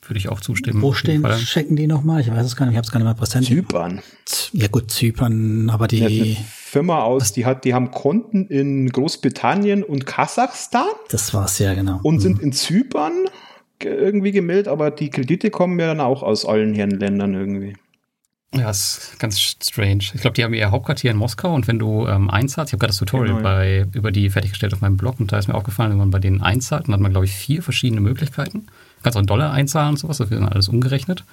Würde 0.06 0.20
ich 0.20 0.30
auch 0.30 0.42
zustimmen. 0.42 0.82
Wo 0.82 0.94
stehen, 0.94 1.24
checken 1.24 1.76
die 1.76 1.88
nochmal? 1.88 2.22
Ich 2.22 2.30
weiß 2.30 2.46
es 2.46 2.56
gar 2.56 2.66
nicht, 2.66 2.74
ich 2.74 2.78
habe 2.78 2.86
es 2.86 2.92
gar 2.92 3.00
nicht 3.00 3.08
mehr 3.08 3.16
präsent. 3.16 3.46
Zypern. 3.46 4.02
Ja 4.52 4.68
gut, 4.68 4.92
Zypern, 4.92 5.70
aber 5.70 5.88
die... 5.88 5.98
Ja, 5.98 6.38
Firma 6.74 7.04
aus, 7.04 7.34
die 7.34 7.46
hat, 7.46 7.66
die 7.66 7.74
haben 7.76 7.92
Konten 7.92 8.48
in 8.48 8.90
Großbritannien 8.90 9.84
und 9.84 10.08
Kasachstan. 10.08 10.88
Das 11.10 11.32
war's 11.34 11.60
ja, 11.60 11.76
genau. 11.76 12.00
Und 12.02 12.20
sind 12.20 12.40
mhm. 12.40 12.46
in 12.46 12.52
Zypern 12.52 13.14
irgendwie 13.80 14.32
gemeldet, 14.32 14.68
aber 14.68 14.90
die 14.90 15.10
Kredite 15.12 15.52
kommen 15.52 15.80
ja 15.80 15.86
dann 15.88 16.00
auch 16.00 16.24
aus 16.24 16.46
allen 16.46 16.74
Herren 16.74 17.00
Ländern 17.00 17.36
irgendwie. 17.36 17.76
Ja, 18.54 18.70
ist 18.70 19.16
ganz 19.20 19.40
strange. 19.40 20.04
Ich 20.14 20.22
glaube, 20.22 20.36
die 20.36 20.44
haben 20.44 20.54
ihr 20.54 20.70
Hauptquartier 20.70 21.12
in 21.12 21.18
Moskau 21.18 21.54
und 21.54 21.68
wenn 21.68 21.80
du 21.80 22.08
ähm, 22.08 22.30
einzahlst, 22.30 22.70
ich 22.70 22.74
habe 22.74 22.82
gerade 22.82 22.92
das 22.92 22.98
Tutorial 22.98 23.36
genau. 23.36 23.42
bei, 23.42 23.88
über 23.94 24.12
die 24.12 24.30
fertiggestellt 24.30 24.74
auf 24.74 24.82
meinem 24.82 24.98
Blog 24.98 25.20
und 25.20 25.32
da 25.32 25.40
ist 25.40 25.48
mir 25.48 25.56
aufgefallen, 25.56 25.92
wenn 25.92 25.98
man 25.98 26.12
bei 26.12 26.20
denen 26.20 26.42
einzahlt, 26.42 26.88
dann 26.88 26.94
hat 26.94 27.02
man, 27.02 27.12
glaube 27.12 27.26
ich, 27.26 27.34
vier 27.34 27.64
verschiedene 27.64 28.02
Möglichkeiten. 28.02 28.60
Du 28.60 29.04
kannst 29.04 29.18
auch 29.18 29.22
einen 29.22 29.28
Dollar 29.28 29.52
einzahlen 29.52 29.92
und 29.92 29.98
sowas, 29.98 30.18
das 30.18 30.30
wird 30.30 30.42
dann 30.42 30.50
alles 30.50 30.70
umgerechnet. 30.70 31.24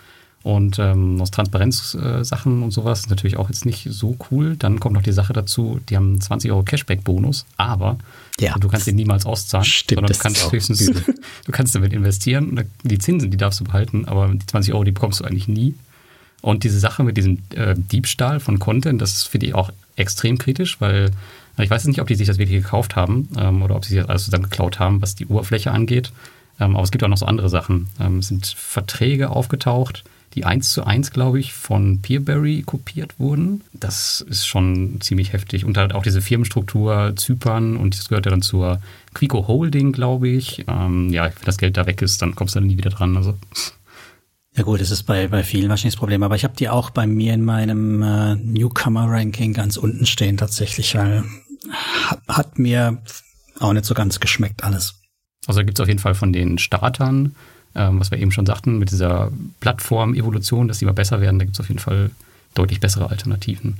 Und 0.42 0.78
ähm, 0.78 1.20
aus 1.20 1.30
Transparenzsachen 1.30 2.60
äh, 2.60 2.64
und 2.64 2.70
sowas 2.70 3.00
ist 3.00 3.10
natürlich 3.10 3.36
auch 3.36 3.50
jetzt 3.50 3.66
nicht 3.66 3.86
so 3.90 4.16
cool. 4.30 4.56
Dann 4.56 4.80
kommt 4.80 4.94
noch 4.94 5.02
die 5.02 5.12
Sache 5.12 5.34
dazu, 5.34 5.80
die 5.90 5.96
haben 5.96 6.18
20 6.18 6.50
Euro 6.50 6.62
Cashback-Bonus, 6.62 7.44
aber 7.58 7.98
ja, 8.40 8.54
du 8.58 8.68
kannst 8.68 8.86
den 8.86 8.96
niemals 8.96 9.26
auszahlen, 9.26 9.66
stimmt, 9.66 9.98
sondern 9.98 10.12
du 10.14 10.18
kannst 10.18 10.50
höchstens, 10.50 10.86
du 10.86 11.52
kannst 11.52 11.74
damit 11.74 11.92
investieren, 11.92 12.64
die 12.82 12.98
Zinsen, 12.98 13.30
die 13.30 13.36
darfst 13.36 13.60
du 13.60 13.64
behalten, 13.64 14.06
aber 14.06 14.28
die 14.28 14.46
20 14.46 14.72
Euro, 14.72 14.84
die 14.84 14.92
bekommst 14.92 15.20
du 15.20 15.24
eigentlich 15.24 15.46
nie. 15.46 15.74
Und 16.42 16.64
diese 16.64 16.78
Sache 16.78 17.04
mit 17.04 17.16
diesem 17.16 17.38
äh, 17.54 17.74
Diebstahl 17.76 18.40
von 18.40 18.58
Content, 18.58 19.00
das 19.02 19.24
finde 19.24 19.46
ich 19.46 19.54
auch 19.54 19.70
extrem 19.96 20.38
kritisch, 20.38 20.80
weil 20.80 21.10
ich 21.58 21.70
weiß 21.70 21.84
nicht, 21.86 22.00
ob 22.00 22.06
die 22.06 22.14
sich 22.14 22.26
das 22.26 22.38
wirklich 22.38 22.62
gekauft 22.62 22.96
haben 22.96 23.28
ähm, 23.36 23.62
oder 23.62 23.76
ob 23.76 23.84
sie 23.84 23.96
das 23.96 24.08
alles 24.08 24.24
zusammen 24.24 24.44
geklaut 24.44 24.78
haben, 24.78 25.02
was 25.02 25.14
die 25.14 25.26
Oberfläche 25.26 25.70
angeht. 25.70 26.12
Ähm, 26.58 26.76
aber 26.76 26.84
es 26.84 26.90
gibt 26.90 27.04
auch 27.04 27.08
noch 27.08 27.18
so 27.18 27.26
andere 27.26 27.48
Sachen. 27.48 27.88
Ähm, 28.00 28.18
es 28.18 28.28
sind 28.28 28.46
Verträge 28.46 29.30
aufgetaucht, 29.30 30.04
die 30.34 30.44
eins 30.44 30.72
zu 30.72 30.84
eins, 30.84 31.10
glaube 31.10 31.40
ich, 31.40 31.52
von 31.52 32.00
Peerberry 32.00 32.62
kopiert 32.64 33.18
wurden. 33.18 33.62
Das 33.72 34.20
ist 34.20 34.46
schon 34.46 35.00
ziemlich 35.00 35.32
heftig. 35.32 35.64
Und 35.64 35.76
halt 35.76 35.92
auch 35.92 36.02
diese 36.02 36.22
Firmenstruktur 36.22 37.14
Zypern 37.16 37.76
und 37.76 37.98
das 37.98 38.08
gehört 38.08 38.26
ja 38.26 38.30
dann 38.30 38.42
zur 38.42 38.80
Quico 39.12 39.48
Holding, 39.48 39.92
glaube 39.92 40.28
ich. 40.28 40.64
Ähm, 40.68 41.10
ja, 41.10 41.24
wenn 41.24 41.44
das 41.44 41.58
Geld 41.58 41.76
da 41.76 41.86
weg 41.86 42.00
ist, 42.00 42.22
dann 42.22 42.36
kommst 42.36 42.54
du 42.54 42.60
dann 42.60 42.68
nie 42.68 42.78
wieder 42.78 42.90
dran. 42.90 43.16
Also 43.16 43.34
ja 44.56 44.62
gut, 44.64 44.80
das 44.80 44.90
ist 44.90 45.04
bei, 45.04 45.28
bei 45.28 45.42
vielen 45.42 45.68
wahrscheinlich 45.68 45.94
das 45.94 45.98
Problem, 45.98 46.22
aber 46.22 46.34
ich 46.34 46.44
habe 46.44 46.56
die 46.56 46.68
auch 46.68 46.90
bei 46.90 47.06
mir 47.06 47.34
in 47.34 47.44
meinem 47.44 48.02
äh, 48.02 48.34
Newcomer-Ranking 48.34 49.52
ganz 49.52 49.76
unten 49.76 50.06
stehen 50.06 50.36
tatsächlich, 50.36 50.94
weil 50.94 51.24
hat, 52.08 52.20
hat 52.28 52.58
mir 52.58 52.98
auch 53.60 53.72
nicht 53.72 53.84
so 53.84 53.94
ganz 53.94 54.18
geschmeckt 54.18 54.64
alles. 54.64 54.94
Also 55.46 55.60
gibt 55.60 55.78
es 55.78 55.82
auf 55.82 55.88
jeden 55.88 56.00
Fall 56.00 56.14
von 56.14 56.32
den 56.32 56.58
Startern, 56.58 57.34
ähm, 57.74 58.00
was 58.00 58.10
wir 58.10 58.18
eben 58.18 58.32
schon 58.32 58.46
sagten, 58.46 58.78
mit 58.78 58.90
dieser 58.90 59.30
Plattform-Evolution, 59.60 60.68
dass 60.68 60.78
die 60.78 60.84
immer 60.84 60.94
besser 60.94 61.20
werden, 61.20 61.38
da 61.38 61.44
gibt 61.44 61.56
es 61.56 61.60
auf 61.60 61.68
jeden 61.68 61.80
Fall 61.80 62.10
deutlich 62.54 62.80
bessere 62.80 63.08
Alternativen. 63.08 63.78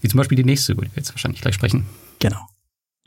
Wie 0.00 0.08
zum 0.08 0.18
Beispiel 0.18 0.36
die 0.36 0.44
nächste, 0.44 0.72
über 0.72 0.82
die 0.82 0.90
wir 0.90 0.96
jetzt 0.96 1.14
wahrscheinlich 1.14 1.40
gleich 1.40 1.54
sprechen. 1.54 1.86
Genau. 2.18 2.49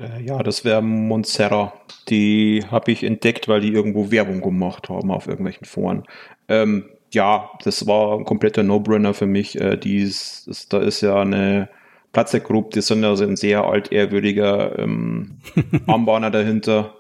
Äh, 0.04 0.24
ja, 0.24 0.42
das 0.44 0.66
wäre 0.66 0.82
Montserra. 0.82 1.74
Die 2.10 2.64
habe 2.70 2.92
ich 2.92 3.04
entdeckt, 3.04 3.48
weil 3.48 3.62
die 3.62 3.72
irgendwo 3.72 4.12
Werbung 4.12 4.42
gemacht 4.42 4.90
haben 4.90 5.12
auf 5.12 5.28
irgendwelchen 5.28 5.66
Foren. 5.66 6.04
Ähm, 6.48 6.86
ja, 7.12 7.52
das 7.64 7.88
war 7.88 8.18
ein 8.18 8.26
kompletter 8.26 8.64
No-Brainer 8.64 9.14
für 9.14 9.28
mich. 9.28 9.60
Äh, 9.60 9.78
dies, 9.78 10.44
das, 10.48 10.68
da 10.68 10.80
ist 10.80 11.02
ja 11.02 11.22
eine 11.22 11.70
Platzek 12.12 12.44
Group, 12.44 12.72
die 12.72 12.82
sind 12.82 13.04
also 13.04 13.24
ein 13.24 13.36
sehr 13.36 13.64
altehrwürdiger 13.64 14.78
ähm, 14.80 15.38
Armbahner 15.88 16.32
dahinter. 16.32 16.96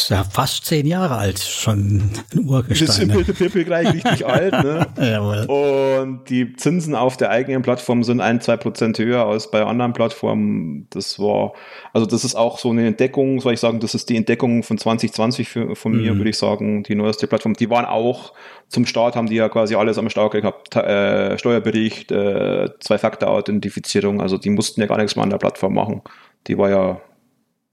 Ist 0.00 0.08
ja 0.08 0.24
fast 0.24 0.64
zehn 0.64 0.86
Jahre 0.86 1.16
alt, 1.16 1.38
schon 1.38 2.10
ein 2.32 2.48
Urgestein. 2.48 2.86
Das 2.86 2.96
ist 2.96 3.02
im 3.02 3.08
ne? 3.08 3.14
Peer-to-Peer-Bereich 3.16 3.92
richtig 3.92 4.26
alt, 4.26 4.52
ne? 4.52 4.86
Jawohl. 4.98 5.44
Und 5.44 6.30
die 6.30 6.56
Zinsen 6.56 6.94
auf 6.94 7.18
der 7.18 7.28
eigenen 7.28 7.60
Plattform 7.60 8.02
sind 8.02 8.22
ein, 8.22 8.40
zwei 8.40 8.56
Prozent 8.56 8.98
höher 8.98 9.26
als 9.26 9.50
bei 9.50 9.62
anderen 9.62 9.92
Plattformen. 9.92 10.86
Das 10.88 11.18
war, 11.18 11.52
also 11.92 12.06
das 12.06 12.24
ist 12.24 12.34
auch 12.34 12.58
so 12.58 12.70
eine 12.70 12.86
Entdeckung, 12.86 13.42
soll 13.42 13.52
ich 13.52 13.60
sagen, 13.60 13.78
das 13.78 13.94
ist 13.94 14.08
die 14.08 14.16
Entdeckung 14.16 14.62
von 14.62 14.78
2020 14.78 15.46
für, 15.46 15.76
von 15.76 15.92
mir, 15.92 16.14
mhm. 16.14 16.18
würde 16.18 16.30
ich 16.30 16.38
sagen, 16.38 16.82
die 16.82 16.94
neueste 16.94 17.26
Plattform. 17.26 17.52
Die 17.52 17.68
waren 17.68 17.84
auch, 17.84 18.32
zum 18.68 18.86
Start 18.86 19.16
haben 19.16 19.28
die 19.28 19.36
ja 19.36 19.50
quasi 19.50 19.74
alles 19.74 19.98
am 19.98 20.08
Start 20.08 20.32
gehabt, 20.32 20.74
äh, 20.76 21.38
Steuerbericht, 21.38 22.10
äh, 22.10 22.70
Zwei-Faktor-Authentifizierung, 22.80 24.22
also 24.22 24.38
die 24.38 24.50
mussten 24.50 24.80
ja 24.80 24.86
gar 24.86 24.96
nichts 24.96 25.14
mehr 25.14 25.24
an 25.24 25.30
der 25.30 25.38
Plattform 25.38 25.74
machen. 25.74 26.00
Die 26.46 26.56
war 26.56 26.70
ja 26.70 27.00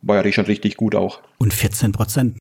war 0.02 0.24
ja 0.24 0.32
schon 0.32 0.46
richtig 0.46 0.78
gut 0.78 0.96
auch. 0.96 1.22
Und 1.38 1.54
14 1.54 1.92
Prozent. 1.92 2.38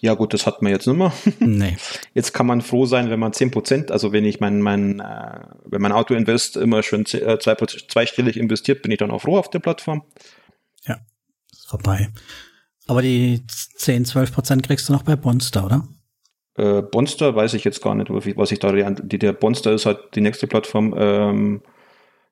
Ja 0.00 0.14
gut, 0.14 0.32
das 0.32 0.46
hat 0.46 0.62
man 0.62 0.72
jetzt 0.72 0.86
nicht 0.86 0.96
mehr. 0.96 1.12
Nee. 1.40 1.76
Jetzt 2.14 2.32
kann 2.32 2.46
man 2.46 2.62
froh 2.62 2.86
sein, 2.86 3.10
wenn 3.10 3.20
man 3.20 3.32
10 3.32 3.50
Prozent, 3.50 3.90
also 3.90 4.12
wenn 4.12 4.24
ich 4.24 4.40
mein, 4.40 4.62
mein, 4.62 5.00
äh, 5.00 5.40
wenn 5.64 5.82
mein 5.82 5.92
Auto-Invest 5.92 6.56
immer 6.56 6.82
schon 6.82 7.04
äh, 7.12 7.38
zwei, 7.38 7.54
zweistellig 7.54 8.38
investiert, 8.38 8.82
bin 8.82 8.92
ich 8.92 8.98
dann 8.98 9.10
auch 9.10 9.22
froh 9.22 9.38
auf 9.38 9.50
der 9.50 9.58
Plattform. 9.58 10.02
Ja, 10.86 10.98
ist 11.52 11.68
vorbei. 11.68 12.08
Aber 12.86 13.02
die 13.02 13.42
10, 13.46 14.06
12 14.06 14.32
Prozent 14.32 14.66
kriegst 14.66 14.88
du 14.88 14.92
noch 14.92 15.02
bei 15.02 15.16
Bonster, 15.16 15.66
oder? 15.66 15.86
Äh, 16.56 16.82
Bonster 16.82 17.36
weiß 17.36 17.54
ich 17.54 17.64
jetzt 17.64 17.82
gar 17.82 17.94
nicht, 17.94 18.10
was 18.10 18.52
ich 18.52 18.58
da, 18.58 18.72
die, 18.72 19.18
der 19.18 19.32
Bonster 19.32 19.72
ist 19.72 19.86
halt 19.86 19.98
die 20.14 20.20
nächste 20.22 20.46
Plattform, 20.46 20.94
ähm, 20.96 21.62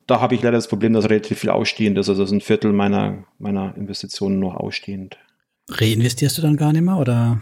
da 0.08 0.20
habe 0.20 0.34
ich 0.34 0.42
leider 0.42 0.56
das 0.56 0.68
Problem, 0.68 0.94
dass 0.94 1.08
relativ 1.08 1.38
viel 1.38 1.50
ausstehend 1.50 1.98
ist. 1.98 2.08
Also 2.08 2.22
das 2.22 2.30
ist 2.30 2.34
ein 2.34 2.40
Viertel 2.40 2.72
meiner, 2.72 3.24
meiner 3.38 3.76
Investitionen 3.76 4.40
noch 4.40 4.56
ausstehend. 4.56 5.18
Reinvestierst 5.68 6.38
du 6.38 6.42
dann 6.42 6.56
gar 6.56 6.72
nicht 6.72 6.82
mehr 6.82 6.96
oder? 6.96 7.40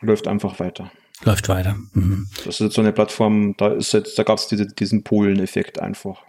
Läuft 0.00 0.28
einfach 0.28 0.58
weiter. 0.60 0.90
Läuft 1.24 1.48
weiter. 1.48 1.76
Mhm. 1.92 2.28
Das 2.44 2.54
ist 2.54 2.60
jetzt 2.60 2.74
so 2.74 2.80
eine 2.80 2.92
Plattform, 2.92 3.56
da 3.56 3.68
ist 3.68 3.92
jetzt, 3.92 4.18
da 4.18 4.22
gab 4.22 4.38
es 4.38 4.46
diese, 4.46 4.66
diesen 4.66 5.02
Polen-Effekt 5.02 5.80
einfach. 5.80 6.22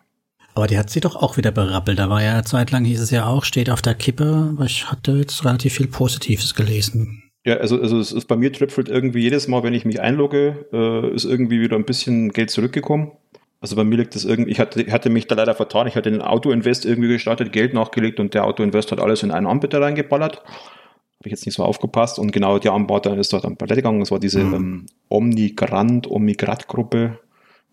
Aber 0.55 0.65
die 0.65 0.79
hat 0.79 0.89
sie 0.89 0.99
doch 0.99 1.15
auch 1.15 1.37
wieder 1.37 1.51
berappelt. 1.51 1.99
Da 1.99 2.09
war 2.09 2.23
ja 2.23 2.41
zeitlang 2.41 2.83
hieß 2.83 2.99
es 2.99 3.11
ja 3.11 3.27
auch, 3.27 3.43
steht 3.43 3.69
auf 3.69 3.83
der 3.83 3.93
Kippe, 3.93 4.53
aber 4.55 4.65
ich 4.65 4.89
hatte 4.89 5.11
jetzt 5.11 5.45
relativ 5.45 5.73
viel 5.73 5.87
Positives 5.87 6.55
gelesen. 6.55 7.21
Ja, 7.45 7.57
also, 7.57 7.79
also 7.79 7.99
es 7.99 8.11
ist 8.11 8.25
bei 8.25 8.35
mir 8.35 8.51
tröpfelt 8.51 8.89
irgendwie 8.89 9.21
jedes 9.21 9.47
Mal, 9.47 9.61
wenn 9.61 9.75
ich 9.75 9.85
mich 9.85 10.01
einlogge, 10.01 10.65
äh, 10.73 11.13
ist 11.13 11.25
irgendwie 11.25 11.61
wieder 11.61 11.75
ein 11.75 11.85
bisschen 11.85 12.31
Geld 12.31 12.49
zurückgekommen. 12.49 13.11
Also 13.59 13.75
bei 13.75 13.83
mir 13.83 13.97
liegt 13.97 14.13
das 14.13 14.23
irgendwie, 14.23 14.51
ich 14.51 14.59
hatte, 14.59 14.85
hatte 14.91 15.09
mich 15.09 15.27
da 15.27 15.35
leider 15.35 15.55
vertan, 15.55 15.87
ich 15.87 15.95
hatte 15.95 16.11
den 16.11 16.21
Auto-Invest 16.21 16.85
irgendwie 16.85 17.09
gestartet, 17.09 17.51
Geld 17.51 17.73
nachgelegt 17.73 18.19
und 18.19 18.33
der 18.33 18.45
Auto-Invest 18.45 18.91
hat 18.91 18.99
alles 18.99 19.23
in 19.23 19.31
einen 19.31 19.47
Anbieter 19.47 19.81
reingeballert. 19.81 20.37
Habe 20.37 21.25
ich 21.25 21.31
jetzt 21.31 21.45
nicht 21.47 21.55
so 21.55 21.63
aufgepasst 21.63 22.19
und 22.19 22.31
genau 22.31 22.59
der 22.59 22.73
Anbieter 22.73 23.17
ist 23.17 23.33
dort 23.33 23.45
am 23.45 23.57
Palette 23.57 23.77
gegangen. 23.77 23.99
Das 23.99 24.11
war 24.11 24.19
diese 24.19 24.43
mhm. 24.43 24.53
ähm, 24.53 24.85
Omnigrant, 25.09 26.09
Omigrat-Gruppe 26.09 27.17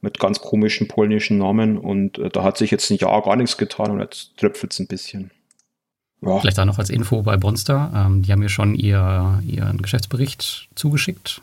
mit 0.00 0.18
ganz 0.18 0.40
komischen 0.40 0.88
polnischen 0.88 1.38
Namen 1.38 1.76
und 1.76 2.18
äh, 2.18 2.30
da 2.30 2.42
hat 2.42 2.56
sich 2.56 2.70
jetzt 2.70 2.90
ein 2.90 2.96
Jahr 2.96 3.20
gar 3.22 3.36
nichts 3.36 3.58
getan 3.58 3.90
und 3.90 4.00
jetzt 4.00 4.36
tröpfelt 4.38 4.72
es 4.72 4.78
ein 4.78 4.86
bisschen. 4.86 5.30
Ja. 6.22 6.38
Vielleicht 6.38 6.58
auch 6.58 6.64
noch 6.64 6.78
als 6.78 6.88
Info 6.88 7.22
bei 7.22 7.36
Bonster. 7.36 7.92
Ähm, 7.94 8.22
die 8.22 8.32
haben 8.32 8.40
mir 8.40 8.48
schon 8.48 8.74
ihr, 8.74 9.42
ihren 9.46 9.82
Geschäftsbericht 9.82 10.68
zugeschickt 10.74 11.42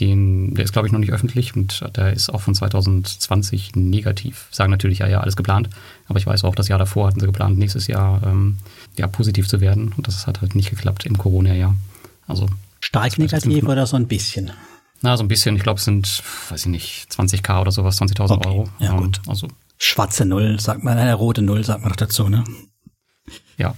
den, 0.00 0.54
der 0.54 0.64
ist, 0.64 0.72
glaube 0.72 0.88
ich, 0.88 0.92
noch 0.92 0.98
nicht 0.98 1.12
öffentlich 1.12 1.54
und 1.54 1.84
der 1.94 2.12
ist 2.12 2.30
auch 2.30 2.40
von 2.40 2.54
2020 2.54 3.76
negativ. 3.76 4.48
Sagen 4.50 4.70
natürlich, 4.70 5.00
ja, 5.00 5.06
ja, 5.06 5.20
alles 5.20 5.36
geplant. 5.36 5.68
Aber 6.06 6.18
ich 6.18 6.26
weiß 6.26 6.44
auch, 6.44 6.54
das 6.54 6.68
Jahr 6.68 6.78
davor 6.78 7.08
hatten 7.08 7.20
sie 7.20 7.26
geplant, 7.26 7.58
nächstes 7.58 7.86
Jahr 7.86 8.22
ähm, 8.24 8.58
ja, 8.96 9.06
positiv 9.06 9.46
zu 9.46 9.60
werden. 9.60 9.92
Und 9.96 10.08
das 10.08 10.26
hat 10.26 10.40
halt 10.40 10.54
nicht 10.54 10.70
geklappt 10.70 11.06
im 11.06 11.18
Corona-Jahr. 11.18 11.76
Also. 12.26 12.48
Stark 12.80 13.18
negativ 13.18 13.64
oder 13.64 13.86
so 13.86 13.96
ein 13.96 14.08
bisschen? 14.08 14.50
Na, 15.02 15.16
so 15.16 15.24
ein 15.24 15.28
bisschen. 15.28 15.56
Ich 15.56 15.62
glaube, 15.62 15.78
es 15.78 15.84
sind, 15.84 16.22
weiß 16.48 16.62
ich 16.62 16.70
nicht, 16.70 17.08
20k 17.10 17.60
oder 17.60 17.72
sowas, 17.72 18.00
20.000 18.00 18.30
okay. 18.30 18.48
Euro. 18.48 18.68
Ja, 18.78 18.96
gut. 18.96 19.20
Also. 19.26 19.48
Schwarze 19.78 20.24
Null, 20.24 20.60
sagt 20.60 20.82
man, 20.82 20.98
eine 20.98 21.14
rote 21.14 21.42
Null, 21.42 21.64
sagt 21.64 21.82
man 21.82 21.90
doch 21.90 21.96
dazu, 21.96 22.28
ne? 22.28 22.44
Ja. 23.56 23.74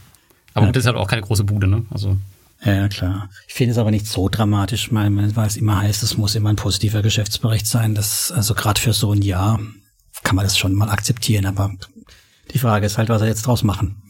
Aber 0.54 0.66
ja. 0.66 0.72
das 0.72 0.82
ist 0.82 0.86
halt 0.86 0.96
auch 0.96 1.08
keine 1.08 1.22
große 1.22 1.44
Bude, 1.44 1.66
ne? 1.66 1.84
Also. 1.90 2.16
Ja, 2.64 2.88
klar. 2.88 3.28
Ich 3.48 3.54
finde 3.54 3.72
es 3.72 3.78
aber 3.78 3.90
nicht 3.90 4.06
so 4.06 4.28
dramatisch, 4.28 4.92
weil, 4.92 5.36
weil 5.36 5.46
es 5.46 5.56
immer 5.56 5.80
heißt, 5.80 6.02
es 6.02 6.16
muss 6.16 6.34
immer 6.34 6.50
ein 6.50 6.56
positiver 6.56 7.02
Geschäftsbericht 7.02 7.66
sein. 7.66 7.94
Das, 7.94 8.30
also 8.30 8.54
gerade 8.54 8.80
für 8.80 8.92
so 8.92 9.12
ein 9.12 9.22
Jahr 9.22 9.60
kann 10.22 10.36
man 10.36 10.44
das 10.44 10.56
schon 10.56 10.74
mal 10.74 10.88
akzeptieren, 10.88 11.46
aber 11.46 11.72
die 12.52 12.58
Frage 12.58 12.86
ist 12.86 12.98
halt, 12.98 13.08
was 13.08 13.22
er 13.22 13.28
jetzt 13.28 13.46
draus 13.46 13.64
machen. 13.64 14.02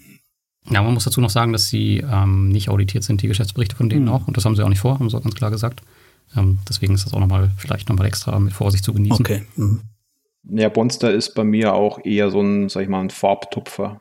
Ja, 0.70 0.82
man 0.82 0.94
muss 0.94 1.04
dazu 1.04 1.20
noch 1.20 1.30
sagen, 1.30 1.52
dass 1.52 1.68
sie 1.68 2.04
ähm, 2.08 2.48
nicht 2.50 2.68
auditiert 2.68 3.04
sind, 3.04 3.22
die 3.22 3.28
Geschäftsberichte 3.28 3.74
von 3.74 3.88
denen 3.88 4.04
mhm. 4.04 4.12
auch. 4.12 4.28
Und 4.28 4.36
das 4.36 4.44
haben 4.44 4.54
sie 4.54 4.62
auch 4.62 4.68
nicht 4.68 4.80
vor, 4.80 4.98
haben 4.98 5.10
sie 5.10 5.16
auch 5.16 5.22
ganz 5.22 5.34
klar 5.34 5.50
gesagt. 5.50 5.82
Ähm, 6.36 6.58
deswegen 6.68 6.94
ist 6.94 7.06
das 7.06 7.14
auch 7.14 7.20
nochmal, 7.20 7.50
vielleicht 7.56 7.88
nochmal 7.88 8.06
extra 8.06 8.38
mit 8.38 8.52
Vorsicht 8.52 8.84
zu 8.84 8.92
genießen. 8.92 9.24
Okay. 9.24 9.42
Mhm. 9.56 9.80
Ja, 10.50 10.68
Bonster 10.68 11.12
ist 11.12 11.34
bei 11.34 11.44
mir 11.44 11.72
auch 11.72 12.04
eher 12.04 12.30
so 12.30 12.40
ein, 12.40 12.68
sag 12.68 12.82
ich 12.82 12.88
mal, 12.88 13.00
ein 13.00 13.10
Farbtupfer. 13.10 14.00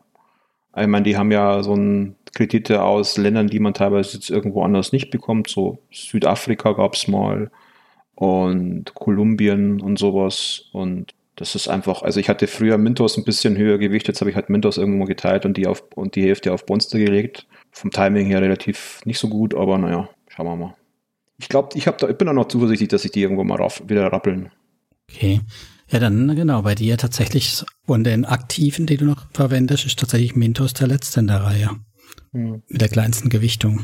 Ich 0.76 0.88
meine, 0.88 1.04
die 1.04 1.18
haben 1.18 1.32
ja 1.32 1.64
so 1.64 1.76
ein 1.76 2.16
Kredite 2.34 2.84
aus 2.84 3.18
Ländern, 3.18 3.48
die 3.48 3.60
man 3.60 3.74
teilweise 3.74 4.18
jetzt 4.18 4.30
irgendwo 4.30 4.64
anders 4.64 4.92
nicht 4.92 5.10
bekommt. 5.10 5.50
So 5.50 5.80
Südafrika 5.92 6.74
gab 6.74 6.96
es 6.96 7.08
mal 7.08 7.52
und 8.16 8.94
Kolumbien 8.94 9.82
und 9.82 9.98
sowas. 10.00 10.66
Und 10.72 11.14
das 11.36 11.56
ist 11.56 11.68
einfach, 11.68 12.04
also 12.04 12.20
ich 12.20 12.30
hatte 12.30 12.48
früher 12.48 12.78
Mintos 12.78 13.18
ein 13.18 13.24
bisschen 13.24 13.58
höher 13.58 13.78
gewichtet, 13.78 14.10
jetzt 14.10 14.22
habe 14.22 14.30
ich 14.30 14.36
halt 14.36 14.50
Mintos 14.50 14.78
irgendwo 14.78 15.06
geteilt 15.06 15.46
und 15.46 15.58
die 15.58 15.68
auf 15.68 15.84
und 15.96 16.16
die 16.16 16.24
Hälfte 16.24 16.54
auf 16.54 16.66
Bonster 16.66 17.00
gelegt. 17.00 17.48
Vom 17.72 17.90
Timing 17.90 18.28
her 18.28 18.42
relativ 18.42 19.02
nicht 19.06 19.18
so 19.18 19.30
gut, 19.30 19.56
aber 19.56 19.78
naja, 19.78 20.10
schauen 20.28 20.46
wir 20.46 20.56
mal. 20.56 20.76
Ich 21.40 21.50
glaube, 21.50 21.70
ich, 21.74 21.86
da, 21.86 22.10
ich 22.10 22.18
bin 22.18 22.28
auch 22.28 22.34
noch 22.34 22.48
zuversichtlich, 22.48 22.90
dass 22.90 23.02
sich 23.02 23.12
die 23.12 23.22
irgendwo 23.22 23.44
mal 23.44 23.56
raff, 23.56 23.82
wieder 23.88 24.12
rappeln. 24.12 24.52
Okay. 25.10 25.42
Ja, 25.90 26.00
dann 26.00 26.36
genau, 26.36 26.62
bei 26.62 26.76
dir 26.76 26.98
tatsächlich 26.98 27.64
von 27.86 28.04
den 28.04 28.24
aktiven, 28.24 28.86
die 28.86 28.98
du 28.98 29.06
noch 29.06 29.26
verwendest, 29.34 29.86
ist 29.86 30.00
tatsächlich 30.00 30.36
Mintos 30.36 30.74
der 30.74 30.88
letzte 30.88 31.20
in 31.22 31.28
der 31.28 31.44
Reihe. 31.44 31.72
Hm. 32.34 32.62
Mit 32.68 32.82
der 32.82 32.90
kleinsten 32.90 33.30
Gewichtung. 33.30 33.82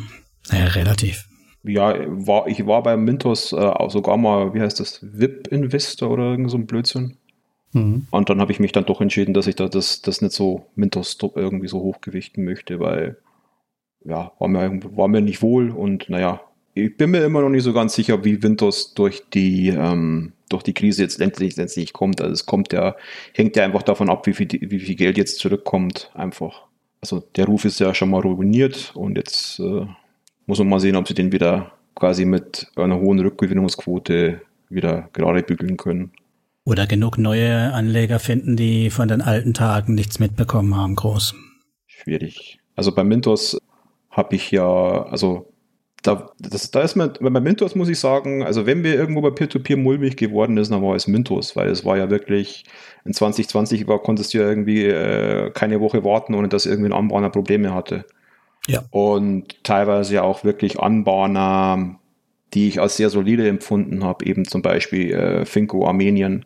Naja, 0.50 0.66
relativ. 0.66 1.28
Ja, 1.64 1.96
war, 2.08 2.48
ich 2.48 2.66
war 2.66 2.84
bei 2.84 2.96
Mintos 2.96 3.52
äh, 3.52 3.90
sogar 3.90 4.18
mal, 4.18 4.54
wie 4.54 4.62
heißt 4.62 4.80
das, 4.80 5.00
VIP-Investor 5.02 6.10
oder 6.10 6.32
irgend 6.32 6.50
so 6.50 6.58
ein 6.58 6.66
Blödsinn. 6.66 7.18
Mhm. 7.74 8.08
Und 8.10 8.30
dann 8.30 8.40
habe 8.40 8.52
ich 8.52 8.60
mich 8.60 8.72
dann 8.72 8.86
doch 8.86 9.02
entschieden, 9.02 9.34
dass 9.34 9.48
ich 9.48 9.56
da 9.56 9.68
das, 9.68 10.02
das 10.02 10.22
nicht 10.22 10.34
so 10.34 10.68
Mintos 10.76 11.18
irgendwie 11.36 11.68
so 11.68 11.82
hochgewichten 11.82 12.44
möchte, 12.44 12.80
weil 12.80 13.18
ja, 14.06 14.32
war 14.40 14.48
mir, 14.48 14.80
war 14.96 15.08
mir 15.08 15.22
nicht 15.22 15.42
wohl 15.42 15.70
und 15.72 16.10
naja, 16.10 16.42
ich 16.74 16.96
bin 16.96 17.12
mir 17.12 17.24
immer 17.24 17.42
noch 17.42 17.50
nicht 17.50 17.64
so 17.64 17.74
ganz 17.74 17.96
sicher, 17.96 18.24
wie 18.24 18.42
Windows 18.44 18.94
durch 18.94 19.24
die, 19.34 19.70
ähm, 19.70 20.34
durch 20.50 20.64
die 20.64 20.74
Krise 20.74 21.02
jetzt 21.02 21.20
letztlich, 21.20 21.56
letztlich 21.56 21.92
kommt. 21.92 22.22
Also 22.22 22.34
es 22.34 22.46
kommt 22.46 22.72
ja, 22.72 22.96
hängt 23.34 23.56
ja 23.56 23.64
einfach 23.64 23.84
davon 23.84 24.10
ab, 24.10 24.28
wie 24.28 24.34
viel, 24.34 24.48
wie 24.52 24.80
viel 24.80 24.96
Geld 24.96 25.18
jetzt 25.18 25.40
zurückkommt, 25.40 26.12
einfach. 26.14 26.67
Also 27.10 27.26
der 27.38 27.46
Ruf 27.46 27.64
ist 27.64 27.80
ja 27.80 27.94
schon 27.94 28.10
mal 28.10 28.20
ruiniert 28.20 28.92
und 28.94 29.16
jetzt 29.16 29.60
äh, 29.60 29.86
muss 30.46 30.60
man 30.60 30.68
mal 30.68 30.82
sehen, 30.82 30.98
ob 30.98 31.08
sie 31.08 31.14
den 31.14 31.32
wieder 31.32 31.72
quasi 31.96 32.26
mit 32.26 32.68
einer 32.76 33.00
hohen 33.00 33.20
Rückgewinnungsquote 33.20 34.42
wieder 34.68 35.10
gerade 35.14 35.42
bügeln 35.42 35.78
können. 35.78 36.12
Oder 36.66 36.86
genug 36.86 37.18
neue 37.18 37.74
Anleger 37.74 38.20
finden, 38.20 38.58
die 38.58 38.90
von 38.90 39.08
den 39.08 39.22
alten 39.22 39.54
Tagen 39.54 39.96
nichts 39.96 40.20
mitbekommen 40.20 40.76
haben, 40.76 40.96
groß. 40.96 41.34
Schwierig. 41.86 42.60
Also 42.76 42.94
bei 42.94 43.06
Mintos 43.06 43.58
habe 44.12 44.36
ich 44.36 44.52
ja, 44.52 45.04
also 45.04 45.54
da, 46.04 46.32
das, 46.40 46.72
da 46.72 46.82
ist 46.82 46.96
man, 46.96 47.14
bei 47.20 47.40
Mintos 47.40 47.76
muss 47.76 47.90
ich 47.90 48.00
sagen, 48.00 48.44
also 48.44 48.66
wenn 48.66 48.84
wir 48.84 48.96
irgendwo 48.96 49.22
bei 49.22 49.32
Peer-to-Peer 49.32 49.78
-Peer 49.78 49.82
mulmig 49.82 50.16
geworden 50.16 50.58
ist, 50.58 50.72
dann 50.72 50.82
war 50.82 50.96
es 50.96 51.08
Mintos, 51.08 51.56
weil 51.56 51.70
es 51.70 51.86
war 51.86 51.98
ja 51.98 52.10
wirklich, 52.10 52.66
in 53.04 53.14
2020 53.14 53.88
war, 53.88 54.00
konntest 54.00 54.34
du 54.34 54.40
ja 54.40 54.48
irgendwie 54.48 54.86
äh, 54.86 55.52
keine 55.52 55.82
Woche 55.82 56.04
warten, 56.04 56.34
ohne 56.36 56.48
dass 56.48 56.66
irgendwie 56.66 56.90
ein 56.90 56.98
Anbahner 56.98 57.30
Probleme 57.30 57.74
hatte. 57.74 58.06
Ja. 58.68 58.84
Und 58.92 59.64
teilweise 59.64 60.16
ja 60.16 60.24
auch 60.24 60.44
wirklich 60.44 60.80
Anbahner, 60.80 62.00
die 62.54 62.68
ich 62.68 62.80
als 62.80 62.98
sehr 62.98 63.10
solide 63.10 63.48
empfunden 63.48 64.04
habe, 64.04 64.26
eben 64.26 64.46
zum 64.46 64.62
Beispiel 64.62 65.14
äh, 65.14 65.46
Finco 65.46 65.88
Armenien, 65.88 66.46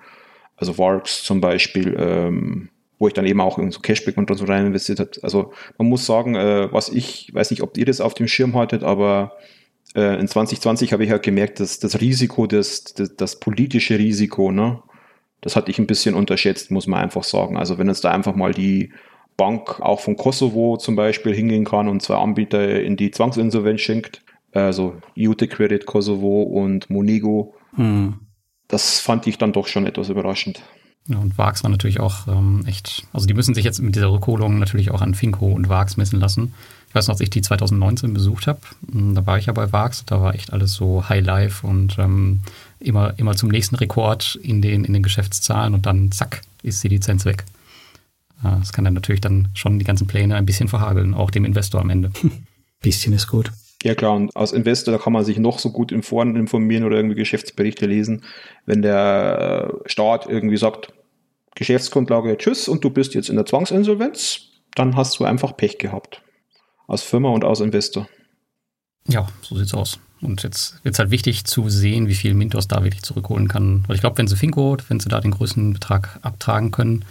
also 0.56 0.78
Varks 0.78 1.24
zum 1.24 1.42
Beispiel, 1.42 1.96
ähm, 2.00 2.70
wo 3.02 3.08
ich 3.08 3.14
dann 3.16 3.26
eben 3.26 3.42
auch 3.42 3.58
in 3.58 3.72
so 3.72 3.80
Cashback 3.80 4.16
und 4.16 4.32
so 4.38 4.46
rein 4.46 4.68
investiert 4.68 5.00
habe. 5.00 5.12
Also 5.24 5.54
man 5.80 5.90
muss 5.90 6.06
sagen, 6.06 6.36
äh, 6.36 6.72
was 6.72 6.88
ich, 6.88 7.34
weiß 7.34 7.50
nicht, 7.50 7.64
ob 7.64 7.76
ihr 7.76 7.86
das 7.86 8.00
auf 8.00 8.14
dem 8.14 8.28
Schirm 8.28 8.56
haltet, 8.56 8.84
aber 8.84 9.38
äh, 9.96 10.20
in 10.20 10.28
2020 10.28 10.94
habe 10.94 11.04
ich 11.04 11.10
halt 11.10 11.24
gemerkt, 11.24 11.60
dass 11.60 11.80
das 11.80 12.00
Risiko, 12.00 12.46
das, 12.46 12.84
das, 12.84 13.16
das 13.16 13.40
politische 13.40 13.98
Risiko, 13.98 14.52
ne, 14.52 14.84
das 15.42 15.56
hatte 15.56 15.72
ich 15.72 15.80
ein 15.80 15.88
bisschen 15.88 16.14
unterschätzt, 16.14 16.70
muss 16.70 16.86
man 16.86 17.02
einfach 17.02 17.24
sagen. 17.24 17.58
Also 17.58 17.80
wenn 17.80 17.88
jetzt 17.88 18.04
da 18.04 18.12
einfach 18.12 18.36
mal 18.36 18.54
die 18.54 18.94
Bank 19.36 19.80
auch 19.80 20.00
von 20.00 20.16
Kosovo 20.16 20.78
zum 20.78 20.96
Beispiel 20.96 21.34
hingehen 21.34 21.66
kann 21.66 21.88
und 21.88 22.04
zwei 22.04 22.18
Anbieter 22.18 22.82
in 22.82 22.98
die 22.98 23.10
Zwangsinsolvenz 23.10 23.82
schenkt. 23.82 24.24
Also 24.52 24.98
Ute 25.18 25.48
Credit 25.48 25.88
Kosovo 25.88 26.44
und 26.44 26.92
Monigo. 26.92 27.56
Hm. 27.74 28.20
Das 28.68 29.00
fand 29.00 29.26
ich 29.26 29.40
dann 29.40 29.54
doch 29.54 29.66
schon 29.66 29.88
etwas 29.88 30.10
überraschend. 30.10 30.62
Ja, 31.12 31.18
und 31.18 31.38
VAX 31.38 31.64
war 31.64 31.70
natürlich 31.70 32.00
auch 32.00 32.28
ähm, 32.28 32.64
echt, 32.66 33.06
also 33.14 33.28
die 33.28 33.34
müssen 33.34 33.54
sich 33.54 33.66
jetzt 33.66 33.82
mit 33.82 33.96
dieser 33.96 34.12
Rückholung 34.12 34.60
natürlich 34.60 34.92
auch 34.92 35.02
an 35.02 35.14
Finco 35.14 35.48
und 35.48 35.68
VAX 35.68 35.98
messen 35.98 36.20
lassen. 36.20 36.54
Ich 36.90 36.96
weiß 36.96 37.08
noch, 37.08 37.14
als 37.14 37.22
ich 37.22 37.30
die 37.30 37.42
2019 37.42 38.14
besucht 38.14 38.48
habe, 38.48 38.60
hm, 38.92 39.16
da 39.16 39.26
war 39.26 39.38
ich 39.38 39.48
ja 39.48 39.54
bei 39.54 39.72
VAX, 39.72 40.06
da 40.06 40.22
war 40.22 40.36
echt 40.36 40.54
alles 40.54 40.74
so 40.74 41.08
High 41.10 41.26
Life 41.26 41.66
und 41.66 41.98
ähm, 42.00 42.42
immer, 42.80 43.18
immer 43.18 43.36
zum 43.36 43.50
nächsten 43.50 43.76
Rekord 43.76 44.40
in 44.42 44.62
den, 44.62 44.86
in 44.86 44.94
den 44.94 45.04
Geschäftszahlen 45.04 45.74
und 45.74 45.86
dann 45.86 46.12
zack, 46.12 46.42
ist 46.64 46.84
die 46.84 46.90
Lizenz 46.90 47.26
weg. 47.26 47.46
Das 48.44 48.74
kann 48.74 48.86
dann 48.86 48.96
natürlich 48.96 49.22
dann 49.22 49.50
schon 49.54 49.78
die 49.78 49.86
ganzen 49.86 50.08
Pläne 50.08 50.36
ein 50.36 50.48
bisschen 50.48 50.68
verhageln, 50.68 51.14
auch 51.14 51.30
dem 51.30 51.46
Investor 51.46 51.80
am 51.80 51.92
Ende. 51.92 52.12
bisschen 52.82 53.14
ist 53.14 53.28
gut. 53.28 53.52
Ja 53.84 53.96
klar, 53.96 54.14
und 54.14 54.36
als 54.36 54.52
Investor, 54.52 54.92
da 54.92 55.00
kann 55.02 55.14
man 55.14 55.26
sich 55.26 55.40
noch 55.40 55.58
so 55.58 55.72
gut 55.72 55.92
im 55.92 56.04
Foren 56.04 56.36
informieren 56.36 56.84
oder 56.84 56.98
irgendwie 56.98 57.16
Geschäftsberichte 57.16 57.88
lesen. 57.88 58.24
Wenn 58.66 58.82
der 58.82 59.74
Staat 59.86 60.28
irgendwie 60.28 60.58
sagt, 60.58 60.94
Geschäftsgrundlage, 61.56 62.38
tschüss, 62.38 62.68
und 62.68 62.84
du 62.84 62.90
bist 62.90 63.14
jetzt 63.14 63.30
in 63.30 63.36
der 63.36 63.46
Zwangsinsolvenz, 63.46 64.42
dann 64.76 64.96
hast 64.96 65.20
du 65.20 65.26
einfach 65.26 65.56
Pech 65.58 65.78
gehabt. 65.78 66.22
Als 66.88 67.04
Firma 67.04 67.30
und 67.30 67.44
als 67.44 67.60
Investor. 67.60 68.08
Ja, 69.08 69.28
so 69.42 69.56
sieht's 69.56 69.74
aus. 69.74 70.00
Und 70.22 70.44
jetzt 70.44 70.84
wird 70.84 70.94
es 70.94 71.00
halt 71.00 71.10
wichtig 71.12 71.46
zu 71.46 71.70
sehen, 71.70 72.08
wie 72.08 72.16
viel 72.16 72.34
Mintos 72.34 72.68
da 72.68 72.84
wirklich 72.84 73.02
zurückholen 73.02 73.48
kann. 73.48 73.84
Weil 73.88 73.96
ich 73.96 74.02
glaube, 74.02 74.18
wenn 74.18 74.28
sie 74.28 74.36
Finco, 74.36 74.78
wenn 74.88 75.00
sie 75.00 75.10
da 75.10 75.20
den 75.20 75.32
größten 75.32 75.74
Betrag 75.74 76.20
abtragen 76.22 76.72
können, 76.72 77.06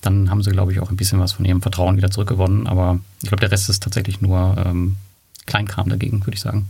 dann 0.00 0.30
haben 0.30 0.42
sie, 0.42 0.50
glaube 0.50 0.72
ich, 0.72 0.80
auch 0.80 0.90
ein 0.90 0.96
bisschen 0.96 1.20
was 1.20 1.32
von 1.32 1.44
ihrem 1.44 1.62
Vertrauen 1.62 1.96
wieder 1.96 2.10
zurückgewonnen. 2.10 2.66
Aber 2.66 3.00
ich 3.22 3.28
glaube, 3.28 3.40
der 3.40 3.50
Rest 3.50 3.68
ist 3.68 3.82
tatsächlich 3.82 4.20
nur 4.20 4.56
ähm, 4.64 4.96
Kleinkram 5.46 5.88
dagegen, 5.88 6.20
würde 6.20 6.34
ich 6.34 6.40
sagen. 6.40 6.68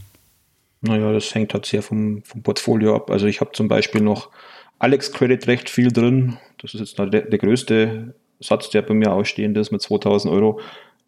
Naja, 0.81 1.13
das 1.13 1.35
hängt 1.35 1.55
halt 1.55 1.67
sehr 1.67 1.83
vom, 1.83 2.23
vom 2.25 2.43
Portfolio 2.43 2.97
ab. 2.97 3.11
Also 3.11 3.27
ich 3.27 3.41
habe 3.41 3.53
zum 3.53 3.69
Beispiel 3.69 4.01
noch 4.01 4.31
Alex 4.79 5.13
Credit 5.13 5.47
recht 5.47 5.71
viel 5.71 5.93
drin. 5.93 6.39
Das 6.63 6.75
ist 6.75 6.81
jetzt 6.81 6.99
der, 6.99 7.23
der 7.23 7.39
größte 7.39 8.15
Satz, 8.41 8.71
der 8.71 8.83
bei 8.83 8.95
mir 8.95 9.13
ausstehend 9.13 9.57
ist 9.59 9.73
mit 9.73 9.83
2000 9.83 10.33
Euro. 10.33 10.61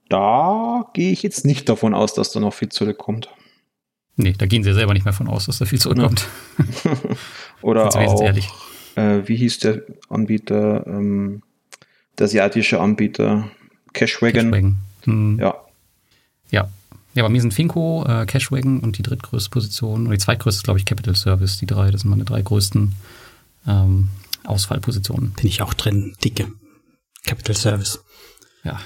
Da 0.09 0.91
gehe 0.93 1.13
ich 1.13 1.23
jetzt 1.23 1.47
nicht 1.47 1.69
davon 1.69 1.95
aus, 1.95 2.15
dass 2.15 2.33
da 2.33 2.41
noch 2.41 2.53
viel 2.53 2.69
zurückkommt. 2.69 3.29
Nee, 4.17 4.35
da 4.37 4.47
gehen 4.47 4.63
sie 4.63 4.73
selber 4.73 4.93
nicht 4.93 5.05
mehr 5.05 5.15
von 5.15 5.29
aus, 5.29 5.47
dass 5.47 5.59
da 5.59 5.65
viel 5.65 5.81
zurückkommt. 5.81 6.29
Ja. 6.85 6.93
Oder 7.63 7.97
auch, 7.97 8.23
äh, 8.97 9.27
wie 9.27 9.37
hieß 9.37 9.59
der 9.61 9.83
Anbieter, 10.09 10.87
ähm, 10.87 11.43
der 12.19 12.27
asiatische 12.27 12.81
Anbieter, 12.81 13.51
Cashwagon. 13.93 14.51
Cashwagon. 14.51 14.77
Hm. 15.05 15.39
Ja. 15.41 15.55
Ja. 16.51 16.69
Ja, 17.15 17.23
bei 17.23 17.29
mir 17.29 17.41
sind 17.41 17.55
Finco, 17.55 18.05
äh, 18.07 18.27
Cashwagon 18.27 18.81
und 18.81 18.99
die 18.99 19.03
drittgrößte 19.03 19.51
Position, 19.51 20.07
oder 20.07 20.17
die 20.17 20.23
zweitgrößte 20.23 20.61
ist, 20.61 20.65
glaube 20.65 20.79
ich, 20.81 20.85
Capital 20.85 21.15
Service, 21.15 21.59
die 21.59 21.67
drei, 21.67 21.91
das 21.91 22.03
sind 22.03 22.11
meine 22.11 22.25
drei 22.25 22.43
größten 22.43 22.95
ähm, 23.67 24.11
Ausfallpositionen. 24.45 25.33
Bin 25.33 25.47
ich 25.47 25.63
auch 25.63 25.75
drin, 25.75 26.15
dicke. 26.23 26.53
Capital 27.25 27.57
Service. 27.57 28.05
Ja, 28.65 28.81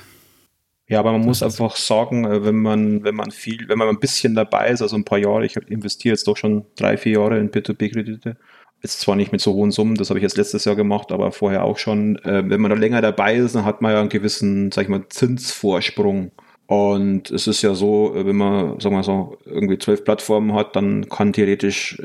ja, 0.88 1.00
aber 1.00 1.12
man 1.12 1.20
muss 1.20 1.42
einfach 1.42 1.76
sagen, 1.76 2.24
äh, 2.24 2.44
wenn 2.44 2.56
man, 2.56 3.04
wenn 3.04 3.14
man 3.14 3.30
viel, 3.30 3.68
wenn 3.68 3.78
man 3.78 3.88
ein 3.88 4.00
bisschen 4.00 4.34
dabei 4.34 4.70
ist, 4.70 4.80
also 4.80 4.96
ein 4.96 5.04
paar 5.04 5.18
Jahre, 5.18 5.44
ich 5.44 5.56
investiere 5.56 6.14
jetzt 6.14 6.26
doch 6.26 6.36
schon 6.36 6.64
drei, 6.76 6.96
vier 6.96 7.20
Jahre 7.20 7.38
in 7.38 7.50
P2P-Kredite. 7.50 8.36
Jetzt 8.82 9.00
zwar 9.00 9.16
nicht 9.16 9.32
mit 9.32 9.40
so 9.40 9.52
hohen 9.52 9.70
Summen, 9.70 9.96
das 9.96 10.09
habe 10.09 10.18
ich 10.18 10.22
jetzt 10.22 10.36
letztes 10.36 10.64
Jahr 10.64 10.76
gemacht, 10.76 11.12
aber 11.12 11.32
vorher 11.32 11.64
auch 11.64 11.78
schon. 11.78 12.16
Äh, 12.20 12.48
wenn 12.48 12.61
man 12.61 12.70
da 12.70 12.76
länger 12.76 13.02
dabei 13.02 13.34
ist, 13.36 13.54
dann 13.54 13.64
hat 13.66 13.82
man 13.82 13.92
ja 13.92 14.00
einen 14.00 14.09
gewissen, 14.09 14.72
sag 14.72 14.84
ich 14.84 14.88
mal, 14.88 15.06
Zinsvorsprung. 15.09 16.32
Und 16.66 17.30
es 17.30 17.46
ist 17.46 17.62
ja 17.62 17.74
so, 17.74 18.14
äh, 18.14 18.24
wenn 18.24 18.36
man, 18.36 18.80
sagen 18.80 18.94
wir 18.96 19.02
so, 19.02 19.36
irgendwie 19.44 19.78
zwölf 19.78 20.04
Plattformen 20.04 20.54
hat, 20.54 20.74
dann 20.74 21.09
kann 21.09 21.34
theoretisch, 21.34 22.00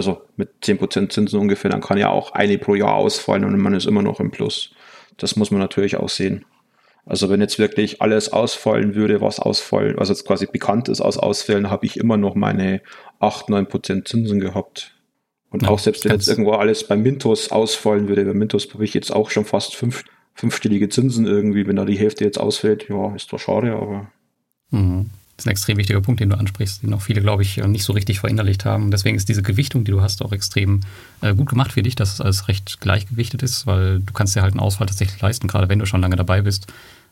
also 0.00 0.22
mit 0.36 0.50
zehn 0.62 0.78
Prozent 0.78 1.12
Zinsen 1.12 1.38
ungefähr, 1.38 1.70
dann 1.70 1.80
kann 1.80 1.98
ja 1.98 2.08
auch 2.08 2.32
eine 2.32 2.58
pro 2.58 2.74
Jahr 2.74 2.94
ausfallen 2.94 3.44
und 3.44 3.58
man 3.58 3.74
ist 3.74 3.86
immer 3.86 4.02
noch 4.02 4.20
im 4.20 4.30
Plus. 4.30 4.72
Das 5.18 5.36
muss 5.36 5.50
man 5.50 5.60
natürlich 5.60 5.96
auch 5.96 6.08
sehen. 6.08 6.46
Also 7.04 7.28
wenn 7.28 7.40
jetzt 7.40 7.58
wirklich 7.58 8.00
alles 8.00 8.32
ausfallen 8.32 8.94
würde, 8.94 9.20
was 9.20 9.40
ausfallen, 9.40 9.96
was 9.98 10.08
jetzt 10.08 10.26
quasi 10.26 10.46
bekannt 10.46 10.88
ist 10.88 11.00
aus 11.00 11.18
Ausfällen, 11.18 11.70
habe 11.70 11.84
ich 11.84 11.98
immer 11.98 12.16
noch 12.16 12.34
meine 12.34 12.80
8, 13.18 13.50
9 13.50 13.66
Prozent 13.66 14.08
Zinsen 14.08 14.40
gehabt. 14.40 14.94
Und 15.50 15.62
ja, 15.64 15.68
auch 15.68 15.78
selbst 15.78 16.04
wenn 16.04 16.12
jetzt 16.12 16.28
irgendwo 16.28 16.52
alles 16.52 16.86
bei 16.86 16.96
Mintos 16.96 17.50
ausfallen 17.50 18.08
würde, 18.08 18.24
bei 18.24 18.34
Mintos 18.34 18.72
habe 18.72 18.84
ich 18.84 18.94
jetzt 18.94 19.12
auch 19.12 19.30
schon 19.30 19.44
fast 19.44 19.76
fünf, 19.76 20.04
fünfstellige 20.34 20.88
Zinsen 20.88 21.26
irgendwie, 21.26 21.66
wenn 21.66 21.76
da 21.76 21.84
die 21.84 21.98
Hälfte 21.98 22.24
jetzt 22.24 22.38
ausfällt, 22.38 22.88
ja, 22.88 23.14
ist 23.14 23.32
doch 23.32 23.40
schade, 23.40 23.74
aber. 23.74 24.10
Mhm. 24.70 25.10
Ist 25.40 25.46
ein 25.46 25.52
extrem 25.52 25.78
wichtiger 25.78 26.02
Punkt, 26.02 26.20
den 26.20 26.28
du 26.28 26.36
ansprichst, 26.36 26.82
den 26.82 26.92
auch 26.92 27.00
viele, 27.00 27.22
glaube 27.22 27.42
ich, 27.42 27.56
nicht 27.56 27.84
so 27.84 27.94
richtig 27.94 28.20
verinnerlicht 28.20 28.66
haben. 28.66 28.90
Deswegen 28.90 29.16
ist 29.16 29.26
diese 29.26 29.40
Gewichtung, 29.40 29.84
die 29.84 29.90
du 29.90 30.02
hast, 30.02 30.20
auch 30.20 30.32
extrem 30.32 30.80
äh, 31.22 31.34
gut 31.34 31.48
gemacht 31.48 31.72
für 31.72 31.82
dich, 31.82 31.94
dass 31.94 32.12
es 32.12 32.20
alles 32.20 32.46
recht 32.46 32.78
gleichgewichtet 32.82 33.42
ist, 33.42 33.66
weil 33.66 34.00
du 34.00 34.12
kannst 34.12 34.36
dir 34.36 34.42
halt 34.42 34.52
einen 34.52 34.60
Ausfall 34.60 34.86
tatsächlich 34.86 35.18
leisten, 35.22 35.48
gerade 35.48 35.70
wenn 35.70 35.78
du 35.78 35.86
schon 35.86 36.02
lange 36.02 36.16
dabei 36.16 36.42
bist. 36.42 36.66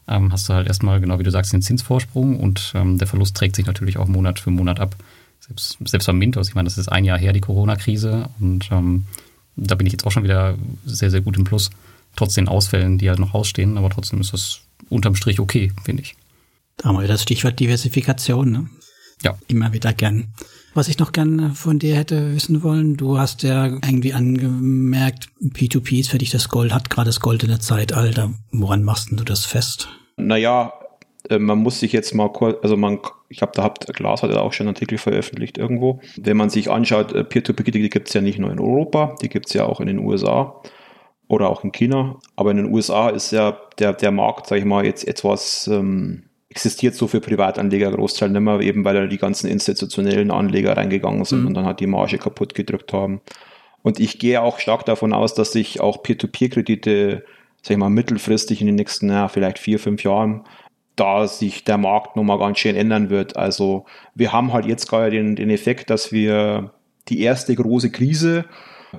Ähm, 0.07 0.31
hast 0.31 0.47
du 0.47 0.53
halt 0.53 0.67
erstmal, 0.67 1.01
genau 1.01 1.19
wie 1.19 1.23
du 1.23 1.31
sagst, 1.31 1.55
den 1.55 1.63
Zinsvorsprung 1.63 2.39
und 2.39 2.73
ähm, 2.75 2.99
der 2.99 3.07
Verlust 3.07 3.35
trägt 3.35 3.57
sich 3.57 3.65
natürlich 3.65 3.97
auch 3.97 4.09
Monat 4.09 4.41
für 4.41 4.51
Monat 4.51 4.79
ab. 4.79 4.95
Selbst, 5.41 5.79
selbst 5.87 6.05
beim 6.05 6.19
Mintos, 6.19 6.51
ich 6.51 6.55
meine, 6.55 6.67
das 6.67 6.77
ist 6.77 6.93
ein 6.93 7.07
Jahr 7.07 7.17
her, 7.17 7.33
die 7.33 7.41
Corona-Krise 7.41 8.29
und 8.41 8.69
ähm, 8.71 9.07
da 9.57 9.75
bin 9.75 9.87
ich 9.87 9.95
jetzt 9.95 10.07
auch 10.07 10.13
schon 10.13 10.25
wieder 10.25 10.55
sehr, 10.85 11.11
sehr 11.11 11.23
gut 11.23 11.39
im 11.39 11.45
Plus, 11.45 11.71
trotz 12.15 12.35
den 12.35 12.47
Ausfällen, 12.47 12.99
die 12.99 13.09
halt 13.09 13.21
noch 13.21 13.33
ausstehen, 13.33 13.79
aber 13.79 13.89
trotzdem 13.89 14.21
ist 14.21 14.35
das 14.35 14.61
unterm 14.91 15.15
Strich 15.15 15.41
okay, 15.41 15.73
finde 15.83 16.03
ich. 16.03 16.15
Da 16.79 16.89
haben 16.89 17.01
wir 17.01 17.09
das 17.09 17.23
Stichwort 17.23 17.59
Diversifikation, 17.61 18.51
ne? 18.51 18.71
Ja. 19.23 19.37
Immer 19.49 19.73
wieder 19.73 19.93
gern. 19.93 20.29
Was 20.75 20.89
ich 20.89 20.99
noch 20.99 21.11
gern 21.11 21.55
von 21.55 21.81
dir 21.81 21.97
hätte 21.97 22.35
wissen 22.35 22.63
wollen, 22.63 22.97
du 22.97 23.19
hast 23.19 23.43
ja 23.43 23.67
irgendwie 23.67 24.15
angemerkt, 24.15 25.29
P2P 25.43 26.01
ist 26.01 26.11
für 26.11 26.19
dich 26.19 26.31
das 26.31 26.49
Gold, 26.49 26.73
hat 26.73 26.89
gerade 26.89 27.09
das 27.09 27.19
goldene 27.19 27.59
Zeitalter. 27.59 28.33
Woran 28.53 28.85
machst 28.85 29.09
du 29.11 29.25
das 29.25 29.45
fest? 29.45 29.89
Naja, 30.17 30.73
äh, 31.29 31.41
man 31.41 31.59
muss 31.59 31.81
sich 31.81 31.93
jetzt 31.93 32.15
mal 32.15 32.31
kurz, 32.31 32.59
also 32.63 32.77
man, 32.77 33.01
ich 33.29 33.43
habe 33.43 33.53
da 33.57 33.65
habt 33.65 33.93
Glas 33.93 34.23
hat 34.23 34.31
ja 34.31 34.41
auch 34.41 34.53
schon 34.53 34.69
einen 34.69 34.77
Artikel 34.77 34.99
veröffentlicht 34.99 35.59
irgendwo. 35.59 36.01
Wenn 36.17 36.37
man 36.37 36.51
sich 36.51 36.71
anschaut, 36.71 37.13
äh, 37.13 37.25
Peer-to-Peer, 37.25 37.73
die 37.73 37.89
gibt 37.89 38.09
es 38.09 38.15
ja 38.15 38.21
nicht 38.21 38.39
nur 38.39 38.53
in 38.53 38.61
Europa, 38.61 39.17
die 39.21 39.29
gibt 39.29 39.47
es 39.47 39.55
ja 39.55 39.65
auch 39.65 39.81
in 39.81 39.89
den 39.89 39.99
USA 39.99 40.63
oder 41.27 41.51
auch 41.51 41.65
in 41.65 41.73
China. 41.73 42.21
Aber 42.37 42.53
in 42.53 42.59
den 42.59 42.73
USA 42.73 43.09
ist 43.09 43.33
ja 43.33 43.59
der, 43.79 43.95
der 43.95 44.13
Markt, 44.13 44.47
sage 44.47 44.61
ich 44.61 44.65
mal, 44.65 44.85
jetzt 44.85 45.09
etwas 45.09 45.67
ähm, 45.67 46.28
existiert 46.51 46.95
so 46.95 47.09
für 47.09 47.21
Privatanleger 47.21 47.91
Großteil 47.91 48.31
nicht 48.31 48.41
mehr, 48.41 48.61
eben 48.61 48.85
weil 48.85 48.95
da 48.95 49.07
die 49.07 49.19
ganzen 49.19 49.49
institutionellen 49.49 50.31
Anleger 50.31 50.77
reingegangen 50.77 51.25
sind 51.25 51.43
mhm. 51.43 51.47
und 51.49 51.55
dann 51.55 51.67
hat 51.67 51.81
die 51.81 51.87
Marge 51.87 52.19
kaputt 52.19 52.55
gedrückt 52.55 52.93
haben. 52.93 53.21
Und 53.83 54.01
ich 54.01 54.19
gehe 54.19 54.43
auch 54.43 54.59
stark 54.59 54.85
davon 54.87 55.13
aus, 55.13 55.35
dass 55.35 55.53
sich 55.53 55.81
auch 55.81 56.03
Peer-to-Peer-Kredite, 56.03 57.25
sag 57.63 57.71
ich 57.71 57.77
mal, 57.77 57.91
mittelfristig 57.91 58.61
in 58.61 58.67
den 58.67 58.77
nächsten, 58.77 59.09
ja, 59.09 59.29
vielleicht 59.29 59.59
vier, 59.59 59.79
fünf 59.79 60.03
Jahren, 60.05 60.45
da 60.97 61.29
sich 61.29 61.65
der 61.65 61.79
Markt 61.79 62.17
nochmal 62.17 62.39
ganz 62.39 62.59
schön 62.59 62.75
ändern 62.75 63.09
wird. 63.09 63.37
Also 63.37 63.85
wir 64.15 64.33
haben 64.33 64.53
halt 64.53 64.67
jetzt 64.67 64.89
gerade 64.89 65.11
den, 65.11 65.37
den 65.37 65.51
Effekt, 65.51 65.91
dass 65.91 66.13
wir 66.13 66.73
die 67.09 67.21
erste 67.21 67.55
große 67.55 67.91
Krise 67.91 68.47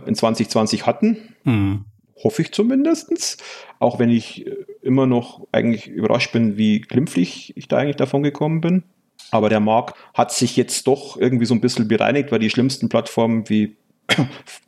in 0.05 0.15
2020 0.15 0.85
hatten. 0.85 1.17
Mhm 1.43 1.85
hoffe 2.24 2.41
ich 2.41 2.51
zumindestens. 2.51 3.38
Auch 3.80 3.99
wenn 3.99 4.09
ich 4.09 4.45
äh, 4.45 4.55
immer 4.82 5.07
noch 5.07 5.47
eigentlich 5.51 5.88
überrascht 5.88 6.32
bin, 6.32 6.57
wie 6.57 6.82
glimpflich 6.82 7.53
ich 7.55 7.67
da 7.67 7.78
eigentlich 7.78 7.97
davon 7.97 8.24
gekommen 8.24 8.61
bin. 8.61 8.84
Aber 9.32 9.49
der 9.49 9.59
Markt 9.59 9.95
hat 10.13 10.32
sich 10.32 10.55
jetzt 10.55 10.88
doch 10.88 11.17
irgendwie 11.17 11.45
so 11.45 11.53
ein 11.53 11.61
bisschen 11.61 11.88
bereinigt, 11.88 12.31
weil 12.31 12.39
die 12.39 12.49
schlimmsten 12.49 12.89
Plattformen 12.89 13.48
wie 13.49 13.76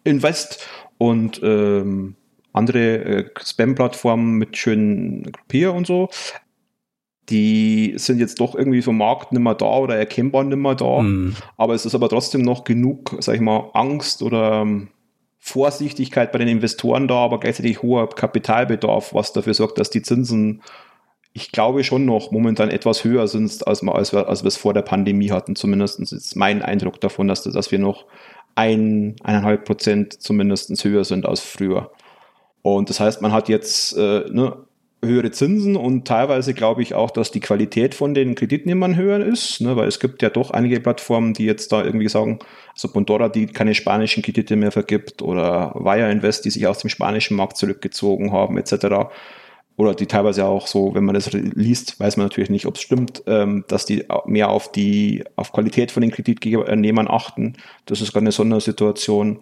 Invest 0.04 0.68
und 0.98 1.42
ähm, 1.44 2.16
andere 2.54 2.98
äh, 2.98 3.30
Spam-Plattformen 3.44 4.38
mit 4.38 4.58
schönen 4.58 5.32
Gruppier 5.32 5.74
und 5.74 5.88
so, 5.88 6.10
die 7.30 7.94
sind 7.96 8.20
jetzt 8.20 8.40
doch 8.40 8.56
irgendwie 8.56 8.82
vom 8.82 8.98
Markt 8.98 9.32
nicht 9.32 9.42
mehr 9.42 9.56
da 9.56 9.78
oder 9.78 9.96
erkennbar 9.96 10.44
nicht 10.44 10.58
mehr 10.58 10.76
da. 10.76 11.02
Mm. 11.02 11.36
Aber 11.58 11.74
es 11.74 11.86
ist 11.86 11.96
aber 11.96 12.10
trotzdem 12.10 12.42
noch 12.42 12.66
genug, 12.66 13.16
sag 13.20 13.36
ich 13.36 13.42
mal, 13.42 13.70
Angst 13.74 14.22
oder 14.22 14.62
ähm, 14.62 14.90
Vorsichtigkeit 15.44 16.32
bei 16.32 16.38
den 16.38 16.48
Investoren 16.48 17.08
da, 17.08 17.16
aber 17.16 17.40
gleichzeitig 17.40 17.82
hoher 17.82 18.08
Kapitalbedarf, 18.08 19.14
was 19.14 19.34
dafür 19.34 19.56
sorgt, 19.56 19.80
dass 19.80 19.90
die 19.90 20.04
Zinsen, 20.04 20.62
ich 21.34 21.52
glaube, 21.52 21.84
schon 21.84 22.06
noch 22.06 22.32
momentan 22.32 22.70
etwas 22.70 23.04
höher 23.04 23.28
sind, 23.28 23.68
als, 23.68 23.84
als, 23.84 24.14
wir, 24.14 24.30
als 24.30 24.44
wir 24.44 24.48
es 24.50 24.58
vor 24.58 24.76
der 24.76 24.84
Pandemie 24.84 25.32
hatten. 25.32 25.56
Zumindest 25.56 26.00
ist 26.00 26.36
mein 26.36 26.62
Eindruck 26.62 27.02
davon, 27.02 27.28
dass, 27.28 27.44
dass 27.44 27.72
wir 27.72 27.80
noch 27.80 28.06
ein, 28.54 29.16
eineinhalb 29.24 29.66
Prozent 29.66 30.22
zumindest 30.22 30.84
höher 30.84 31.04
sind 31.04 31.26
als 31.26 31.40
früher. 31.40 31.92
Und 32.62 32.92
das 32.92 33.00
heißt, 33.00 33.24
man 33.24 33.32
hat 33.32 33.50
jetzt 33.50 33.98
äh, 33.98 34.30
ne, 34.30 34.58
höhere 35.04 35.32
Zinsen 35.32 35.76
und 35.76 36.08
teilweise 36.08 36.54
glaube 36.54 36.82
ich 36.82 36.94
auch, 36.94 37.12
dass 37.12 37.32
die 37.32 37.40
Qualität 37.40 37.96
von 37.96 38.14
den 38.14 38.36
Kreditnehmern 38.36 38.96
höher 38.96 39.20
ist, 39.20 39.60
ne, 39.60 39.76
weil 39.76 39.88
es 39.88 40.00
gibt 40.00 40.22
ja 40.22 40.30
doch 40.30 40.52
einige 40.52 40.80
Plattformen, 40.80 41.34
die 41.34 41.46
jetzt 41.46 41.72
da 41.72 41.84
irgendwie 41.84 42.08
sagen, 42.08 42.40
also 42.74 42.88
Bondora, 42.88 43.30
die 43.30 43.48
keine 43.48 43.74
spanischen 43.74 44.22
Kredite 44.22 44.56
mehr 44.56 44.72
vergibt 44.72 45.22
oder 45.22 45.74
Wire 45.76 46.12
Invest, 46.12 46.46
die 46.46 46.52
sich 46.52 46.68
aus 46.68 46.80
dem 46.80 46.90
spanischen 46.90 47.36
Markt 47.36 47.58
zurückgezogen 47.58 48.32
haben 48.32 48.58
etc. 48.58 49.10
oder 49.76 49.96
die 49.96 50.06
teilweise 50.06 50.46
auch 50.46 50.68
so, 50.68 50.94
wenn 50.94 51.06
man 51.06 51.16
das 51.16 51.32
liest, 51.32 52.00
weiß 52.00 52.18
man 52.18 52.28
natürlich 52.28 52.52
nicht, 52.52 52.68
ob 52.68 52.76
es 52.76 52.82
stimmt, 52.82 53.24
ähm, 53.26 53.66
dass 53.68 53.86
die 53.86 54.06
mehr 54.26 54.50
auf 54.50 54.72
die 54.72 55.24
auf 55.36 55.52
Qualität 55.52 55.92
von 55.92 56.02
den 56.02 56.12
Kreditgebernehmern 56.12 57.08
achten. 57.08 57.56
Das 57.88 58.02
ist 58.02 58.14
gar 58.14 58.22
eine 58.22 58.32
Sondersituation. 58.32 59.40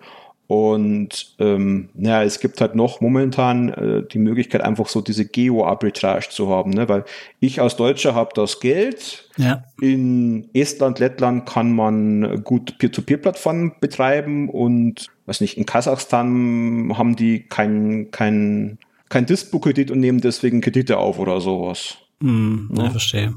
Und 0.49 1.35
ähm, 1.37 1.89
naja, 1.93 2.23
es 2.23 2.39
gibt 2.39 2.59
halt 2.59 2.73
noch 2.73 3.01
momentan 3.01 3.69
äh, 3.69 4.03
die 4.11 4.17
Möglichkeit, 4.17 4.61
einfach 4.61 4.87
so 4.87 4.99
diese 4.99 5.23
Geo-Arbitrage 5.23 6.29
zu 6.31 6.49
haben, 6.49 6.71
ne? 6.71 6.89
weil 6.89 7.05
ich 7.39 7.61
als 7.61 7.75
Deutscher 7.75 8.15
habe 8.15 8.31
das 8.33 8.59
Geld. 8.59 9.29
Ja. 9.37 9.63
In 9.79 10.49
Estland, 10.55 10.97
Lettland 10.97 11.47
kann 11.47 11.71
man 11.75 12.43
gut 12.43 12.79
Peer-to-Peer-Plattformen 12.79 13.73
betreiben 13.79 14.49
und 14.49 15.05
weiß 15.27 15.41
nicht, 15.41 15.55
in 15.55 15.67
Kasachstan 15.67 16.97
haben 16.97 17.15
die 17.15 17.41
kein, 17.43 18.09
kein, 18.09 18.79
kein 19.07 19.27
Dispo-Kredit 19.27 19.91
und 19.91 19.99
nehmen 19.99 20.19
deswegen 20.19 20.61
Kredite 20.61 20.97
auf 20.97 21.19
oder 21.19 21.41
sowas. 21.41 21.99
Hm, 22.21 22.71
ja, 22.75 22.85
ja, 22.85 22.89
verstehe. 22.89 23.35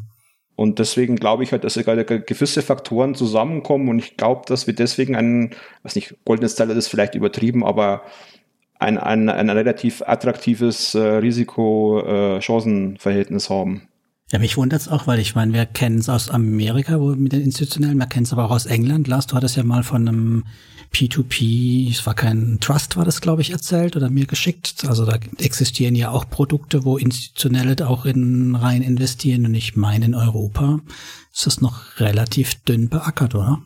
Und 0.54 0.78
deswegen 0.78 1.16
glaube 1.16 1.44
ich 1.44 1.52
halt, 1.52 1.64
dass 1.64 1.74
sogar 1.74 2.02
gewisse 2.04 2.62
Faktoren 2.62 3.14
zusammenkommen 3.14 3.88
und 3.88 3.98
ich 3.98 4.16
glaube, 4.16 4.42
dass 4.46 4.66
wir 4.66 4.74
deswegen 4.74 5.14
ein, 5.16 5.50
was 5.82 5.94
nicht, 5.94 6.16
goldenes 6.24 6.56
Zeitalter 6.56 6.78
ist 6.78 6.88
vielleicht 6.88 7.14
übertrieben, 7.14 7.64
aber 7.64 8.02
ein, 8.78 8.98
ein, 8.98 9.28
ein 9.28 9.48
relativ 9.48 10.02
attraktives 10.02 10.94
äh, 10.94 11.00
Risiko-Chancen-Verhältnis 11.00 13.46
äh, 13.46 13.54
haben. 13.54 13.88
Ja, 14.30 14.38
mich 14.38 14.56
wundert 14.56 14.80
es 14.80 14.88
auch, 14.88 15.06
weil 15.06 15.18
ich 15.18 15.34
meine, 15.34 15.52
wir 15.52 15.66
kennen 15.66 15.98
es 15.98 16.08
aus 16.08 16.30
Amerika 16.30 16.98
wo 16.98 17.14
mit 17.14 17.32
den 17.32 17.42
Institutionellen, 17.42 17.98
man 17.98 18.08
kennt 18.08 18.26
es 18.26 18.32
aber 18.32 18.46
auch 18.46 18.50
aus 18.50 18.64
England. 18.66 19.08
Lars, 19.08 19.26
du 19.26 19.36
hattest 19.36 19.56
ja 19.56 19.62
mal 19.62 19.82
von 19.82 20.08
einem 20.08 20.44
P2P, 20.92 21.90
es 21.90 22.06
war 22.06 22.14
kein 22.14 22.58
Trust, 22.60 22.96
war 22.96 23.04
das, 23.04 23.20
glaube 23.20 23.42
ich, 23.42 23.50
erzählt 23.50 23.96
oder 23.96 24.10
mir 24.10 24.26
geschickt. 24.26 24.84
Also 24.86 25.06
da 25.06 25.18
existieren 25.38 25.94
ja 25.94 26.10
auch 26.10 26.28
Produkte, 26.28 26.84
wo 26.84 26.98
Institutionelle 26.98 27.88
auch 27.88 28.04
in 28.04 28.54
rein 28.54 28.82
investieren 28.82 29.46
und 29.46 29.54
ich 29.54 29.76
meine 29.76 30.04
in 30.04 30.14
Europa 30.14 30.80
ist 31.32 31.46
das 31.46 31.60
noch 31.60 31.98
relativ 31.98 32.54
dünn 32.64 32.88
beackert, 32.88 33.34
oder? 33.34 33.62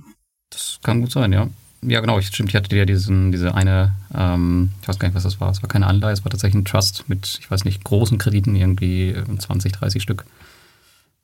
Das 0.51 0.79
kann 0.83 1.01
gut 1.01 1.11
sein, 1.11 1.33
ja. 1.33 1.49
Ja, 1.83 2.01
genau, 2.01 2.19
ich, 2.19 2.29
stimmt, 2.29 2.49
ich 2.49 2.57
hatte 2.57 2.75
ja 2.75 2.85
diesen, 2.85 3.33
diese 3.33 3.55
eine, 3.55 3.95
ähm, 4.15 4.71
ich 4.81 4.89
weiß 4.89 4.99
gar 4.99 5.09
nicht, 5.09 5.15
was 5.15 5.25
das 5.25 5.41
war, 5.41 5.51
es 5.51 5.63
war 5.63 5.69
keine 5.69 5.87
Anleihe, 5.87 6.13
es 6.13 6.25
war 6.25 6.31
tatsächlich 6.31 6.63
ein 6.63 6.65
Trust 6.65 7.05
mit, 7.09 7.39
ich 7.41 7.51
weiß 7.51 7.65
nicht, 7.65 7.85
großen 7.85 8.19
Krediten, 8.19 8.57
irgendwie 8.57 9.15
20, 9.39 9.73
30 9.73 10.03
Stück 10.03 10.25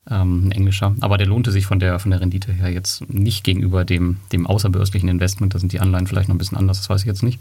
ähm, 0.09 0.47
ein 0.47 0.51
englischer. 0.51 0.95
Aber 1.01 1.17
der 1.17 1.27
lohnte 1.27 1.51
sich 1.51 1.65
von 1.65 1.79
der, 1.79 1.99
von 1.99 2.11
der 2.11 2.21
Rendite 2.21 2.51
her 2.51 2.69
jetzt 2.69 3.09
nicht 3.09 3.43
gegenüber 3.43 3.85
dem, 3.85 4.17
dem 4.31 4.47
außerbörslichen 4.47 5.09
Investment. 5.09 5.53
Da 5.53 5.59
sind 5.59 5.71
die 5.71 5.79
Anleihen 5.79 6.07
vielleicht 6.07 6.29
noch 6.29 6.35
ein 6.35 6.39
bisschen 6.39 6.57
anders, 6.57 6.79
das 6.79 6.89
weiß 6.89 7.01
ich 7.01 7.07
jetzt 7.07 7.23
nicht. 7.23 7.39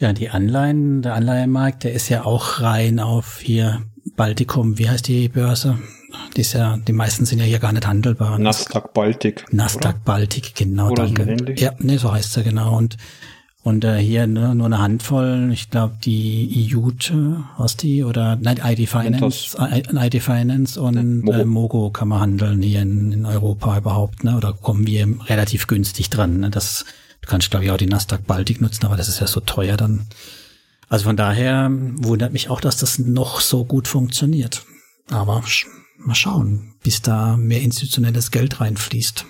Ja, 0.00 0.12
die 0.12 0.30
Anleihen, 0.30 1.02
der 1.02 1.14
Anleihenmarkt, 1.14 1.84
der 1.84 1.92
ist 1.92 2.08
ja 2.08 2.24
auch 2.24 2.60
rein 2.60 2.98
auf 2.98 3.38
hier 3.40 3.82
Baltikum, 4.16 4.78
wie 4.78 4.88
heißt 4.88 5.06
die 5.08 5.28
Börse? 5.28 5.78
Die 6.36 6.42
ist 6.42 6.52
ja, 6.52 6.76
die 6.76 6.92
meisten 6.92 7.24
sind 7.24 7.38
ja 7.38 7.44
hier 7.44 7.58
gar 7.58 7.72
nicht 7.72 7.86
handelbar. 7.86 8.38
Nasdaq 8.38 8.92
Baltic. 8.92 9.44
Nasdaq 9.52 10.04
Baltic, 10.04 10.54
genau, 10.54 10.90
oder 10.90 11.08
danke. 11.08 11.54
So 11.56 11.64
ja, 11.64 11.72
nee, 11.78 11.96
so 11.96 12.12
heißt 12.12 12.36
er 12.36 12.42
genau. 12.42 12.76
Und 12.76 12.96
und 13.64 13.82
äh, 13.82 13.96
hier 13.96 14.26
ne, 14.26 14.54
nur 14.54 14.66
eine 14.66 14.78
Handvoll, 14.78 15.48
ich 15.50 15.70
glaube 15.70 15.94
die 16.04 16.68
IUT, 16.68 17.14
was 17.56 17.78
die, 17.78 18.04
oder 18.04 18.36
nein, 18.36 18.60
ID 18.62 18.86
Finance, 18.86 19.56
ID 19.58 20.22
Finance 20.22 20.78
und 20.78 21.24
Mogo. 21.24 21.38
Äh, 21.38 21.44
Mogo 21.46 21.90
kann 21.90 22.08
man 22.08 22.20
handeln 22.20 22.60
hier 22.60 22.82
in, 22.82 23.10
in 23.10 23.24
Europa 23.24 23.78
überhaupt, 23.78 24.22
ne? 24.22 24.36
Oder 24.36 24.52
kommen 24.52 24.86
wir 24.86 25.08
relativ 25.28 25.66
günstig 25.66 26.10
dran. 26.10 26.40
Ne? 26.40 26.50
Das, 26.50 26.84
du 27.22 27.28
kannst, 27.28 27.50
glaube 27.50 27.64
ich, 27.64 27.70
auch 27.70 27.78
die 27.78 27.86
Nasdaq 27.86 28.26
Baltic 28.26 28.60
nutzen, 28.60 28.84
aber 28.84 28.98
das 28.98 29.08
ist 29.08 29.20
ja 29.20 29.26
so 29.26 29.40
teuer 29.40 29.78
dann. 29.78 30.08
Also 30.90 31.04
von 31.06 31.16
daher 31.16 31.70
wundert 31.70 32.34
mich 32.34 32.50
auch, 32.50 32.60
dass 32.60 32.76
das 32.76 32.98
noch 32.98 33.40
so 33.40 33.64
gut 33.64 33.88
funktioniert. 33.88 34.66
Aber 35.08 35.42
mal 35.96 36.14
schauen, 36.14 36.74
bis 36.82 37.00
da 37.00 37.38
mehr 37.38 37.62
institutionelles 37.62 38.30
Geld 38.30 38.60
reinfließt. 38.60 39.24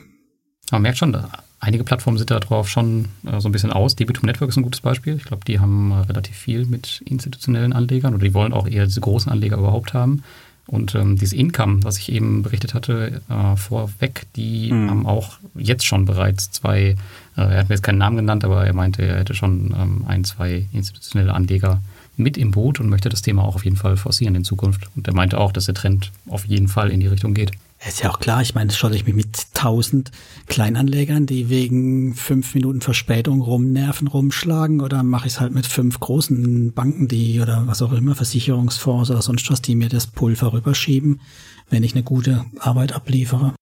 Man 0.72 0.82
merkt 0.82 0.98
schon, 0.98 1.16
einige 1.64 1.84
Plattformen 1.84 2.18
sind 2.18 2.30
darauf 2.30 2.68
schon 2.68 3.06
äh, 3.26 3.40
so 3.40 3.48
ein 3.48 3.52
bisschen 3.52 3.72
aus. 3.72 3.96
Debitum 3.96 4.26
Network 4.26 4.50
ist 4.50 4.56
ein 4.56 4.62
gutes 4.62 4.80
Beispiel. 4.80 5.16
Ich 5.16 5.24
glaube, 5.24 5.44
die 5.44 5.58
haben 5.58 5.90
äh, 5.90 6.00
relativ 6.00 6.36
viel 6.36 6.66
mit 6.66 7.02
institutionellen 7.04 7.72
Anlegern 7.72 8.14
oder 8.14 8.24
die 8.24 8.34
wollen 8.34 8.52
auch 8.52 8.68
eher 8.68 8.86
diese 8.86 9.00
großen 9.00 9.30
Anleger 9.32 9.56
überhaupt 9.56 9.94
haben. 9.94 10.22
Und 10.66 10.94
ähm, 10.94 11.16
dieses 11.16 11.34
Income, 11.34 11.84
was 11.84 11.98
ich 11.98 12.10
eben 12.10 12.42
berichtet 12.42 12.72
hatte, 12.72 13.20
äh, 13.28 13.56
vorweg, 13.56 14.26
die 14.34 14.72
mhm. 14.72 14.90
haben 14.90 15.06
auch 15.06 15.38
jetzt 15.54 15.84
schon 15.84 16.06
bereits 16.06 16.52
zwei, 16.52 16.96
äh, 17.36 17.40
er 17.40 17.58
hat 17.58 17.68
mir 17.68 17.74
jetzt 17.74 17.82
keinen 17.82 17.98
Namen 17.98 18.16
genannt, 18.16 18.44
aber 18.44 18.66
er 18.66 18.72
meinte, 18.72 19.02
er 19.02 19.18
hätte 19.18 19.34
schon 19.34 19.74
ähm, 19.78 20.04
ein, 20.06 20.24
zwei 20.24 20.66
institutionelle 20.72 21.34
Anleger 21.34 21.82
mit 22.16 22.38
im 22.38 22.50
Boot 22.50 22.80
und 22.80 22.88
möchte 22.88 23.08
das 23.08 23.22
Thema 23.22 23.42
auch 23.42 23.56
auf 23.56 23.64
jeden 23.64 23.76
Fall 23.76 23.96
forcieren 23.96 24.34
in 24.36 24.44
Zukunft. 24.44 24.88
Und 24.96 25.06
er 25.06 25.14
meinte 25.14 25.38
auch, 25.38 25.52
dass 25.52 25.66
der 25.66 25.74
Trend 25.74 26.12
auf 26.28 26.46
jeden 26.46 26.68
Fall 26.68 26.90
in 26.90 27.00
die 27.00 27.08
Richtung 27.08 27.34
geht. 27.34 27.50
Ist 27.86 28.02
ja 28.02 28.10
auch 28.10 28.18
klar, 28.18 28.40
ich 28.40 28.54
meine, 28.54 28.68
das 28.68 28.78
schaue 28.78 28.96
ich 28.96 29.04
mich 29.04 29.14
mit 29.14 29.52
tausend 29.52 30.10
Kleinanlegern, 30.46 31.26
die 31.26 31.50
wegen 31.50 32.14
fünf 32.14 32.54
Minuten 32.54 32.80
Verspätung 32.80 33.42
rumnerven, 33.42 34.08
rumschlagen, 34.08 34.80
oder 34.80 35.02
mache 35.02 35.26
ich 35.26 35.34
es 35.34 35.40
halt 35.40 35.52
mit 35.52 35.66
fünf 35.66 36.00
großen 36.00 36.72
Banken, 36.72 37.08
die 37.08 37.40
oder 37.40 37.66
was 37.66 37.82
auch 37.82 37.92
immer, 37.92 38.14
Versicherungsfonds 38.14 39.10
oder 39.10 39.20
sonst 39.20 39.50
was, 39.50 39.60
die 39.60 39.74
mir 39.74 39.90
das 39.90 40.06
Pulver 40.06 40.54
rüberschieben, 40.54 41.20
wenn 41.68 41.82
ich 41.82 41.94
eine 41.94 42.02
gute 42.02 42.46
Arbeit 42.58 42.92
abliefere. 42.94 43.54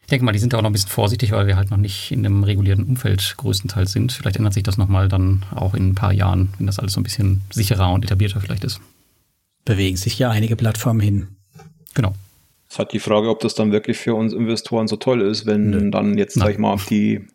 Ich 0.00 0.06
denke 0.08 0.24
mal, 0.24 0.32
die 0.32 0.38
sind 0.38 0.54
auch 0.54 0.62
noch 0.62 0.70
ein 0.70 0.72
bisschen 0.72 0.88
vorsichtig, 0.88 1.32
weil 1.32 1.46
wir 1.46 1.56
halt 1.56 1.70
noch 1.70 1.76
nicht 1.76 2.12
in 2.12 2.24
einem 2.24 2.44
regulierten 2.44 2.84
Umfeld 2.84 3.34
größtenteils 3.36 3.92
sind. 3.92 4.12
Vielleicht 4.12 4.36
ändert 4.36 4.54
sich 4.54 4.62
das 4.62 4.78
nochmal 4.78 5.08
dann 5.08 5.44
auch 5.54 5.74
in 5.74 5.88
ein 5.88 5.94
paar 5.94 6.12
Jahren, 6.12 6.54
wenn 6.56 6.66
das 6.66 6.78
alles 6.78 6.94
so 6.94 7.00
ein 7.00 7.02
bisschen 7.02 7.42
sicherer 7.50 7.92
und 7.92 8.04
etablierter 8.04 8.40
vielleicht 8.40 8.64
ist. 8.64 8.80
Bewegen 9.64 9.96
sich 9.96 10.18
ja 10.18 10.30
einige 10.30 10.56
Plattformen 10.56 11.00
hin. 11.00 11.28
Genau. 11.94 12.14
Es 12.68 12.74
ist 12.74 12.78
halt 12.78 12.92
die 12.92 12.98
Frage, 12.98 13.28
ob 13.28 13.40
das 13.40 13.54
dann 13.54 13.72
wirklich 13.72 13.96
für 13.96 14.14
uns 14.14 14.32
Investoren 14.32 14.88
so 14.88 14.96
toll 14.96 15.20
ist, 15.20 15.46
wenn 15.46 15.70
Nö. 15.70 15.90
dann 15.90 16.18
jetzt, 16.18 16.34
sag 16.34 16.50
ich 16.50 16.58
mal, 16.58 16.76
die 16.90 17.26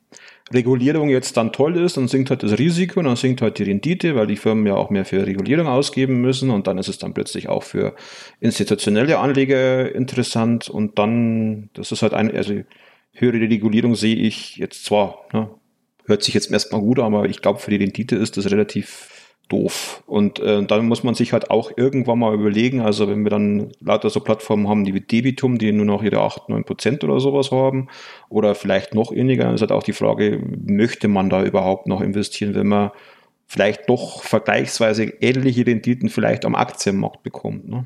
Regulierung 0.53 1.09
jetzt 1.09 1.37
dann 1.37 1.53
toll 1.53 1.77
ist, 1.77 1.97
dann 1.97 2.07
sinkt 2.07 2.29
halt 2.29 2.43
das 2.43 2.57
Risiko 2.57 2.99
und 2.99 3.05
dann 3.05 3.15
sinkt 3.15 3.41
halt 3.41 3.57
die 3.57 3.63
Rendite, 3.63 4.15
weil 4.15 4.27
die 4.27 4.35
Firmen 4.35 4.65
ja 4.65 4.75
auch 4.75 4.89
mehr 4.89 5.05
für 5.05 5.25
Regulierung 5.25 5.67
ausgeben 5.67 6.21
müssen 6.21 6.49
und 6.49 6.67
dann 6.67 6.77
ist 6.77 6.89
es 6.89 6.97
dann 6.97 7.13
plötzlich 7.13 7.47
auch 7.47 7.63
für 7.63 7.95
institutionelle 8.39 9.19
Anleger 9.19 9.93
interessant 9.93 10.69
und 10.69 10.99
dann, 10.99 11.69
das 11.73 11.91
ist 11.91 12.01
halt 12.01 12.13
eine, 12.13 12.33
also 12.33 12.53
höhere 13.13 13.39
Regulierung 13.39 13.95
sehe 13.95 14.15
ich 14.15 14.57
jetzt 14.57 14.85
zwar, 14.85 15.25
ne, 15.33 15.49
hört 16.05 16.23
sich 16.23 16.33
jetzt 16.33 16.51
erstmal 16.51 16.81
gut, 16.81 16.99
aber 16.99 17.29
ich 17.29 17.41
glaube, 17.41 17.59
für 17.59 17.71
die 17.71 17.77
Rendite 17.77 18.15
ist 18.15 18.37
das 18.37 18.51
relativ 18.51 19.20
doof. 19.51 20.03
Und 20.07 20.39
äh, 20.39 20.63
dann 20.63 20.87
muss 20.87 21.03
man 21.03 21.15
sich 21.15 21.33
halt 21.33 21.51
auch 21.51 21.71
irgendwann 21.75 22.19
mal 22.19 22.33
überlegen, 22.33 22.81
also 22.81 23.07
wenn 23.07 23.23
wir 23.23 23.29
dann 23.29 23.71
lauter 23.79 24.09
so 24.09 24.19
Plattformen 24.19 24.67
haben, 24.67 24.85
die 24.85 24.93
wie 24.93 25.01
Debitum, 25.01 25.57
die 25.57 25.71
nur 25.71 25.85
noch 25.85 26.03
ihre 26.03 26.21
8, 26.21 26.49
9 26.49 26.63
Prozent 26.63 27.03
oder 27.03 27.19
sowas 27.19 27.51
haben, 27.51 27.87
oder 28.29 28.55
vielleicht 28.55 28.93
noch 28.93 29.11
weniger, 29.11 29.53
ist 29.53 29.61
halt 29.61 29.71
auch 29.71 29.83
die 29.83 29.93
Frage, 29.93 30.41
möchte 30.65 31.07
man 31.07 31.29
da 31.29 31.43
überhaupt 31.43 31.87
noch 31.87 32.01
investieren, 32.01 32.55
wenn 32.55 32.67
man 32.67 32.91
vielleicht 33.47 33.89
doch 33.89 34.23
vergleichsweise 34.23 35.03
ähnliche 35.03 35.65
Renditen 35.65 36.09
vielleicht 36.09 36.45
am 36.45 36.55
Aktienmarkt 36.55 37.21
bekommt. 37.21 37.67
Ne? 37.67 37.85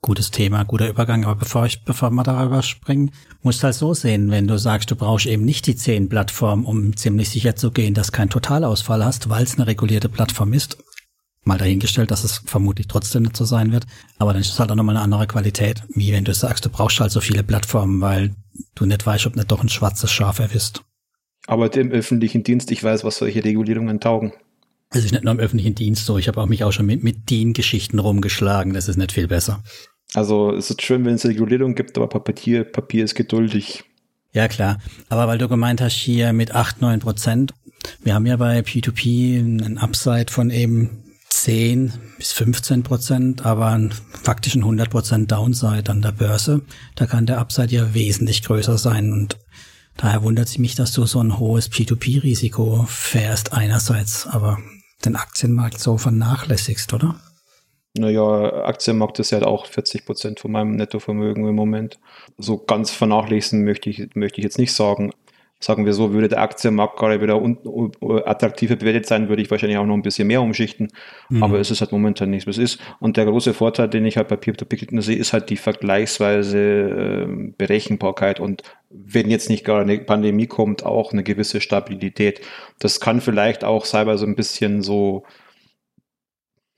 Gutes 0.00 0.30
Thema, 0.30 0.62
guter 0.64 0.88
Übergang. 0.88 1.24
Aber 1.24 1.34
bevor 1.34 1.66
ich, 1.66 1.84
bevor 1.84 2.10
wir 2.10 2.22
darüber 2.22 2.62
springen, 2.62 3.10
musst 3.42 3.64
halt 3.64 3.74
so 3.74 3.94
sehen, 3.94 4.30
wenn 4.30 4.46
du 4.46 4.56
sagst, 4.56 4.90
du 4.90 4.96
brauchst 4.96 5.26
eben 5.26 5.44
nicht 5.44 5.66
die 5.66 5.74
zehn 5.74 6.08
Plattformen, 6.08 6.64
um 6.64 6.96
ziemlich 6.96 7.30
sicher 7.30 7.56
zu 7.56 7.72
gehen, 7.72 7.94
dass 7.94 8.12
kein 8.12 8.30
Totalausfall 8.30 9.04
hast, 9.04 9.28
weil 9.28 9.42
es 9.42 9.56
eine 9.56 9.66
regulierte 9.66 10.08
Plattform 10.08 10.52
ist. 10.52 10.78
Mal 11.44 11.58
dahingestellt, 11.58 12.10
dass 12.10 12.24
es 12.24 12.42
vermutlich 12.44 12.88
trotzdem 12.88 13.22
nicht 13.22 13.36
so 13.36 13.44
sein 13.44 13.72
wird. 13.72 13.86
Aber 14.18 14.32
dann 14.32 14.42
ist 14.42 14.52
es 14.52 14.60
halt 14.60 14.70
auch 14.70 14.74
nochmal 14.74 14.96
eine 14.96 15.04
andere 15.04 15.26
Qualität, 15.26 15.82
wie 15.88 16.12
wenn 16.12 16.24
du 16.24 16.34
sagst, 16.34 16.64
du 16.64 16.70
brauchst 16.70 17.00
halt 17.00 17.10
so 17.10 17.20
viele 17.20 17.42
Plattformen, 17.42 18.00
weil 18.00 18.34
du 18.74 18.86
nicht 18.86 19.06
weißt, 19.06 19.26
ob 19.26 19.36
nicht 19.36 19.50
doch 19.50 19.62
ein 19.62 19.68
schwarzes 19.68 20.10
Schaf 20.10 20.38
erwisst. 20.38 20.82
Aber 21.46 21.72
im 21.74 21.90
öffentlichen 21.90 22.42
Dienst, 22.42 22.70
ich 22.70 22.84
weiß, 22.84 23.04
was 23.04 23.18
solche 23.18 23.42
Regulierungen 23.42 24.00
taugen. 24.00 24.32
Es 24.90 25.04
ist 25.04 25.12
nicht 25.12 25.24
nur 25.24 25.32
im 25.32 25.40
öffentlichen 25.40 25.74
Dienst 25.74 26.04
so. 26.06 26.18
Ich 26.18 26.28
habe 26.28 26.40
auch 26.40 26.46
mich 26.46 26.64
auch 26.64 26.72
schon 26.72 26.86
mit, 26.86 27.02
mit 27.02 27.30
DIN-Geschichten 27.30 27.98
rumgeschlagen. 27.98 28.74
Das 28.74 28.88
ist 28.88 28.96
nicht 28.96 29.12
viel 29.12 29.28
besser. 29.28 29.62
Also 30.14 30.54
es 30.54 30.70
ist 30.70 30.82
schön, 30.82 31.04
wenn 31.04 31.14
es 31.14 31.26
Regulierung 31.26 31.74
gibt, 31.74 31.96
aber 31.98 32.08
Papier, 32.08 32.64
Papier 32.64 33.04
ist 33.04 33.14
geduldig. 33.14 33.84
Ja, 34.32 34.48
klar. 34.48 34.78
Aber 35.08 35.26
weil 35.26 35.38
du 35.38 35.48
gemeint 35.48 35.80
hast, 35.80 35.94
hier 35.94 36.32
mit 36.32 36.54
8, 36.54 36.80
9 36.80 37.00
Prozent, 37.00 37.54
wir 38.02 38.14
haben 38.14 38.26
ja 38.26 38.36
bei 38.36 38.60
P2P 38.60 39.38
einen 39.38 39.78
Upside 39.78 40.30
von 40.30 40.50
eben 40.50 41.04
10 41.30 41.92
bis 42.16 42.32
15 42.32 42.82
Prozent, 42.82 43.46
aber 43.46 43.66
einen 43.66 43.92
faktischen 43.92 44.62
100 44.62 44.90
Prozent 44.90 45.30
Downside 45.30 45.90
an 45.90 46.02
der 46.02 46.12
Börse. 46.12 46.62
Da 46.94 47.06
kann 47.06 47.26
der 47.26 47.38
Upside 47.38 47.74
ja 47.74 47.94
wesentlich 47.94 48.42
größer 48.42 48.78
sein 48.78 49.12
und 49.12 49.38
daher 49.96 50.22
wundert 50.22 50.48
es 50.48 50.58
mich, 50.58 50.74
dass 50.74 50.92
du 50.92 51.06
so 51.06 51.20
ein 51.20 51.38
hohes 51.38 51.70
P2P-Risiko 51.70 52.84
fährst 52.88 53.52
einerseits, 53.52 54.26
aber 54.26 54.58
den 55.04 55.16
Aktienmarkt 55.16 55.78
so 55.78 55.98
vernachlässigst, 55.98 56.92
oder? 56.92 57.20
Naja, 57.96 58.64
Aktienmarkt 58.64 59.18
ist 59.18 59.30
ja 59.30 59.42
auch 59.42 59.66
40 59.66 60.06
Prozent 60.06 60.40
von 60.40 60.52
meinem 60.52 60.76
Nettovermögen 60.76 61.46
im 61.48 61.54
Moment. 61.54 61.98
So 62.36 62.58
ganz 62.58 62.90
vernachlässigen 62.90 63.64
möchte 63.64 63.90
ich, 63.90 64.14
möchte 64.14 64.40
ich 64.40 64.44
jetzt 64.44 64.58
nicht 64.58 64.72
sagen. 64.72 65.12
Sagen 65.60 65.86
wir 65.86 65.92
so, 65.92 66.12
würde 66.12 66.28
der 66.28 66.40
Aktienmarkt 66.40 66.96
gerade 66.96 67.20
wieder 67.20 67.40
attraktiver 68.26 68.76
bewertet 68.76 69.06
sein, 69.06 69.28
würde 69.28 69.42
ich 69.42 69.50
wahrscheinlich 69.50 69.78
auch 69.78 69.86
noch 69.86 69.94
ein 69.94 70.02
bisschen 70.02 70.28
mehr 70.28 70.40
umschichten. 70.40 70.88
Mhm. 71.28 71.42
Aber 71.42 71.58
es 71.58 71.70
ist 71.70 71.80
halt 71.80 71.90
momentan 71.90 72.30
nichts, 72.30 72.46
was 72.46 72.58
ist. 72.58 72.80
Und 73.00 73.16
der 73.16 73.24
große 73.24 73.54
Vorteil, 73.54 73.88
den 73.88 74.06
ich 74.06 74.16
halt 74.16 74.28
bei 74.28 74.36
Peer-to-Peer 74.36 75.02
sehe, 75.02 75.16
ist 75.16 75.32
halt 75.32 75.50
die 75.50 75.56
vergleichsweise 75.56 76.58
äh, 76.58 77.52
Berechenbarkeit 77.58 78.38
und 78.38 78.62
wenn 78.90 79.30
jetzt 79.30 79.50
nicht 79.50 79.64
gerade 79.64 79.82
eine 79.82 79.98
Pandemie 79.98 80.46
kommt, 80.46 80.84
auch 80.86 81.12
eine 81.12 81.22
gewisse 81.22 81.60
Stabilität. 81.60 82.40
Das 82.78 83.00
kann 83.00 83.20
vielleicht 83.20 83.64
auch 83.64 83.84
selber 83.84 84.16
so 84.16 84.24
ein 84.24 84.36
bisschen 84.36 84.82
so 84.82 85.24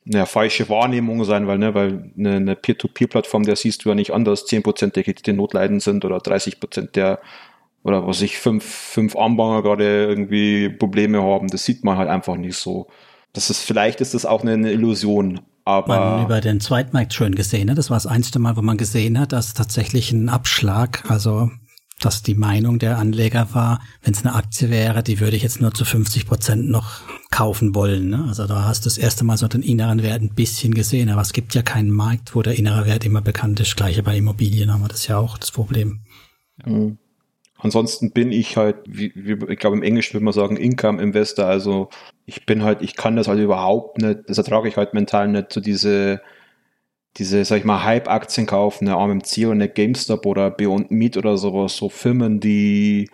eine 0.07 0.27
falsche 0.27 0.69
Wahrnehmung 0.69 1.25
sein, 1.25 1.47
weil, 1.47 1.59
ne, 1.59 1.75
weil 1.75 2.13
eine, 2.19 2.37
eine 2.37 2.57
Peer-to-Peer-Plattform, 2.57 3.45
der 3.45 3.57
siehst 3.57 3.85
du 3.85 3.91
ja 3.91 3.95
nicht 3.95 4.13
anders, 4.13 4.47
10% 4.47 4.93
der 4.93 5.05
Kredite 5.05 5.33
notleidend 5.33 5.83
sind 5.83 6.05
oder 6.05 6.17
30% 6.17 6.93
der 6.93 7.21
oder 7.83 8.07
was 8.07 8.21
ich 8.23 8.39
fünf, 8.39 8.65
fünf 8.65 9.17
Armbanger 9.17 9.63
gerade 9.63 10.07
irgendwie 10.07 10.69
Probleme 10.69 11.23
haben, 11.23 11.49
das 11.49 11.65
sieht 11.65 11.85
man 11.85 11.97
halt 11.97 12.09
einfach 12.09 12.37
nicht 12.37 12.57
so. 12.57 12.89
Das 13.33 13.49
ist, 13.51 13.63
vielleicht 13.63 14.01
ist 14.01 14.15
das 14.15 14.27
auch 14.27 14.43
eine, 14.43 14.53
eine 14.53 14.73
Illusion, 14.73 15.41
aber. 15.65 15.99
Man 15.99 16.25
über 16.25 16.41
den 16.41 16.61
Zweitmarkt 16.61 17.15
schön 17.15 17.35
gesehen, 17.35 17.67
ne? 17.67 17.75
Das 17.75 17.91
war 17.91 17.97
das 17.97 18.07
einzige 18.07 18.39
Mal, 18.39 18.57
wo 18.57 18.63
man 18.63 18.77
gesehen 18.77 19.19
hat, 19.19 19.33
dass 19.33 19.55
tatsächlich 19.55 20.13
ein 20.13 20.29
Abschlag, 20.29 21.05
also 21.09 21.51
dass 22.01 22.23
die 22.23 22.35
Meinung 22.35 22.79
der 22.79 22.99
Anleger 22.99 23.49
war, 23.53 23.81
wenn 24.03 24.15
es 24.15 24.25
eine 24.25 24.35
Aktie 24.35 24.71
wäre, 24.71 25.03
die 25.03 25.21
würde 25.21 25.37
ich 25.37 25.43
jetzt 25.43 25.61
nur 25.61 25.75
zu 25.75 25.85
50 25.85 26.27
Prozent 26.27 26.69
noch 26.69 27.03
kaufen 27.31 27.75
wollen. 27.75 28.09
Ne? 28.09 28.25
Also 28.27 28.47
da 28.47 28.65
hast 28.65 28.85
du 28.85 28.89
das 28.89 28.97
erste 28.97 29.23
Mal 29.23 29.37
so 29.37 29.49
den 29.49 29.63
inneren 29.63 30.03
Wert 30.03 30.23
ein 30.23 30.35
bisschen 30.35 30.73
gesehen, 30.73 31.11
aber 31.11 31.21
es 31.21 31.35
gibt 31.35 31.55
ja 31.55 31.61
keinen 31.61 31.91
Markt, 31.91 32.35
wo 32.35 32.43
der 32.43 32.59
innere 32.59 32.87
Wert 32.87 33.05
immer 33.05 33.21
bekannt 33.21 33.61
ist. 33.61 33.77
Gleiche 33.77 34.03
bei 34.03 34.17
Immobilien 34.17 34.73
haben 34.73 34.81
wir 34.81 34.89
das 34.89 35.07
ja 35.07 35.19
auch 35.19 35.37
das 35.37 35.51
Problem. 35.51 36.01
Mhm. 36.65 36.99
Ansonsten 37.63 38.13
bin 38.13 38.33
ich 38.33 38.57
halt, 38.57 38.77
wie, 38.87 39.13
wie, 39.15 39.53
ich 39.53 39.59
glaube 39.59 39.77
im 39.77 39.83
Englischen 39.83 40.15
würde 40.15 40.25
man 40.25 40.35
sagen, 40.35 40.57
Income 40.57 41.01
Investor. 41.03 41.47
Also 41.47 41.89
ich 42.27 42.47
bin 42.47 42.63
halt, 42.63 42.83
ich 42.83 42.97
kann 42.97 43.17
das 43.17 43.29
halt 43.29 43.41
überhaupt 43.41 43.99
nicht, 43.99 44.21
das 44.27 44.39
ertrage 44.39 44.69
ich 44.69 44.77
halt 44.77 44.95
mental 44.95 45.29
nicht, 45.29 45.53
so 45.53 45.61
diese, 45.61 46.21
diese, 47.17 47.45
sag 47.45 47.59
ich 47.59 47.65
mal, 47.65 47.85
Hype-Aktien 47.85 48.47
kaufen, 48.47 48.89
eine 48.89 48.97
AMC 48.97 49.39
oder 49.39 49.53
eine 49.53 49.69
GameStop 49.69 50.27
oder 50.27 50.51
Beyond 50.51 50.91
Meat 50.91 51.17
oder 51.17 51.37
sowas, 51.37 51.77
so 51.77 51.89
Firmen, 51.89 52.41
die 52.41 53.11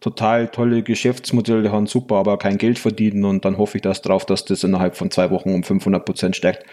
total 0.00 0.48
tolle 0.48 0.82
Geschäftsmodelle 0.82 1.70
haben, 1.70 1.86
super, 1.86 2.16
aber 2.16 2.38
kein 2.38 2.58
Geld 2.58 2.78
verdienen 2.78 3.24
und 3.24 3.44
dann 3.44 3.58
hoffe 3.58 3.78
ich 3.78 3.82
das 3.82 4.00
drauf, 4.00 4.24
dass 4.24 4.44
das 4.44 4.64
innerhalb 4.64 4.96
von 4.96 5.10
zwei 5.10 5.30
Wochen 5.30 5.52
um 5.52 5.62
500 5.62 6.04
Prozent 6.04 6.36
steigt. 6.36 6.64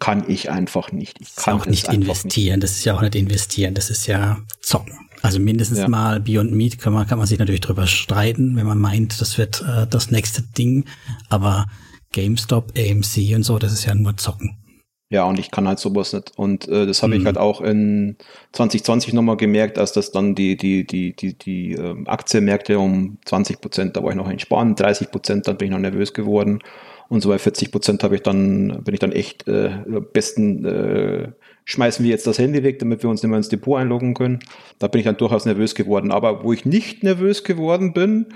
Kann 0.00 0.24
ich 0.28 0.50
einfach 0.50 0.92
nicht. 0.92 1.18
Ich 1.20 1.36
kann 1.36 1.60
auch 1.60 1.66
nicht 1.66 1.90
investieren. 1.90 2.56
Nicht. 2.56 2.64
Das 2.64 2.72
ist 2.72 2.84
ja 2.84 2.94
auch 2.94 3.00
nicht 3.00 3.14
investieren. 3.14 3.74
Das 3.74 3.90
ist 3.90 4.06
ja 4.06 4.38
zocken. 4.60 4.98
Also 5.24 5.40
mindestens 5.40 5.78
ja. 5.78 5.88
mal 5.88 6.20
Beyond 6.20 6.52
Meat 6.52 6.78
kann 6.78 6.92
man, 6.92 7.06
kann 7.06 7.16
man 7.16 7.26
sich 7.26 7.38
natürlich 7.38 7.62
drüber 7.62 7.86
streiten, 7.86 8.56
wenn 8.56 8.66
man 8.66 8.78
meint, 8.78 9.22
das 9.22 9.38
wird 9.38 9.62
äh, 9.62 9.86
das 9.88 10.10
nächste 10.10 10.42
Ding. 10.42 10.84
Aber 11.30 11.64
GameStop, 12.12 12.74
AMC 12.76 13.34
und 13.34 13.42
so, 13.42 13.58
das 13.58 13.72
ist 13.72 13.86
ja 13.86 13.94
nur 13.94 14.18
zocken. 14.18 14.58
Ja, 15.08 15.24
und 15.24 15.38
ich 15.38 15.50
kann 15.50 15.66
halt 15.66 15.78
sowas 15.78 16.12
nicht. 16.12 16.32
Und 16.36 16.68
äh, 16.68 16.84
das 16.84 17.02
habe 17.02 17.14
mhm. 17.14 17.20
ich 17.20 17.26
halt 17.26 17.38
auch 17.38 17.62
in 17.62 18.18
2020 18.52 19.14
nochmal 19.14 19.38
gemerkt, 19.38 19.78
als 19.78 19.92
das 19.92 20.12
dann 20.12 20.34
die, 20.34 20.58
die, 20.58 20.86
die, 20.86 21.16
die, 21.16 21.38
die 21.38 21.72
ähm, 21.72 22.06
Aktienmärkte 22.06 22.78
um 22.78 23.16
20 23.24 23.62
Prozent, 23.62 23.96
da 23.96 24.02
war 24.02 24.10
ich 24.10 24.16
noch 24.16 24.28
entspannt, 24.28 24.78
30 24.78 25.10
Prozent, 25.10 25.48
dann 25.48 25.56
bin 25.56 25.68
ich 25.68 25.72
noch 25.72 25.80
nervös 25.80 26.12
geworden. 26.12 26.58
Und 27.08 27.22
so 27.22 27.30
bei 27.30 27.38
40 27.38 27.72
Prozent 27.72 28.04
habe 28.04 28.16
ich 28.16 28.22
dann, 28.22 28.84
bin 28.84 28.92
ich 28.92 29.00
dann 29.00 29.12
echt 29.12 29.48
äh, 29.48 29.70
besten 30.12 30.66
äh, 30.66 31.32
schmeißen 31.64 32.04
wir 32.04 32.10
jetzt 32.10 32.26
das 32.26 32.38
Handy 32.38 32.62
weg, 32.62 32.78
damit 32.78 33.02
wir 33.02 33.10
uns 33.10 33.22
nicht 33.22 33.30
mehr 33.30 33.38
ins 33.38 33.48
Depot 33.48 33.78
einloggen 33.78 34.14
können. 34.14 34.40
Da 34.78 34.88
bin 34.88 35.00
ich 35.00 35.06
dann 35.06 35.16
durchaus 35.16 35.46
nervös 35.46 35.74
geworden. 35.74 36.12
Aber 36.12 36.44
wo 36.44 36.52
ich 36.52 36.64
nicht 36.64 37.02
nervös 37.02 37.44
geworden 37.44 37.92
bin, 37.92 38.26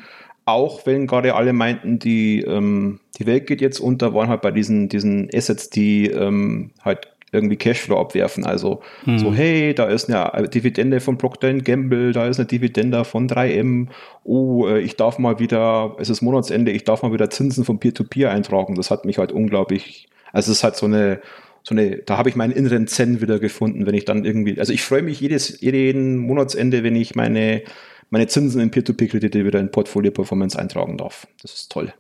auch 0.45 0.87
wenn 0.87 1.07
gerade 1.07 1.35
alle 1.35 1.53
meinten, 1.53 1.99
die, 1.99 2.41
ähm, 2.41 3.01
die 3.19 3.27
Welt 3.27 3.47
geht 3.47 3.61
jetzt 3.61 3.81
unter, 3.81 4.15
waren 4.15 4.29
halt 4.29 4.41
bei 4.41 4.51
diesen, 4.51 4.89
diesen 4.89 5.29
Assets, 5.33 5.69
die 5.69 6.07
ähm, 6.07 6.71
halt 6.83 7.09
irgendwie 7.33 7.57
Cashflow 7.57 7.99
abwerfen. 7.99 8.47
Also 8.47 8.81
hm. 9.05 9.19
so, 9.19 9.35
hey, 9.35 9.75
da 9.75 9.85
ist 9.85 10.11
eine 10.11 10.49
Dividende 10.49 11.01
von 11.01 11.19
Procter 11.19 11.53
Gamble, 11.53 12.13
da 12.13 12.27
ist 12.27 12.39
eine 12.39 12.47
Dividende 12.47 13.05
von 13.05 13.29
3M. 13.29 13.89
Oh, 14.25 14.67
äh, 14.67 14.81
ich 14.81 14.97
darf 14.97 15.19
mal 15.19 15.39
wieder, 15.39 15.97
es 15.99 16.09
ist 16.09 16.23
Monatsende, 16.23 16.73
ich 16.73 16.85
darf 16.85 17.03
mal 17.03 17.13
wieder 17.13 17.29
Zinsen 17.29 17.65
von 17.65 17.79
Peer-to-Peer 17.79 18.31
-Peer 18.31 18.35
eintragen. 18.35 18.75
Das 18.75 18.91
hat 18.91 19.05
mich 19.05 19.19
halt 19.19 19.33
unglaublich, 19.33 20.09
also 20.33 20.51
es 20.51 20.59
ist 20.59 20.65
halt 20.65 20.77
so 20.77 20.87
eine, 20.87 21.21
so 21.69 21.75
eine, 21.75 21.99
da 21.99 22.17
habe 22.17 22.31
ich 22.31 22.37
meinen 22.37 22.53
inneren 22.53 22.87
Zen 22.87 23.21
wieder 23.21 23.39
gefunden, 23.39 23.85
wenn 23.85 23.95
ich 23.95 24.07
dann 24.07 24.25
irgendwie, 24.25 24.59
also 24.59 24.73
ich 24.73 24.83
freue 24.83 25.03
mich 25.03 25.21
jedes, 25.21 25.61
jeden 25.61 26.17
Monatsende, 26.17 26.83
wenn 26.83 26.97
ich 26.97 27.15
meine, 27.15 27.63
meine 28.09 28.27
Zinsen 28.27 28.63
in 28.63 28.71
Peer-to-Peer-Kredite 28.71 29.45
wieder 29.45 29.61
in 29.61 29.71
Portfolio-Performance 29.71 30.59
eintragen 30.59 30.97
darf. 30.97 31.27
Das 31.43 31.53
ist 31.53 31.71
toll. 31.71 31.93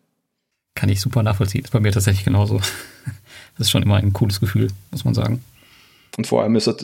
Kann 0.74 0.88
ich 0.88 1.02
super 1.02 1.22
nachvollziehen. 1.22 1.60
Das 1.60 1.68
ist 1.68 1.72
bei 1.72 1.80
mir 1.80 1.92
tatsächlich 1.92 2.24
genauso. 2.24 2.60
Das 3.58 3.66
ist 3.66 3.70
schon 3.70 3.82
immer 3.82 3.96
ein 3.96 4.12
cooles 4.12 4.40
Gefühl, 4.40 4.68
muss 4.90 5.04
man 5.04 5.12
sagen. 5.12 5.44
Und 6.16 6.26
vor 6.26 6.42
allem 6.42 6.56
ist 6.56 6.66
es 6.66 6.76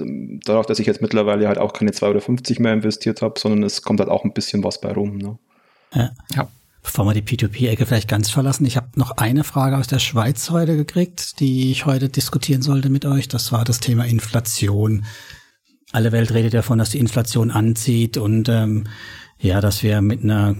dadurch, 0.44 0.66
dass 0.66 0.78
ich 0.78 0.86
jetzt 0.86 1.00
mittlerweile 1.00 1.48
halt 1.48 1.56
auch 1.56 1.72
keine 1.72 1.92
2 1.92 2.08
oder 2.08 2.20
50 2.20 2.58
mehr 2.58 2.72
investiert 2.72 3.22
habe, 3.22 3.38
sondern 3.38 3.62
es 3.62 3.82
kommt 3.82 4.00
halt 4.00 4.10
auch 4.10 4.24
ein 4.24 4.34
bisschen 4.34 4.62
was 4.62 4.80
bei 4.80 4.92
rum. 4.92 5.16
Ne? 5.16 5.38
Ja. 5.94 6.10
ja. 6.34 6.48
Bevor 6.84 7.06
wir 7.06 7.14
die 7.14 7.22
P2P-Ecke 7.22 7.86
vielleicht 7.86 8.08
ganz 8.08 8.30
verlassen, 8.30 8.66
ich 8.66 8.76
habe 8.76 8.88
noch 8.96 9.12
eine 9.16 9.42
Frage 9.42 9.78
aus 9.78 9.86
der 9.86 9.98
Schweiz 9.98 10.50
heute 10.50 10.76
gekriegt, 10.76 11.40
die 11.40 11.72
ich 11.72 11.86
heute 11.86 12.10
diskutieren 12.10 12.60
sollte 12.60 12.90
mit 12.90 13.06
euch. 13.06 13.26
Das 13.26 13.50
war 13.52 13.64
das 13.64 13.80
Thema 13.80 14.04
Inflation. 14.04 15.06
Alle 15.92 16.12
Welt 16.12 16.32
redet 16.34 16.52
davon, 16.52 16.78
dass 16.78 16.90
die 16.90 16.98
Inflation 16.98 17.50
anzieht 17.50 18.18
und 18.18 18.50
ähm, 18.50 18.84
ja, 19.40 19.62
dass 19.62 19.82
wir 19.82 20.02
mit 20.02 20.22
einer, 20.24 20.56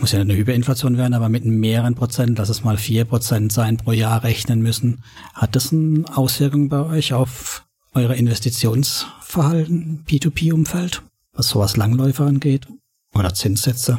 muss 0.00 0.12
ja 0.12 0.20
eine 0.20 0.34
Hyperinflation 0.34 0.96
werden, 0.96 1.12
aber 1.12 1.28
mit 1.28 1.44
mehreren 1.44 1.94
Prozent, 1.94 2.38
lass 2.38 2.48
es 2.48 2.64
mal 2.64 2.78
vier 2.78 3.04
Prozent 3.04 3.52
sein 3.52 3.76
pro 3.76 3.92
Jahr 3.92 4.24
rechnen 4.24 4.62
müssen. 4.62 5.04
Hat 5.34 5.54
das 5.54 5.72
eine 5.72 6.04
Auswirkung 6.16 6.70
bei 6.70 6.80
euch 6.80 7.12
auf 7.12 7.66
eure 7.92 8.16
Investitionsverhalten, 8.16 10.04
P2P-Umfeld, 10.08 11.02
was 11.34 11.50
sowas 11.50 11.76
Langläufer 11.76 12.24
angeht 12.24 12.66
oder 13.14 13.34
Zinssätze? 13.34 13.98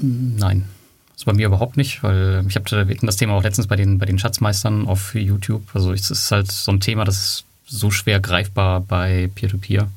Nein. 0.00 0.64
Das 1.14 1.24
bei 1.24 1.32
mir 1.32 1.46
überhaupt 1.46 1.76
nicht, 1.76 2.02
weil 2.04 2.44
ich 2.48 2.54
habe 2.54 2.96
das 3.02 3.16
Thema 3.16 3.34
auch 3.34 3.42
letztens 3.42 3.66
bei 3.66 3.74
den, 3.74 3.98
bei 3.98 4.06
den 4.06 4.18
Schatzmeistern 4.18 4.86
auf 4.86 5.14
YouTube. 5.16 5.62
Also 5.74 5.92
es 5.92 6.10
ist 6.10 6.30
halt 6.30 6.50
so 6.52 6.70
ein 6.70 6.80
Thema, 6.80 7.04
das 7.04 7.16
ist 7.16 7.44
so 7.66 7.90
schwer 7.90 8.20
greifbar 8.20 8.80
bei 8.80 9.28
Peer-to-Peer, 9.34 9.88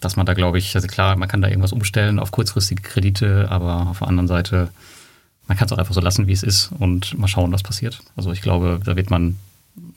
dass 0.00 0.16
man 0.16 0.24
da, 0.24 0.34
glaube 0.34 0.58
ich, 0.58 0.74
also 0.76 0.86
klar, 0.86 1.16
man 1.16 1.28
kann 1.28 1.42
da 1.42 1.48
irgendwas 1.48 1.72
umstellen 1.72 2.20
auf 2.20 2.30
kurzfristige 2.30 2.82
Kredite, 2.82 3.48
aber 3.50 3.88
auf 3.88 3.98
der 3.98 4.08
anderen 4.08 4.28
Seite, 4.28 4.68
man 5.48 5.58
kann 5.58 5.66
es 5.66 5.72
auch 5.72 5.78
einfach 5.78 5.94
so 5.94 6.00
lassen, 6.00 6.28
wie 6.28 6.32
es 6.32 6.44
ist 6.44 6.70
und 6.78 7.18
mal 7.18 7.26
schauen, 7.26 7.52
was 7.52 7.64
passiert. 7.64 8.00
Also 8.16 8.30
ich 8.30 8.40
glaube, 8.40 8.80
da 8.84 8.94
wird 8.94 9.10
man 9.10 9.36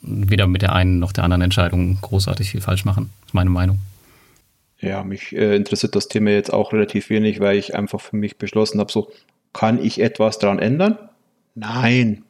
weder 0.01 0.47
mit 0.47 0.63
der 0.63 0.73
einen 0.73 0.99
noch 0.99 1.11
der 1.11 1.25
anderen 1.25 1.41
Entscheidung 1.41 1.99
großartig 2.01 2.49
viel 2.49 2.61
falsch 2.61 2.85
machen, 2.85 3.11
ist 3.25 3.33
meine 3.33 3.49
Meinung. 3.49 3.79
Ja, 4.79 5.03
mich 5.03 5.35
äh, 5.35 5.55
interessiert 5.55 5.95
das 5.95 6.07
Thema 6.07 6.31
jetzt 6.31 6.51
auch 6.51 6.73
relativ 6.73 7.09
wenig, 7.09 7.39
weil 7.39 7.57
ich 7.57 7.75
einfach 7.75 8.01
für 8.01 8.15
mich 8.17 8.37
beschlossen 8.37 8.79
habe, 8.79 8.91
so, 8.91 9.11
kann 9.55 9.81
ich 9.81 10.01
etwas 10.01 10.37
daran 10.37 10.59
ändern? 10.59 10.97
Nein. 11.55 12.25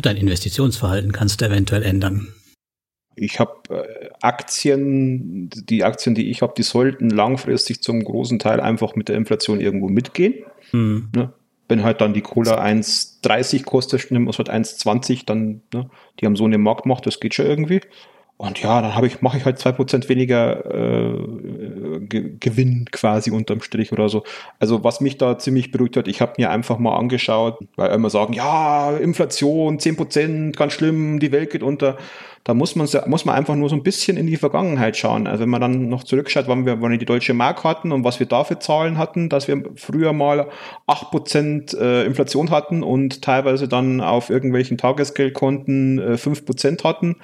Dein 0.00 0.18
Investitionsverhalten 0.18 1.10
kannst 1.10 1.40
du 1.40 1.46
eventuell 1.46 1.82
ändern. 1.82 2.28
Ich 3.14 3.40
habe 3.40 3.54
äh, 3.70 4.10
Aktien, 4.20 5.48
die 5.48 5.82
Aktien, 5.82 6.14
die 6.14 6.30
ich 6.30 6.42
habe, 6.42 6.52
die 6.54 6.62
sollten 6.62 7.08
langfristig 7.08 7.82
zum 7.82 8.04
großen 8.04 8.38
Teil 8.38 8.60
einfach 8.60 8.94
mit 8.94 9.08
der 9.08 9.16
Inflation 9.16 9.60
irgendwo 9.60 9.88
mitgehen. 9.88 10.44
Mhm. 10.72 11.08
Ne? 11.14 11.32
Wenn 11.68 11.84
halt 11.84 12.02
dann 12.02 12.12
die 12.12 12.20
Cola 12.20 12.62
1,30 12.62 13.64
kostet, 13.64 14.10
nimm 14.10 14.28
es 14.28 14.36
halt 14.36 14.50
1,20, 14.50 15.24
dann, 15.24 15.62
ne? 15.72 15.88
die 16.20 16.26
haben 16.26 16.36
so 16.36 16.44
eine 16.44 16.58
Marktmacht, 16.58 17.06
das 17.06 17.18
geht 17.18 17.34
schon 17.34 17.46
irgendwie. 17.46 17.80
Und 18.42 18.60
ja, 18.60 18.82
dann 18.82 18.96
habe 18.96 19.06
ich, 19.06 19.22
mache 19.22 19.38
ich 19.38 19.44
halt 19.44 19.60
zwei 19.60 19.70
Prozent 19.70 20.08
weniger 20.08 20.66
äh, 20.66 21.16
Ge 22.00 22.32
Gewinn 22.40 22.86
quasi 22.90 23.30
unterm 23.30 23.62
Strich 23.62 23.92
oder 23.92 24.08
so. 24.08 24.24
Also 24.58 24.82
was 24.82 25.00
mich 25.00 25.16
da 25.16 25.38
ziemlich 25.38 25.70
beruhigt 25.70 25.96
hat, 25.96 26.08
ich 26.08 26.20
habe 26.20 26.32
mir 26.38 26.50
einfach 26.50 26.80
mal 26.80 26.96
angeschaut, 26.96 27.60
weil 27.76 27.92
immer 27.92 28.10
sagen, 28.10 28.32
ja, 28.32 28.96
Inflation, 28.96 29.78
zehn 29.78 29.94
Prozent, 29.94 30.56
ganz 30.56 30.72
schlimm, 30.72 31.20
die 31.20 31.30
Welt 31.30 31.50
geht 31.50 31.62
unter. 31.62 31.96
Da 32.42 32.54
muss 32.54 32.74
man, 32.74 32.88
muss 33.06 33.24
man 33.24 33.36
einfach 33.36 33.54
nur 33.54 33.68
so 33.68 33.76
ein 33.76 33.84
bisschen 33.84 34.16
in 34.16 34.26
die 34.26 34.36
Vergangenheit 34.36 34.96
schauen. 34.96 35.28
Also 35.28 35.42
wenn 35.42 35.48
man 35.48 35.60
dann 35.60 35.88
noch 35.88 36.02
zurückschaut, 36.02 36.48
wann 36.48 36.66
wir, 36.66 36.82
wann 36.82 36.90
wir 36.90 36.98
die 36.98 37.04
deutsche 37.04 37.34
Mark 37.34 37.62
hatten 37.62 37.92
und 37.92 38.02
was 38.02 38.18
wir 38.18 38.26
da 38.26 38.42
für 38.42 38.58
Zahlen 38.58 38.98
hatten, 38.98 39.28
dass 39.28 39.46
wir 39.46 39.62
früher 39.76 40.12
mal 40.12 40.48
acht 40.88 41.12
Prozent 41.12 41.72
äh, 41.74 42.04
Inflation 42.04 42.50
hatten 42.50 42.82
und 42.82 43.22
teilweise 43.22 43.68
dann 43.68 44.00
auf 44.00 44.30
irgendwelchen 44.30 44.76
Tagesgeldkonten 44.78 46.00
äh, 46.00 46.18
fünf 46.18 46.44
Prozent 46.44 46.82
hatten 46.82 47.14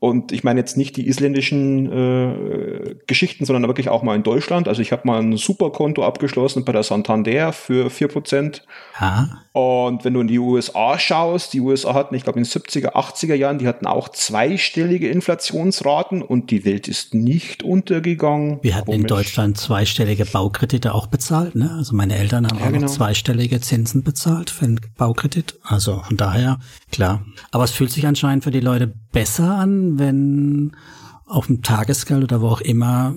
Und 0.00 0.32
ich 0.32 0.44
meine 0.44 0.58
jetzt 0.58 0.78
nicht 0.78 0.96
die 0.96 1.06
isländischen 1.06 1.92
äh, 1.92 2.94
Geschichten, 3.06 3.44
sondern 3.44 3.68
wirklich 3.68 3.90
auch 3.90 4.02
mal 4.02 4.16
in 4.16 4.22
Deutschland. 4.22 4.66
Also 4.66 4.80
ich 4.80 4.92
habe 4.92 5.06
mal 5.06 5.20
ein 5.20 5.36
Superkonto 5.36 6.02
abgeschlossen 6.02 6.64
bei 6.64 6.72
der 6.72 6.82
Santander 6.82 7.52
für 7.52 7.88
4%. 7.88 8.62
Ha. 8.94 9.42
Und 9.52 10.04
wenn 10.04 10.14
du 10.14 10.20
in 10.22 10.28
die 10.28 10.38
USA 10.38 10.98
schaust, 10.98 11.52
die 11.52 11.60
USA 11.60 11.92
hatten, 11.92 12.14
ich 12.14 12.22
glaube 12.22 12.38
in 12.38 12.44
den 12.44 12.50
70er, 12.50 12.94
80er 12.94 13.34
Jahren, 13.34 13.58
die 13.58 13.68
hatten 13.68 13.86
auch 13.86 14.08
zweistellige 14.08 15.10
Inflationsraten 15.10 16.22
und 16.22 16.50
die 16.50 16.64
Welt 16.64 16.88
ist 16.88 17.12
nicht 17.12 17.62
untergegangen. 17.62 18.58
Wir 18.62 18.76
hatten 18.76 18.86
Komisch. 18.86 19.00
in 19.00 19.06
Deutschland 19.06 19.58
zweistellige 19.58 20.24
Baukredite 20.24 20.94
auch 20.94 21.08
bezahlt. 21.08 21.56
Ne? 21.56 21.70
Also 21.76 21.94
meine 21.94 22.16
Eltern 22.16 22.46
haben 22.46 22.58
ja, 22.58 22.66
auch 22.66 22.72
genau. 22.72 22.86
zweistellige 22.86 23.60
Zinsen 23.60 24.02
bezahlt 24.02 24.48
für 24.48 24.64
einen 24.64 24.80
Baukredit. 24.96 25.58
Also 25.62 26.00
von 26.06 26.16
daher, 26.16 26.58
klar. 26.90 27.22
Aber 27.50 27.64
es 27.64 27.72
fühlt 27.72 27.90
sich 27.90 28.06
anscheinend 28.06 28.44
für 28.44 28.50
die 28.50 28.60
Leute 28.60 28.94
besser 29.12 29.56
an, 29.56 29.89
wenn 29.98 30.76
auf 31.26 31.46
dem 31.46 31.62
Tagesgeld 31.62 32.24
oder 32.24 32.40
wo 32.40 32.48
auch 32.48 32.60
immer 32.60 33.14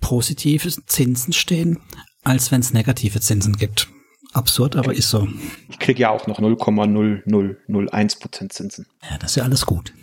positive 0.00 0.70
Zinsen 0.86 1.32
stehen, 1.32 1.78
als 2.24 2.50
wenn 2.50 2.60
es 2.60 2.72
negative 2.72 3.20
Zinsen 3.20 3.56
gibt. 3.56 3.88
Absurd, 4.32 4.76
aber 4.76 4.92
ist 4.92 5.08
so. 5.08 5.26
Ich 5.70 5.78
kriege 5.78 6.02
ja 6.02 6.10
auch 6.10 6.26
noch 6.26 6.40
0,0001 6.40 8.20
Prozent 8.20 8.52
Zinsen. 8.52 8.86
Ja, 9.08 9.16
das 9.18 9.30
ist 9.30 9.36
ja 9.36 9.44
alles 9.44 9.64
gut. 9.64 9.94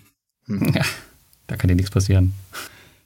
Hm. 0.46 0.74
Ja, 0.74 0.82
da 1.48 1.56
kann 1.56 1.68
dir 1.68 1.76
nichts 1.76 1.92
passieren. 1.92 2.34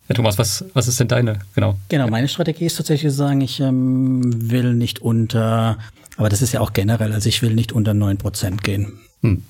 Ja, 0.07 0.15
Thomas, 0.15 0.37
was, 0.37 0.63
was 0.73 0.87
ist 0.87 0.99
denn 1.01 1.09
deine? 1.09 1.39
Genau. 1.53 1.77
Genau, 1.89 2.07
meine 2.07 2.29
Strategie 2.29 2.65
ist 2.65 2.77
tatsächlich 2.77 3.11
zu 3.11 3.17
sagen, 3.17 3.41
ich 3.41 3.59
ähm, 3.59 4.49
will 4.49 4.73
nicht 4.73 5.01
unter, 5.01 5.79
aber 6.15 6.29
das 6.29 6.41
ist 6.41 6.53
ja 6.53 6.61
auch 6.61 6.71
generell, 6.71 7.11
also 7.11 7.27
ich 7.27 7.41
will 7.41 7.53
nicht 7.53 7.73
unter 7.73 7.93
9 7.93 8.17
Prozent 8.17 8.63
gehen. 8.63 8.99
Hm. 9.21 9.43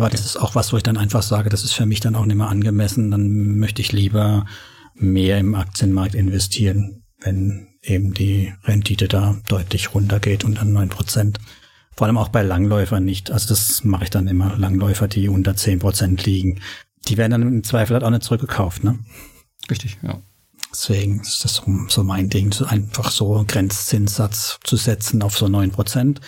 Aber 0.00 0.08
das 0.08 0.24
ist 0.24 0.38
auch 0.38 0.54
was, 0.54 0.72
wo 0.72 0.78
ich 0.78 0.82
dann 0.82 0.96
einfach 0.96 1.22
sage, 1.22 1.50
das 1.50 1.62
ist 1.62 1.74
für 1.74 1.84
mich 1.84 2.00
dann 2.00 2.14
auch 2.14 2.24
nicht 2.24 2.38
mehr 2.38 2.48
angemessen. 2.48 3.10
Dann 3.10 3.58
möchte 3.58 3.82
ich 3.82 3.92
lieber 3.92 4.46
mehr 4.94 5.36
im 5.36 5.54
Aktienmarkt 5.54 6.14
investieren, 6.14 7.02
wenn 7.20 7.68
eben 7.82 8.14
die 8.14 8.50
Rendite 8.64 9.08
da 9.08 9.36
deutlich 9.46 9.94
runtergeht 9.94 10.42
unter 10.42 10.64
neun 10.64 10.88
Prozent. 10.88 11.38
Vor 11.94 12.06
allem 12.06 12.16
auch 12.16 12.30
bei 12.30 12.42
Langläufern 12.42 13.04
nicht. 13.04 13.30
Also 13.30 13.50
das 13.50 13.84
mache 13.84 14.04
ich 14.04 14.10
dann 14.10 14.26
immer. 14.26 14.56
Langläufer, 14.56 15.06
die 15.06 15.28
unter 15.28 15.54
zehn 15.54 15.80
Prozent 15.80 16.24
liegen. 16.24 16.62
Die 17.06 17.18
werden 17.18 17.32
dann 17.32 17.42
im 17.42 17.62
Zweifel 17.62 17.92
halt 17.92 18.02
auch 18.04 18.10
nicht 18.10 18.22
zurückgekauft, 18.22 18.82
ne? 18.82 18.98
Richtig, 19.70 19.98
ja. 20.00 20.18
Deswegen 20.72 21.20
ist 21.20 21.44
das 21.44 21.60
so 21.88 22.04
mein 22.04 22.30
Ding, 22.30 22.52
so 22.52 22.64
einfach 22.64 23.10
so 23.10 23.36
einen 23.36 23.46
Grenzzinssatz 23.46 24.60
zu 24.64 24.76
setzen 24.76 25.20
auf 25.20 25.36
so 25.36 25.46
neun 25.48 25.72
Prozent 25.72 26.22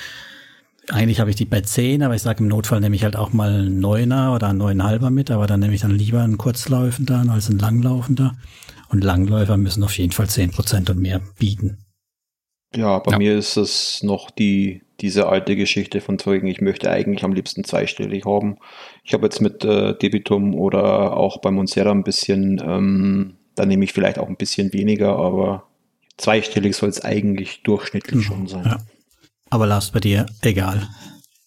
eigentlich 0.92 1.20
habe 1.20 1.30
ich 1.30 1.36
die 1.36 1.44
bei 1.44 1.62
10, 1.62 2.02
aber 2.02 2.14
ich 2.14 2.22
sage 2.22 2.42
im 2.42 2.48
Notfall 2.48 2.80
nehme 2.80 2.94
ich 2.94 3.04
halt 3.04 3.16
auch 3.16 3.32
mal 3.32 3.50
einen 3.50 3.80
Neuner 3.80 4.34
oder 4.34 4.48
einen 4.48 4.58
neuneinhalber 4.58 5.10
mit, 5.10 5.30
aber 5.30 5.46
dann 5.46 5.60
nehme 5.60 5.74
ich 5.74 5.80
dann 5.80 5.90
lieber 5.90 6.22
einen 6.22 6.38
Kurzlaufender 6.38 7.24
als 7.30 7.48
einen 7.48 7.58
Langlaufender. 7.58 8.36
Und 8.90 9.02
Langläufer 9.02 9.56
müssen 9.56 9.82
auf 9.84 9.96
jeden 9.96 10.12
Fall 10.12 10.26
10% 10.26 10.90
und 10.90 11.00
mehr 11.00 11.22
bieten. 11.38 11.78
Ja, 12.76 12.98
bei 12.98 13.12
ja. 13.12 13.18
mir 13.18 13.38
ist 13.38 13.56
es 13.56 14.02
noch 14.02 14.30
die, 14.30 14.82
diese 15.00 15.28
alte 15.28 15.56
Geschichte 15.56 16.00
von 16.00 16.18
Zeugen, 16.18 16.46
ich 16.46 16.60
möchte 16.60 16.90
eigentlich 16.90 17.24
am 17.24 17.32
liebsten 17.32 17.64
zweistellig 17.64 18.24
haben. 18.26 18.58
Ich 19.02 19.14
habe 19.14 19.24
jetzt 19.24 19.40
mit 19.40 19.64
äh, 19.64 19.96
Debitum 19.96 20.54
oder 20.54 21.16
auch 21.16 21.40
bei 21.40 21.50
Monsera 21.50 21.90
ein 21.90 22.04
bisschen, 22.04 22.62
ähm, 22.64 23.36
da 23.54 23.64
nehme 23.64 23.84
ich 23.84 23.92
vielleicht 23.92 24.18
auch 24.18 24.28
ein 24.28 24.36
bisschen 24.36 24.72
weniger, 24.72 25.16
aber 25.16 25.64
zweistellig 26.18 26.76
soll 26.76 26.90
es 26.90 27.02
eigentlich 27.02 27.62
durchschnittlich 27.62 28.16
mhm, 28.16 28.22
schon 28.22 28.46
sein. 28.46 28.64
Ja. 28.64 28.78
Aber 29.52 29.66
Lars, 29.66 29.90
bei 29.90 30.00
dir 30.00 30.24
egal. 30.40 30.88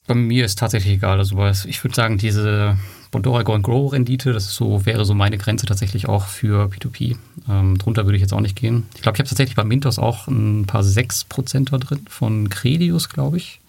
Bei 0.06 0.14
mir 0.14 0.46
ist 0.46 0.60
tatsächlich 0.60 0.94
egal. 0.94 1.18
Also 1.18 1.44
ich 1.68 1.84
würde 1.84 1.96
sagen, 1.96 2.20
diese 2.20 2.78
Bondora 3.10 3.42
Go 3.42 3.60
Grow 3.60 3.92
Rendite, 3.92 4.32
das 4.32 4.54
so, 4.54 4.86
wäre 4.86 5.06
so 5.06 5.16
meine 5.16 5.40
Grenze 5.40 5.66
tatsächlich 5.66 6.08
auch 6.08 6.28
für 6.28 6.70
P2P. 6.70 7.16
Ähm, 7.50 7.80
drunter 7.80 8.06
würde 8.06 8.18
ich 8.18 8.22
jetzt 8.22 8.32
auch 8.32 8.42
nicht 8.42 8.56
gehen. 8.56 8.84
Ich 8.94 9.02
glaube, 9.02 9.16
ich 9.16 9.22
habe 9.22 9.30
tatsächlich 9.30 9.56
bei 9.56 9.64
Mintos 9.64 9.98
auch 9.98 10.28
ein 10.28 10.68
paar 10.68 10.84
6% 10.84 11.72
da 11.72 11.80
drin 11.80 12.02
von 12.08 12.48
Credius, 12.52 13.10
glaube 13.10 13.38
ich. 13.38 13.60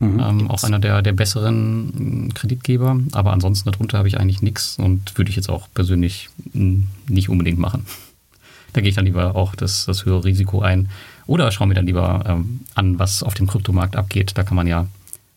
Mhm, 0.00 0.18
ähm, 0.18 0.50
auch 0.50 0.64
einer 0.64 0.80
der, 0.80 1.00
der 1.02 1.12
besseren 1.12 2.32
Kreditgeber. 2.34 2.98
Aber 3.12 3.32
ansonsten 3.32 3.70
darunter 3.70 3.98
habe 3.98 4.08
ich 4.08 4.18
eigentlich 4.18 4.42
nichts 4.42 4.80
und 4.80 5.16
würde 5.16 5.30
ich 5.30 5.36
jetzt 5.36 5.48
auch 5.48 5.68
persönlich 5.74 6.28
nicht 6.52 7.28
unbedingt 7.28 7.60
machen. 7.60 7.86
Da 8.72 8.82
gehe 8.82 8.90
ich 8.90 8.96
dann 8.96 9.06
lieber 9.06 9.36
auch 9.36 9.54
das, 9.54 9.86
das 9.86 10.04
höhere 10.04 10.24
Risiko 10.24 10.60
ein. 10.60 10.90
Oder 11.26 11.50
schauen 11.50 11.70
wir 11.70 11.74
dann 11.74 11.86
lieber 11.86 12.24
ähm, 12.26 12.60
an, 12.74 12.98
was 12.98 13.22
auf 13.22 13.34
dem 13.34 13.46
Kryptomarkt 13.46 13.96
abgeht. 13.96 14.32
Da 14.36 14.42
kann 14.42 14.56
man 14.56 14.66
ja 14.66 14.86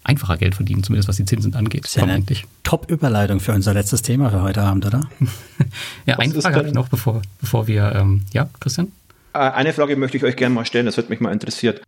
einfacher 0.03 0.37
Geld 0.37 0.55
verdienen, 0.55 0.83
zumindest 0.83 1.09
was 1.09 1.17
die 1.17 1.25
Zinsen 1.25 1.55
angeht. 1.55 1.87
Sehr 1.87 2.03
eine 2.03 2.23
Top-Überleitung 2.63 3.39
für 3.39 3.53
unser 3.53 3.73
letztes 3.73 4.01
Thema 4.01 4.29
für 4.29 4.41
heute 4.41 4.61
Abend, 4.61 4.85
oder? 4.85 5.01
ja, 6.05 6.17
was 6.17 6.25
eine 6.25 6.41
Frage 6.41 6.55
habe 6.55 6.67
ich 6.67 6.73
noch, 6.73 6.89
bevor, 6.89 7.21
bevor 7.41 7.67
wir, 7.67 7.93
ähm, 7.95 8.23
ja, 8.33 8.49
Christian? 8.59 8.91
Äh, 9.33 9.39
eine 9.39 9.73
Frage 9.73 9.95
möchte 9.95 10.17
ich 10.17 10.23
euch 10.23 10.35
gerne 10.35 10.55
mal 10.55 10.65
stellen, 10.65 10.85
das 10.85 10.97
wird 10.97 11.09
mich 11.09 11.19
mal 11.19 11.31
interessiert. 11.31 11.81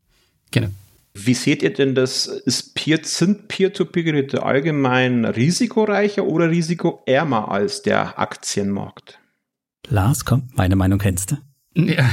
Gerne. 0.52 0.72
Wie 1.14 1.34
seht 1.34 1.62
ihr 1.62 1.74
denn 1.74 1.94
das? 1.94 2.26
Ist 2.26 2.74
Peer, 2.74 3.00
sind 3.04 3.50
Peer-to-Peer-Geräte 3.50 4.44
allgemein 4.44 5.26
risikoreicher 5.26 6.24
oder 6.24 6.50
risikoärmer 6.50 7.52
als 7.52 7.82
der 7.82 8.18
Aktienmarkt? 8.18 9.20
Lars, 9.90 10.24
komm, 10.24 10.50
meine 10.54 10.78
Meinung 10.78 11.00
kennst 11.00 11.32
du. 11.32 11.38
Ja, 11.74 12.10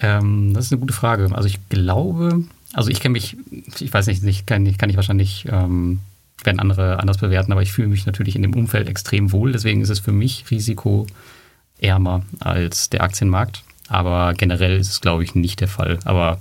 ähm, 0.00 0.52
das 0.54 0.66
ist 0.66 0.72
eine 0.72 0.80
gute 0.80 0.94
Frage. 0.94 1.28
Also 1.32 1.46
ich 1.46 1.68
glaube, 1.68 2.44
also 2.72 2.90
ich 2.90 3.00
kenne 3.00 3.12
mich, 3.12 3.36
ich 3.78 3.92
weiß 3.92 4.06
nicht, 4.06 4.22
nicht 4.22 4.46
kann, 4.46 4.76
kann 4.76 4.90
ich 4.90 4.96
wahrscheinlich, 4.96 5.46
ähm, 5.50 6.00
werden 6.42 6.60
andere 6.60 7.00
anders 7.00 7.18
bewerten, 7.18 7.52
aber 7.52 7.62
ich 7.62 7.72
fühle 7.72 7.88
mich 7.88 8.06
natürlich 8.06 8.34
in 8.34 8.42
dem 8.42 8.54
Umfeld 8.54 8.88
extrem 8.88 9.32
wohl. 9.32 9.52
Deswegen 9.52 9.82
ist 9.82 9.90
es 9.90 9.98
für 9.98 10.12
mich 10.12 10.44
risikoärmer 10.50 12.22
als 12.38 12.88
der 12.88 13.02
Aktienmarkt. 13.02 13.62
Aber 13.88 14.34
generell 14.34 14.78
ist 14.78 14.88
es, 14.88 15.00
glaube 15.00 15.24
ich, 15.24 15.34
nicht 15.34 15.60
der 15.60 15.68
Fall. 15.68 15.98
Aber 16.04 16.40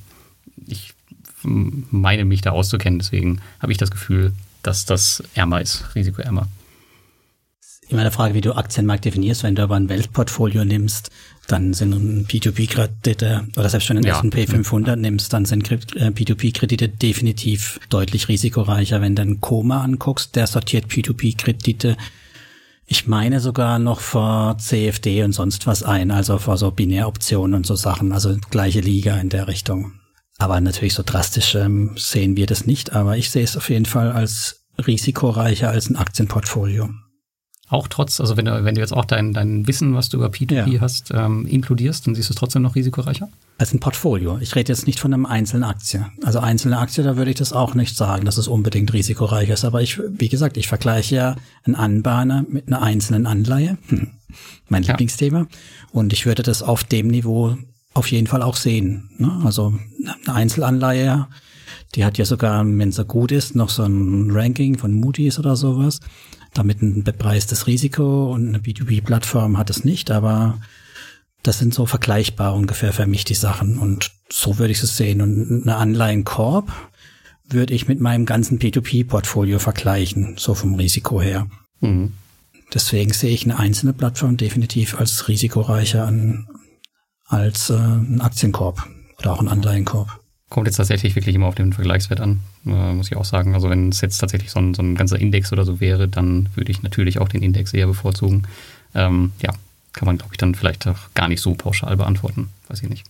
ich 0.68 0.94
meine 1.44 2.26
mich 2.26 2.42
da 2.42 2.52
auszukennen, 2.52 3.00
deswegen 3.00 3.42
habe 3.60 3.72
ich 3.72 3.78
das 3.78 3.92
Gefühl, 3.92 4.34
dass 4.64 4.86
das 4.86 5.24
ärmer 5.34 5.62
ist, 5.62 5.96
risikoärmer. 5.96 6.48
Immer 7.90 8.02
eine 8.02 8.12
Frage, 8.12 8.36
wie 8.36 8.42
du 8.42 8.56
Aktienmarkt 8.56 9.06
definierst, 9.06 9.44
wenn 9.44 9.56
du 9.56 9.64
aber 9.64 9.76
ein 9.76 9.90
Weltportfolio 9.90 10.64
nimmst, 10.64 11.10
dann 11.48 11.74
sind 11.74 12.28
P2P-Kredite, 12.30 13.48
oder 13.58 13.68
selbst 13.68 13.90
wenn 13.90 13.96
du 13.96 14.02
einen 14.02 14.08
ja. 14.08 14.20
S&P 14.20 14.46
500 14.46 14.98
nimmst, 14.98 15.34
dann 15.34 15.46
sind 15.46 15.68
P2P-Kredite 15.68 16.86
äh, 16.86 16.90
definitiv 16.90 17.80
deutlich 17.90 18.28
risikoreicher. 18.28 19.02
Wenn 19.02 19.16
du 19.16 19.24
einen 19.24 19.42
Koma 19.42 19.84
anguckst, 19.84 20.36
der 20.36 20.46
sortiert 20.46 20.86
P2P-Kredite 20.86 21.98
ich 22.92 23.06
meine 23.06 23.40
sogar 23.40 23.78
noch 23.78 24.00
vor 24.00 24.58
CFD 24.58 25.24
und 25.24 25.32
sonst 25.32 25.68
was 25.68 25.84
ein, 25.84 26.10
also 26.10 26.40
vor 26.40 26.58
so 26.58 26.72
Binäroptionen 26.72 27.54
und 27.54 27.66
so 27.68 27.76
Sachen, 27.76 28.12
also 28.12 28.36
gleiche 28.50 28.80
Liga 28.80 29.16
in 29.18 29.30
der 29.30 29.48
Richtung. 29.48 29.94
Aber 30.40 30.60
natürlich 30.60 30.96
so 30.96 31.04
drastisch 31.06 31.54
ähm, 31.54 31.92
sehen 31.98 32.36
wir 32.36 32.48
das 32.48 32.66
nicht, 32.66 32.94
aber 32.94 33.16
ich 33.16 33.30
sehe 33.30 33.44
es 33.44 33.56
auf 33.56 33.70
jeden 33.70 33.86
Fall 33.86 34.12
als 34.12 34.66
risikoreicher 34.80 35.70
als 35.70 35.88
ein 35.90 35.98
Aktienportfolio. 35.98 36.90
Auch 37.70 37.88
trotz, 37.88 38.20
also 38.20 38.36
wenn 38.36 38.46
du, 38.46 38.66
wenn 38.66 38.74
du 38.74 38.82
jetzt 38.82 38.94
auch 38.94 39.06
dein, 39.06 39.32
dein 39.32 39.68
Wissen, 39.68 39.94
was 39.94 40.10
du 40.10 40.18
über 40.18 40.28
P2P 40.28 40.68
ja. 40.68 40.82
hast, 40.82 41.12
ähm, 41.14 41.46
inkludierst, 41.46 42.08
dann 42.08 42.16
siehst 42.16 42.30
du 42.30 42.34
es 42.34 42.40
trotzdem 42.40 42.64
noch 42.64 42.76
risikoreicher? 42.76 43.30
Als 43.60 43.74
ein 43.74 43.80
Portfolio. 43.80 44.40
Ich 44.42 44.56
rede 44.56 44.72
jetzt 44.74 44.88
nicht 44.88 45.00
von 45.00 45.14
einem 45.14 45.28
einzelnen 45.28 45.64
Aktie. 45.64 46.08
Also 46.24 46.40
einzelne 46.40 46.80
Aktie, 46.80 47.04
da 47.04 47.16
würde 47.16 47.30
ich 47.30 47.38
das 47.38 47.54
auch 47.54 47.76
nicht 47.76 47.96
sagen, 47.96 48.26
dass 48.26 48.38
es 48.38 48.48
unbedingt 48.48 48.92
risikoreich 48.92 49.50
ist. 49.50 49.66
Aber 49.66 49.84
ich, 49.84 50.00
wie 50.00 50.30
gesagt, 50.30 50.58
ich 50.58 50.68
vergleiche 50.68 51.16
ja 51.16 51.36
einen 51.64 51.76
Anbahner 51.76 52.44
mit 52.50 52.68
einer 52.68 52.82
einzelnen 52.82 53.28
Anleihe. 53.28 53.78
Hm. 53.90 54.08
Mein 54.68 54.82
ja. 54.82 54.94
Lieblingsthema. 54.94 55.46
Und 55.92 56.12
ich 56.12 56.26
würde 56.26 56.42
das 56.42 56.64
auf 56.64 56.84
dem 56.84 57.08
Niveau 57.08 57.56
auf 57.94 58.10
jeden 58.10 58.26
Fall 58.26 58.42
auch 58.42 58.56
sehen. 58.56 59.12
Ne? 59.20 59.42
Also 59.44 59.76
eine 60.26 60.36
Einzelanleihe, 60.36 61.28
die 61.94 62.04
hat 62.04 62.18
ja 62.18 62.26
sogar, 62.26 62.66
wenn 62.66 62.92
sie 62.92 63.06
gut 63.06 63.32
ist, 63.32 63.56
noch 63.56 63.70
so 63.70 63.84
ein 63.84 64.32
Ranking 64.32 64.78
von 64.78 64.94
Moody's 64.94 65.38
oder 65.38 65.56
sowas 65.56 66.00
damit 66.54 66.82
ein 66.82 67.04
bepreistes 67.04 67.68
Risiko 67.68 68.32
und 68.34 68.50
eine 68.50 68.60
B2B-Plattform 68.60 69.58
hat 69.58 69.70
es 69.70 69.84
nicht, 69.84 70.12
aber 70.12 70.60
das 71.44 71.60
sind 71.60 71.74
so 71.74 71.86
vergleichbar 71.86 72.54
ungefähr 72.54 72.94
für 72.94 73.08
mich 73.08 73.24
die 73.24 73.34
Sachen 73.34 73.78
und 73.78 74.12
so 74.30 74.58
würde 74.60 74.72
ich 74.72 74.84
es 74.84 74.98
sehen. 74.98 75.22
Und 75.22 75.64
eine 75.64 75.76
Anleihenkorb 75.78 76.72
würde 77.48 77.74
ich 77.74 77.88
mit 77.88 78.00
meinem 78.00 78.26
ganzen 78.26 78.60
P2P-Portfolio 78.60 79.60
vergleichen, 79.60 80.36
so 80.38 80.54
vom 80.54 80.76
Risiko 80.76 81.22
her. 81.22 81.48
Mhm. 81.80 82.14
Deswegen 82.74 83.14
sehe 83.14 83.32
ich 83.32 83.46
eine 83.46 83.58
einzelne 83.58 83.94
Plattform 83.94 84.38
definitiv 84.38 85.00
als 85.00 85.28
risikoreicher 85.28 86.06
an, 86.06 86.48
als 87.26 87.70
äh, 87.70 87.76
ein 87.76 88.22
Aktienkorb 88.22 88.88
oder 89.18 89.34
auch 89.34 89.42
ein 89.42 89.48
Anleihenkorb. 89.48 90.19
Kommt 90.50 90.66
jetzt 90.66 90.78
tatsächlich 90.78 91.16
wirklich 91.16 91.36
immer 91.36 91.46
auf 91.46 91.56
den 91.56 91.74
Vergleichswert 91.74 92.22
an, 92.22 92.40
äh, 92.66 92.94
muss 92.94 93.08
ich 93.12 93.18
auch 93.18 93.26
sagen. 93.26 93.54
Also 93.54 93.70
wenn 93.70 93.90
es 93.90 94.02
jetzt 94.02 94.18
tatsächlich 94.18 94.50
so 94.50 94.60
ein, 94.60 94.74
so 94.74 94.82
ein 94.82 94.96
ganzer 94.96 95.20
Index 95.20 95.54
oder 95.54 95.64
so 95.64 95.80
wäre, 95.80 96.08
dann 96.08 96.50
würde 96.56 96.72
ich 96.72 96.82
natürlich 96.82 97.20
auch 97.20 97.30
den 97.30 97.44
Index 97.44 97.74
eher 97.74 97.86
bevorzugen. 97.86 98.44
Ähm, 98.96 99.32
ja, 99.42 99.54
kann 99.94 100.08
man, 100.08 100.18
glaube 100.18 100.34
ich, 100.34 100.38
dann 100.38 100.56
vielleicht 100.56 100.88
auch 100.88 101.14
gar 101.14 101.28
nicht 101.28 101.42
so 101.42 101.54
pauschal 101.54 101.96
beantworten. 101.98 102.50
Weiß 102.68 102.82
ich 102.82 102.90
nicht. 102.90 103.06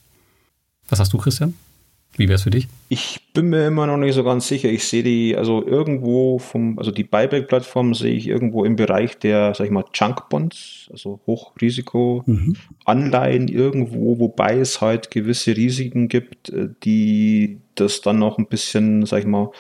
Was 0.90 1.00
hast 1.00 1.14
du, 1.14 1.18
Christian? 1.18 1.54
Wie 2.18 2.28
wäre 2.28 2.36
es 2.36 2.44
für 2.44 2.50
dich? 2.50 2.68
Ich 2.90 3.22
bin 3.34 3.50
mir 3.50 3.66
immer 3.68 3.88
noch 3.88 3.98
nicht 3.98 4.14
so 4.14 4.26
ganz 4.26 4.48
sicher. 4.48 4.70
Ich 4.70 4.86
sehe 4.86 5.04
die, 5.04 5.38
also 5.38 5.66
irgendwo 5.66 6.38
vom, 6.38 6.78
also 6.78 6.92
die 6.92 7.06
Buyback-Plattform 7.06 7.94
sehe 7.94 8.14
ich 8.14 8.28
irgendwo 8.28 8.66
im 8.66 8.76
Bereich 8.76 9.18
der, 9.20 9.54
sag 9.54 9.64
ich 9.66 9.72
mal, 9.72 9.86
Junk-Bonds, 9.94 10.90
also 10.92 11.22
Hochrisiko-Anleihen 11.26 13.44
mhm. 13.44 13.50
irgendwo, 13.50 14.20
wobei 14.20 14.58
es 14.58 14.82
halt 14.82 15.12
gewisse 15.12 15.56
Risiken 15.56 16.10
gibt, 16.10 16.50
äh, 16.50 16.68
die 16.84 17.62
das 17.76 18.02
dann 18.02 18.20
noch 18.20 18.38
ein 18.38 18.48
bisschen, 18.48 19.06
sag 19.06 19.20
ich 19.20 19.26
mal, 19.26 19.52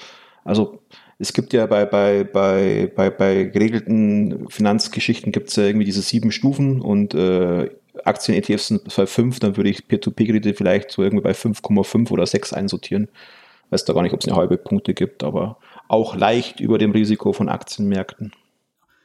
also 0.44 0.82
es 1.20 1.34
gibt 1.34 1.54
ja 1.54 1.66
bei, 1.66 1.86
bei, 1.86 2.24
bei, 2.24 2.90
bei, 2.96 3.10
bei 3.10 3.44
geregelten 3.44 4.48
Finanzgeschichten 4.50 5.34
gibt 5.34 5.50
es 5.50 5.58
ja 5.58 5.64
irgendwie 5.64 5.86
diese 5.86 6.02
sieben 6.02 6.32
Stufen 6.32 6.82
und 6.82 7.14
äh, 7.14 7.70
Aktien-ETFs 8.06 8.68
sind 8.68 8.96
bei 8.96 9.06
5, 9.06 9.40
dann 9.40 9.58
würde 9.58 9.70
ich 9.70 9.88
Peer-to-Peer-Kredite 9.88 10.54
vielleicht 10.54 10.92
so 10.92 11.04
irgendwie 11.04 11.24
bei 11.24 11.32
5,5 11.32 12.12
oder 12.12 12.26
6 12.26 12.54
einsortieren. 12.54 13.08
Weiß 13.70 13.86
da 13.86 13.94
gar 13.94 14.02
nicht, 14.02 14.14
ob 14.14 14.22
es 14.22 14.28
eine 14.28 14.38
halbe 14.38 14.58
Punkte 14.58 14.94
gibt, 14.94 15.24
aber 15.24 15.58
auch 15.88 16.16
leicht 16.16 16.60
über 16.60 16.78
dem 16.78 16.92
Risiko 16.92 17.34
von 17.34 17.50
Aktienmärkten. 17.50 18.32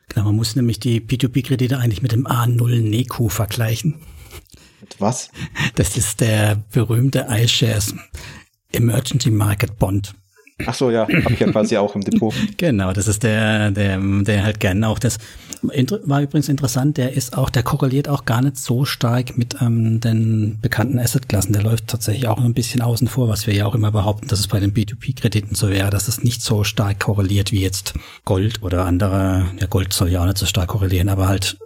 Genau, 0.09 0.27
man 0.27 0.37
muss 0.37 0.57
nämlich 0.57 0.81
die 0.81 1.01
P2P-Kredite 1.01 1.79
eigentlich 1.79 2.03
mit 2.03 2.13
dem 2.13 2.27
A0 2.27 2.81
NECO 2.81 3.29
vergleichen. 3.29 4.01
Mit 4.81 5.01
was? 5.01 5.31
Das 5.77 5.97
ist 5.97 6.21
der 6.21 6.63
berühmte 6.73 7.27
iShares 7.31 7.95
Emergency 8.73 9.31
Market 9.31 9.79
Bond. 9.79 10.15
Ach 10.67 10.75
so, 10.75 10.91
ja, 10.91 11.03
habe 11.03 11.33
ich 11.33 11.41
ja 11.41 11.51
quasi 11.51 11.77
auch 11.77 11.95
im 11.95 12.03
Depot. 12.03 12.33
Genau, 12.57 12.93
das 12.93 13.09
ist 13.09 13.25
der, 13.25 13.73
der, 13.73 13.99
der 13.99 14.45
halt 14.45 14.61
gerne 14.61 14.89
auch 14.89 14.99
das 14.99 15.19
war 15.63 16.23
übrigens 16.23 16.49
interessant. 16.49 16.97
Der 16.97 17.15
ist 17.15 17.37
auch, 17.37 17.51
der 17.51 17.63
korreliert 17.63 18.09
auch 18.09 18.25
gar 18.25 18.43
nicht 18.43 18.59
so 18.59 18.85
stark 18.85 19.37
mit 19.37 19.57
ähm, 19.61 20.01
den 20.01 20.59
bekannten 20.61 20.99
Assetklassen. 20.99 21.53
Der 21.53 21.63
läuft 21.63 21.89
tatsächlich 21.89 22.29
auch 22.29 22.39
ein 22.39 22.55
bisschen 22.55 22.83
außen 22.83 23.09
vor, 23.09 23.29
was 23.29 23.47
wir 23.47 23.55
ja 23.55 23.67
auch 23.67 23.75
immer 23.75 23.91
behaupten, 23.91 24.29
dass 24.29 24.41
es 24.41 24.49
bei 24.49 24.61
den 24.61 24.75
B2B-Krediten 24.75 25.55
so 25.55 25.71
wäre, 25.71 25.91
dass 25.91 26.09
es 26.09 26.23
nicht 26.23 26.43
so 26.43 26.65
stark 26.65 27.01
korreliert 27.01 27.53
wie 27.53 27.61
jetzt 27.61 27.95
Gold 28.25 28.63
oder 28.63 28.85
andere. 28.85 29.47
Ja, 29.59 29.67
Gold 29.67 29.93
soll 29.93 30.11
ja 30.11 30.23
auch 30.23 30.27
nicht 30.27 30.39
so 30.39 30.47
stark 30.47 30.69
korrelieren, 30.69 31.09
aber 31.09 31.29
halt 31.29 31.57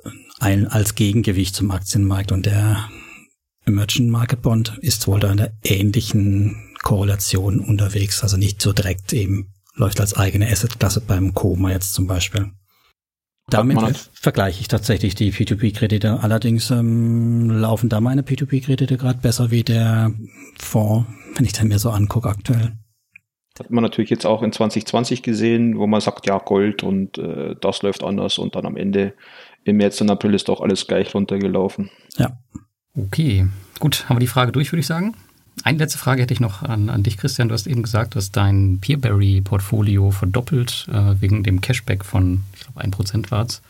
ein 0.41 0.69
als 0.69 0.95
Gegengewicht 0.95 1.55
zum 1.55 1.71
Aktienmarkt 1.71 2.33
und 2.33 2.47
der 2.47 2.89
Emerging 3.67 4.09
Market 4.09 4.43
Bond 4.43 4.79
ist 4.81 5.07
wohl 5.09 5.21
da 5.21 5.31
in 5.31 5.37
der 5.37 5.53
ähnlichen 5.65 6.68
Korrelation 6.83 7.61
unterwegs, 7.61 8.23
also 8.23 8.37
nicht 8.37 8.63
so 8.63 8.73
direkt 8.73 9.13
eben 9.13 9.53
läuft 9.75 10.01
als 10.01 10.15
eigene 10.15 10.51
Assetklasse 10.51 11.01
beim 11.01 11.35
Koma 11.35 11.71
jetzt 11.71 11.95
zum 11.95 12.07
Beispiel. 12.07 12.51
Damit 13.51 14.11
vergleiche 14.13 14.61
ich 14.61 14.69
tatsächlich 14.69 15.15
die 15.15 15.33
P2P-Kredite. 15.33 16.21
Allerdings 16.21 16.71
ähm, 16.71 17.49
laufen 17.49 17.89
da 17.89 18.01
meine 18.01 18.21
P2P-Kredite 18.23 18.99
gerade 18.99 19.21
besser 19.21 19.51
wie 19.51 19.63
der 19.63 20.13
Fonds, 20.59 21.09
wenn 21.35 21.47
ich 21.47 21.55
den 21.55 21.69
mir 21.69 21.79
so 21.79 21.91
angucke 21.91 22.29
aktuell. 22.29 22.73
Hat 23.59 23.71
man 23.71 23.83
natürlich 23.83 24.11
jetzt 24.11 24.27
auch 24.27 24.43
in 24.43 24.53
2020 24.53 25.23
gesehen, 25.23 25.79
wo 25.79 25.87
man 25.87 26.01
sagt, 26.01 26.27
ja, 26.27 26.39
Gold 26.39 26.83
und 26.83 27.19
äh, 27.19 27.57
das 27.61 27.83
läuft 27.83 28.05
anders 28.05 28.39
und 28.39 28.55
dann 28.55 28.67
am 28.67 28.77
Ende 28.77 29.15
im 29.65 29.79
März 29.79 30.01
und 30.01 30.11
April 30.11 30.35
ist 30.35 30.49
doch 30.49 30.61
alles 30.61 30.87
gleich 30.87 31.15
runtergelaufen. 31.15 31.91
Ja. 32.19 32.39
Okay, 32.95 33.47
gut, 33.81 34.09
haben 34.09 34.17
wir 34.17 34.21
die 34.21 34.27
Frage 34.27 34.53
durch, 34.53 34.73
würde 34.73 34.81
ich 34.81 34.87
sagen. 34.87 35.17
Eine 35.65 35.79
letzte 35.79 35.99
Frage 35.99 36.23
hätte 36.23 36.35
ich 36.35 36.41
noch 36.41 36.63
an, 36.63 36.89
an 36.89 37.03
dich, 37.03 37.17
Christian. 37.17 37.49
Du 37.49 37.55
hast 37.55 37.67
eben 37.67 37.83
gesagt, 37.83 38.17
dass 38.17 38.31
dein 38.31 38.79
Peerberry-Portfolio 38.81 40.11
verdoppelt 40.11 40.87
äh, 40.93 41.21
wegen 41.21 41.43
dem 41.43 41.61
Cashback 41.61 42.05
von, 42.05 42.43
ich 42.55 42.61
glaube, 42.61 42.81
1% 42.81 43.31
war 43.31 43.47
es. 43.47 43.63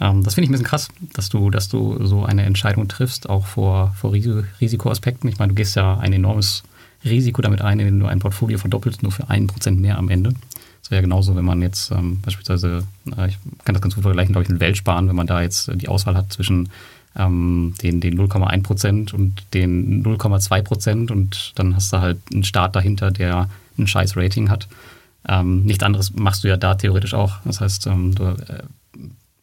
Ähm, 0.00 0.22
das 0.22 0.34
finde 0.34 0.44
ich 0.44 0.50
ein 0.50 0.52
bisschen 0.52 0.66
krass, 0.66 0.88
dass 1.14 1.28
du, 1.28 1.50
dass 1.50 1.68
du 1.68 2.04
so 2.04 2.24
eine 2.24 2.44
Entscheidung 2.44 2.88
triffst, 2.88 3.28
auch 3.28 3.46
vor, 3.46 3.94
vor 3.96 4.12
Risikoaspekten. 4.12 5.28
Ich 5.28 5.38
meine, 5.38 5.50
du 5.50 5.54
gehst 5.54 5.76
ja 5.76 5.98
ein 5.98 6.12
enormes 6.12 6.62
Risiko 7.04 7.42
damit 7.42 7.62
ein, 7.62 7.78
wenn 7.78 8.00
du 8.00 8.06
ein 8.06 8.18
Portfolio 8.18 8.58
verdoppelst, 8.58 9.02
nur 9.02 9.12
für 9.12 9.24
1% 9.24 9.70
mehr 9.72 9.98
am 9.98 10.08
Ende. 10.08 10.34
Das 10.82 10.90
wäre 10.90 11.00
ja 11.00 11.02
genauso, 11.02 11.36
wenn 11.36 11.44
man 11.44 11.60
jetzt 11.62 11.90
ähm, 11.90 12.20
beispielsweise, 12.22 12.84
äh, 13.16 13.28
ich 13.28 13.38
kann 13.64 13.74
das 13.74 13.82
ganz 13.82 13.94
gut 13.94 14.02
vergleichen, 14.02 14.32
glaube 14.32 14.44
ich, 14.44 14.48
mit 14.48 14.60
Weltsparen, 14.60 15.08
wenn 15.08 15.16
man 15.16 15.26
da 15.26 15.42
jetzt 15.42 15.70
die 15.74 15.88
Auswahl 15.88 16.16
hat 16.16 16.32
zwischen 16.32 16.70
ähm, 17.18 17.74
den, 17.82 18.00
den 18.00 18.18
0,1 18.18 18.62
Prozent 18.62 19.14
und 19.14 19.42
den 19.52 20.04
0,2 20.04 20.62
Prozent 20.62 21.10
und 21.10 21.52
dann 21.56 21.74
hast 21.74 21.92
du 21.92 21.98
halt 21.98 22.18
einen 22.32 22.44
Staat 22.44 22.76
dahinter, 22.76 23.10
der 23.10 23.48
ein 23.76 23.86
scheiß 23.86 24.16
Rating 24.16 24.48
hat. 24.48 24.68
Ähm, 25.28 25.64
nichts 25.64 25.82
anderes 25.82 26.14
machst 26.14 26.44
du 26.44 26.48
ja 26.48 26.56
da 26.56 26.74
theoretisch 26.74 27.14
auch. 27.14 27.36
Das 27.44 27.60
heißt, 27.60 27.86
ähm, 27.88 28.14
du 28.14 28.24
äh, 28.24 28.62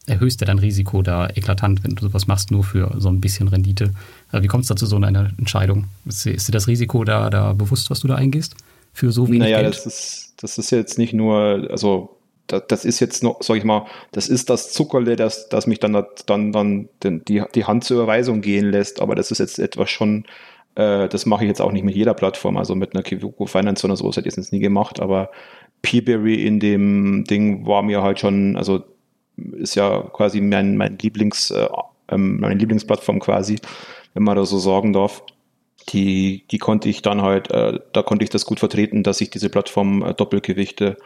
erhöhst 0.08 0.42
ja 0.42 0.48
dein 0.48 0.60
Risiko 0.60 1.02
da 1.02 1.28
eklatant, 1.28 1.84
wenn 1.84 1.96
du 1.96 2.08
sowas 2.08 2.28
machst, 2.28 2.52
nur 2.52 2.64
für 2.64 2.96
so 3.00 3.10
ein 3.10 3.22
bisschen 3.22 3.48
Rendite. 3.48 3.94
Äh, 4.32 4.42
wie 4.42 4.48
kommt 4.48 4.64
es 4.64 4.70
da 4.70 4.76
zu 4.76 4.86
so 4.86 4.96
einer 4.96 5.32
Entscheidung? 5.38 5.86
Ist, 6.06 6.26
ist 6.26 6.48
dir 6.48 6.54
das 6.54 6.68
Risiko 6.68 7.04
da, 7.04 7.30
da 7.30 7.54
bewusst, 7.54 7.90
was 7.90 8.00
du 8.00 8.08
da 8.08 8.16
eingehst? 8.16 8.56
Für 8.94 9.12
so 9.12 9.28
wenig 9.28 9.42
naja, 9.42 9.62
Geld? 9.62 9.76
das 9.76 9.86
ist, 9.86 10.34
das 10.38 10.58
ist 10.58 10.72
jetzt 10.72 10.98
nicht 10.98 11.14
nur, 11.14 11.68
also 11.70 12.15
das, 12.48 12.64
das 12.68 12.86
ist 12.86 13.00
jetzt 13.00 13.24
noch, 13.24 13.42
sag 13.42 13.58
ich 13.58 13.64
mal, 13.64 13.86
das 14.12 14.30
ist 14.30 14.50
das 14.50 14.72
Zuckerle, 14.72 15.16
das, 15.16 15.50
das 15.50 15.68
mich 15.68 15.80
dann, 15.80 16.06
dann, 16.26 16.52
dann 16.52 16.90
die, 17.04 17.44
die 17.54 17.66
Hand 17.66 17.84
zur 17.84 17.98
Überweisung 17.98 18.42
gehen 18.42 18.70
lässt, 18.72 19.02
aber 19.02 19.16
das 19.16 19.32
ist 19.32 19.40
jetzt 19.40 19.60
etwas 19.60 19.90
schon, 19.90 20.26
äh, 20.76 21.08
das 21.08 21.26
mache 21.26 21.44
ich 21.44 21.48
jetzt 21.48 21.62
auch 21.62 21.72
nicht 21.72 21.84
mit 21.84 21.96
jeder 21.96 22.14
Plattform, 22.14 22.58
also 22.58 22.76
mit 22.76 22.94
einer 22.94 23.04
Kivuko 23.04 23.46
Finance 23.46 23.86
oder 23.86 23.96
so, 23.96 24.08
das 24.08 24.18
hätte 24.18 24.30
ich 24.30 24.36
jetzt 24.36 24.54
nie 24.54 24.60
gemacht, 24.60 25.00
aber 25.00 25.32
Peerberry 25.82 26.46
in 26.46 26.60
dem 26.60 27.24
Ding 27.26 27.66
war 27.66 27.84
mir 27.84 28.02
halt 28.02 28.20
schon, 28.20 28.56
also 28.58 28.84
ist 29.58 29.76
ja 29.76 30.02
quasi 30.14 30.42
mein, 30.42 30.78
mein 30.78 30.98
Lieblings, 30.98 31.52
äh, 31.52 31.68
ähm, 32.10 32.40
meine 32.40 32.56
Lieblingsplattform 32.56 33.20
quasi, 33.20 33.58
wenn 34.14 34.24
man 34.24 34.36
da 34.36 34.46
so 34.46 34.58
sagen 34.58 34.94
darf. 34.94 35.24
Die, 35.90 36.46
die 36.50 36.58
konnte 36.58 36.90
ich 36.90 37.04
dann 37.04 37.22
halt, 37.22 37.52
äh, 37.52 37.80
da 37.94 38.02
konnte 38.02 38.24
ich 38.24 38.32
das 38.32 38.46
gut 38.46 38.60
vertreten, 38.60 39.04
dass 39.04 39.22
ich 39.22 39.30
diese 39.30 39.50
Plattform 39.50 40.02
äh, 40.02 40.14
Doppelgewichte 40.16 40.98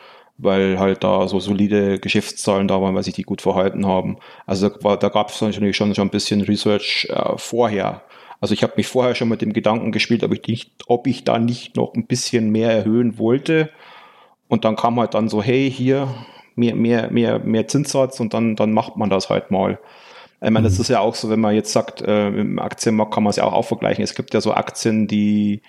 weil 0.41 0.79
halt 0.79 1.03
da 1.03 1.27
so 1.27 1.39
solide 1.39 1.99
Geschäftszahlen 1.99 2.67
da 2.67 2.81
waren, 2.81 2.95
weil 2.95 3.03
sich 3.03 3.13
die 3.13 3.23
gut 3.23 3.41
verhalten 3.41 3.85
haben. 3.85 4.17
Also 4.45 4.69
da, 4.69 4.95
da 4.95 5.09
gab 5.09 5.29
es 5.29 5.41
natürlich 5.41 5.75
schon, 5.75 5.93
schon 5.93 6.07
ein 6.07 6.11
bisschen 6.11 6.41
Research 6.41 7.07
äh, 7.11 7.37
vorher. 7.37 8.03
Also 8.39 8.53
ich 8.53 8.63
habe 8.63 8.73
mich 8.77 8.87
vorher 8.87 9.15
schon 9.15 9.27
mit 9.27 9.41
dem 9.41 9.51
Gedanken 9.51 9.91
gespielt, 9.91 10.23
ob 10.23 10.33
ich, 10.33 10.47
nicht, 10.47 10.71
ob 10.87 11.07
ich 11.07 11.25
da 11.25 11.37
nicht 11.39 11.75
noch 11.75 11.93
ein 11.93 12.07
bisschen 12.07 12.51
mehr 12.51 12.71
erhöhen 12.71 13.19
wollte. 13.19 13.69
Und 14.47 14.63
dann 14.63 14.77
kam 14.77 14.97
halt 14.97 15.13
dann 15.13 15.27
so, 15.27 15.43
hey, 15.43 15.69
hier 15.69 16.07
mehr, 16.55 16.75
mehr, 16.75 17.11
mehr, 17.11 17.39
mehr 17.39 17.67
Zinssatz 17.67 18.21
und 18.21 18.33
dann, 18.33 18.55
dann 18.55 18.71
macht 18.71 18.95
man 18.95 19.09
das 19.09 19.29
halt 19.29 19.51
mal. 19.51 19.77
Ich 20.41 20.49
meine, 20.49 20.61
mhm. 20.61 20.63
das 20.63 20.79
ist 20.79 20.87
ja 20.87 21.01
auch 21.01 21.15
so, 21.15 21.29
wenn 21.29 21.41
man 21.41 21.53
jetzt 21.53 21.73
sagt, 21.73 22.01
äh, 22.01 22.29
im 22.29 22.59
Aktienmarkt 22.59 23.13
kann 23.13 23.23
man 23.23 23.31
es 23.31 23.35
ja 23.35 23.43
auch, 23.43 23.51
auch 23.51 23.65
vergleichen. 23.65 24.05
Es 24.05 24.15
gibt 24.15 24.33
ja 24.33 24.39
so 24.39 24.53
Aktien, 24.53 25.07
die 25.07 25.61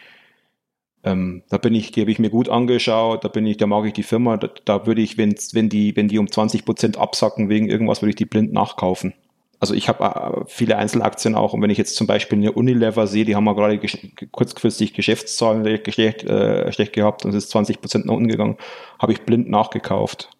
ähm, 1.02 1.42
da 1.48 1.56
bin 1.56 1.74
ich, 1.74 1.92
die 1.92 2.02
habe 2.02 2.10
ich 2.10 2.18
mir 2.18 2.30
gut 2.30 2.48
angeschaut, 2.48 3.24
da 3.24 3.28
bin 3.28 3.46
ich, 3.46 3.56
da 3.56 3.66
mag 3.66 3.86
ich 3.86 3.94
die 3.94 4.02
Firma, 4.02 4.36
da, 4.36 4.50
da 4.64 4.86
würde 4.86 5.00
ich, 5.00 5.16
wenn, 5.16 5.34
wenn 5.52 5.68
die, 5.68 5.96
wenn 5.96 6.08
die 6.08 6.18
um 6.18 6.30
20 6.30 6.64
Prozent 6.64 6.98
absacken 6.98 7.48
wegen 7.48 7.68
irgendwas, 7.68 8.02
würde 8.02 8.10
ich 8.10 8.16
die 8.16 8.26
blind 8.26 8.52
nachkaufen. 8.52 9.14
Also 9.60 9.74
ich 9.74 9.88
habe 9.88 10.04
äh, 10.04 10.44
viele 10.46 10.76
Einzelaktien 10.76 11.34
auch 11.34 11.52
und 11.54 11.62
wenn 11.62 11.70
ich 11.70 11.78
jetzt 11.78 11.96
zum 11.96 12.06
Beispiel 12.06 12.38
eine 12.38 12.52
Unilever 12.52 13.06
sehe, 13.06 13.24
die 13.24 13.36
haben 13.36 13.44
wir 13.44 13.54
gerade 13.54 13.78
gesch 13.78 13.98
kurzfristig 14.30 14.94
Geschäftszahlen 14.94 15.64
schlecht, 15.88 16.24
äh, 16.24 16.70
schlecht 16.72 16.92
gehabt 16.92 17.24
und 17.24 17.30
es 17.30 17.44
ist 17.44 17.50
20 17.50 17.80
Prozent 17.80 18.06
nach 18.06 18.14
unten 18.14 18.28
gegangen, 18.28 18.56
habe 18.98 19.12
ich 19.12 19.22
blind 19.22 19.48
nachgekauft. 19.48 20.30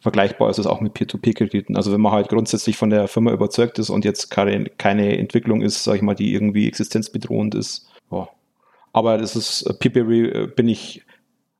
Vergleichbar 0.00 0.50
ist 0.50 0.58
es 0.58 0.66
auch 0.66 0.80
mit 0.80 0.92
Peer-to-Peer-Krediten. 0.92 1.76
Also 1.76 1.90
wenn 1.90 2.00
man 2.00 2.12
halt 2.12 2.28
grundsätzlich 2.28 2.76
von 2.76 2.90
der 2.90 3.08
Firma 3.08 3.32
überzeugt 3.32 3.78
ist 3.78 3.90
und 3.90 4.04
jetzt 4.04 4.30
keine, 4.30 4.66
keine 4.66 5.16
Entwicklung 5.16 5.62
ist, 5.62 5.82
sage 5.82 5.96
ich 5.96 6.02
mal, 6.02 6.14
die 6.14 6.34
irgendwie 6.34 6.68
existenzbedrohend 6.68 7.54
ist, 7.54 7.88
boah, 8.10 8.28
aber 8.94 9.18
das 9.18 9.36
ist, 9.36 9.62
äh, 9.62 9.74
Peerberry 9.74 10.24
äh, 10.28 10.46
bin 10.46 10.68
ich, 10.68 11.02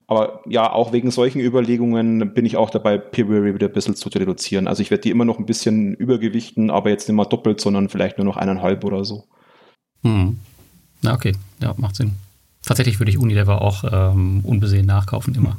aber 0.06 0.40
ja, 0.46 0.72
auch 0.72 0.92
wegen 0.92 1.10
solchen 1.10 1.40
Überlegungen 1.40 2.32
bin 2.32 2.46
ich 2.46 2.56
auch 2.56 2.70
dabei, 2.70 2.96
Peerberry 2.96 3.54
wieder 3.54 3.66
ein 3.66 3.72
bisschen 3.72 3.96
zu 3.96 4.08
reduzieren. 4.08 4.68
Also 4.68 4.82
ich 4.82 4.90
werde 4.90 5.02
die 5.02 5.10
immer 5.10 5.24
noch 5.24 5.38
ein 5.38 5.46
bisschen 5.46 5.94
übergewichten, 5.94 6.70
aber 6.70 6.90
jetzt 6.90 7.08
nicht 7.08 7.16
mal 7.16 7.24
doppelt, 7.24 7.60
sondern 7.60 7.88
vielleicht 7.88 8.18
nur 8.18 8.24
noch 8.24 8.36
eineinhalb 8.36 8.84
oder 8.84 9.04
so. 9.04 9.24
Hm. 10.02 10.38
Na, 11.02 11.12
okay, 11.12 11.32
ja, 11.60 11.74
macht 11.76 11.96
Sinn. 11.96 12.12
Tatsächlich 12.64 13.00
würde 13.00 13.10
ich 13.10 13.18
Unilever 13.18 13.60
auch 13.60 13.84
ähm, 13.90 14.40
unbesehen 14.44 14.86
nachkaufen, 14.86 15.34
immer. 15.34 15.58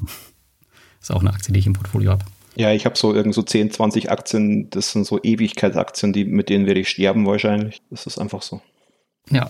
ist 1.02 1.11
auch 1.11 1.19
eine 1.19 1.34
Aktie, 1.34 1.53
die 1.53 1.60
ich 1.60 1.68
im 1.68 1.73
Portfolio 1.73 2.11
habe. 2.11 2.23
Ja, 2.56 2.72
ich 2.72 2.85
habe 2.85 2.97
so 2.97 3.14
irgend 3.14 3.35
so 3.35 3.41
10, 3.41 3.72
20 3.72 4.11
Aktien, 4.11 4.69
das 4.69 4.93
sind 4.93 5.06
so 5.06 5.19
Ewigkeitsaktien, 5.22 6.14
die, 6.14 6.23
mit 6.23 6.47
denen 6.47 6.68
werde 6.68 6.80
ich 6.80 6.89
sterben 6.89 7.26
wahrscheinlich. 7.26 7.81
Das 7.89 8.07
ist 8.07 8.18
einfach 8.18 8.41
so. 8.41 8.61
Ja, 9.30 9.49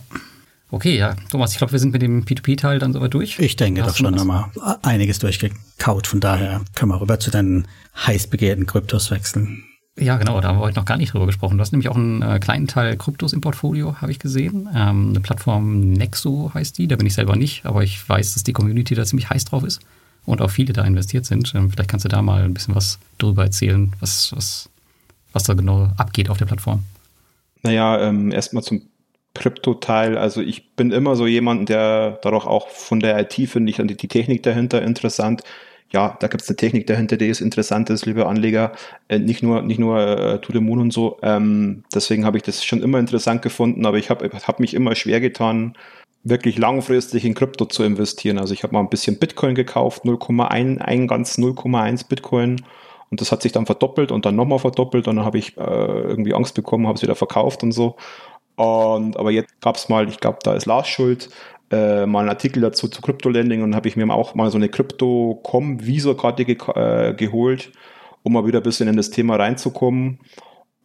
Okay, 0.72 0.98
ja. 0.98 1.16
Thomas, 1.30 1.52
ich 1.52 1.58
glaube, 1.58 1.74
wir 1.74 1.80
sind 1.80 1.94
mit 1.94 2.02
dem 2.02 2.26
P2P-Teil 2.26 2.80
dann 2.80 2.92
soweit 2.92 3.14
durch. 3.14 3.40
Ich 3.40 3.56
denke 3.56 3.84
doch 3.84 3.96
schon 3.96 4.16
nochmal 4.16 4.46
einiges 4.82 5.20
durchgekaut. 5.20 6.08
Von 6.08 6.20
daher 6.20 6.62
können 6.74 6.92
wir 6.92 7.00
rüber 7.00 7.20
zu 7.20 7.32
deinen 7.32 7.68
heiß 7.96 8.28
begehrten 8.28 8.66
Kryptos 8.66 9.12
wechseln. 9.12 9.64
Ja, 9.98 10.18
genau, 10.18 10.42
da 10.42 10.50
haben 10.50 10.58
wir 10.58 10.62
heute 10.64 10.78
noch 10.78 10.86
gar 10.86 10.98
nicht 10.98 11.14
drüber 11.14 11.26
gesprochen. 11.26 11.58
Du 11.58 11.62
hast 11.62 11.72
nämlich 11.72 11.88
auch 11.88 11.96
einen 11.96 12.22
äh, 12.22 12.40
kleinen 12.40 12.68
Teil 12.68 12.98
Kryptos 12.98 13.32
im 13.32 13.40
Portfolio, 13.40 13.96
habe 14.02 14.12
ich 14.12 14.20
gesehen. 14.20 14.68
Ähm, 14.76 15.10
eine 15.12 15.22
Plattform 15.22 15.92
Nexo 15.92 16.52
heißt 16.54 16.78
die, 16.78 16.88
da 16.88 16.98
bin 16.98 17.08
ich 17.08 17.14
selber 17.14 17.38
nicht, 17.38 17.66
aber 17.66 17.84
ich 17.84 18.08
weiß, 18.08 18.34
dass 18.34 18.44
die 18.44 18.52
Community 18.52 18.94
da 18.94 19.06
ziemlich 19.06 19.30
heiß 19.30 19.46
drauf 19.46 19.64
ist 19.64 19.80
und 20.26 20.42
auch 20.42 20.52
viele 20.52 20.74
da 20.74 20.84
investiert 20.84 21.26
sind. 21.26 21.54
Ähm, 21.56 21.72
vielleicht 21.72 21.90
kannst 21.90 22.04
du 22.04 22.10
da 22.10 22.22
mal 22.22 22.44
ein 22.44 22.54
bisschen 22.54 22.76
was 22.76 23.00
drüber 23.20 23.46
erzählen, 23.46 23.94
was, 24.02 24.34
was, 24.36 24.70
was 25.32 25.44
da 25.44 25.54
genau 25.54 25.90
abgeht 25.96 26.30
auf 26.30 26.40
der 26.40 26.46
Plattform. 26.46 26.84
Naja, 27.64 28.02
ähm, 28.02 28.34
erstmal 28.34 28.64
zum 28.64 28.82
Krypto-Teil. 29.36 30.18
Also 30.18 30.41
ich 30.41 30.72
bin 30.72 30.91
immer 30.91 31.16
so 31.16 31.28
jemand, 31.28 31.70
der 31.70 32.20
dadurch 32.24 32.48
auch 32.48 32.70
von 32.70 32.99
der 32.99 33.20
IT 33.20 33.34
finde 33.49 33.70
ich 33.70 33.78
die, 33.78 33.98
die 33.98 34.07
Technik 34.07 34.41
dahinter 34.41 34.82
interessant. 34.82 35.44
Ja, 35.91 36.18
da 36.20 36.28
gibt 36.28 36.41
es 36.41 36.49
eine 36.49 36.56
Technik 36.56 36.88
dahinter, 36.88 37.16
die 37.16 37.28
ist 37.28 37.41
interessant 37.41 37.90
ist, 37.91 38.06
liebe 38.06 38.26
Anleger. 38.26 38.72
Äh, 39.07 39.20
nicht 39.20 39.44
nur, 39.44 39.62
nicht 39.62 39.80
nur 39.80 39.99
äh, 39.99 40.41
To 40.41 40.52
the 40.52 40.60
Moon 40.60 40.80
und 40.80 40.91
so. 40.91 41.18
Ähm, 41.22 41.84
deswegen 41.94 42.26
habe 42.26 42.38
ich 42.38 42.44
das 42.44 42.66
schon 42.66 42.82
immer 42.82 42.98
interessant 42.99 43.44
gefunden, 43.44 43.86
aber 43.86 43.98
ich 43.98 44.10
habe 44.10 44.30
hab 44.30 44.60
mich 44.60 44.74
immer 44.74 44.95
schwer 44.95 45.22
getan, 45.22 45.76
wirklich 46.24 46.57
langfristig 46.57 47.24
in 47.24 47.36
Krypto 47.36 47.66
zu 47.66 47.84
investieren. 47.84 48.40
Also 48.40 48.53
ich 48.53 48.64
habe 48.64 48.74
mal 48.74 48.80
ein 48.80 48.90
bisschen 48.90 49.20
Bitcoin 49.20 49.53
gekauft, 49.53 50.03
0,1, 50.06 50.80
ein 50.80 51.07
ganz 51.07 51.38
0,1 51.38 52.07
Bitcoin. 52.07 52.62
Und 53.12 53.22
das 53.22 53.32
hat 53.32 53.44
sich 53.44 53.52
dann 53.52 53.68
verdoppelt 53.68 54.12
und 54.12 54.26
dann 54.26 54.36
nochmal 54.36 54.60
verdoppelt 54.60 55.07
und 55.07 55.18
dann 55.18 55.26
habe 55.26 55.38
ich 55.38 55.56
äh, 55.57 55.62
irgendwie 55.62 56.34
Angst 56.34 56.56
bekommen, 56.56 56.88
habe 56.88 56.95
es 56.95 57.03
wieder 57.03 57.16
verkauft 57.16 57.62
und 57.62 57.72
so. 57.72 57.95
Und, 58.56 59.18
aber 59.18 59.32
jetzt 59.32 59.60
gab 59.61 59.76
es 59.76 59.90
mal, 59.90 60.07
ich 60.07 60.19
glaube, 60.19 60.40
da 60.44 60.53
ist 60.53 60.65
Lars 60.65 60.88
schuld, 60.88 61.30
äh, 61.72 62.06
mal 62.06 62.22
einen 62.22 62.30
Artikel 62.30 62.61
dazu 62.61 62.88
zu 62.88 63.02
Crypto-Lending 63.02 63.64
und 63.64 63.76
habe 63.76 63.88
ich 63.88 63.95
mir 63.95 64.11
auch 64.14 64.36
mal 64.36 64.49
so 64.52 64.57
eine 64.57 64.69
Crypto.com-Visor-Karte 64.69 66.45
ge 66.45 66.57
äh, 66.76 67.14
geholt, 67.14 67.72
um 68.23 68.34
mal 68.34 68.45
wieder 68.45 68.60
ein 68.60 68.64
bisschen 68.64 68.88
in 68.88 68.98
das 68.98 69.10
Thema 69.10 69.36
reinzukommen. 69.36 70.19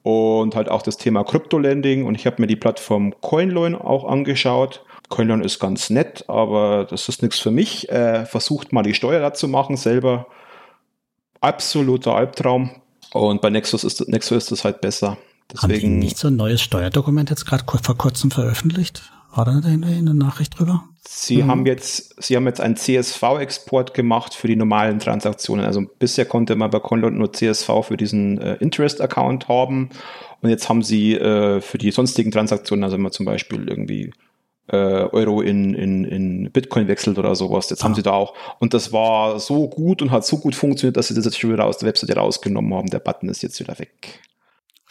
Und 0.03 0.57
halt 0.57 0.71
auch 0.71 0.81
das 0.81 0.97
Thema 0.97 1.25
Crypto-Lending. 1.25 2.07
Und 2.07 2.15
ich 2.15 2.27
habe 2.27 2.41
mir 2.41 2.47
die 2.47 2.57
Plattform 2.57 3.15
Coinloin 3.21 3.75
auch 3.75 4.05
angeschaut. 4.05 4.83
Coinloin 5.11 5.43
ist 5.43 5.59
ganz 5.59 5.91
nett, 5.91 6.25
aber 6.29 6.87
das 6.89 7.09
ist 7.09 7.21
nichts 7.21 7.39
für 7.39 7.51
mich. 7.51 7.91
Äh, 7.91 8.25
versucht 8.25 8.73
mal 8.73 8.83
die 8.83 8.95
Steuer 8.95 9.21
dazu 9.21 9.47
machen 9.47 9.77
selber. 9.77 10.27
Absoluter 11.43 12.15
Albtraum. 12.15 12.71
Und 13.13 13.43
bei 13.43 13.51
Nexus 13.51 13.85
ist, 13.85 14.09
Nexus 14.09 14.45
ist 14.45 14.53
das 14.53 14.65
halt 14.65 14.81
besser. 14.81 15.19
Deswegen, 15.53 15.63
Haben 15.63 16.01
die 16.01 16.07
nicht 16.07 16.19
so 16.19 16.29
ein 16.29 16.37
neues 16.37 16.63
Steuerdokument 16.63 17.31
jetzt 17.31 17.47
gerade 17.47 17.65
vor 17.83 17.97
kurzem 17.97 18.31
veröffentlicht? 18.31 19.03
War 19.35 19.45
da 19.45 19.53
eine 19.53 20.15
Nachricht 20.15 20.59
drüber? 20.59 20.85
Sie 21.07 21.43
hm. 21.43 21.49
haben 21.49 21.67
jetzt, 21.67 22.23
Sie 22.23 22.37
haben 22.37 22.47
jetzt 22.47 22.61
einen 22.61 22.77
CSV-Export 22.77 23.95
gemacht 23.95 24.35
für 24.35 24.49
die 24.49 24.57
normalen 24.57 24.99
Transaktionen. 24.99 25.65
Also 25.65 25.83
bisher 25.99 26.25
konnte 26.25 26.57
man 26.57 26.71
bei 26.71 26.81
Conlot 26.81 27.13
nur 27.13 27.33
CSV 27.33 27.69
für 27.83 27.97
diesen 27.97 28.39
äh, 28.39 28.55
Interest-Account 28.57 29.49
haben. 29.49 29.91
Und 30.41 30.51
jetzt 30.51 30.69
haben 30.69 30.83
Sie 30.83 31.15
äh, 31.15 31.61
für 31.61 31.79
die 31.79 31.91
sonstigen 31.91 32.31
Transaktionen, 32.31 32.85
also 32.85 32.97
wenn 32.97 33.03
man 33.03 33.13
zum 33.13 33.27
Beispiel 33.27 33.69
irgendwie 33.69 34.13
äh, 34.69 34.77
Euro 34.77 35.41
in, 35.41 35.75
in, 35.75 36.05
in 36.05 36.51
Bitcoin 36.53 36.89
wechselt 36.89 37.19
oder 37.19 37.35
sowas. 37.35 37.71
Jetzt 37.71 37.83
ah. 37.83 37.85
haben 37.85 37.95
sie 37.95 38.03
da 38.03 38.13
auch. 38.13 38.35
Und 38.59 38.75
das 38.75 38.93
war 38.93 39.41
so 39.41 39.69
gut 39.69 40.03
und 40.03 40.11
hat 40.11 40.25
so 40.25 40.39
gut 40.39 40.55
funktioniert, 40.55 40.97
dass 40.97 41.09
sie 41.09 41.15
das 41.15 41.25
jetzt 41.25 41.39
schon 41.39 41.53
wieder 41.53 41.65
aus 41.65 41.79
der 41.79 41.89
Webseite 41.89 42.15
rausgenommen 42.15 42.75
haben. 42.75 42.91
Der 42.91 43.01
Button 43.01 43.29
ist 43.29 43.43
jetzt 43.43 43.59
wieder 43.61 43.79
weg. 43.79 44.21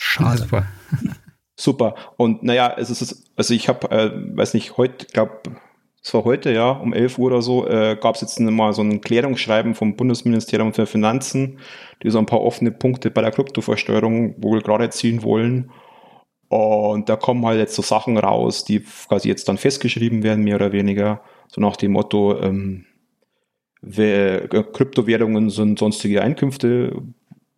Schade. 0.01 0.37
Super. 0.37 0.65
Super. 1.57 1.95
Und 2.15 2.41
naja, 2.41 2.73
es 2.77 2.89
ist, 2.89 3.29
also 3.35 3.53
ich 3.53 3.67
habe, 3.67 3.91
äh, 3.91 4.11
weiß 4.37 4.53
nicht, 4.53 4.77
heute, 4.77 5.05
glaube 5.07 5.41
es 6.01 6.13
war 6.13 6.23
heute, 6.23 6.53
ja, 6.53 6.71
um 6.71 6.93
11 6.93 7.17
Uhr 7.17 7.27
oder 7.27 7.41
so, 7.41 7.67
äh, 7.67 7.97
gab 7.99 8.15
es 8.15 8.21
jetzt 8.21 8.39
mal 8.39 8.71
so 8.71 8.81
ein 8.81 9.01
Klärungsschreiben 9.01 9.75
vom 9.75 9.97
Bundesministerium 9.97 10.73
für 10.73 10.85
Finanzen, 10.85 11.59
die 12.01 12.09
so 12.09 12.17
ein 12.17 12.25
paar 12.25 12.39
offene 12.39 12.71
Punkte 12.71 13.11
bei 13.11 13.21
der 13.21 13.31
Kryptoversteuerung 13.31 14.41
wohl 14.41 14.61
gerade 14.61 14.89
ziehen 14.89 15.21
wollen. 15.21 15.69
Und 16.47 17.09
da 17.09 17.17
kommen 17.17 17.45
halt 17.45 17.59
jetzt 17.59 17.75
so 17.75 17.81
Sachen 17.81 18.17
raus, 18.17 18.63
die 18.63 18.79
quasi 18.79 19.27
jetzt 19.27 19.49
dann 19.49 19.57
festgeschrieben 19.57 20.23
werden, 20.23 20.45
mehr 20.45 20.55
oder 20.55 20.71
weniger. 20.71 21.21
So 21.49 21.59
nach 21.59 21.75
dem 21.75 21.91
Motto, 21.91 22.39
ähm, 22.41 22.85
Kryptowährungen 23.83 25.49
sind 25.49 25.77
sonstige 25.77 26.21
Einkünfte, 26.21 27.01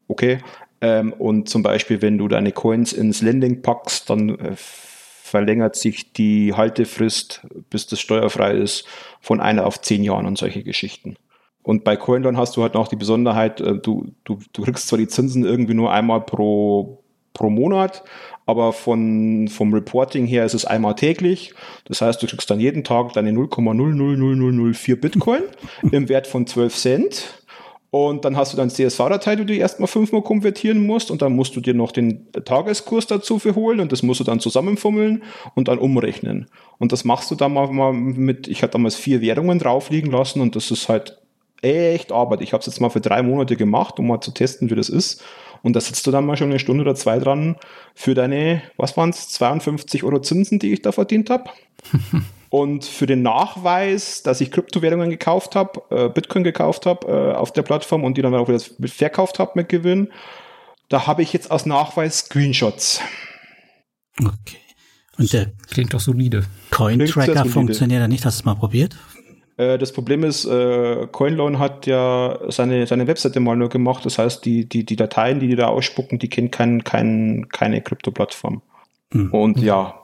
okay, 0.08 0.40
ähm, 0.82 1.14
und 1.14 1.48
zum 1.48 1.64
Beispiel, 1.64 2.02
wenn 2.02 2.18
du 2.18 2.28
deine 2.28 2.52
Coins 2.52 2.92
ins 2.92 3.22
Lending 3.22 3.62
packst, 3.62 4.10
dann 4.10 4.38
äh, 4.40 4.54
verlängert 4.56 5.76
sich 5.76 6.12
die 6.12 6.54
Haltefrist, 6.54 7.48
bis 7.70 7.88
das 7.88 8.02
steuerfrei 8.02 8.54
ist, 8.54 8.86
von 9.22 9.40
einer 9.40 9.66
auf 9.66 9.80
zehn 9.80 10.04
Jahren 10.04 10.26
und 10.26 10.38
solche 10.38 10.64
Geschichten. 10.64 11.16
Und 11.64 11.84
bei 11.84 11.96
CoinLoan 11.96 12.38
hast 12.38 12.58
du 12.58 12.64
halt 12.64 12.74
noch 12.74 12.88
die 12.88 12.96
Besonderheit, 12.96 13.62
äh, 13.62 13.78
du, 13.78 14.12
du, 14.24 14.40
du 14.52 14.64
kriegst 14.64 14.88
zwar 14.88 14.98
die 14.98 15.08
Zinsen 15.08 15.46
irgendwie 15.46 15.76
nur 15.76 15.94
einmal 15.94 16.22
pro, 16.22 17.04
pro 17.34 17.50
Monat, 17.50 18.04
aber 18.48 18.74
von, 18.74 19.48
vom 19.48 19.74
Reporting 19.74 20.26
her 20.26 20.46
ist 20.46 20.56
es 20.56 20.66
einmal 20.66 20.96
täglich. 20.96 21.54
Das 21.86 22.02
heißt, 22.02 22.22
du 22.22 22.28
kriegst 22.28 22.50
dann 22.50 22.60
jeden 22.60 22.84
Tag 22.84 23.14
deine 23.14 23.32
0,000004 23.32 24.96
Bitcoin 24.96 25.44
im 25.92 26.10
Wert 26.10 26.28
von 26.28 26.48
12 26.48 26.76
Cent 26.76 27.41
und 27.92 28.24
dann 28.24 28.38
hast 28.38 28.54
du 28.54 28.58
dann 28.58 28.70
CSV-Datei, 28.70 29.36
die 29.36 29.46
du 29.46 29.54
erstmal 29.54 29.88
fünfmal 29.88 30.22
konvertieren 30.22 30.86
musst 30.86 31.12
und 31.12 31.22
dann 31.22 31.36
musst 31.36 31.58
du 31.58 31.60
dir 31.60 31.74
noch 31.74 31.92
den 31.92 32.32
Tageskurs 32.32 33.06
dazu 33.06 33.38
verholen 33.38 33.82
und 33.82 33.92
das 33.92 34.02
musst 34.02 34.22
du 34.22 34.24
dann 34.24 34.40
zusammenfummeln 34.40 35.24
und 35.56 35.68
dann 35.68 35.78
umrechnen. 35.78 36.48
Und 36.80 36.94
das 36.94 37.04
machst 37.04 37.30
du 37.32 37.36
dann 37.36 37.54
mal 37.54 37.92
mit, 37.92 38.48
ich 38.48 38.64
hatte 38.64 38.74
damals 38.74 38.96
vier 38.96 39.20
Währungen 39.20 39.60
drauf 39.60 39.90
liegen 39.90 40.10
lassen 40.10 40.40
und 40.40 40.56
das 40.56 40.72
ist 40.72 40.88
halt 40.88 41.18
echt 41.62 42.14
Arbeit. 42.14 42.40
Ich 42.42 42.54
habe 42.54 42.62
es 42.62 42.68
jetzt 42.68 42.80
mal 42.80 42.90
für 42.90 43.02
drei 43.02 43.22
Monate 43.24 43.58
gemacht, 43.58 44.00
um 44.00 44.08
mal 44.08 44.22
zu 44.22 44.32
testen, 44.32 44.70
wie 44.70 44.76
das 44.76 44.88
ist. 44.88 45.22
Und 45.62 45.76
da 45.76 45.82
sitzt 45.82 46.08
du 46.08 46.12
dann 46.12 46.26
mal 46.26 46.38
schon 46.38 46.50
eine 46.50 46.60
Stunde 46.60 46.82
oder 46.84 46.96
zwei 46.96 47.20
dran 47.20 47.58
für 47.94 48.14
deine, 48.14 48.64
was 48.78 48.96
waren 48.96 49.10
es, 49.10 49.28
52 49.30 50.06
Euro 50.06 50.22
Zinsen, 50.22 50.60
die 50.60 50.72
ich 50.72 50.82
da 50.82 50.94
verdient 50.94 51.30
habe. 51.30 51.50
Und 52.52 52.84
für 52.84 53.06
den 53.06 53.22
Nachweis, 53.22 54.24
dass 54.24 54.42
ich 54.42 54.52
Kryptowährungen 54.52 55.10
gekauft 55.10 55.56
habe, 55.56 55.84
äh, 55.90 56.10
Bitcoin 56.10 56.44
gekauft 56.44 56.86
habe 56.86 57.08
äh, 57.08 57.34
auf 57.34 57.54
der 57.54 57.62
Plattform 57.62 58.04
und 58.04 58.18
die 58.18 58.22
dann 58.22 58.36
auch 58.36 58.50
wieder 58.50 58.60
verkauft 58.90 59.40
habe 59.40 59.52
mit 59.56 59.70
Gewinn, 59.70 60.10
da 60.90 61.08
habe 61.08 61.22
ich 61.22 61.32
jetzt 61.32 61.50
als 61.50 61.66
Nachweis 61.66 62.18
Screenshots. 62.18 63.00
Okay. 64.20 64.58
Und 65.18 65.32
der 65.32 65.54
klingt 65.70 65.94
doch 65.94 66.02
solide. 66.02 66.44
Coin-Tracker 66.72 67.46
funktioniert 67.46 68.02
ja 68.02 68.10
nicht. 68.10 68.26
Hast 68.26 68.40
du 68.40 68.42
es 68.42 68.46
mal 68.46 68.56
probiert? 68.56 68.98
Äh, 69.56 69.78
das 69.78 69.94
Problem 69.94 70.26
ist, 70.26 70.44
äh, 70.44 71.08
CoinLoan 71.10 71.58
hat 71.58 71.86
ja 71.86 72.38
seine, 72.50 72.86
seine 72.86 73.08
Webseite 73.08 73.40
mal 73.40 73.56
nur 73.56 73.70
gemacht. 73.70 74.06
Das 74.06 74.18
heißt, 74.18 74.44
die, 74.44 74.68
die, 74.68 74.86
die 74.86 74.98
Dateien, 74.98 75.40
die 75.40 75.48
die 75.48 75.56
da 75.56 75.68
ausspucken, 75.68 76.20
die 76.20 76.28
kennen 76.28 76.52
kein, 76.52 76.84
kein, 76.84 77.48
keine 77.48 77.82
Krypto-Plattform. 77.82 78.62
Mhm. 79.14 79.34
Und 79.34 79.62
ja, 79.62 80.01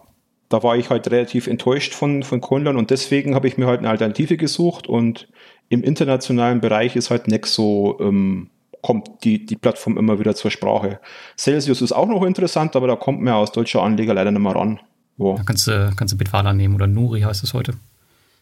da 0.49 0.63
war 0.63 0.77
ich 0.77 0.89
halt 0.89 1.09
relativ 1.11 1.47
enttäuscht 1.47 1.93
von, 1.93 2.23
von 2.23 2.41
Conlan 2.41 2.77
und 2.77 2.89
deswegen 2.89 3.35
habe 3.35 3.47
ich 3.47 3.57
mir 3.57 3.67
halt 3.67 3.79
eine 3.79 3.89
Alternative 3.89 4.37
gesucht 4.37 4.87
und 4.87 5.27
im 5.69 5.83
internationalen 5.83 6.61
Bereich 6.61 6.95
ist 6.95 7.09
halt 7.09 7.27
Nexo, 7.27 7.97
ähm, 7.99 8.49
kommt 8.81 9.23
die, 9.23 9.45
die 9.45 9.55
Plattform 9.55 9.97
immer 9.97 10.19
wieder 10.19 10.35
zur 10.35 10.51
Sprache. 10.51 10.99
Celsius 11.37 11.81
ist 11.81 11.91
auch 11.91 12.07
noch 12.07 12.23
interessant, 12.23 12.75
aber 12.75 12.87
da 12.87 12.95
kommt 12.95 13.21
mir 13.21 13.35
aus 13.35 13.51
deutscher 13.51 13.83
Anleger 13.83 14.13
leider 14.13 14.31
nicht 14.31 14.41
mehr 14.41 14.55
ran. 14.55 14.79
Wow. 15.17 15.37
Da 15.37 15.43
kannst 15.43 15.67
du, 15.67 15.91
kannst 15.95 16.13
du 16.13 16.17
Bitwala 16.17 16.53
nehmen 16.53 16.75
oder 16.75 16.87
Nuri 16.87 17.21
heißt 17.21 17.43
es 17.43 17.53
heute. 17.53 17.73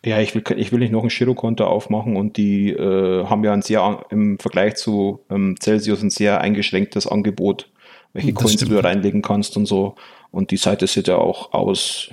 Ja, 0.05 0.19
ich 0.19 0.35
will, 0.35 0.43
ich 0.57 0.71
will 0.71 0.79
nicht 0.79 0.91
noch 0.91 1.01
ein 1.01 1.09
Girokonto 1.09 1.65
aufmachen 1.65 2.15
und 2.15 2.37
die 2.37 2.69
äh, 2.69 3.25
haben 3.25 3.43
ja 3.43 3.53
ein 3.53 3.63
sehr, 3.63 4.05
im 4.11 4.37
Vergleich 4.37 4.75
zu 4.75 5.21
ähm, 5.31 5.55
Celsius 5.59 6.03
ein 6.03 6.11
sehr 6.11 6.41
eingeschränktes 6.41 7.07
Angebot, 7.07 7.71
welche 8.13 8.33
das 8.33 8.43
Coins 8.43 8.53
stimmt. 8.53 8.71
du 8.71 8.83
reinlegen 8.83 9.23
kannst 9.23 9.57
und 9.57 9.65
so. 9.65 9.95
Und 10.35 10.51
die 10.51 10.57
Seite 10.57 10.85
sieht 10.85 11.07
ja 11.07 11.15
auch 11.15 11.53
aus. 11.53 12.09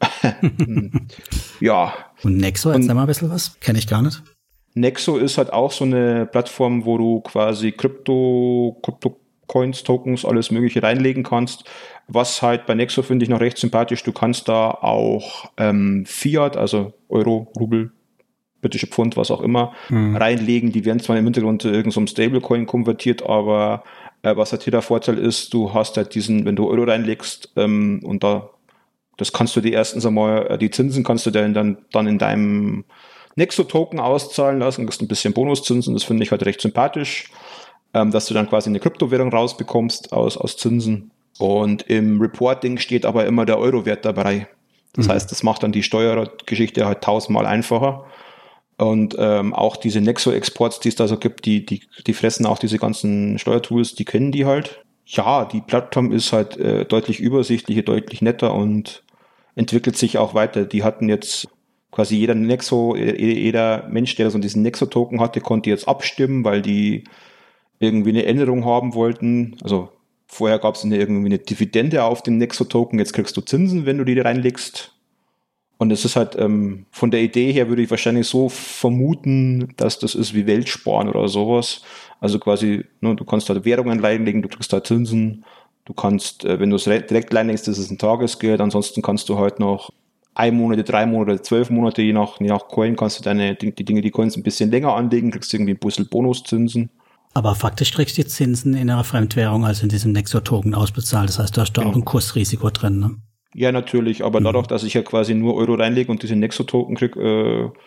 ja. 1.60 1.92
Und 2.22 2.38
Nexo, 2.38 2.70
erzähl 2.70 2.94
mal 2.94 3.02
ein 3.02 3.06
bisschen 3.06 3.30
was. 3.30 3.60
Kenne 3.60 3.78
ich 3.78 3.86
gar 3.86 4.00
nicht. 4.00 4.22
Nexo 4.72 5.18
ist 5.18 5.36
halt 5.36 5.52
auch 5.52 5.70
so 5.70 5.84
eine 5.84 6.24
Plattform, 6.24 6.86
wo 6.86 6.96
du 6.96 7.20
quasi 7.20 7.72
Krypto, 7.72 8.78
Krypto 8.82 9.20
Coins, 9.46 9.82
Tokens, 9.82 10.24
alles 10.24 10.50
Mögliche 10.50 10.82
reinlegen 10.82 11.22
kannst. 11.22 11.64
Was 12.08 12.40
halt 12.40 12.64
bei 12.64 12.74
Nexo 12.74 13.02
finde 13.02 13.24
ich 13.24 13.28
noch 13.28 13.40
recht 13.40 13.58
sympathisch. 13.58 14.04
Du 14.04 14.12
kannst 14.12 14.48
da 14.48 14.70
auch 14.70 15.50
ähm, 15.58 16.06
Fiat, 16.06 16.56
also 16.56 16.94
Euro, 17.10 17.52
Rubel, 17.58 17.92
britische 18.62 18.86
Pfund, 18.86 19.18
was 19.18 19.30
auch 19.30 19.42
immer, 19.42 19.74
mhm. 19.90 20.16
reinlegen. 20.16 20.72
Die 20.72 20.86
werden 20.86 21.00
zwar 21.00 21.18
im 21.18 21.24
Hintergrund 21.24 21.60
zu 21.60 21.68
irgendeinem 21.68 22.06
Stablecoin 22.06 22.64
konvertiert, 22.64 23.22
aber 23.22 23.84
äh, 24.22 24.36
was 24.36 24.52
halt 24.52 24.62
hier 24.62 24.70
der 24.70 24.82
Vorteil 24.82 25.18
ist, 25.18 25.52
du 25.54 25.74
hast 25.74 25.96
halt 25.96 26.14
diesen, 26.14 26.44
wenn 26.44 26.56
du 26.56 26.68
Euro 26.68 26.84
reinlegst 26.84 27.52
ähm, 27.56 28.00
und 28.04 28.22
da, 28.22 28.50
das 29.16 29.32
kannst 29.32 29.56
du 29.56 29.60
dir 29.60 29.72
erstens 29.72 30.06
einmal, 30.06 30.46
äh, 30.48 30.58
die 30.58 30.70
Zinsen 30.70 31.04
kannst 31.04 31.26
du 31.26 31.30
dann, 31.30 31.54
dann, 31.54 31.78
dann 31.92 32.06
in 32.06 32.18
deinem 32.18 32.84
Nexo-Token 33.36 34.00
auszahlen 34.00 34.58
lassen, 34.58 34.86
das 34.86 34.96
ist 34.96 35.02
ein 35.02 35.08
bisschen 35.08 35.32
Bonuszinsen, 35.32 35.94
das 35.94 36.04
finde 36.04 36.22
ich 36.22 36.30
halt 36.30 36.44
recht 36.44 36.60
sympathisch, 36.60 37.30
ähm, 37.94 38.10
dass 38.10 38.26
du 38.26 38.34
dann 38.34 38.48
quasi 38.48 38.68
eine 38.68 38.80
Kryptowährung 38.80 39.30
rausbekommst 39.30 40.12
aus, 40.12 40.36
aus 40.36 40.56
Zinsen. 40.56 41.10
Und 41.38 41.82
im 41.82 42.20
Reporting 42.20 42.76
steht 42.76 43.06
aber 43.06 43.24
immer 43.24 43.46
der 43.46 43.58
Euro-Wert 43.58 44.04
dabei. 44.04 44.46
Das 44.92 45.06
mhm. 45.06 45.12
heißt, 45.12 45.30
das 45.30 45.42
macht 45.42 45.62
dann 45.62 45.72
die 45.72 45.82
Steuergeschichte 45.82 46.84
halt 46.84 47.00
tausendmal 47.00 47.46
einfacher. 47.46 48.04
Und 48.80 49.14
ähm, 49.18 49.52
auch 49.52 49.76
diese 49.76 50.00
Nexo-Exports, 50.00 50.80
die 50.80 50.88
es 50.88 50.94
da 50.94 51.06
so 51.06 51.18
gibt, 51.18 51.44
die, 51.44 51.66
die, 51.66 51.82
die 52.06 52.14
fressen 52.14 52.46
auch 52.46 52.58
diese 52.58 52.78
ganzen 52.78 53.38
Steuertools, 53.38 53.94
die 53.94 54.04
kennen 54.04 54.32
die 54.32 54.46
halt. 54.46 54.84
Ja, 55.04 55.44
die 55.44 55.60
Plattform 55.60 56.12
ist 56.12 56.32
halt 56.32 56.56
äh, 56.56 56.84
deutlich 56.84 57.20
übersichtlicher, 57.20 57.82
deutlich 57.82 58.22
netter 58.22 58.54
und 58.54 59.02
entwickelt 59.54 59.96
sich 59.96 60.18
auch 60.18 60.34
weiter. 60.34 60.64
Die 60.64 60.82
hatten 60.82 61.08
jetzt 61.08 61.48
quasi 61.90 62.16
jeder 62.16 62.34
Nexo, 62.34 62.96
jeder 62.96 63.86
Mensch, 63.88 64.14
der 64.14 64.30
so 64.30 64.38
diesen 64.38 64.62
Nexo-Token 64.62 65.20
hatte, 65.20 65.40
konnte 65.40 65.68
jetzt 65.68 65.88
abstimmen, 65.88 66.44
weil 66.44 66.62
die 66.62 67.04
irgendwie 67.80 68.10
eine 68.10 68.24
Änderung 68.24 68.64
haben 68.64 68.94
wollten. 68.94 69.56
Also 69.62 69.90
Vorher 70.32 70.60
gab 70.60 70.76
es 70.76 70.84
irgendwie 70.84 71.26
eine 71.26 71.40
Dividende 71.40 72.04
auf 72.04 72.22
den 72.22 72.38
Nexo-Token, 72.38 73.00
jetzt 73.00 73.12
kriegst 73.12 73.36
du 73.36 73.40
Zinsen, 73.40 73.84
wenn 73.84 73.98
du 73.98 74.04
die 74.04 74.18
reinlegst. 74.18 74.94
Und 75.80 75.90
es 75.90 76.04
ist 76.04 76.14
halt 76.14 76.36
ähm, 76.38 76.84
von 76.90 77.10
der 77.10 77.22
Idee 77.22 77.52
her 77.52 77.70
würde 77.70 77.80
ich 77.80 77.90
wahrscheinlich 77.90 78.26
so 78.26 78.50
vermuten, 78.50 79.72
dass 79.78 79.98
das 79.98 80.14
ist 80.14 80.34
wie 80.34 80.46
Weltsparen 80.46 81.08
oder 81.08 81.26
sowas. 81.26 81.80
Also 82.20 82.38
quasi, 82.38 82.84
ne, 83.00 83.16
du 83.16 83.24
kannst 83.24 83.48
halt 83.48 83.64
Währungen 83.64 83.98
reinlegen, 84.00 84.42
du 84.42 84.48
kriegst 84.48 84.74
halt 84.74 84.86
Zinsen. 84.86 85.42
Du 85.86 85.94
kannst, 85.94 86.44
äh, 86.44 86.60
wenn 86.60 86.68
du 86.68 86.76
es 86.76 86.84
direkt 86.84 87.34
reinlegst, 87.34 87.66
das 87.66 87.78
ist 87.78 87.90
ein 87.90 87.96
Tagesgeld. 87.96 88.60
Ansonsten 88.60 89.00
kannst 89.00 89.30
du 89.30 89.38
halt 89.38 89.58
noch 89.58 89.88
ein 90.34 90.54
Monate, 90.54 90.84
drei 90.84 91.06
Monate, 91.06 91.40
zwölf 91.40 91.70
Monate, 91.70 92.02
je 92.02 92.12
nach, 92.12 92.38
je 92.38 92.48
nach 92.48 92.68
Coin, 92.68 92.94
kannst 92.94 93.18
du 93.18 93.22
deine, 93.22 93.54
die, 93.54 93.74
die 93.74 93.84
Dinge, 93.86 94.02
die 94.02 94.10
Coins 94.10 94.36
ein 94.36 94.42
bisschen 94.42 94.70
länger 94.70 94.94
anlegen, 94.94 95.30
kriegst 95.30 95.54
irgendwie 95.54 95.72
ein 95.72 95.78
bisschen 95.78 96.08
Bonuszinsen. 96.08 96.90
Aber 97.32 97.54
faktisch 97.54 97.92
kriegst 97.92 98.18
du 98.18 98.22
die 98.22 98.28
Zinsen 98.28 98.74
in 98.74 98.90
einer 98.90 99.02
Fremdwährung, 99.02 99.64
also 99.64 99.84
in 99.84 99.88
diesem 99.88 100.12
Nexo-Token 100.12 100.74
ausbezahlt. 100.74 101.30
Das 101.30 101.38
heißt, 101.38 101.56
du 101.56 101.62
hast 101.62 101.72
da 101.72 101.80
genau. 101.80 101.94
auch 101.94 101.96
ein 101.96 102.04
Kursrisiko 102.04 102.68
drin, 102.68 102.98
ne? 102.98 103.16
Ja, 103.54 103.72
natürlich, 103.72 104.24
aber 104.24 104.40
mhm. 104.40 104.44
dadurch, 104.44 104.66
dass 104.66 104.84
ich 104.84 104.94
ja 104.94 105.02
quasi 105.02 105.34
nur 105.34 105.54
Euro 105.56 105.74
reinlege 105.74 106.10
und 106.10 106.22
diese 106.22 106.36
Nexo-Token 106.36 106.96
kriege, 106.96 107.20
äh, 107.20 107.78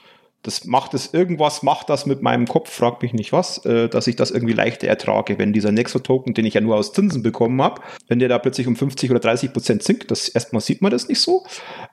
das 0.43 0.65
macht 0.65 0.93
es, 0.93 1.13
irgendwas 1.13 1.63
macht 1.63 1.89
das 1.89 2.05
mit 2.05 2.21
meinem 2.21 2.47
Kopf, 2.47 2.69
frag 2.69 3.01
mich 3.01 3.13
nicht 3.13 3.31
was, 3.31 3.65
äh, 3.65 3.87
dass 3.87 4.07
ich 4.07 4.17
das 4.17 4.29
irgendwie 4.29 4.53
leichter 4.53 4.87
ertrage, 4.87 5.39
wenn 5.39 5.53
dieser 5.53 5.71
Nexo-Token, 5.71 6.33
den 6.33 6.45
ich 6.45 6.53
ja 6.55 6.61
nur 6.61 6.75
aus 6.75 6.91
Zinsen 6.91 7.23
bekommen 7.23 7.61
habe, 7.61 7.81
wenn 8.09 8.19
der 8.19 8.27
da 8.27 8.39
plötzlich 8.39 8.67
um 8.67 8.75
50 8.75 9.09
oder 9.09 9.21
30 9.21 9.53
Prozent 9.53 9.83
sinkt, 9.83 10.11
das 10.11 10.27
erstmal 10.27 10.61
sieht 10.61 10.81
man 10.81 10.91
das 10.91 11.07
nicht 11.07 11.21
so. 11.21 11.45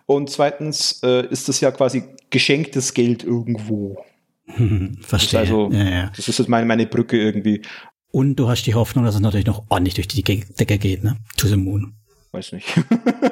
Und 0.06 0.30
zweitens 0.30 1.00
äh, 1.04 1.26
ist 1.28 1.48
das 1.48 1.60
ja 1.60 1.70
quasi 1.70 2.02
geschenktes 2.30 2.92
Geld 2.92 3.22
irgendwo. 3.22 4.04
Verstehe. 4.48 4.98
Das 5.00 5.22
ist, 5.22 5.34
also, 5.36 5.70
ja, 5.70 5.84
ja. 5.84 6.12
das 6.16 6.28
ist 6.28 6.38
jetzt 6.40 6.48
meine, 6.48 6.66
meine 6.66 6.86
Brücke 6.86 7.18
irgendwie. 7.18 7.62
Und 8.10 8.34
du 8.34 8.48
hast 8.48 8.64
die 8.64 8.74
Hoffnung, 8.74 9.04
dass 9.04 9.14
es 9.14 9.20
natürlich 9.20 9.46
noch 9.46 9.62
ordentlich 9.68 9.94
durch 9.94 10.08
die 10.08 10.24
Decke 10.24 10.78
geht, 10.78 11.04
ne? 11.04 11.18
To 11.36 11.46
the 11.46 11.54
moon. 11.56 11.94
Weiß 12.32 12.52
nicht. 12.52 12.68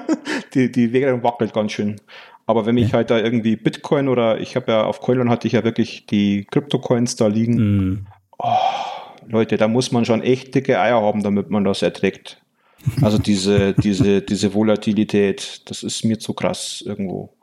die, 0.55 0.73
die 0.73 0.93
Währung 0.93 1.23
wackelt 1.23 1.53
ganz 1.53 1.73
schön. 1.73 2.01
Aber 2.47 2.65
wenn 2.67 2.79
ich 2.79 2.95
halt 2.95 3.11
da 3.11 3.19
irgendwie 3.19 3.57
Bitcoin 3.57 4.09
oder 4.09 4.41
ich 4.41 4.57
habe 4.57 4.73
ja 4.73 4.85
auf 4.85 5.01
Coinland 5.01 5.31
hatte 5.31 5.47
ich 5.47 5.53
ja 5.53 5.65
wirklich 5.65 6.07
die 6.07 6.47
Kryptocoins 6.51 7.15
da 7.17 7.27
liegen. 7.27 7.57
Mm. 7.57 8.07
Oh, 8.39 8.55
Leute, 9.29 9.59
da 9.59 9.69
muss 9.69 9.93
man 9.93 10.07
schon 10.07 10.23
echt 10.23 10.55
dicke 10.55 10.81
Eier 10.81 11.03
haben, 11.03 11.23
damit 11.23 11.51
man 11.51 11.65
das 11.65 11.83
erträgt. 11.83 12.41
Also 13.03 13.19
diese, 13.19 13.73
diese, 13.83 14.23
diese 14.23 14.55
Volatilität, 14.55 15.63
das 15.67 15.83
ist 15.83 16.05
mir 16.05 16.19
zu 16.19 16.33
krass 16.33 16.83
irgendwo. 16.85 17.35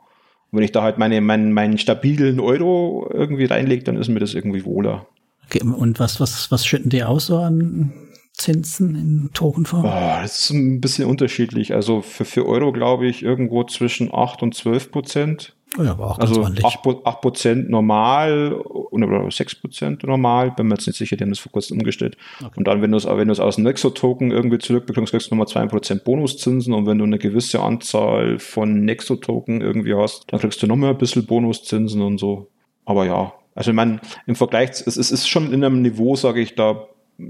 wenn 0.50 0.64
ich 0.64 0.72
da 0.72 0.82
halt 0.82 0.98
meine, 0.98 1.20
meinen, 1.20 1.52
meinen 1.52 1.78
stabilen 1.78 2.40
Euro 2.40 3.08
irgendwie 3.12 3.44
reinlege, 3.44 3.84
dann 3.84 3.96
ist 3.96 4.08
mir 4.08 4.20
das 4.20 4.34
irgendwie 4.34 4.64
wohler. 4.64 5.06
Okay, 5.44 5.62
und 5.62 6.00
was, 6.00 6.18
was, 6.18 6.50
was 6.50 6.66
schütten 6.66 6.90
die 6.90 7.04
aus 7.04 7.26
so 7.26 7.38
an 7.38 7.92
Zinsen 8.36 8.94
in 8.94 9.30
Tokenform? 9.32 9.84
Oh, 9.84 10.20
das 10.22 10.40
ist 10.40 10.50
ein 10.50 10.80
bisschen 10.80 11.08
unterschiedlich. 11.08 11.74
Also 11.74 12.02
für, 12.02 12.26
für 12.26 12.46
Euro 12.46 12.70
glaube 12.70 13.06
ich 13.06 13.22
irgendwo 13.22 13.64
zwischen 13.64 14.12
8 14.12 14.42
und 14.42 14.54
12 14.54 14.92
Prozent. 14.92 15.56
Oh 15.78 15.82
ja, 15.82 15.92
aber 15.92 16.10
auch 16.10 16.18
also 16.18 16.44
8, 16.44 16.82
Prozent 17.22 17.70
normal 17.70 18.52
oder 18.52 19.30
6 19.30 19.54
Prozent 19.56 20.04
normal, 20.04 20.50
bin 20.52 20.68
mir 20.68 20.74
jetzt 20.74 20.86
nicht 20.86 20.96
sicher, 20.96 21.16
die 21.16 21.24
haben 21.24 21.30
das 21.30 21.38
vor 21.38 21.50
kurzem 21.50 21.78
umgestellt. 21.78 22.18
Okay. 22.40 22.52
Und 22.56 22.66
dann, 22.68 22.82
wenn 22.82 22.90
du 22.90 22.98
es 22.98 23.06
wenn 23.06 23.28
du's 23.28 23.40
aus 23.40 23.56
dem 23.56 23.64
Nexo-Token 23.64 24.30
irgendwie 24.30 24.58
zurückbekommst, 24.58 25.12
kriegst 25.12 25.30
du 25.30 25.34
nochmal 25.34 25.48
2 25.48 25.66
Prozent 25.66 26.04
Bonuszinsen 26.04 26.74
und 26.74 26.86
wenn 26.86 26.98
du 26.98 27.04
eine 27.04 27.18
gewisse 27.18 27.60
Anzahl 27.60 28.38
von 28.38 28.84
Nexo-Token 28.84 29.62
irgendwie 29.62 29.94
hast, 29.94 30.24
dann 30.28 30.40
kriegst 30.40 30.62
du 30.62 30.66
nochmal 30.66 30.90
ein 30.90 30.98
bisschen 30.98 31.24
Bonuszinsen 31.24 32.02
und 32.02 32.18
so. 32.18 32.48
Aber 32.84 33.06
ja, 33.06 33.32
also 33.54 33.70
ich 33.70 33.74
meine, 33.74 34.00
im 34.26 34.36
Vergleich, 34.36 34.70
es, 34.70 34.98
es 34.98 35.10
ist 35.10 35.26
schon 35.26 35.52
in 35.52 35.64
einem 35.64 35.80
Niveau, 35.80 36.16
sage 36.16 36.40
ich, 36.40 36.54
da 36.54 36.86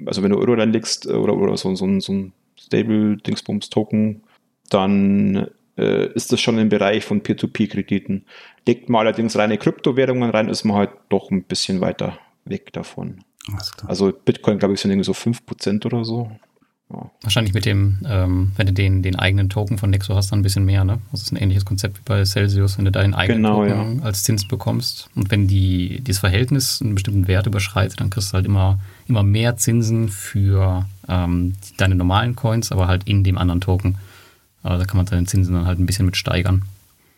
also 0.06 0.22
wenn 0.22 0.30
du 0.30 0.38
Euro 0.38 0.54
reinlegst 0.54 1.06
äh, 1.06 1.12
oder, 1.12 1.36
oder 1.36 1.56
so, 1.56 1.74
so, 1.74 2.00
so 2.00 2.12
ein 2.12 2.32
Stable-Dingsbums-Token, 2.58 4.22
dann 4.70 5.48
äh, 5.76 6.12
ist 6.12 6.32
das 6.32 6.40
schon 6.40 6.58
im 6.58 6.68
Bereich 6.68 7.04
von 7.04 7.22
Peer-to-Peer-Krediten. 7.22 8.24
Legt 8.66 8.88
man 8.88 9.00
allerdings 9.00 9.36
reine 9.36 9.58
Kryptowährungen 9.58 10.30
rein, 10.30 10.48
ist 10.48 10.64
man 10.64 10.76
halt 10.76 10.90
doch 11.08 11.30
ein 11.30 11.44
bisschen 11.44 11.80
weiter 11.80 12.18
weg 12.44 12.72
davon. 12.72 13.24
Also 13.86 14.12
Bitcoin, 14.12 14.58
glaube 14.58 14.74
ich, 14.74 14.80
sind 14.80 14.90
irgendwie 14.90 15.04
so 15.04 15.12
5% 15.12 15.86
oder 15.86 16.04
so. 16.04 16.30
Ja. 16.88 17.10
Wahrscheinlich 17.22 17.52
mit 17.52 17.64
dem, 17.64 17.98
ähm, 18.08 18.52
wenn 18.56 18.68
du 18.68 18.72
den, 18.72 19.02
den 19.02 19.16
eigenen 19.16 19.48
Token 19.48 19.76
von 19.76 19.90
Nexo 19.90 20.14
hast, 20.14 20.30
dann 20.30 20.38
ein 20.38 20.42
bisschen 20.42 20.64
mehr, 20.64 20.84
ne? 20.84 21.00
Das 21.10 21.22
ist 21.22 21.32
ein 21.32 21.36
ähnliches 21.36 21.64
Konzept 21.64 21.98
wie 21.98 22.02
bei 22.04 22.24
Celsius, 22.24 22.78
wenn 22.78 22.84
du 22.84 22.92
deinen 22.92 23.12
eigenen 23.12 23.42
genau, 23.42 23.66
Token 23.66 23.98
ja. 23.98 24.04
als 24.04 24.22
Zins 24.22 24.46
bekommst. 24.46 25.10
Und 25.16 25.32
wenn 25.32 25.48
die, 25.48 26.00
dieses 26.00 26.20
Verhältnis 26.20 26.80
einen 26.80 26.94
bestimmten 26.94 27.26
Wert 27.26 27.48
überschreitet, 27.48 28.00
dann 28.00 28.10
kriegst 28.10 28.30
du 28.30 28.34
halt 28.34 28.46
immer, 28.46 28.78
immer 29.08 29.24
mehr 29.24 29.56
Zinsen 29.56 30.08
für 30.08 30.86
ähm, 31.08 31.54
deine 31.76 31.96
normalen 31.96 32.36
Coins, 32.36 32.70
aber 32.70 32.86
halt 32.86 33.08
in 33.08 33.24
dem 33.24 33.36
anderen 33.36 33.60
Token. 33.60 33.98
Also 34.62 34.78
da 34.78 34.84
kann 34.84 34.96
man 34.96 35.06
seine 35.06 35.26
Zinsen 35.26 35.54
dann 35.54 35.66
halt 35.66 35.80
ein 35.80 35.86
bisschen 35.86 36.06
mit 36.06 36.16
steigern. 36.16 36.62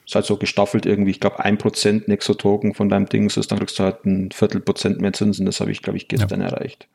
Ist 0.07 0.15
halt 0.15 0.25
so 0.25 0.39
gestaffelt 0.39 0.87
irgendwie, 0.87 1.11
ich 1.11 1.21
glaube, 1.21 1.45
ein 1.45 1.59
Prozent 1.59 2.09
Nexo-Token 2.09 2.73
von 2.73 2.89
deinem 2.89 3.11
Ding 3.11 3.27
ist, 3.27 3.51
dann 3.51 3.59
kriegst 3.59 3.79
du 3.79 3.83
halt 3.83 4.07
ein 4.07 4.31
Viertelprozent 4.31 5.03
mehr 5.03 5.13
Zinsen. 5.13 5.45
Das 5.45 5.61
habe 5.61 5.71
ich, 5.71 5.83
glaube 5.83 5.99
ich, 5.99 6.09
gestern 6.09 6.41
ja. 6.41 6.47
erreicht. 6.47 6.87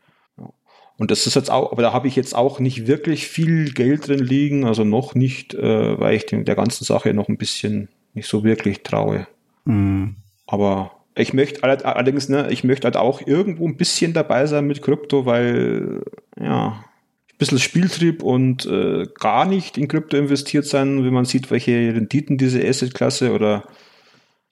Und 0.98 1.12
das 1.12 1.26
ist 1.26 1.36
jetzt 1.36 1.50
auch, 1.50 1.72
aber 1.72 1.82
da 1.82 1.94
habe 1.94 2.08
ich 2.08 2.16
jetzt 2.16 2.36
auch 2.36 2.60
nicht 2.60 2.88
wirklich 2.88 3.28
viel 3.28 3.74
Geld 3.74 4.08
drin 4.08 4.20
liegen, 4.20 4.66
also 4.66 4.84
noch 4.84 5.16
nicht, 5.16 5.54
äh, 5.56 6.00
weil 6.00 6.16
ich 6.16 6.26
dem, 6.26 6.46
der 6.46 6.56
ganzen 6.56 6.84
Sache 6.84 7.14
noch 7.14 7.30
ein 7.30 7.38
bisschen 7.38 7.90
nicht 8.14 8.28
so 8.28 8.44
wirklich 8.44 8.84
traue. 8.84 9.28
Mhm. 9.66 10.16
Aber 10.46 10.92
ich 11.16 11.34
möchte 11.34 11.64
allerdings, 11.64 12.30
ne, 12.30 12.48
ich 12.52 12.64
möchte 12.64 12.86
halt 12.86 12.98
auch 12.98 13.26
irgendwo 13.26 13.68
ein 13.68 13.78
bisschen 13.78 14.14
dabei 14.14 14.46
sein 14.46 14.66
mit 14.66 14.82
Krypto, 14.82 15.26
weil, 15.26 16.04
ja, 16.40 16.84
ein 17.32 17.38
bisschen 17.38 17.60
Spieltrieb 17.60 18.24
und 18.24 18.66
äh, 18.66 19.08
gar 19.20 19.46
nicht 19.46 19.78
in 19.78 19.88
Krypto 19.88 20.18
investiert 20.18 20.66
sein, 20.66 21.04
wenn 21.04 21.14
man 21.14 21.26
sieht, 21.26 21.52
welche 21.52 21.72
Renditen 21.72 22.38
diese 22.38 22.66
Assetklasse 22.66 23.34
oder 23.34 23.64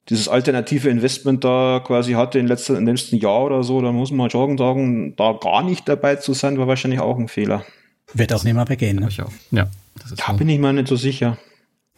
dieses 0.10 0.28
alternative 0.28 0.90
Investment 0.90 1.44
da 1.44 1.82
quasi 1.86 2.14
hatte 2.14 2.40
im 2.40 2.48
letzten, 2.48 2.76
im 2.76 2.86
letzten 2.86 3.18
Jahr 3.18 3.45
oder 3.45 3.64
so, 3.64 3.82
da 3.82 3.91
muss 3.91 4.11
man 4.11 4.30
schon 4.30 4.57
sagen, 4.57 5.15
da 5.15 5.34
gar 5.34 5.64
nicht 5.64 5.88
dabei 5.88 6.15
zu 6.15 6.34
sein, 6.34 6.57
war 6.57 6.68
wahrscheinlich 6.68 6.99
auch 6.99 7.18
ein 7.18 7.28
Fehler. 7.28 7.64
Wird 8.14 8.34
auch 8.34 8.44
nicht 8.44 8.53
mehr 8.53 8.68
weggehen, 8.68 8.98
ne? 8.98 9.07
Ich 9.10 9.22
auch. 9.22 9.32
Ja. 9.52 9.69
da 9.95 10.32
so. 10.32 10.38
bin 10.38 10.49
ich 10.49 10.60
mal 10.60 10.73
nicht 10.73 10.88
so 10.88 10.95
sicher. 10.95 11.38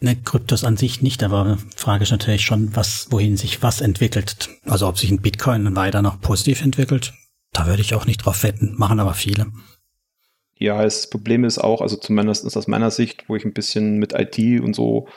Ne, 0.00 0.16
Kryptos 0.16 0.64
an 0.64 0.76
sich 0.76 1.02
nicht, 1.02 1.22
aber 1.22 1.58
Frage 1.76 2.02
ist 2.02 2.10
natürlich 2.10 2.44
schon, 2.44 2.76
was, 2.76 3.08
wohin 3.10 3.36
sich 3.36 3.62
was 3.62 3.80
entwickelt. 3.80 4.50
Also 4.66 4.86
ob 4.86 4.98
sich 4.98 5.10
ein 5.10 5.22
Bitcoin 5.22 5.76
weiter 5.76 6.02
noch 6.02 6.20
positiv 6.20 6.62
entwickelt, 6.62 7.14
da 7.52 7.66
würde 7.66 7.80
ich 7.80 7.94
auch 7.94 8.04
nicht 8.04 8.18
drauf 8.18 8.42
wetten, 8.42 8.74
machen 8.76 9.00
aber 9.00 9.14
viele. 9.14 9.46
Ja, 10.56 10.82
das 10.82 11.08
Problem 11.08 11.44
ist 11.44 11.58
auch, 11.58 11.80
also 11.80 11.96
zumindest 11.96 12.56
aus 12.56 12.66
meiner 12.66 12.90
Sicht, 12.90 13.28
wo 13.28 13.36
ich 13.36 13.44
ein 13.44 13.54
bisschen 13.54 13.98
mit 13.98 14.12
IT 14.12 14.60
und 14.60 14.74
so 14.74 15.08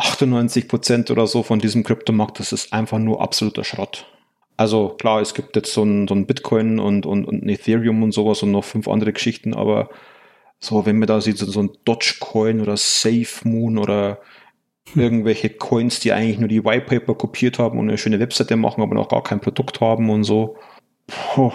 98 0.00 0.68
Prozent 0.68 1.10
oder 1.10 1.26
so 1.26 1.42
von 1.42 1.58
diesem 1.58 1.84
Kryptomarkt, 1.84 2.40
das 2.40 2.52
ist 2.52 2.72
einfach 2.72 2.98
nur 2.98 3.20
absoluter 3.20 3.64
Schrott. 3.64 4.06
Also 4.56 4.90
klar, 4.90 5.20
es 5.20 5.34
gibt 5.34 5.56
jetzt 5.56 5.72
so 5.72 5.82
ein, 5.82 6.08
so 6.08 6.14
ein 6.14 6.26
Bitcoin 6.26 6.78
und, 6.78 7.06
und, 7.06 7.24
und 7.24 7.42
ein 7.42 7.48
Ethereum 7.48 8.02
und 8.02 8.12
sowas 8.12 8.42
und 8.42 8.50
noch 8.50 8.64
fünf 8.64 8.88
andere 8.88 9.12
Geschichten, 9.12 9.54
aber 9.54 9.90
so, 10.58 10.84
wenn 10.84 10.98
man 10.98 11.08
da 11.08 11.20
sieht, 11.20 11.38
so 11.38 11.62
ein 11.62 11.70
Dogecoin 11.84 12.60
oder 12.60 12.76
SafeMoon 12.76 13.78
oder 13.78 14.20
hm. 14.92 15.02
irgendwelche 15.02 15.50
Coins, 15.50 16.00
die 16.00 16.12
eigentlich 16.12 16.38
nur 16.38 16.48
die 16.48 16.64
Whitepaper 16.64 17.14
kopiert 17.14 17.58
haben 17.58 17.78
und 17.78 17.88
eine 17.88 17.98
schöne 17.98 18.20
Webseite 18.20 18.56
machen, 18.56 18.82
aber 18.82 18.94
noch 18.94 19.08
gar 19.08 19.22
kein 19.22 19.40
Produkt 19.40 19.80
haben 19.80 20.10
und 20.10 20.24
so. 20.24 20.56
Puh, 21.06 21.52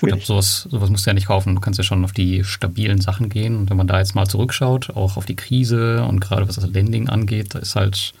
Gut, 0.00 0.12
aber 0.12 0.20
sowas, 0.20 0.68
sowas 0.70 0.90
musst 0.90 1.06
du 1.06 1.10
ja 1.10 1.14
nicht 1.14 1.26
kaufen. 1.26 1.54
Du 1.54 1.60
kannst 1.60 1.78
ja 1.78 1.84
schon 1.84 2.04
auf 2.04 2.12
die 2.12 2.44
stabilen 2.44 3.00
Sachen 3.00 3.28
gehen. 3.28 3.56
Und 3.56 3.70
wenn 3.70 3.76
man 3.76 3.86
da 3.86 3.98
jetzt 3.98 4.14
mal 4.14 4.26
zurückschaut, 4.26 4.90
auch 4.90 5.16
auf 5.16 5.26
die 5.26 5.36
Krise 5.36 6.04
und 6.04 6.20
gerade 6.20 6.46
was 6.46 6.56
das 6.56 6.68
Lending 6.68 7.08
angeht, 7.08 7.54
da 7.54 7.58
ist 7.58 7.74
halt, 7.74 8.12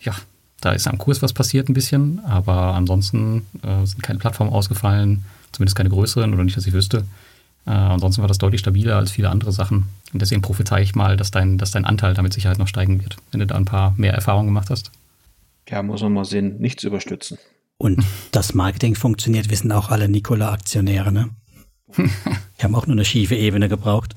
ja, 0.00 0.14
da 0.60 0.72
ist 0.72 0.86
am 0.86 0.98
Kurs 0.98 1.22
was 1.22 1.32
passiert 1.32 1.68
ein 1.68 1.74
bisschen. 1.74 2.20
Aber 2.24 2.74
ansonsten 2.74 3.46
äh, 3.62 3.86
sind 3.86 4.02
keine 4.02 4.18
Plattformen 4.18 4.52
ausgefallen, 4.52 5.24
zumindest 5.52 5.76
keine 5.76 5.90
größeren 5.90 6.32
oder 6.34 6.44
nicht, 6.44 6.56
dass 6.56 6.66
ich 6.66 6.72
wüsste. 6.72 7.04
Äh, 7.66 7.70
ansonsten 7.70 8.20
war 8.20 8.28
das 8.28 8.38
deutlich 8.38 8.60
stabiler 8.60 8.96
als 8.96 9.10
viele 9.10 9.30
andere 9.30 9.52
Sachen. 9.52 9.86
Und 10.12 10.20
deswegen 10.20 10.42
prophezei 10.42 10.82
ich 10.82 10.94
mal, 10.94 11.16
dass 11.16 11.30
dein, 11.30 11.58
dass 11.58 11.70
dein 11.70 11.84
Anteil 11.84 12.14
damit 12.14 12.34
Sicherheit 12.34 12.58
noch 12.58 12.68
steigen 12.68 13.02
wird, 13.02 13.16
wenn 13.30 13.40
du 13.40 13.46
da 13.46 13.56
ein 13.56 13.64
paar 13.64 13.94
mehr 13.96 14.12
Erfahrungen 14.12 14.48
gemacht 14.48 14.70
hast. 14.70 14.90
Ja, 15.68 15.82
muss 15.82 16.02
man 16.02 16.12
mal 16.12 16.24
sehen. 16.24 16.58
Nichts 16.58 16.84
überstützen. 16.84 17.38
Und 17.76 18.04
das 18.30 18.54
Marketing 18.54 18.94
funktioniert, 18.94 19.50
wissen 19.50 19.72
auch 19.72 19.90
alle 19.90 20.08
Nikola-Aktionäre, 20.08 21.12
ne? 21.12 21.30
Die 21.96 22.62
haben 22.62 22.74
auch 22.74 22.86
nur 22.86 22.96
eine 22.96 23.04
schiefe 23.04 23.34
Ebene 23.34 23.68
gebraucht. 23.68 24.14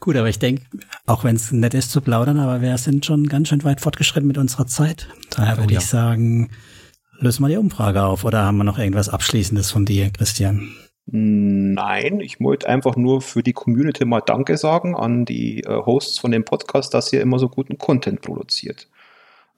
Gut, 0.00 0.16
aber 0.16 0.28
ich 0.28 0.38
denke, 0.38 0.62
auch 1.06 1.24
wenn 1.24 1.36
es 1.36 1.52
nett 1.52 1.74
ist 1.74 1.90
zu 1.90 2.00
plaudern, 2.00 2.38
aber 2.38 2.62
wir 2.62 2.76
sind 2.78 3.04
schon 3.04 3.28
ganz 3.28 3.48
schön 3.48 3.64
weit 3.64 3.82
fortgeschritten 3.82 4.26
mit 4.26 4.38
unserer 4.38 4.66
Zeit. 4.66 5.08
Daher 5.30 5.56
oh, 5.56 5.60
würde 5.60 5.74
ja. 5.74 5.80
ich 5.80 5.86
sagen, 5.86 6.50
lösen 7.18 7.42
wir 7.42 7.48
die 7.48 7.58
Umfrage 7.58 8.02
auf 8.02 8.24
oder 8.24 8.44
haben 8.44 8.56
wir 8.56 8.64
noch 8.64 8.78
irgendwas 8.78 9.10
Abschließendes 9.10 9.70
von 9.70 9.84
dir, 9.84 10.10
Christian? 10.10 10.74
Nein, 11.06 12.20
ich 12.20 12.40
wollte 12.40 12.68
einfach 12.68 12.96
nur 12.96 13.20
für 13.20 13.42
die 13.42 13.52
Community 13.52 14.04
mal 14.04 14.20
Danke 14.20 14.56
sagen 14.56 14.94
an 14.94 15.24
die 15.24 15.64
äh, 15.64 15.84
Hosts 15.84 16.18
von 16.18 16.30
dem 16.30 16.44
Podcast, 16.44 16.94
dass 16.94 17.12
ihr 17.12 17.20
immer 17.20 17.38
so 17.38 17.48
guten 17.48 17.78
Content 17.78 18.22
produziert. 18.22 18.88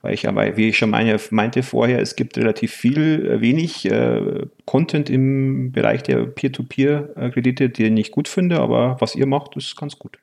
Weil 0.03 0.15
ich 0.15 0.29
aber, 0.29 0.57
wie 0.57 0.69
ich 0.69 0.79
schon 0.79 0.91
meine, 0.91 1.19
meinte 1.31 1.63
vorher, 1.63 2.01
es 2.01 2.17
gibt 2.17 2.37
relativ 2.37 2.73
viel, 2.73 3.25
äh, 3.25 3.41
wenig 3.41 3.87
äh, 3.87 4.47
Content 4.65 5.09
im 5.09 5.71
Bereich 5.71 6.03
der 6.03 6.27
Peer-to-Peer-Kredite, 6.27 7.71
den 7.71 7.97
ich 7.97 8.11
gut 8.11 8.27
finde, 8.27 8.59
aber 8.59 8.97
was 9.01 9.15
ihr 9.15 9.27
macht, 9.27 9.57
ist 9.57 9.77
ganz 9.77 9.99
gut. 9.99 10.19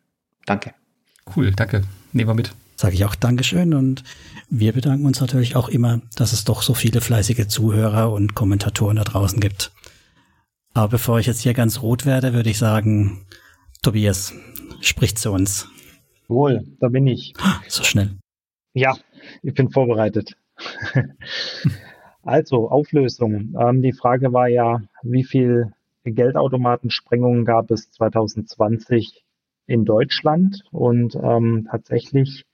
Danke. 0.45 0.73
Cool, 1.35 1.51
danke. 1.51 1.83
Nehmen 2.11 2.29
wir 2.29 2.33
mit. 2.33 2.51
Sage 2.75 2.95
ich 2.95 3.05
auch 3.05 3.15
Dankeschön 3.15 3.73
und 3.73 4.03
wir 4.49 4.73
bedanken 4.73 5.05
uns 5.05 5.19
natürlich 5.21 5.55
auch 5.55 5.69
immer, 5.69 6.01
dass 6.15 6.33
es 6.33 6.43
doch 6.43 6.61
so 6.61 6.73
viele 6.73 7.01
fleißige 7.01 7.47
Zuhörer 7.47 8.11
und 8.11 8.35
Kommentatoren 8.35 8.97
da 8.97 9.03
draußen 9.03 9.39
gibt. 9.39 9.71
Aber 10.73 10.89
bevor 10.89 11.19
ich 11.19 11.25
jetzt 11.25 11.41
hier 11.41 11.53
ganz 11.53 11.81
rot 11.81 12.05
werde, 12.05 12.33
würde 12.33 12.49
ich 12.49 12.57
sagen, 12.57 13.25
Tobias, 13.81 14.33
sprich 14.81 15.15
zu 15.17 15.31
uns. 15.31 15.67
Wohl, 16.27 16.63
da 16.79 16.89
bin 16.89 17.07
ich. 17.07 17.33
So 17.67 17.83
schnell. 17.83 18.17
Ja, 18.73 18.97
ich 19.41 19.53
bin 19.53 19.69
vorbereitet. 19.69 20.35
also, 22.23 22.69
Auflösung. 22.69 23.55
Ähm, 23.59 23.81
die 23.81 23.93
Frage 23.93 24.33
war 24.33 24.47
ja, 24.47 24.81
wie 25.03 25.23
viel 25.23 25.73
Geldautomatensprengungen 26.03 27.45
gab 27.45 27.71
es 27.71 27.91
2020 27.91 29.23
in 29.67 29.85
Deutschland? 29.85 30.63
Und 30.71 31.15
ähm, 31.15 31.67
tatsächlich 31.69 32.45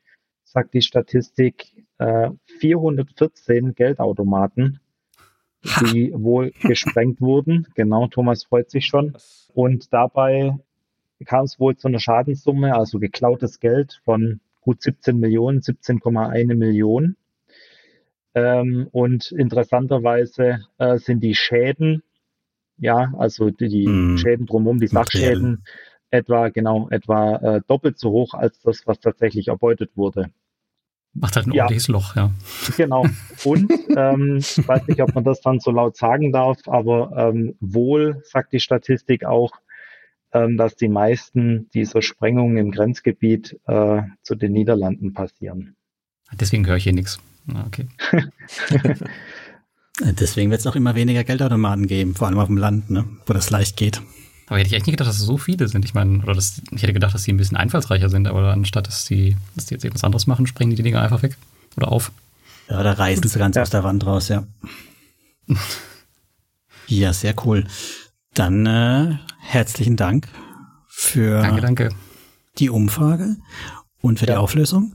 sagt 0.44 0.74
die 0.74 0.82
Statistik 0.82 1.86
äh, 1.98 2.30
414 2.60 3.76
Geldautomaten, 3.76 4.80
die 5.82 6.14
wohl 6.16 6.52
gesprengt 6.62 7.22
wurden. 7.22 7.68
Genau, 7.76 8.08
Thomas 8.08 8.46
freut 8.46 8.70
sich 8.70 8.86
schon. 8.86 9.18
Und 9.54 9.94
dabei 9.94 10.58
kam 11.26 11.46
es 11.46 11.60
wohl 11.60 11.76
zu 11.76 11.88
einer 11.88 12.00
Schadenssumme, 12.00 12.76
also 12.76 13.00
geklautes 13.00 13.60
Geld 13.60 14.02
von 14.04 14.42
gut 14.66 14.82
17 14.82 15.18
Millionen, 15.18 15.62
17,1 15.62 16.56
Millionen. 16.56 17.16
Ähm, 18.34 18.90
und 18.92 19.32
interessanterweise 19.32 20.66
äh, 20.78 20.98
sind 20.98 21.22
die 21.22 21.36
Schäden, 21.36 22.04
ja, 22.78 23.14
also 23.18 23.50
die, 23.50 23.70
die 23.70 23.88
mm. 23.88 24.18
Schäden 24.18 24.46
drumherum, 24.46 24.80
die 24.80 24.88
Sachschäden, 24.88 25.64
etwa, 26.10 26.50
genau, 26.50 26.90
etwa 26.90 27.36
äh, 27.38 27.62
doppelt 27.68 27.98
so 27.98 28.12
hoch 28.12 28.34
als 28.34 28.60
das, 28.60 28.86
was 28.88 29.00
tatsächlich 29.00 29.48
erbeutet 29.48 29.92
wurde. 29.96 30.32
Macht 31.14 31.38
halt 31.38 31.48
ein 31.48 31.54
ordentliches 31.54 31.88
Loch, 31.88 32.18
ja. 32.18 32.32
Genau. 32.76 33.06
Und 33.46 33.72
ähm, 33.96 34.38
ich 34.38 34.68
weiß 34.68 34.86
nicht, 34.88 35.02
ob 35.02 35.16
man 35.16 35.24
das 35.24 35.40
dann 35.40 35.62
so 35.62 35.72
laut 35.72 35.96
sagen 35.96 36.34
darf, 36.34 36.58
aber 36.68 37.14
ähm, 37.16 37.56
wohl 37.62 38.22
sagt 38.24 38.52
die 38.52 38.60
Statistik 38.60 39.24
auch, 39.24 39.52
dass 40.32 40.76
die 40.76 40.90
meisten 40.90 41.70
dieser 41.74 42.02
Sprengungen 42.02 42.58
im 42.58 42.72
Grenzgebiet 42.72 43.58
äh, 43.68 44.02
zu 44.22 44.36
den 44.36 44.52
Niederlanden 44.52 45.14
passieren. 45.14 45.76
Deswegen 46.34 46.68
höre 46.68 46.76
ich 46.76 46.84
hier 46.84 46.94
nichts. 46.94 47.20
Okay. 47.68 47.88
Deswegen 50.02 50.52
wird 50.52 50.60
es 50.60 50.68
auch 50.68 50.76
immer 50.76 50.96
weniger 50.96 51.24
Geldautomaten 51.24 51.88
geben, 51.88 52.16
vor 52.16 52.28
allem 52.28 52.40
auf 52.40 52.48
dem 52.48 52.58
Land, 52.58 52.90
ne, 52.90 53.06
wo 53.26 53.34
das 53.34 53.50
leicht 53.50 53.78
geht. 53.78 54.02
Aber 54.48 54.60
hätte 54.60 54.68
ich 54.68 54.74
echt 54.74 54.86
nicht 54.86 54.98
gedacht, 54.98 55.10
dass 55.10 55.20
es 55.20 55.26
so 55.26 55.38
viele 55.38 55.68
sind. 55.68 55.86
Ich 55.86 55.94
meine, 55.94 56.22
oder 56.22 56.36
das, 56.36 56.62
ich 56.72 56.84
hätte 56.84 56.94
gedacht, 56.94 57.14
dass 57.14 57.24
die 57.24 57.32
ein 57.32 57.38
bisschen 57.38 57.58
einfallsreicher 57.58 58.10
sind, 58.10 58.28
aber 58.28 58.52
anstatt 58.52 58.88
dass 58.88 59.06
die, 59.06 59.38
dass 59.56 59.68
die 59.68 59.76
jetzt 59.76 59.86
etwas 59.86 60.04
anderes 60.04 60.28
machen, 60.28 60.48
springen 60.48 60.72
die 60.72 60.76
die 60.76 60.84
Dinger 60.84 61.02
einfach 61.02 61.24
weg 61.24 61.38
oder 61.78 61.92
auf. 61.92 62.12
Ja, 62.70 62.84
da 62.84 62.92
reißen 62.92 63.28
sie 63.28 63.40
ganz 63.40 63.56
ja. 63.56 63.62
aus 63.62 63.70
der 63.70 63.84
Wand 63.84 64.06
raus, 64.06 64.28
ja. 64.28 64.46
ja, 66.88 67.14
sehr 67.14 67.34
cool. 67.46 67.66
Dann 68.36 68.66
äh, 68.66 69.18
herzlichen 69.40 69.95
Dank 69.95 70.28
für 70.88 71.41
danke, 71.41 71.62
danke. 71.62 71.90
die 72.57 72.70
Umfrage 72.70 73.38
und 74.02 74.20
für 74.20 74.28
ja. 74.28 74.34
die 74.34 74.38
Auflösung. 74.38 74.94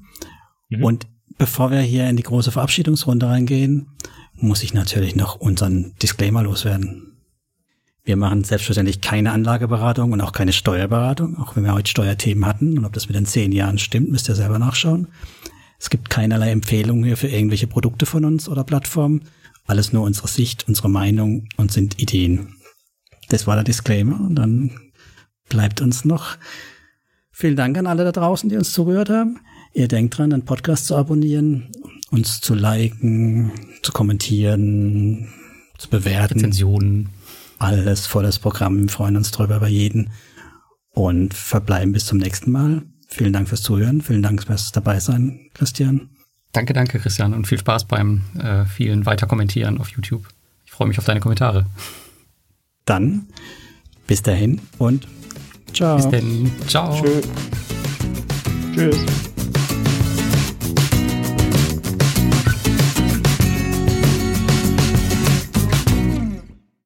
Mhm. 0.68 0.84
Und 0.84 1.06
bevor 1.38 1.70
wir 1.70 1.80
hier 1.80 2.08
in 2.08 2.16
die 2.16 2.22
große 2.22 2.52
Verabschiedungsrunde 2.52 3.26
reingehen, 3.26 3.96
muss 4.34 4.62
ich 4.62 4.74
natürlich 4.74 5.16
noch 5.16 5.36
unseren 5.36 5.94
Disclaimer 6.02 6.42
loswerden. 6.42 7.16
Wir 8.04 8.16
machen 8.16 8.44
selbstverständlich 8.44 9.00
keine 9.00 9.32
Anlageberatung 9.32 10.12
und 10.12 10.20
auch 10.20 10.32
keine 10.32 10.52
Steuerberatung, 10.52 11.38
auch 11.38 11.56
wenn 11.56 11.64
wir 11.64 11.72
heute 11.72 11.90
Steuerthemen 11.90 12.44
hatten. 12.44 12.76
Und 12.76 12.84
ob 12.84 12.92
das 12.92 13.08
mit 13.08 13.16
den 13.16 13.26
zehn 13.26 13.52
Jahren 13.52 13.78
stimmt, 13.78 14.10
müsst 14.10 14.28
ihr 14.28 14.34
selber 14.34 14.58
nachschauen. 14.58 15.08
Es 15.78 15.88
gibt 15.88 16.10
keinerlei 16.10 16.50
Empfehlungen 16.50 17.04
hier 17.04 17.16
für 17.16 17.28
irgendwelche 17.28 17.66
Produkte 17.66 18.04
von 18.04 18.26
uns 18.26 18.50
oder 18.50 18.64
Plattformen. 18.64 19.22
Alles 19.66 19.94
nur 19.94 20.02
unsere 20.02 20.28
Sicht, 20.28 20.66
unsere 20.68 20.90
Meinung 20.90 21.48
und 21.56 21.72
sind 21.72 22.02
Ideen. 22.02 22.59
Das 23.30 23.46
war 23.46 23.54
der 23.54 23.64
Disclaimer. 23.64 24.20
Und 24.20 24.34
dann 24.34 24.70
bleibt 25.48 25.80
uns 25.80 26.04
noch 26.04 26.36
vielen 27.32 27.56
Dank 27.56 27.78
an 27.78 27.86
alle 27.86 28.04
da 28.04 28.12
draußen, 28.12 28.50
die 28.50 28.56
uns 28.56 28.72
zugehört 28.72 29.08
haben. 29.08 29.40
Ihr 29.72 29.88
denkt 29.88 30.18
dran, 30.18 30.30
den 30.30 30.44
Podcast 30.44 30.86
zu 30.86 30.96
abonnieren, 30.96 31.70
uns 32.10 32.40
zu 32.40 32.54
liken, 32.54 33.52
zu 33.82 33.92
kommentieren, 33.92 35.28
zu 35.78 35.88
bewerten. 35.88 36.34
Rezensionen 36.34 37.08
alles 37.60 38.06
volles 38.06 38.38
Programm. 38.38 38.80
Wir 38.80 38.88
freuen 38.88 39.16
uns 39.16 39.30
drüber 39.30 39.60
bei 39.60 39.68
jeden 39.68 40.10
und 40.92 41.34
verbleiben 41.34 41.92
bis 41.92 42.06
zum 42.06 42.18
nächsten 42.18 42.50
Mal. 42.50 42.82
Vielen 43.06 43.32
Dank 43.32 43.48
fürs 43.48 43.62
Zuhören. 43.62 44.00
Vielen 44.00 44.22
Dank 44.22 44.44
fürs 44.44 44.72
dabei 44.72 44.98
sein, 44.98 45.50
Christian. 45.54 46.10
Danke, 46.52 46.72
danke, 46.72 46.98
Christian, 46.98 47.34
und 47.34 47.46
viel 47.46 47.58
Spaß 47.58 47.84
beim 47.84 48.22
äh, 48.38 48.64
vielen 48.64 49.06
weiter 49.06 49.26
kommentieren 49.26 49.78
auf 49.78 49.90
YouTube. 49.90 50.26
Ich 50.64 50.72
freue 50.72 50.88
mich 50.88 50.98
auf 50.98 51.04
deine 51.04 51.20
Kommentare. 51.20 51.66
Dann 52.90 53.26
bis 54.08 54.20
dahin 54.20 54.60
und 54.78 55.06
ciao. 55.72 55.94
Bis 55.94 56.08
dann. 56.08 56.50
Ciao. 56.66 57.00
Tschö. 57.00 57.20
Tschüss. 58.74 59.29